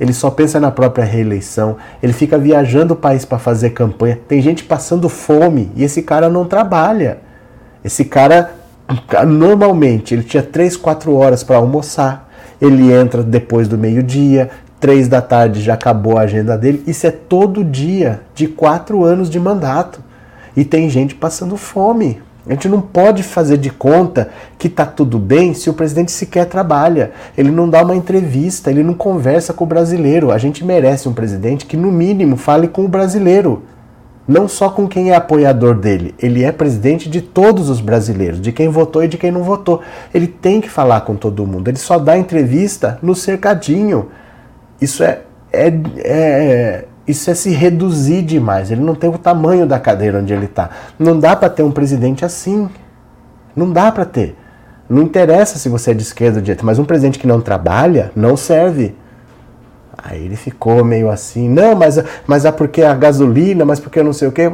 Ele 0.00 0.12
só 0.12 0.30
pensa 0.30 0.58
na 0.58 0.70
própria 0.70 1.04
reeleição. 1.04 1.76
Ele 2.02 2.12
fica 2.12 2.38
viajando 2.38 2.94
o 2.94 2.96
país 2.96 3.24
para 3.24 3.38
fazer 3.38 3.70
campanha. 3.70 4.18
Tem 4.26 4.40
gente 4.40 4.64
passando 4.64 5.08
fome 5.08 5.70
e 5.76 5.84
esse 5.84 6.02
cara 6.02 6.28
não 6.28 6.46
trabalha. 6.46 7.18
Esse 7.84 8.04
cara, 8.04 8.54
normalmente, 9.26 10.14
ele 10.14 10.24
tinha 10.24 10.42
3, 10.42 10.76
4 10.76 11.14
horas 11.14 11.44
para 11.44 11.56
almoçar. 11.56 12.28
Ele 12.60 12.92
entra 12.92 13.22
depois 13.22 13.68
do 13.68 13.76
meio-dia, 13.76 14.50
três 14.80 15.06
da 15.06 15.20
tarde 15.20 15.60
já 15.60 15.74
acabou 15.74 16.18
a 16.18 16.22
agenda 16.22 16.56
dele. 16.56 16.82
Isso 16.86 17.06
é 17.06 17.10
todo 17.10 17.64
dia 17.64 18.20
de 18.34 18.46
quatro 18.46 19.04
anos 19.04 19.28
de 19.30 19.38
mandato. 19.38 20.00
E 20.56 20.64
tem 20.64 20.88
gente 20.88 21.14
passando 21.14 21.56
fome. 21.56 22.20
A 22.46 22.52
gente 22.52 22.68
não 22.68 22.80
pode 22.80 23.22
fazer 23.22 23.56
de 23.56 23.70
conta 23.70 24.28
que 24.58 24.66
está 24.68 24.84
tudo 24.84 25.18
bem 25.18 25.54
se 25.54 25.70
o 25.70 25.74
presidente 25.74 26.12
sequer 26.12 26.44
trabalha. 26.46 27.12
Ele 27.38 27.50
não 27.50 27.68
dá 27.68 27.82
uma 27.82 27.96
entrevista, 27.96 28.70
ele 28.70 28.82
não 28.82 28.92
conversa 28.92 29.54
com 29.54 29.64
o 29.64 29.66
brasileiro. 29.66 30.30
A 30.30 30.36
gente 30.36 30.62
merece 30.62 31.08
um 31.08 31.14
presidente 31.14 31.64
que, 31.64 31.76
no 31.76 31.90
mínimo, 31.90 32.36
fale 32.36 32.68
com 32.68 32.84
o 32.84 32.88
brasileiro. 32.88 33.62
Não 34.28 34.46
só 34.46 34.68
com 34.68 34.86
quem 34.86 35.10
é 35.10 35.16
apoiador 35.16 35.74
dele. 35.74 36.14
Ele 36.18 36.44
é 36.44 36.52
presidente 36.52 37.08
de 37.08 37.22
todos 37.22 37.70
os 37.70 37.80
brasileiros, 37.80 38.40
de 38.40 38.52
quem 38.52 38.68
votou 38.68 39.02
e 39.02 39.08
de 39.08 39.16
quem 39.16 39.32
não 39.32 39.42
votou. 39.42 39.80
Ele 40.12 40.26
tem 40.26 40.60
que 40.60 40.68
falar 40.68 41.00
com 41.00 41.16
todo 41.16 41.46
mundo. 41.46 41.68
Ele 41.68 41.78
só 41.78 41.98
dá 41.98 42.16
entrevista 42.16 42.98
no 43.02 43.14
cercadinho. 43.14 44.08
Isso 44.80 45.02
é, 45.02 45.20
é, 45.50 45.72
é 46.04 46.84
isso 47.06 47.30
é 47.30 47.34
se 47.34 47.50
reduzir 47.50 48.22
demais. 48.22 48.70
Ele 48.70 48.80
não 48.80 48.94
tem 48.94 49.10
o 49.10 49.18
tamanho 49.18 49.66
da 49.66 49.78
cadeira 49.78 50.18
onde 50.18 50.32
ele 50.32 50.46
está. 50.46 50.70
Não 50.98 51.18
dá 51.18 51.36
para 51.36 51.50
ter 51.50 51.62
um 51.62 51.70
presidente 51.70 52.24
assim. 52.24 52.68
Não 53.54 53.70
dá 53.70 53.92
para 53.92 54.04
ter. 54.04 54.36
Não 54.88 55.02
interessa 55.02 55.58
se 55.58 55.68
você 55.68 55.90
é 55.90 55.94
de 55.94 56.02
esquerda 56.02 56.38
ou 56.38 56.40
de 56.40 56.46
direita, 56.46 56.64
mas 56.64 56.78
um 56.78 56.84
presidente 56.84 57.18
que 57.18 57.26
não 57.26 57.40
trabalha 57.40 58.10
não 58.14 58.36
serve. 58.36 58.94
Aí 59.96 60.24
ele 60.24 60.36
ficou 60.36 60.84
meio 60.84 61.08
assim, 61.10 61.48
não, 61.48 61.74
mas, 61.74 62.02
mas 62.26 62.44
é 62.44 62.52
porque 62.52 62.82
a 62.82 62.94
gasolina, 62.94 63.64
mas 63.64 63.80
porque 63.80 63.98
eu 63.98 64.04
não 64.04 64.12
sei 64.12 64.28
o 64.28 64.32
quê. 64.32 64.50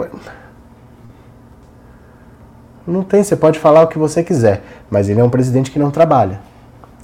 Não 2.86 3.02
tem, 3.02 3.22
você 3.22 3.36
pode 3.36 3.58
falar 3.58 3.82
o 3.82 3.86
que 3.88 3.98
você 3.98 4.22
quiser, 4.22 4.62
mas 4.90 5.08
ele 5.08 5.20
é 5.20 5.24
um 5.24 5.30
presidente 5.30 5.70
que 5.70 5.78
não 5.78 5.90
trabalha. 5.90 6.40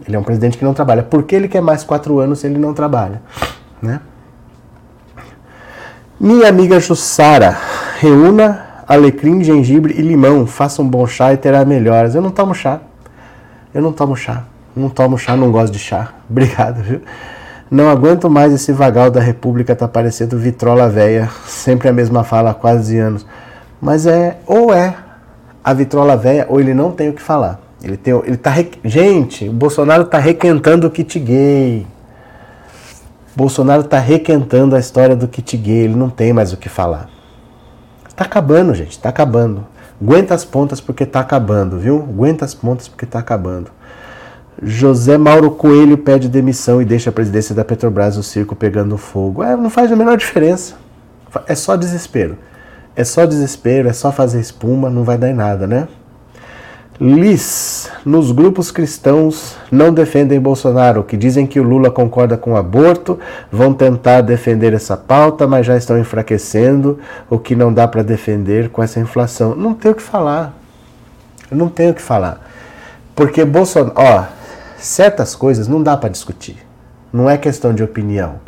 Ele 0.06 0.16
é 0.16 0.18
um 0.18 0.22
presidente 0.22 0.58
que 0.58 0.64
não 0.64 0.74
trabalha. 0.74 1.02
Por 1.02 1.22
que 1.22 1.34
ele 1.34 1.48
quer 1.48 1.60
mais 1.60 1.82
quatro 1.82 2.18
anos 2.18 2.40
se 2.40 2.46
ele 2.46 2.58
não 2.58 2.74
trabalha? 2.74 3.22
Né? 3.80 4.00
Minha 6.18 6.48
amiga 6.48 6.80
Jussara, 6.80 7.54
reúna 8.00 8.66
alecrim, 8.88 9.44
gengibre 9.44 9.94
e 9.98 10.00
limão. 10.00 10.46
Faça 10.46 10.80
um 10.80 10.88
bom 10.88 11.06
chá 11.06 11.34
e 11.34 11.36
terá 11.36 11.62
melhoras. 11.62 12.14
Eu 12.14 12.22
não 12.22 12.30
tomo 12.30 12.54
chá. 12.54 12.80
Eu 13.74 13.82
não 13.82 13.92
tomo 13.92 14.16
chá. 14.16 14.44
Não 14.74 14.88
tomo 14.88 15.18
chá, 15.18 15.36
não 15.36 15.52
gosto 15.52 15.74
de 15.74 15.78
chá. 15.78 16.14
Obrigado, 16.30 16.82
viu? 16.82 17.02
Não 17.70 17.90
aguento 17.90 18.30
mais 18.30 18.50
esse 18.54 18.72
vagal 18.72 19.10
da 19.10 19.20
República, 19.20 19.76
tá 19.76 19.86
parecendo 19.86 20.38
vitrola 20.38 20.88
velha. 20.88 21.28
Sempre 21.46 21.90
a 21.90 21.92
mesma 21.92 22.24
fala 22.24 22.52
há 22.52 22.54
quase 22.54 22.96
anos. 22.96 23.26
Mas 23.78 24.06
é, 24.06 24.38
ou 24.46 24.72
é 24.72 24.96
a 25.62 25.74
vitrola 25.74 26.16
velha, 26.16 26.46
ou 26.48 26.58
ele 26.58 26.72
não 26.72 26.92
tem 26.92 27.10
o 27.10 27.12
que 27.12 27.20
falar. 27.20 27.60
Ele 27.82 27.98
tem, 27.98 28.14
ele 28.24 28.38
tá, 28.38 28.54
gente, 28.82 29.50
o 29.50 29.52
Bolsonaro 29.52 30.06
tá 30.06 30.18
requentando 30.18 30.86
o 30.86 30.90
kit 30.90 31.18
gay. 31.18 31.86
Bolsonaro 33.36 33.82
está 33.82 33.98
requentando 33.98 34.74
a 34.74 34.80
história 34.80 35.14
do 35.14 35.28
kit 35.28 35.56
gay, 35.58 35.84
ele 35.84 35.94
não 35.94 36.08
tem 36.08 36.32
mais 36.32 36.54
o 36.54 36.56
que 36.56 36.70
falar. 36.70 37.10
Está 38.08 38.24
acabando, 38.24 38.74
gente, 38.74 38.92
está 38.92 39.10
acabando. 39.10 39.66
Aguenta 40.02 40.34
as 40.34 40.42
pontas 40.42 40.80
porque 40.80 41.02
está 41.02 41.20
acabando, 41.20 41.78
viu? 41.78 41.98
Aguenta 41.98 42.46
as 42.46 42.54
pontas 42.54 42.88
porque 42.88 43.04
está 43.04 43.18
acabando. 43.18 43.70
José 44.62 45.18
Mauro 45.18 45.50
Coelho 45.50 45.98
pede 45.98 46.30
demissão 46.30 46.80
e 46.80 46.84
deixa 46.86 47.10
a 47.10 47.12
presidência 47.12 47.54
da 47.54 47.62
Petrobras 47.62 48.16
o 48.16 48.22
circo 48.22 48.56
pegando 48.56 48.96
fogo. 48.96 49.42
É, 49.42 49.54
não 49.54 49.68
faz 49.68 49.92
a 49.92 49.96
menor 49.96 50.16
diferença. 50.16 50.74
É 51.46 51.54
só 51.54 51.76
desespero. 51.76 52.38
É 52.94 53.04
só 53.04 53.26
desespero, 53.26 53.86
é 53.86 53.92
só 53.92 54.10
fazer 54.10 54.40
espuma, 54.40 54.88
não 54.88 55.04
vai 55.04 55.18
dar 55.18 55.28
em 55.28 55.34
nada, 55.34 55.66
né? 55.66 55.86
Liz, 56.98 57.90
nos 58.06 58.32
grupos 58.32 58.70
cristãos 58.70 59.54
não 59.70 59.92
defendem 59.92 60.40
Bolsonaro, 60.40 61.04
que 61.04 61.14
dizem 61.14 61.46
que 61.46 61.60
o 61.60 61.62
Lula 61.62 61.90
concorda 61.90 62.38
com 62.38 62.52
o 62.52 62.56
aborto, 62.56 63.18
vão 63.52 63.74
tentar 63.74 64.22
defender 64.22 64.72
essa 64.72 64.96
pauta, 64.96 65.46
mas 65.46 65.66
já 65.66 65.76
estão 65.76 65.98
enfraquecendo 65.98 66.98
o 67.28 67.38
que 67.38 67.54
não 67.54 67.70
dá 67.70 67.86
para 67.86 68.02
defender 68.02 68.70
com 68.70 68.82
essa 68.82 68.98
inflação. 68.98 69.54
Não 69.54 69.74
tenho 69.74 69.92
o 69.92 69.96
que 69.96 70.02
falar. 70.02 70.54
Não 71.50 71.68
tenho 71.68 71.90
o 71.90 71.94
que 71.94 72.00
falar. 72.00 72.40
Porque 73.14 73.44
Bolsonaro, 73.44 73.92
ó, 73.94 74.24
certas 74.78 75.34
coisas 75.34 75.68
não 75.68 75.82
dá 75.82 75.98
para 75.98 76.08
discutir. 76.08 76.56
Não 77.12 77.28
é 77.28 77.36
questão 77.36 77.74
de 77.74 77.82
opinião. 77.82 78.45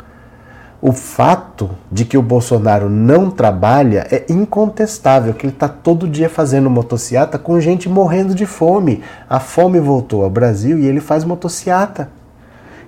O 0.81 0.93
fato 0.93 1.71
de 1.91 2.05
que 2.05 2.17
o 2.17 2.21
Bolsonaro 2.21 2.89
não 2.89 3.29
trabalha 3.29 4.07
é 4.09 4.25
incontestável, 4.29 5.33
que 5.33 5.45
ele 5.45 5.53
está 5.53 5.67
todo 5.67 6.07
dia 6.07 6.29
fazendo 6.29 6.69
motociata 6.69 7.37
com 7.37 7.59
gente 7.59 7.89
morrendo 7.89 8.33
de 8.33 8.45
fome. 8.45 9.03
A 9.29 9.41
fome 9.41 9.77
voltou 9.77 10.23
ao 10.23 10.29
Brasil 10.29 10.79
e 10.79 10.87
ele 10.87 11.01
faz 11.01 11.25
motociata. 11.25 12.09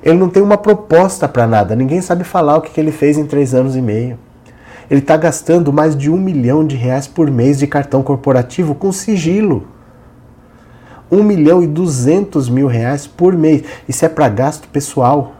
Ele 0.02 0.18
não 0.18 0.30
tem 0.30 0.42
uma 0.42 0.58
proposta 0.58 1.28
para 1.28 1.46
nada, 1.46 1.76
ninguém 1.76 2.02
sabe 2.02 2.24
falar 2.24 2.58
o 2.58 2.62
que, 2.62 2.72
que 2.72 2.80
ele 2.80 2.94
fez 2.94 3.18
em 3.18 3.26
três 3.26 3.54
anos 3.54 3.76
e 3.76 3.82
meio. 3.82 4.18
Ele 4.90 5.02
está 5.02 5.18
gastando 5.18 5.72
mais 5.74 5.96
de 5.96 6.10
um 6.10 6.18
milhão 6.18 6.66
de 6.66 6.78
reais 6.78 7.08
por 7.08 7.30
mês 7.30 7.60
de 7.60 7.68
cartão 7.68 8.02
corporativo 8.02 8.74
com 8.74 8.92
sigilo. 8.94 9.68
Um 11.12 11.24
milhão 11.24 11.62
e 11.62 11.68
duzentos 11.68 12.48
mil 12.48 12.68
reais 12.68 13.06
por 13.06 13.36
mês. 13.36 13.64
Isso 13.88 14.06
é 14.06 14.10
para 14.10 14.30
gasto 14.30 14.70
pessoal 14.70 15.34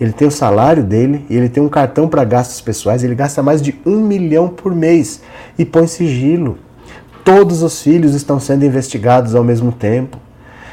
ele 0.00 0.12
tem 0.12 0.26
o 0.26 0.30
salário 0.30 0.82
dele 0.82 1.26
e 1.28 1.36
ele 1.36 1.48
tem 1.48 1.62
um 1.62 1.68
cartão 1.68 2.08
para 2.08 2.24
gastos 2.24 2.60
pessoais, 2.60 3.04
ele 3.04 3.14
gasta 3.14 3.42
mais 3.42 3.60
de 3.60 3.78
um 3.84 4.00
milhão 4.00 4.48
por 4.48 4.74
mês 4.74 5.20
e 5.58 5.64
põe 5.64 5.86
sigilo. 5.86 6.58
Todos 7.22 7.62
os 7.62 7.82
filhos 7.82 8.14
estão 8.14 8.40
sendo 8.40 8.64
investigados 8.64 9.34
ao 9.34 9.44
mesmo 9.44 9.70
tempo. 9.70 10.16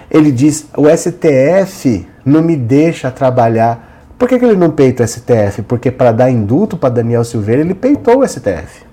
Ele 0.10 0.32
diz: 0.32 0.68
o 0.78 0.86
STF 0.88 2.08
não 2.26 2.42
me 2.42 2.56
deixa 2.56 3.12
trabalhar. 3.12 3.86
Por 4.18 4.30
que, 4.30 4.40
que 4.40 4.46
ele 4.46 4.56
não 4.56 4.72
peita 4.72 5.04
o 5.04 5.08
STF? 5.08 5.62
Porque 5.68 5.92
para 5.92 6.12
dar 6.12 6.32
indulto 6.32 6.78
para 6.78 6.90
Daniel 6.90 7.24
Silveira, 7.24 7.62
ele 7.62 7.76
peitou 7.76 8.22
o 8.22 8.28
STF. 8.28 8.86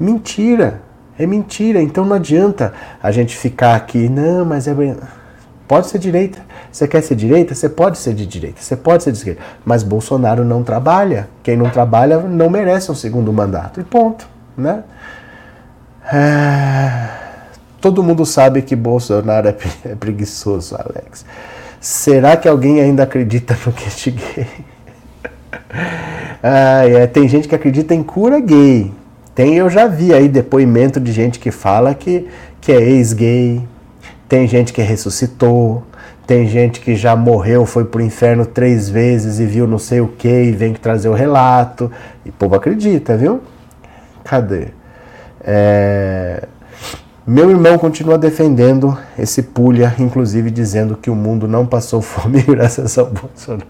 É 0.00 0.02
mentira. 0.02 0.80
É 1.18 1.26
mentira. 1.26 1.80
Então 1.80 2.04
não 2.06 2.16
adianta 2.16 2.72
a 3.02 3.10
gente 3.12 3.36
ficar 3.36 3.74
aqui, 3.74 4.08
não, 4.08 4.44
mas 4.44 4.66
é. 4.66 4.74
Pode 5.66 5.86
ser 5.86 5.98
direita. 5.98 6.40
Você 6.70 6.86
quer 6.86 7.02
ser 7.02 7.14
direita? 7.14 7.54
Você 7.54 7.68
pode 7.68 7.98
ser 7.98 8.14
de 8.14 8.26
direita, 8.26 8.60
você 8.60 8.76
pode 8.76 9.02
ser 9.02 9.12
de 9.12 9.18
esquerda. 9.18 9.40
Mas 9.64 9.82
Bolsonaro 9.82 10.44
não 10.44 10.62
trabalha. 10.62 11.28
Quem 11.42 11.56
não 11.56 11.70
trabalha 11.70 12.18
não 12.18 12.50
merece 12.50 12.90
um 12.90 12.94
segundo 12.94 13.32
mandato. 13.32 13.80
E 13.80 13.84
ponto. 13.84 14.28
Né? 14.56 14.82
É... 16.12 17.08
Todo 17.80 18.02
mundo 18.02 18.24
sabe 18.24 18.62
que 18.62 18.76
Bolsonaro 18.76 19.48
é, 19.48 19.56
é 19.84 19.94
preguiçoso, 19.94 20.74
Alex. 20.76 21.24
Será 21.80 22.36
que 22.36 22.48
alguém 22.48 22.80
ainda 22.80 23.02
acredita 23.02 23.56
no 23.66 23.72
kit 23.72 24.10
gay? 24.10 24.46
ah, 26.42 26.86
é, 26.86 27.06
tem 27.06 27.28
gente 27.28 27.46
que 27.46 27.54
acredita 27.54 27.94
em 27.94 28.02
cura 28.02 28.40
gay. 28.40 28.92
Tem, 29.34 29.56
eu 29.56 29.68
já 29.68 29.86
vi 29.86 30.14
aí 30.14 30.28
depoimento 30.28 31.00
de 31.00 31.12
gente 31.12 31.38
que 31.38 31.50
fala 31.50 31.92
que, 31.94 32.28
que 32.60 32.72
é 32.72 32.80
ex-gay, 32.80 33.66
tem 34.34 34.48
gente 34.48 34.72
que 34.72 34.82
ressuscitou, 34.82 35.84
tem 36.26 36.48
gente 36.48 36.80
que 36.80 36.96
já 36.96 37.14
morreu, 37.14 37.64
foi 37.64 37.84
pro 37.84 38.02
inferno 38.02 38.44
três 38.44 38.88
vezes 38.88 39.38
e 39.38 39.46
viu 39.46 39.64
não 39.64 39.78
sei 39.78 40.00
o 40.00 40.08
que 40.08 40.28
e 40.28 40.50
vem 40.50 40.72
trazer 40.72 41.08
o 41.08 41.12
relato. 41.12 41.88
E 42.26 42.30
o 42.30 42.32
povo 42.32 42.56
acredita, 42.56 43.16
viu? 43.16 43.40
Cadê? 44.24 44.70
É... 45.40 46.48
Meu 47.24 47.48
irmão 47.48 47.78
continua 47.78 48.18
defendendo 48.18 48.98
esse 49.16 49.40
pulha, 49.40 49.94
inclusive 50.00 50.50
dizendo 50.50 50.96
que 50.96 51.10
o 51.10 51.14
mundo 51.14 51.46
não 51.46 51.64
passou 51.64 52.02
fome 52.02 52.42
graças 52.42 52.98
ao 52.98 53.06
Bolsonaro. 53.06 53.68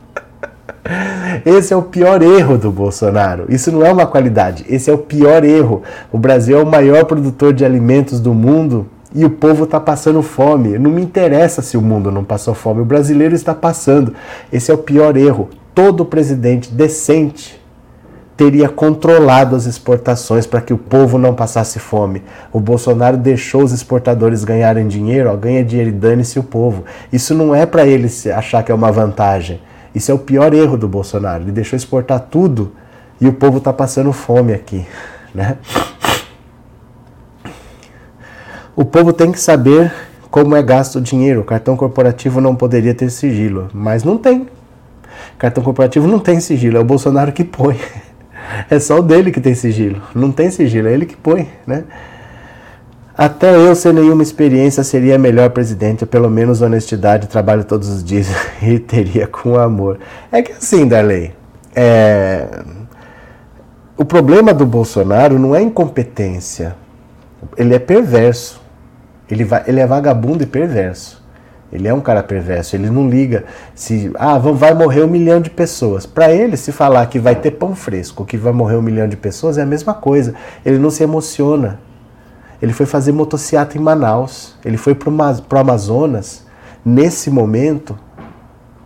Esse 1.44 1.74
é 1.74 1.76
o 1.76 1.82
pior 1.82 2.22
erro 2.22 2.56
do 2.56 2.72
Bolsonaro. 2.72 3.44
Isso 3.50 3.70
não 3.70 3.84
é 3.84 3.92
uma 3.92 4.06
qualidade, 4.06 4.64
esse 4.66 4.88
é 4.88 4.94
o 4.94 4.98
pior 4.98 5.44
erro. 5.44 5.82
O 6.10 6.16
Brasil 6.16 6.58
é 6.58 6.62
o 6.62 6.66
maior 6.66 7.04
produtor 7.04 7.52
de 7.52 7.66
alimentos 7.66 8.18
do 8.18 8.32
mundo 8.32 8.88
e 9.14 9.24
o 9.24 9.30
povo 9.30 9.64
está 9.64 9.78
passando 9.78 10.22
fome. 10.22 10.78
Não 10.78 10.90
me 10.90 11.02
interessa 11.02 11.62
se 11.62 11.76
o 11.76 11.82
mundo 11.82 12.10
não 12.10 12.24
passou 12.24 12.54
fome, 12.54 12.80
o 12.80 12.84
brasileiro 12.84 13.34
está 13.34 13.54
passando. 13.54 14.14
Esse 14.52 14.70
é 14.70 14.74
o 14.74 14.78
pior 14.78 15.16
erro. 15.16 15.48
Todo 15.74 16.04
presidente 16.04 16.72
decente 16.72 17.62
teria 18.36 18.68
controlado 18.68 19.54
as 19.54 19.66
exportações 19.66 20.46
para 20.46 20.60
que 20.60 20.72
o 20.72 20.78
povo 20.78 21.18
não 21.18 21.34
passasse 21.34 21.78
fome. 21.78 22.22
O 22.52 22.58
Bolsonaro 22.58 23.16
deixou 23.16 23.62
os 23.62 23.72
exportadores 23.72 24.42
ganharem 24.42 24.88
dinheiro, 24.88 25.30
ó, 25.30 25.36
ganha 25.36 25.64
dinheiro 25.64 25.90
e 25.90 25.92
dane-se 25.92 26.38
o 26.38 26.42
povo. 26.42 26.84
Isso 27.12 27.34
não 27.34 27.54
é 27.54 27.64
para 27.64 27.86
ele 27.86 28.10
achar 28.34 28.62
que 28.64 28.72
é 28.72 28.74
uma 28.74 28.90
vantagem. 28.90 29.60
Isso 29.94 30.10
é 30.10 30.14
o 30.14 30.18
pior 30.18 30.52
erro 30.52 30.76
do 30.76 30.88
Bolsonaro. 30.88 31.44
Ele 31.44 31.52
deixou 31.52 31.76
exportar 31.76 32.18
tudo 32.20 32.72
e 33.20 33.28
o 33.28 33.32
povo 33.32 33.58
está 33.58 33.72
passando 33.72 34.12
fome 34.12 34.52
aqui. 34.52 34.84
Né? 35.32 35.56
O 38.76 38.84
povo 38.84 39.12
tem 39.12 39.30
que 39.30 39.40
saber 39.40 39.92
como 40.30 40.56
é 40.56 40.62
gasto 40.62 40.96
o 40.96 41.00
dinheiro. 41.00 41.42
O 41.42 41.44
cartão 41.44 41.76
corporativo 41.76 42.40
não 42.40 42.56
poderia 42.56 42.94
ter 42.94 43.10
sigilo, 43.10 43.68
mas 43.72 44.02
não 44.02 44.18
tem. 44.18 44.48
Cartão 45.38 45.62
corporativo 45.62 46.08
não 46.08 46.18
tem 46.18 46.40
sigilo, 46.40 46.76
é 46.76 46.80
o 46.80 46.84
Bolsonaro 46.84 47.32
que 47.32 47.44
põe. 47.44 47.78
É 48.68 48.78
só 48.78 48.98
o 48.98 49.02
dele 49.02 49.32
que 49.32 49.40
tem 49.40 49.54
sigilo. 49.54 50.02
Não 50.14 50.30
tem 50.30 50.50
sigilo, 50.50 50.86
é 50.86 50.92
ele 50.92 51.06
que 51.06 51.16
põe, 51.16 51.48
né? 51.66 51.84
Até 53.16 53.54
eu, 53.54 53.74
sem 53.76 53.92
nenhuma 53.92 54.22
experiência, 54.22 54.82
seria 54.82 55.16
melhor 55.16 55.50
presidente, 55.50 56.04
pelo 56.04 56.28
menos 56.28 56.60
honestidade, 56.60 57.28
trabalho 57.28 57.62
todos 57.62 57.88
os 57.88 58.02
dias 58.02 58.26
e 58.60 58.78
teria 58.78 59.26
com 59.26 59.56
amor. 59.56 59.98
É 60.32 60.42
que 60.42 60.52
assim, 60.52 60.88
Darley, 60.88 61.32
é... 61.76 62.62
o 63.96 64.04
problema 64.04 64.52
do 64.52 64.66
Bolsonaro 64.66 65.38
não 65.38 65.54
é 65.54 65.62
incompetência, 65.62 66.74
ele 67.56 67.74
é 67.74 67.78
perverso. 67.78 68.63
Ele, 69.30 69.44
vai, 69.44 69.64
ele 69.66 69.80
é 69.80 69.86
vagabundo 69.86 70.42
e 70.42 70.46
perverso. 70.46 71.22
Ele 71.72 71.88
é 71.88 71.92
um 71.92 72.00
cara 72.00 72.22
perverso, 72.22 72.76
ele 72.76 72.88
não 72.88 73.08
liga 73.08 73.44
se 73.74 74.12
ah, 74.14 74.38
vai 74.38 74.72
morrer 74.74 75.02
um 75.02 75.08
milhão 75.08 75.40
de 75.40 75.50
pessoas. 75.50 76.06
Para 76.06 76.30
ele, 76.32 76.56
se 76.56 76.70
falar 76.70 77.04
que 77.06 77.18
vai 77.18 77.34
ter 77.34 77.50
pão 77.50 77.74
fresco, 77.74 78.24
que 78.24 78.36
vai 78.36 78.52
morrer 78.52 78.76
um 78.76 78.82
milhão 78.82 79.08
de 79.08 79.16
pessoas, 79.16 79.58
é 79.58 79.62
a 79.62 79.66
mesma 79.66 79.92
coisa. 79.92 80.34
Ele 80.64 80.78
não 80.78 80.88
se 80.88 81.02
emociona. 81.02 81.80
Ele 82.62 82.72
foi 82.72 82.86
fazer 82.86 83.10
motociata 83.10 83.76
em 83.76 83.80
Manaus, 83.80 84.54
ele 84.64 84.76
foi 84.76 84.94
para 84.94 85.10
o 85.10 85.58
Amazonas, 85.58 86.46
nesse 86.84 87.28
momento, 87.28 87.98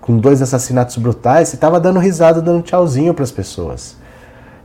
com 0.00 0.16
dois 0.16 0.40
assassinatos 0.40 0.96
brutais, 0.96 1.52
e 1.52 1.56
estava 1.56 1.78
dando 1.78 1.98
risada, 1.98 2.40
dando 2.40 2.62
tchauzinho 2.62 3.12
para 3.12 3.24
as 3.24 3.30
pessoas. 3.30 3.96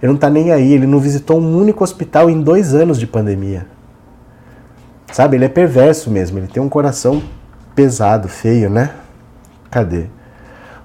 Ele 0.02 0.10
não 0.10 0.16
está 0.16 0.30
nem 0.30 0.52
aí, 0.52 0.74
ele 0.74 0.88
não 0.88 1.00
visitou 1.00 1.40
um 1.40 1.58
único 1.58 1.84
hospital 1.84 2.30
em 2.30 2.41
dois 2.41 2.74
anos 2.74 2.98
de 2.98 3.06
pandemia. 3.06 3.68
Sabe, 5.14 5.38
ele 5.38 5.45
é 5.45 5.48
perverso 5.48 6.10
mesmo, 6.10 6.40
ele 6.40 6.48
tem 6.48 6.61
um 6.61 6.68
coração 6.68 7.22
pesado, 7.76 8.27
feio, 8.27 8.68
né? 8.68 8.90
Cadê? 9.69 10.06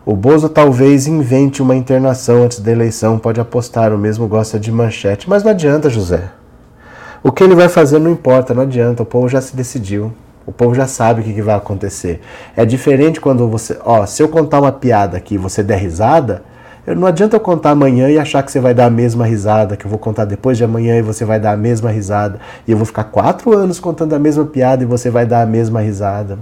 O 0.05 0.14
Bozo 0.14 0.50
talvez 0.50 1.06
invente 1.06 1.62
uma 1.62 1.74
internação 1.74 2.42
antes 2.42 2.60
da 2.60 2.70
eleição, 2.70 3.18
pode 3.18 3.40
apostar, 3.40 3.90
o 3.90 3.96
mesmo 3.96 4.28
gosta 4.28 4.60
de 4.60 4.70
manchete. 4.70 5.30
Mas 5.30 5.42
não 5.42 5.50
adianta, 5.50 5.88
José. 5.88 6.30
O 7.22 7.32
que 7.32 7.42
ele 7.42 7.55
vai 7.55 7.70
fazer 7.70 7.98
não 7.98 8.10
importa, 8.10 8.52
não 8.52 8.64
adianta, 8.64 9.02
o 9.02 9.06
povo 9.06 9.30
já 9.30 9.40
se 9.40 9.56
decidiu. 9.56 10.12
O 10.44 10.52
povo 10.52 10.74
já 10.74 10.86
sabe 10.86 11.22
o 11.22 11.24
que, 11.24 11.40
vai 11.40 11.55
acontecer. 11.55 12.20
É 12.55 12.66
diferente 12.66 13.22
quando 13.22 13.48
você. 13.48 13.78
Ó, 13.82 14.05
se 14.05 14.22
eu 14.22 14.28
contar 14.28 14.60
uma 14.60 14.72
piada 14.72 15.16
aqui 15.16 15.36
e 15.36 15.38
você 15.38 15.62
der 15.62 15.78
risada, 15.78 16.42
não 16.94 17.06
adianta 17.06 17.36
eu 17.36 17.40
contar 17.40 17.70
amanhã 17.70 18.09
e 18.09 18.19
achar 18.19 18.43
que 18.43 18.52
você 18.52 18.60
vai 18.60 18.73
dar 18.73 18.86
a 18.86 18.90
mesma 18.90 19.27
risada, 19.27 19.77
que 19.77 19.85
eu 19.85 19.90
vou 19.90 19.98
contar 19.98 20.24
depois 20.24 20.56
de 20.56 20.65
amanhã 20.65 20.97
e 20.97 21.02
você 21.02 21.24
vai 21.24 21.40
dar 21.40 21.52
a 21.52 21.56
mesma 21.56 21.90
risada. 21.90 22.39
E 22.66 22.70
eu 22.70 22.77
vou 22.77 22.86
ficar 22.86 23.05
quatro 23.05 23.56
anos 23.56 23.81
contando 23.81 24.15
a 24.15 24.19
mesma 24.19 24.44
piada 24.44 24.82
e 24.82 24.86
você 24.86 25.10
vai 25.10 25.27
dar 25.27 25.43
a 25.43 25.47
mesma 25.47 25.81
risada. 25.81 26.39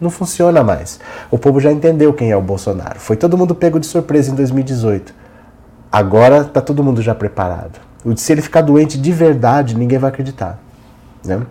Não 0.00 0.10
funciona 0.10 0.64
mais. 0.64 0.98
O 1.30 1.38
povo 1.38 1.60
já 1.60 1.70
entendeu 1.70 2.12
quem 2.12 2.30
é 2.30 2.36
o 2.36 2.40
Bolsonaro. 2.40 2.98
Foi 2.98 3.16
todo 3.16 3.38
mundo 3.38 3.54
pego 3.54 3.78
de 3.78 3.86
surpresa 3.86 4.32
em 4.32 4.34
2018. 4.34 5.14
Agora 5.90 6.38
está 6.38 6.60
todo 6.60 6.82
mundo 6.82 7.02
já 7.02 7.14
preparado. 7.14 7.78
Se 8.16 8.32
ele 8.32 8.42
ficar 8.42 8.62
doente 8.62 8.98
de 8.98 9.12
verdade, 9.12 9.76
ninguém 9.76 9.98
vai 9.98 10.10
acreditar. 10.10 10.58
Né? 11.24 11.42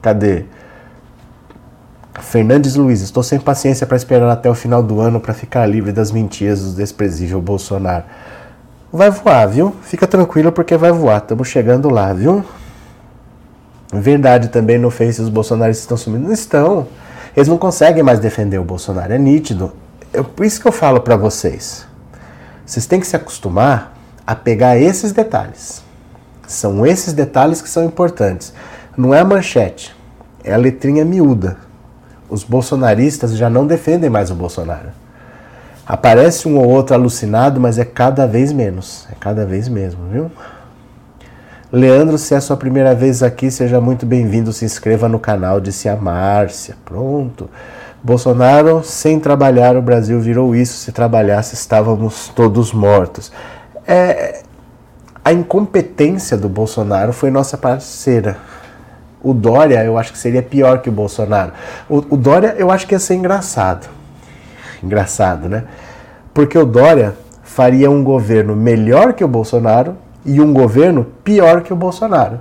Cadê? 0.00 0.44
Fernandes 2.20 2.74
Luiz, 2.74 3.00
estou 3.00 3.22
sem 3.22 3.38
paciência 3.38 3.86
para 3.86 3.96
esperar 3.96 4.30
até 4.30 4.48
o 4.50 4.54
final 4.54 4.82
do 4.82 5.00
ano 5.00 5.18
para 5.18 5.32
ficar 5.32 5.66
livre 5.66 5.92
das 5.92 6.10
mentiras 6.10 6.62
do 6.62 6.72
desprezível 6.72 7.40
Bolsonaro. 7.40 8.04
Vai 8.92 9.10
voar, 9.10 9.48
viu? 9.48 9.74
Fica 9.82 10.06
tranquilo 10.06 10.52
porque 10.52 10.76
vai 10.76 10.92
voar. 10.92 11.18
Estamos 11.18 11.48
chegando 11.48 11.88
lá, 11.88 12.12
viu? 12.12 12.44
Verdade 13.92 14.48
também 14.48 14.78
no 14.78 14.90
Face 14.90 15.20
os 15.22 15.30
bolsonaristas 15.30 15.84
estão 15.84 15.96
sumindo. 15.96 16.26
Não 16.26 16.32
estão. 16.32 16.86
Eles 17.34 17.48
não 17.48 17.56
conseguem 17.56 18.02
mais 18.02 18.18
defender 18.18 18.58
o 18.58 18.64
Bolsonaro, 18.64 19.12
é 19.12 19.18
nítido. 19.18 19.72
Eu, 20.12 20.22
por 20.22 20.44
isso 20.44 20.60
que 20.60 20.68
eu 20.68 20.72
falo 20.72 21.00
para 21.00 21.16
vocês. 21.16 21.86
Vocês 22.66 22.84
têm 22.84 23.00
que 23.00 23.06
se 23.06 23.16
acostumar 23.16 23.96
a 24.26 24.34
pegar 24.34 24.76
esses 24.76 25.12
detalhes. 25.12 25.82
São 26.46 26.86
esses 26.86 27.14
detalhes 27.14 27.62
que 27.62 27.70
são 27.70 27.84
importantes. 27.84 28.52
Não 28.96 29.14
é 29.14 29.20
a 29.20 29.24
manchete, 29.24 29.96
é 30.44 30.52
a 30.52 30.58
letrinha 30.58 31.04
miúda. 31.04 31.56
Os 32.32 32.44
bolsonaristas 32.44 33.36
já 33.36 33.50
não 33.50 33.66
defendem 33.66 34.08
mais 34.08 34.30
o 34.30 34.34
Bolsonaro. 34.34 34.88
Aparece 35.86 36.48
um 36.48 36.56
ou 36.56 36.66
outro 36.66 36.94
alucinado, 36.94 37.60
mas 37.60 37.78
é 37.78 37.84
cada 37.84 38.26
vez 38.26 38.50
menos. 38.54 39.06
É 39.12 39.14
cada 39.20 39.44
vez 39.44 39.68
mesmo, 39.68 40.00
viu? 40.10 40.30
Leandro, 41.70 42.16
se 42.16 42.34
é 42.34 42.40
sua 42.40 42.56
primeira 42.56 42.94
vez 42.94 43.22
aqui, 43.22 43.50
seja 43.50 43.82
muito 43.82 44.06
bem-vindo. 44.06 44.50
Se 44.50 44.64
inscreva 44.64 45.10
no 45.10 45.18
canal, 45.18 45.60
disse 45.60 45.90
a 45.90 45.94
Márcia. 45.94 46.74
Pronto. 46.86 47.50
Bolsonaro, 48.02 48.82
sem 48.82 49.20
trabalhar, 49.20 49.76
o 49.76 49.82
Brasil 49.82 50.18
virou 50.18 50.56
isso. 50.56 50.78
Se 50.78 50.90
trabalhasse, 50.90 51.54
estávamos 51.54 52.28
todos 52.28 52.72
mortos. 52.72 53.30
É, 53.86 54.40
a 55.22 55.34
incompetência 55.34 56.38
do 56.38 56.48
Bolsonaro 56.48 57.12
foi 57.12 57.30
nossa 57.30 57.58
parceira. 57.58 58.38
O 59.22 59.32
Dória, 59.32 59.84
eu 59.84 59.96
acho 59.96 60.12
que 60.12 60.18
seria 60.18 60.42
pior 60.42 60.80
que 60.80 60.88
o 60.88 60.92
Bolsonaro. 60.92 61.52
O, 61.88 61.98
o 61.98 62.16
Dória, 62.16 62.54
eu 62.58 62.70
acho 62.70 62.86
que 62.86 62.94
ia 62.94 62.98
ser 62.98 63.14
engraçado. 63.14 63.88
Engraçado, 64.82 65.48
né? 65.48 65.64
Porque 66.34 66.58
o 66.58 66.64
Dória 66.64 67.14
faria 67.42 67.90
um 67.90 68.02
governo 68.02 68.56
melhor 68.56 69.12
que 69.12 69.22
o 69.22 69.28
Bolsonaro 69.28 69.96
e 70.24 70.40
um 70.40 70.52
governo 70.52 71.06
pior 71.22 71.62
que 71.62 71.72
o 71.72 71.76
Bolsonaro. 71.76 72.40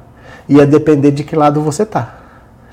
Ia 0.49 0.65
depender 0.65 1.11
de 1.11 1.23
que 1.23 1.35
lado 1.35 1.61
você 1.61 1.85
tá, 1.85 2.15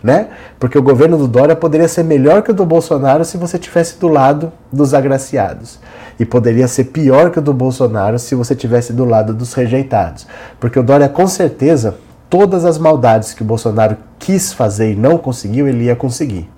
né? 0.02 0.28
Porque 0.58 0.78
o 0.78 0.82
governo 0.82 1.18
do 1.18 1.28
Dória 1.28 1.54
poderia 1.54 1.88
ser 1.88 2.02
melhor 2.02 2.42
que 2.42 2.50
o 2.50 2.54
do 2.54 2.64
Bolsonaro 2.64 3.24
se 3.24 3.36
você 3.36 3.58
tivesse 3.58 3.98
do 3.98 4.08
lado 4.08 4.52
dos 4.72 4.94
agraciados. 4.94 5.78
E 6.18 6.24
poderia 6.24 6.66
ser 6.66 6.84
pior 6.84 7.30
que 7.30 7.38
o 7.38 7.42
do 7.42 7.52
Bolsonaro 7.52 8.18
se 8.18 8.34
você 8.34 8.54
tivesse 8.54 8.92
do 8.92 9.04
lado 9.04 9.34
dos 9.34 9.52
rejeitados. 9.54 10.26
Porque 10.58 10.78
o 10.78 10.82
Dória, 10.82 11.08
com 11.08 11.26
certeza, 11.26 11.96
todas 12.28 12.64
as 12.64 12.78
maldades 12.78 13.32
que 13.32 13.42
o 13.42 13.44
Bolsonaro 13.44 13.96
quis 14.18 14.52
fazer 14.52 14.92
e 14.92 14.96
não 14.96 15.18
conseguiu, 15.18 15.66
ele 15.66 15.84
ia 15.84 15.96
conseguir. 15.96 16.48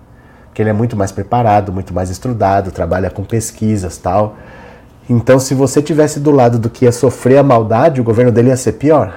Porque 0.47 0.63
ele 0.63 0.71
é 0.71 0.73
muito 0.73 0.97
mais 0.97 1.13
preparado, 1.13 1.73
muito 1.73 1.95
mais 1.95 2.11
estudado, 2.11 2.73
trabalha 2.73 3.11
com 3.11 3.23
pesquisas 3.23 3.97
tal. 3.97 4.37
Então, 5.09 5.39
se 5.39 5.55
você 5.55 5.81
tivesse 5.81 6.21
do 6.21 6.31
lado 6.31 6.59
do 6.59 6.69
que 6.69 6.85
ia 6.85 6.93
sofrer 6.93 7.39
a 7.39 7.43
maldade, 7.43 8.01
o 8.01 8.05
governo 8.05 8.33
dele 8.33 8.49
ia 8.49 8.57
ser 8.57 8.73
pior. 8.73 9.15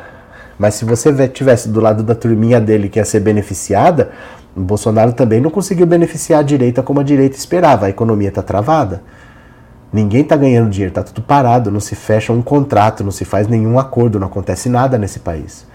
Mas 0.58 0.76
se 0.76 0.86
você 0.86 1.28
tivesse 1.28 1.70
do 1.70 1.80
lado 1.80 2.04
da 2.04 2.14
turminha 2.14 2.62
dele 2.62 2.88
que 2.88 3.00
ia 3.00 3.06
ser 3.06 3.20
beneficiada, 3.20 4.12
o 4.56 4.62
Bolsonaro 4.62 5.14
também 5.14 5.42
não 5.42 5.50
conseguiu 5.50 5.86
beneficiar 5.86 6.40
a 6.40 6.44
direita 6.44 6.84
como 6.84 7.00
a 7.00 7.04
direita 7.04 7.36
esperava. 7.36 7.88
A 7.88 7.90
economia 7.90 8.30
está 8.30 8.44
travada. 8.44 9.02
Ninguém 9.92 10.22
está 10.22 10.36
ganhando 10.36 10.70
dinheiro, 10.70 10.90
está 10.90 11.04
tudo 11.04 11.22
parado, 11.22 11.70
não 11.70 11.80
se 11.80 11.96
fecha 11.96 12.34
um 12.34 12.42
contrato, 12.42 13.04
não 13.04 13.12
se 13.12 13.26
faz 13.26 13.48
nenhum 13.48 13.78
acordo, 13.78 14.20
não 14.20 14.28
acontece 14.28 14.70
nada 14.70 14.98
nesse 14.98 15.20
país. 15.20 15.68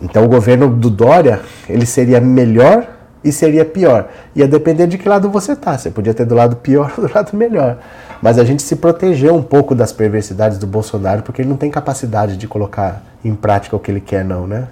Então 0.00 0.24
o 0.24 0.28
governo 0.28 0.68
do 0.68 0.90
Dória, 0.90 1.40
ele 1.68 1.84
seria 1.84 2.20
melhor 2.20 2.86
e 3.22 3.32
seria 3.32 3.64
pior. 3.64 4.08
Ia 4.34 4.46
depender 4.46 4.86
de 4.86 4.96
que 4.96 5.08
lado 5.08 5.28
você 5.28 5.56
tá. 5.56 5.76
Você 5.76 5.90
podia 5.90 6.14
ter 6.14 6.24
do 6.24 6.34
lado 6.34 6.56
pior 6.56 6.92
ou 6.96 7.06
do 7.06 7.14
lado 7.14 7.36
melhor. 7.36 7.78
Mas 8.22 8.38
a 8.38 8.44
gente 8.44 8.62
se 8.62 8.76
protegeu 8.76 9.34
um 9.34 9.42
pouco 9.42 9.74
das 9.74 9.92
perversidades 9.92 10.58
do 10.58 10.66
Bolsonaro 10.66 11.22
porque 11.22 11.42
ele 11.42 11.48
não 11.48 11.56
tem 11.56 11.70
capacidade 11.70 12.36
de 12.36 12.46
colocar 12.46 13.02
em 13.24 13.34
prática 13.34 13.76
o 13.76 13.78
que 13.78 13.90
ele 13.90 14.00
quer, 14.00 14.24
não, 14.24 14.46
né? 14.46 14.68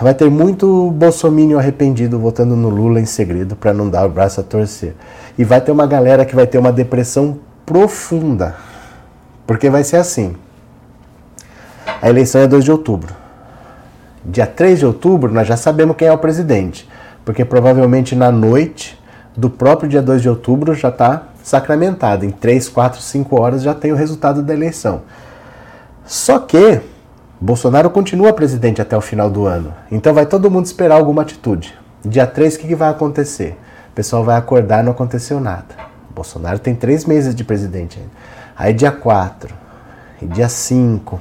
Vai 0.00 0.14
ter 0.14 0.28
muito 0.28 0.90
bolsomínio 0.90 1.58
arrependido 1.58 2.18
votando 2.18 2.56
no 2.56 2.68
Lula 2.68 3.00
em 3.00 3.06
segredo 3.06 3.54
para 3.54 3.72
não 3.72 3.88
dar 3.88 4.06
o 4.06 4.08
braço 4.08 4.40
a 4.40 4.42
torcer. 4.42 4.94
E 5.36 5.44
vai 5.44 5.60
ter 5.60 5.70
uma 5.70 5.86
galera 5.86 6.24
que 6.24 6.34
vai 6.34 6.46
ter 6.46 6.58
uma 6.58 6.72
depressão 6.72 7.38
profunda. 7.64 8.56
Porque 9.46 9.70
vai 9.70 9.84
ser 9.84 9.96
assim. 9.96 10.34
A 12.02 12.08
eleição 12.08 12.40
é 12.40 12.46
2 12.46 12.64
de 12.64 12.72
outubro. 12.72 13.14
Dia 14.30 14.46
3 14.46 14.80
de 14.80 14.84
outubro, 14.84 15.32
nós 15.32 15.48
já 15.48 15.56
sabemos 15.56 15.96
quem 15.96 16.06
é 16.06 16.12
o 16.12 16.18
presidente, 16.18 16.86
porque 17.24 17.46
provavelmente 17.46 18.14
na 18.14 18.30
noite 18.30 19.00
do 19.34 19.48
próprio 19.48 19.88
dia 19.88 20.02
2 20.02 20.20
de 20.20 20.28
outubro 20.28 20.74
já 20.74 20.90
está 20.90 21.28
sacramentado. 21.42 22.26
Em 22.26 22.30
3, 22.30 22.68
4, 22.68 23.00
5 23.00 23.40
horas 23.40 23.62
já 23.62 23.72
tem 23.72 23.90
o 23.90 23.96
resultado 23.96 24.42
da 24.42 24.52
eleição. 24.52 25.00
Só 26.04 26.38
que 26.38 26.82
Bolsonaro 27.40 27.88
continua 27.88 28.34
presidente 28.34 28.82
até 28.82 28.94
o 28.94 29.00
final 29.00 29.30
do 29.30 29.46
ano, 29.46 29.72
então 29.90 30.12
vai 30.12 30.26
todo 30.26 30.50
mundo 30.50 30.66
esperar 30.66 30.96
alguma 30.96 31.22
atitude. 31.22 31.74
Dia 32.04 32.26
3, 32.26 32.56
o 32.56 32.58
que, 32.58 32.68
que 32.68 32.74
vai 32.74 32.90
acontecer? 32.90 33.56
O 33.90 33.94
pessoal 33.94 34.22
vai 34.24 34.36
acordar 34.36 34.82
e 34.82 34.82
não 34.82 34.92
aconteceu 34.92 35.40
nada. 35.40 35.74
Bolsonaro 36.14 36.58
tem 36.58 36.74
três 36.74 37.06
meses 37.06 37.34
de 37.34 37.44
presidente 37.44 37.98
ainda. 37.98 38.10
Aí 38.54 38.74
dia 38.74 38.92
4, 38.92 39.54
dia 40.20 40.50
5, 40.50 41.18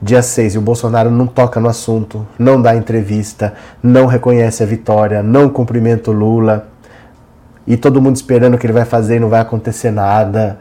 dia 0.00 0.22
6, 0.22 0.54
e 0.54 0.58
o 0.58 0.60
Bolsonaro 0.60 1.10
não 1.10 1.26
toca 1.26 1.60
no 1.60 1.68
assunto, 1.68 2.26
não 2.38 2.60
dá 2.60 2.74
entrevista, 2.74 3.54
não 3.82 4.06
reconhece 4.06 4.62
a 4.62 4.66
vitória, 4.66 5.22
não 5.22 5.48
cumprimenta 5.48 6.10
o 6.10 6.14
Lula, 6.14 6.68
e 7.66 7.76
todo 7.76 8.00
mundo 8.00 8.16
esperando 8.16 8.54
o 8.54 8.58
que 8.58 8.66
ele 8.66 8.72
vai 8.72 8.84
fazer 8.84 9.16
e 9.16 9.20
não 9.20 9.28
vai 9.28 9.40
acontecer 9.40 9.90
nada, 9.90 10.58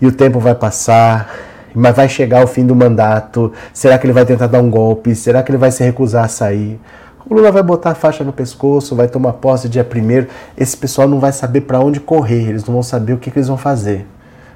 e 0.00 0.06
o 0.06 0.12
tempo 0.12 0.38
vai 0.38 0.54
passar, 0.54 1.30
mas 1.74 1.94
vai 1.94 2.08
chegar 2.08 2.42
o 2.42 2.46
fim 2.46 2.64
do 2.64 2.74
mandato, 2.74 3.52
será 3.72 3.98
que 3.98 4.06
ele 4.06 4.12
vai 4.12 4.24
tentar 4.24 4.46
dar 4.46 4.60
um 4.60 4.70
golpe, 4.70 5.14
será 5.14 5.42
que 5.42 5.50
ele 5.50 5.58
vai 5.58 5.70
se 5.70 5.84
recusar 5.84 6.24
a 6.24 6.28
sair? 6.28 6.80
O 7.28 7.34
Lula 7.34 7.50
vai 7.50 7.62
botar 7.62 7.90
a 7.90 7.94
faixa 7.94 8.22
no 8.22 8.32
pescoço, 8.32 8.94
vai 8.94 9.08
tomar 9.08 9.32
posse 9.34 9.68
dia 9.68 9.82
primeiro. 9.82 10.28
Esse 10.56 10.76
pessoal 10.76 11.08
não 11.08 11.18
vai 11.18 11.32
saber 11.32 11.62
para 11.62 11.80
onde 11.80 11.98
correr, 11.98 12.48
eles 12.48 12.64
não 12.64 12.74
vão 12.74 12.84
saber 12.84 13.14
o 13.14 13.18
que, 13.18 13.32
que, 13.32 13.38
eles 13.38 13.48
vão 13.48 13.56
fazer. 13.56 14.06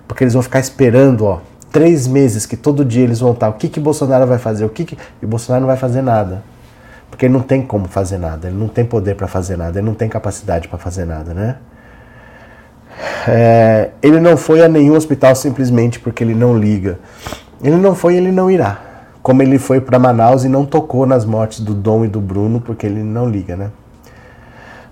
Porque 0.07 0.23
eles 0.23 0.35
vão 0.35 0.43
ficar 0.43 0.61
esperando, 0.61 1.25
ó, 1.25 1.41
três 1.71 2.07
meses 2.07 2.47
que 2.47 2.57
todo 2.57 2.85
dia 2.85 3.03
eles 3.03 3.21
vão 3.21 3.33
estar. 3.33 3.49
O 3.49 3.55
que 3.55 3.69
que 3.69 3.81
Bolsonaro 3.81 4.27
vai 4.27 4.39
fazer? 4.39 4.65
O 4.65 4.69
que, 4.69 4.85
que... 4.85 4.99
E 5.23 5.27
Bolsonaro 5.27 5.63
não 5.63 5.69
vai 5.69 5.77
fazer 5.77 6.03
nada. 6.03 6.43
Porque 7.11 7.27
ele 7.27 7.33
não 7.33 7.43
tem 7.43 7.63
como 7.63 7.89
fazer 7.89 8.19
nada, 8.19 8.49
ele 8.49 8.57
não 8.57 8.69
tem 8.69 8.85
poder 8.85 9.17
para 9.17 9.27
fazer 9.27 9.57
nada, 9.57 9.79
ele 9.79 9.87
não 9.87 9.95
tem 9.95 10.09
capacidade 10.09 10.69
para 10.69 10.79
fazer 10.79 11.05
nada, 11.05 11.35
né? 11.35 11.57
É, 13.27 13.91
ele 14.01 14.21
não 14.21 14.37
foi 14.37 14.63
a 14.63 14.69
nenhum 14.69 14.95
hospital 14.95 15.35
simplesmente 15.35 15.99
porque 15.99 16.23
ele 16.23 16.35
não 16.35 16.57
liga. 16.57 16.99
Ele 17.63 17.77
não 17.77 17.95
foi, 17.95 18.17
ele 18.17 18.31
não 18.31 18.51
irá 18.51 18.91
como 19.23 19.43
ele 19.43 19.59
foi 19.59 19.81
para 19.81 19.99
Manaus 19.99 20.45
e 20.45 20.49
não 20.49 20.65
tocou 20.65 21.07
nas 21.07 21.25
mortes 21.25 21.61
do 21.61 21.75
Dom 21.75 22.05
e 22.05 22.09
do 22.09 22.21
Bruno, 22.21 22.61
porque 22.61 22.87
ele 22.87 23.03
não 23.03 23.29
liga, 23.29 23.57
né? 23.57 23.71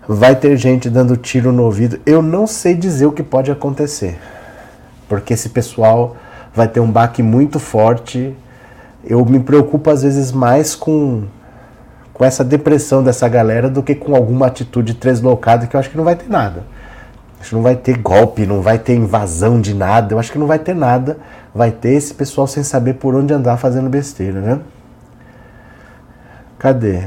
Vai 0.07 0.37
ter 0.37 0.57
gente 0.57 0.89
dando 0.89 1.17
tiro 1.17 1.53
no 1.53 1.65
ouvido. 1.65 2.01
Eu 2.05 2.23
não 2.23 2.47
sei 2.47 2.75
dizer 2.75 3.07
o 3.07 3.13
que 3.13 3.23
pode 3.23 3.51
acontecer, 3.51 4.19
porque 5.09 5.35
esse 5.35 5.51
pessoal 5.51 6.17
vai 6.59 6.67
ter 6.67 6.81
um 6.81 6.91
baque 6.91 7.23
muito 7.23 7.61
forte. 7.61 8.37
Eu 9.05 9.25
me 9.25 9.39
preocupo 9.39 9.91
às 9.91 10.03
vezes 10.03 10.33
mais 10.33 10.75
com, 10.75 11.23
com 12.13 12.25
essa 12.25 12.45
depressão 12.45 13.03
dessa 13.03 13.29
galera 13.29 13.71
do 13.71 13.81
que 13.81 13.95
com 13.95 14.17
alguma 14.17 14.49
atitude 14.49 14.95
deslocada 14.95 15.69
que 15.69 15.77
eu 15.77 15.81
acho 15.81 15.89
que 15.89 15.97
não 15.97 16.03
vai 16.03 16.17
ter 16.17 16.29
nada. 16.29 16.65
Acho 17.41 17.51
que 17.51 17.55
não 17.55 17.63
vai 17.63 17.77
ter 17.77 17.97
golpe, 17.97 18.45
não 18.45 18.61
vai 18.61 18.77
ter 18.77 18.97
invasão 18.97 19.61
de 19.61 19.73
nada. 19.73 20.15
Eu 20.15 20.19
acho 20.19 20.33
que 20.33 20.39
não 20.39 20.49
vai 20.49 20.59
ter 20.59 20.75
nada. 20.75 21.19
Vai 21.55 21.71
ter 21.71 21.91
esse 21.91 22.13
pessoal 22.13 22.49
sem 22.49 22.65
saber 22.65 22.95
por 22.95 23.15
onde 23.15 23.33
andar 23.33 23.57
fazendo 23.57 23.89
besteira, 23.89 24.41
né? 24.41 24.59
Cadê? 26.59 27.05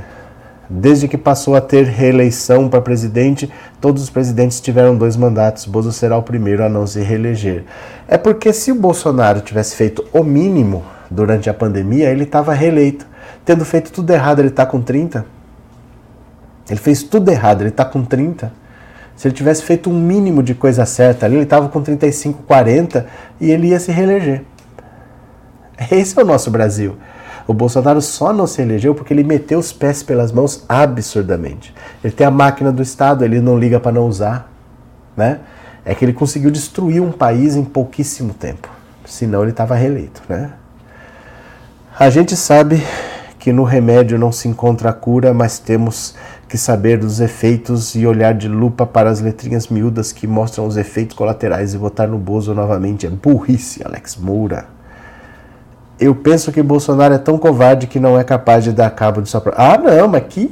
Desde 0.74 1.06
que 1.06 1.18
passou 1.18 1.54
a 1.54 1.60
ter 1.60 1.86
reeleição 1.86 2.70
para 2.70 2.80
presidente, 2.80 3.52
todos 3.82 4.02
os 4.04 4.10
presidentes 4.10 4.62
tiveram 4.62 4.96
dois 4.96 5.18
mandatos. 5.18 5.66
Bozo 5.66 5.92
será 5.92 6.16
o 6.16 6.24
primeiro 6.24 6.64
a 6.64 6.70
não 6.70 6.88
se 6.88 7.02
reeleger. 7.02 7.66
É 8.08 8.18
porque 8.18 8.54
se 8.54 8.72
o 8.72 8.76
Bolsonaro 8.76 9.42
tivesse 9.42 9.76
feito 9.76 10.06
o 10.14 10.24
mínimo 10.24 10.82
durante 11.10 11.50
a 11.50 11.54
pandemia, 11.54 12.10
ele 12.10 12.24
estava 12.24 12.54
reeleito. 12.54 13.06
Tendo 13.44 13.66
feito 13.66 13.92
tudo 13.92 14.12
errado, 14.12 14.40
ele 14.40 14.48
está 14.48 14.66
com 14.66 14.82
30. 14.82 15.26
Ele 16.70 16.80
fez 16.80 17.04
tudo 17.04 17.30
errado, 17.30 17.64
ele 17.64 17.70
está 17.70 17.84
com 17.84 18.06
30. 18.06 18.54
Se 19.18 19.28
ele 19.28 19.36
tivesse 19.36 19.64
feito 19.64 19.90
um 19.90 19.94
mínimo 19.94 20.42
de 20.42 20.56
coisa 20.56 20.86
certa 20.86 21.26
ali, 21.26 21.36
ele 21.36 21.44
estava 21.44 21.68
com 21.68 21.82
35, 21.82 22.44
40 22.44 23.06
e 23.42 23.52
ele 23.52 23.68
ia 23.68 23.80
se 23.80 23.92
reeleger. 23.92 24.44
Esse 25.92 26.18
é 26.18 26.24
o 26.24 26.26
nosso 26.26 26.50
Brasil. 26.50 26.96
O 27.52 27.54
Bolsonaro 27.54 28.02
só 28.02 28.32
não 28.32 28.48
se 28.48 28.62
elegeu 28.62 28.96
porque 28.96 29.14
ele 29.14 29.26
meteu 29.26 29.60
os 29.60 29.74
pés 29.74 30.02
pelas 30.02 30.32
mãos 30.32 30.64
absurdamente. 30.70 31.76
Ele 32.02 32.14
tem 32.14 32.26
a 32.26 32.32
máquina 32.32 32.72
do 32.72 32.82
Estado, 32.82 33.26
ele 33.26 33.42
não 33.42 33.60
liga 33.60 33.78
para 33.78 33.92
não 33.92 34.08
usar, 34.08 34.50
né? 35.18 35.42
É 35.84 35.94
que 35.94 36.06
ele 36.06 36.14
conseguiu 36.14 36.50
destruir 36.50 37.02
um 37.02 37.12
país 37.12 37.58
em 37.58 37.66
pouquíssimo 37.66 38.34
tempo. 38.34 38.70
Senão 39.04 39.42
ele 39.42 39.52
estava 39.52 39.76
reeleito, 39.76 40.22
né? 40.30 40.54
A 42.00 42.10
gente 42.10 42.38
sabe 42.38 42.82
que 43.38 43.52
no 43.52 43.66
remédio 43.66 44.18
não 44.18 44.32
se 44.32 44.48
encontra 44.48 44.92
a 44.92 44.94
cura, 44.94 45.34
mas 45.34 45.60
temos 45.60 46.16
que 46.48 46.58
saber 46.58 47.00
dos 47.00 47.20
efeitos 47.20 47.96
e 47.96 48.08
olhar 48.08 48.34
de 48.34 48.48
lupa 48.48 48.86
para 48.86 49.10
as 49.10 49.20
letrinhas 49.20 49.68
miúdas 49.68 50.14
que 50.14 50.26
mostram 50.26 50.66
os 50.66 50.78
efeitos 50.78 51.18
colaterais 51.18 51.74
e 51.74 51.78
votar 51.78 52.08
no 52.08 52.18
Bozo 52.18 52.56
novamente 52.56 53.06
é 53.06 53.10
burrice, 53.10 53.82
Alex 53.84 54.16
Moura. 54.16 54.68
Eu 56.02 56.16
penso 56.16 56.52
que 56.52 56.64
Bolsonaro 56.64 57.14
é 57.14 57.20
tão 57.20 57.38
covarde 57.38 57.86
que 57.86 58.00
não 58.00 58.20
é 58.20 58.24
capaz 58.24 58.64
de 58.64 58.72
dar 58.72 58.90
cabo 58.90 59.22
de 59.22 59.30
sua 59.30 59.40
própria. 59.40 59.64
Ah, 59.64 59.78
não, 59.78 60.08
mas 60.08 60.24
que. 60.28 60.52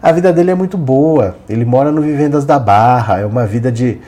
A 0.00 0.12
vida 0.12 0.32
dele 0.32 0.52
é 0.52 0.54
muito 0.54 0.78
boa. 0.78 1.34
Ele 1.48 1.64
mora 1.64 1.90
no 1.90 2.00
Vivendas 2.00 2.44
da 2.44 2.60
Barra, 2.60 3.18
é 3.18 3.26
uma 3.26 3.44
vida 3.44 3.72
de 3.72 3.98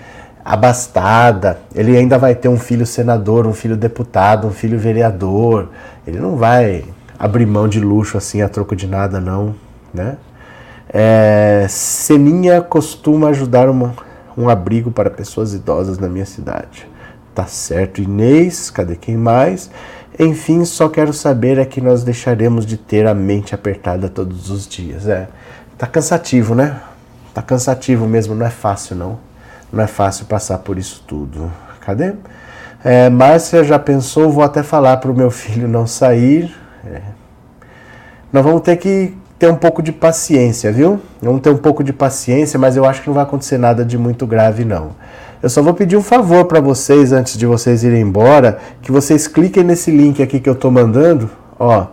abastada. 0.44 1.58
Ele 1.74 1.96
ainda 1.96 2.18
vai 2.18 2.36
ter 2.36 2.48
um 2.48 2.56
filho 2.56 2.86
senador, 2.86 3.48
um 3.48 3.52
filho 3.52 3.76
deputado, 3.76 4.46
um 4.46 4.52
filho 4.52 4.78
vereador. 4.78 5.70
Ele 6.06 6.20
não 6.20 6.36
vai 6.36 6.84
abrir 7.18 7.46
mão 7.46 7.66
de 7.66 7.80
luxo 7.80 8.16
assim 8.16 8.40
a 8.40 8.48
troco 8.48 8.76
de 8.76 8.86
nada, 8.86 9.20
não, 9.20 9.56
né? 9.92 10.16
É, 10.88 11.66
Seninha 11.68 12.60
costuma 12.60 13.30
ajudar 13.30 13.68
uma, 13.68 13.92
um 14.38 14.48
abrigo 14.48 14.92
para 14.92 15.10
pessoas 15.10 15.52
idosas 15.52 15.98
na 15.98 16.08
minha 16.08 16.26
cidade. 16.26 16.88
Tá 17.34 17.46
certo, 17.46 18.00
Inês, 18.00 18.70
cadê 18.70 18.94
quem 18.94 19.16
mais? 19.16 19.68
Enfim, 20.18 20.64
só 20.64 20.88
quero 20.88 21.12
saber 21.12 21.58
é 21.58 21.64
que 21.64 21.80
nós 21.80 22.04
deixaremos 22.04 22.64
de 22.64 22.76
ter 22.76 23.06
a 23.06 23.14
mente 23.14 23.54
apertada 23.54 24.08
todos 24.08 24.48
os 24.50 24.66
dias. 24.68 25.08
É, 25.08 25.28
tá 25.76 25.86
cansativo, 25.86 26.54
né? 26.54 26.80
Tá 27.32 27.42
cansativo 27.42 28.06
mesmo, 28.06 28.34
não 28.34 28.46
é 28.46 28.50
fácil 28.50 28.94
não. 28.94 29.18
Não 29.72 29.82
é 29.82 29.88
fácil 29.88 30.26
passar 30.26 30.58
por 30.58 30.78
isso 30.78 31.02
tudo. 31.06 31.50
Cadê? 31.80 32.12
É, 32.84 33.10
Márcia 33.10 33.64
já 33.64 33.78
pensou, 33.78 34.30
vou 34.30 34.44
até 34.44 34.62
falar 34.62 34.98
para 34.98 35.10
o 35.10 35.14
meu 35.14 35.30
filho 35.32 35.66
não 35.66 35.86
sair. 35.86 36.54
É. 36.86 37.00
Nós 38.32 38.44
vamos 38.44 38.62
ter 38.62 38.76
que 38.76 39.16
ter 39.36 39.48
um 39.48 39.56
pouco 39.56 39.82
de 39.82 39.90
paciência, 39.90 40.70
viu? 40.70 41.00
Vamos 41.20 41.40
ter 41.40 41.50
um 41.50 41.56
pouco 41.56 41.82
de 41.82 41.92
paciência, 41.92 42.58
mas 42.58 42.76
eu 42.76 42.84
acho 42.84 43.02
que 43.02 43.08
não 43.08 43.14
vai 43.14 43.24
acontecer 43.24 43.58
nada 43.58 43.84
de 43.84 43.98
muito 43.98 44.26
grave, 44.26 44.64
não. 44.64 44.92
Eu 45.44 45.50
só 45.50 45.60
vou 45.60 45.74
pedir 45.74 45.94
um 45.94 46.02
favor 46.02 46.46
para 46.46 46.58
vocês 46.58 47.12
antes 47.12 47.36
de 47.36 47.44
vocês 47.44 47.84
irem 47.84 48.00
embora, 48.00 48.58
que 48.80 48.90
vocês 48.90 49.28
cliquem 49.28 49.62
nesse 49.62 49.90
link 49.90 50.22
aqui 50.22 50.40
que 50.40 50.48
eu 50.48 50.54
estou 50.54 50.70
mandando. 50.70 51.28
Ó, 51.58 51.86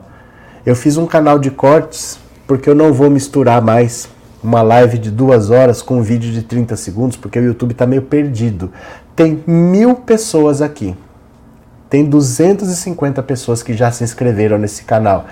eu 0.66 0.74
fiz 0.74 0.96
um 0.96 1.06
canal 1.06 1.38
de 1.38 1.52
cortes 1.52 2.18
porque 2.48 2.70
eu 2.70 2.74
não 2.74 2.94
vou 2.94 3.10
misturar 3.10 3.62
mais 3.62 4.08
uma 4.42 4.62
live 4.62 4.98
de 4.98 5.12
duas 5.12 5.50
horas 5.50 5.82
com 5.82 5.98
um 5.98 6.02
vídeo 6.02 6.32
de 6.32 6.44
30 6.44 6.78
segundos, 6.78 7.18
porque 7.18 7.40
o 7.40 7.44
YouTube 7.44 7.74
está 7.74 7.86
meio 7.86 8.04
perdido. 8.04 8.72
Tem 9.18 9.44
mil 9.46 9.96
pessoas 9.96 10.62
aqui. 10.62 10.96
Tem 11.90 12.06
250 12.06 13.22
pessoas 13.22 13.62
que 13.62 13.74
já 13.74 13.92
se 13.92 14.02
inscreveram 14.02 14.58
nesse 14.58 14.86
canal 14.86 15.26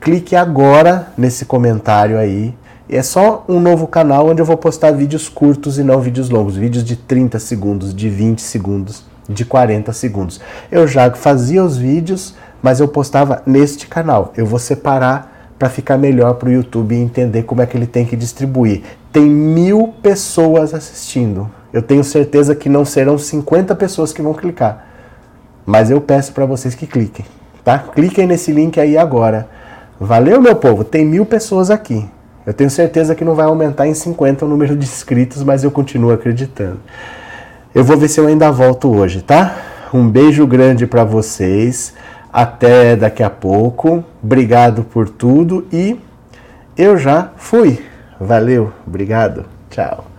clique 0.00 0.36
agora 0.36 1.08
nesse 1.16 1.44
comentário 1.44 2.18
aí. 2.18 2.54
É 2.88 3.02
só 3.02 3.44
um 3.48 3.58
novo 3.58 3.86
canal 3.86 4.28
onde 4.28 4.40
eu 4.40 4.46
vou 4.46 4.56
postar 4.56 4.92
vídeos 4.92 5.28
curtos 5.28 5.78
e 5.78 5.82
não 5.82 6.00
vídeos 6.00 6.30
longos, 6.30 6.56
vídeos 6.56 6.84
de 6.84 6.94
30 6.94 7.38
segundos, 7.38 7.94
de 7.94 8.08
20 8.08 8.40
segundos, 8.40 9.04
de 9.28 9.44
40 9.44 9.92
segundos. 9.92 10.40
Eu 10.70 10.86
já 10.86 11.10
fazia 11.12 11.64
os 11.64 11.76
vídeos, 11.76 12.34
mas 12.62 12.78
eu 12.78 12.86
postava 12.86 13.42
neste 13.44 13.88
canal. 13.88 14.32
Eu 14.36 14.46
vou 14.46 14.58
separar 14.58 15.52
para 15.58 15.68
ficar 15.68 15.96
melhor 15.96 16.34
para 16.34 16.48
o 16.48 16.52
YouTube 16.52 16.94
entender 16.94 17.42
como 17.42 17.60
é 17.60 17.66
que 17.66 17.76
ele 17.76 17.86
tem 17.86 18.04
que 18.04 18.14
distribuir. 18.14 18.82
Tem 19.12 19.24
mil 19.24 19.94
pessoas 20.02 20.72
assistindo. 20.72 21.50
Eu 21.72 21.82
tenho 21.82 22.04
certeza 22.04 22.54
que 22.54 22.68
não 22.68 22.84
serão 22.84 23.18
50 23.18 23.74
pessoas 23.74 24.12
que 24.12 24.22
vão 24.22 24.32
clicar. 24.32 24.86
Mas 25.64 25.90
eu 25.90 26.00
peço 26.00 26.32
para 26.32 26.46
vocês 26.46 26.74
que 26.74 26.86
cliquem, 26.86 27.26
tá? 27.64 27.78
Cliquem 27.78 28.26
nesse 28.26 28.52
link 28.52 28.78
aí 28.78 28.96
agora 28.96 29.48
Valeu, 29.98 30.42
meu 30.42 30.54
povo. 30.54 30.84
Tem 30.84 31.04
mil 31.04 31.24
pessoas 31.24 31.70
aqui. 31.70 32.06
Eu 32.46 32.54
tenho 32.54 32.70
certeza 32.70 33.14
que 33.14 33.24
não 33.24 33.34
vai 33.34 33.46
aumentar 33.46 33.88
em 33.88 33.94
50 33.94 34.44
o 34.44 34.48
número 34.48 34.76
de 34.76 34.84
inscritos, 34.84 35.42
mas 35.42 35.64
eu 35.64 35.70
continuo 35.70 36.12
acreditando. 36.12 36.78
Eu 37.74 37.82
vou 37.82 37.96
ver 37.96 38.08
se 38.08 38.20
eu 38.20 38.26
ainda 38.26 38.50
volto 38.52 38.88
hoje, 38.88 39.20
tá? 39.20 39.56
Um 39.92 40.08
beijo 40.08 40.46
grande 40.46 40.86
para 40.86 41.04
vocês. 41.04 41.92
Até 42.32 42.94
daqui 42.94 43.22
a 43.22 43.30
pouco. 43.30 44.04
Obrigado 44.22 44.84
por 44.84 45.08
tudo 45.08 45.66
e 45.72 45.98
eu 46.76 46.96
já 46.96 47.32
fui. 47.36 47.84
Valeu, 48.20 48.72
obrigado. 48.86 49.44
Tchau. 49.68 50.15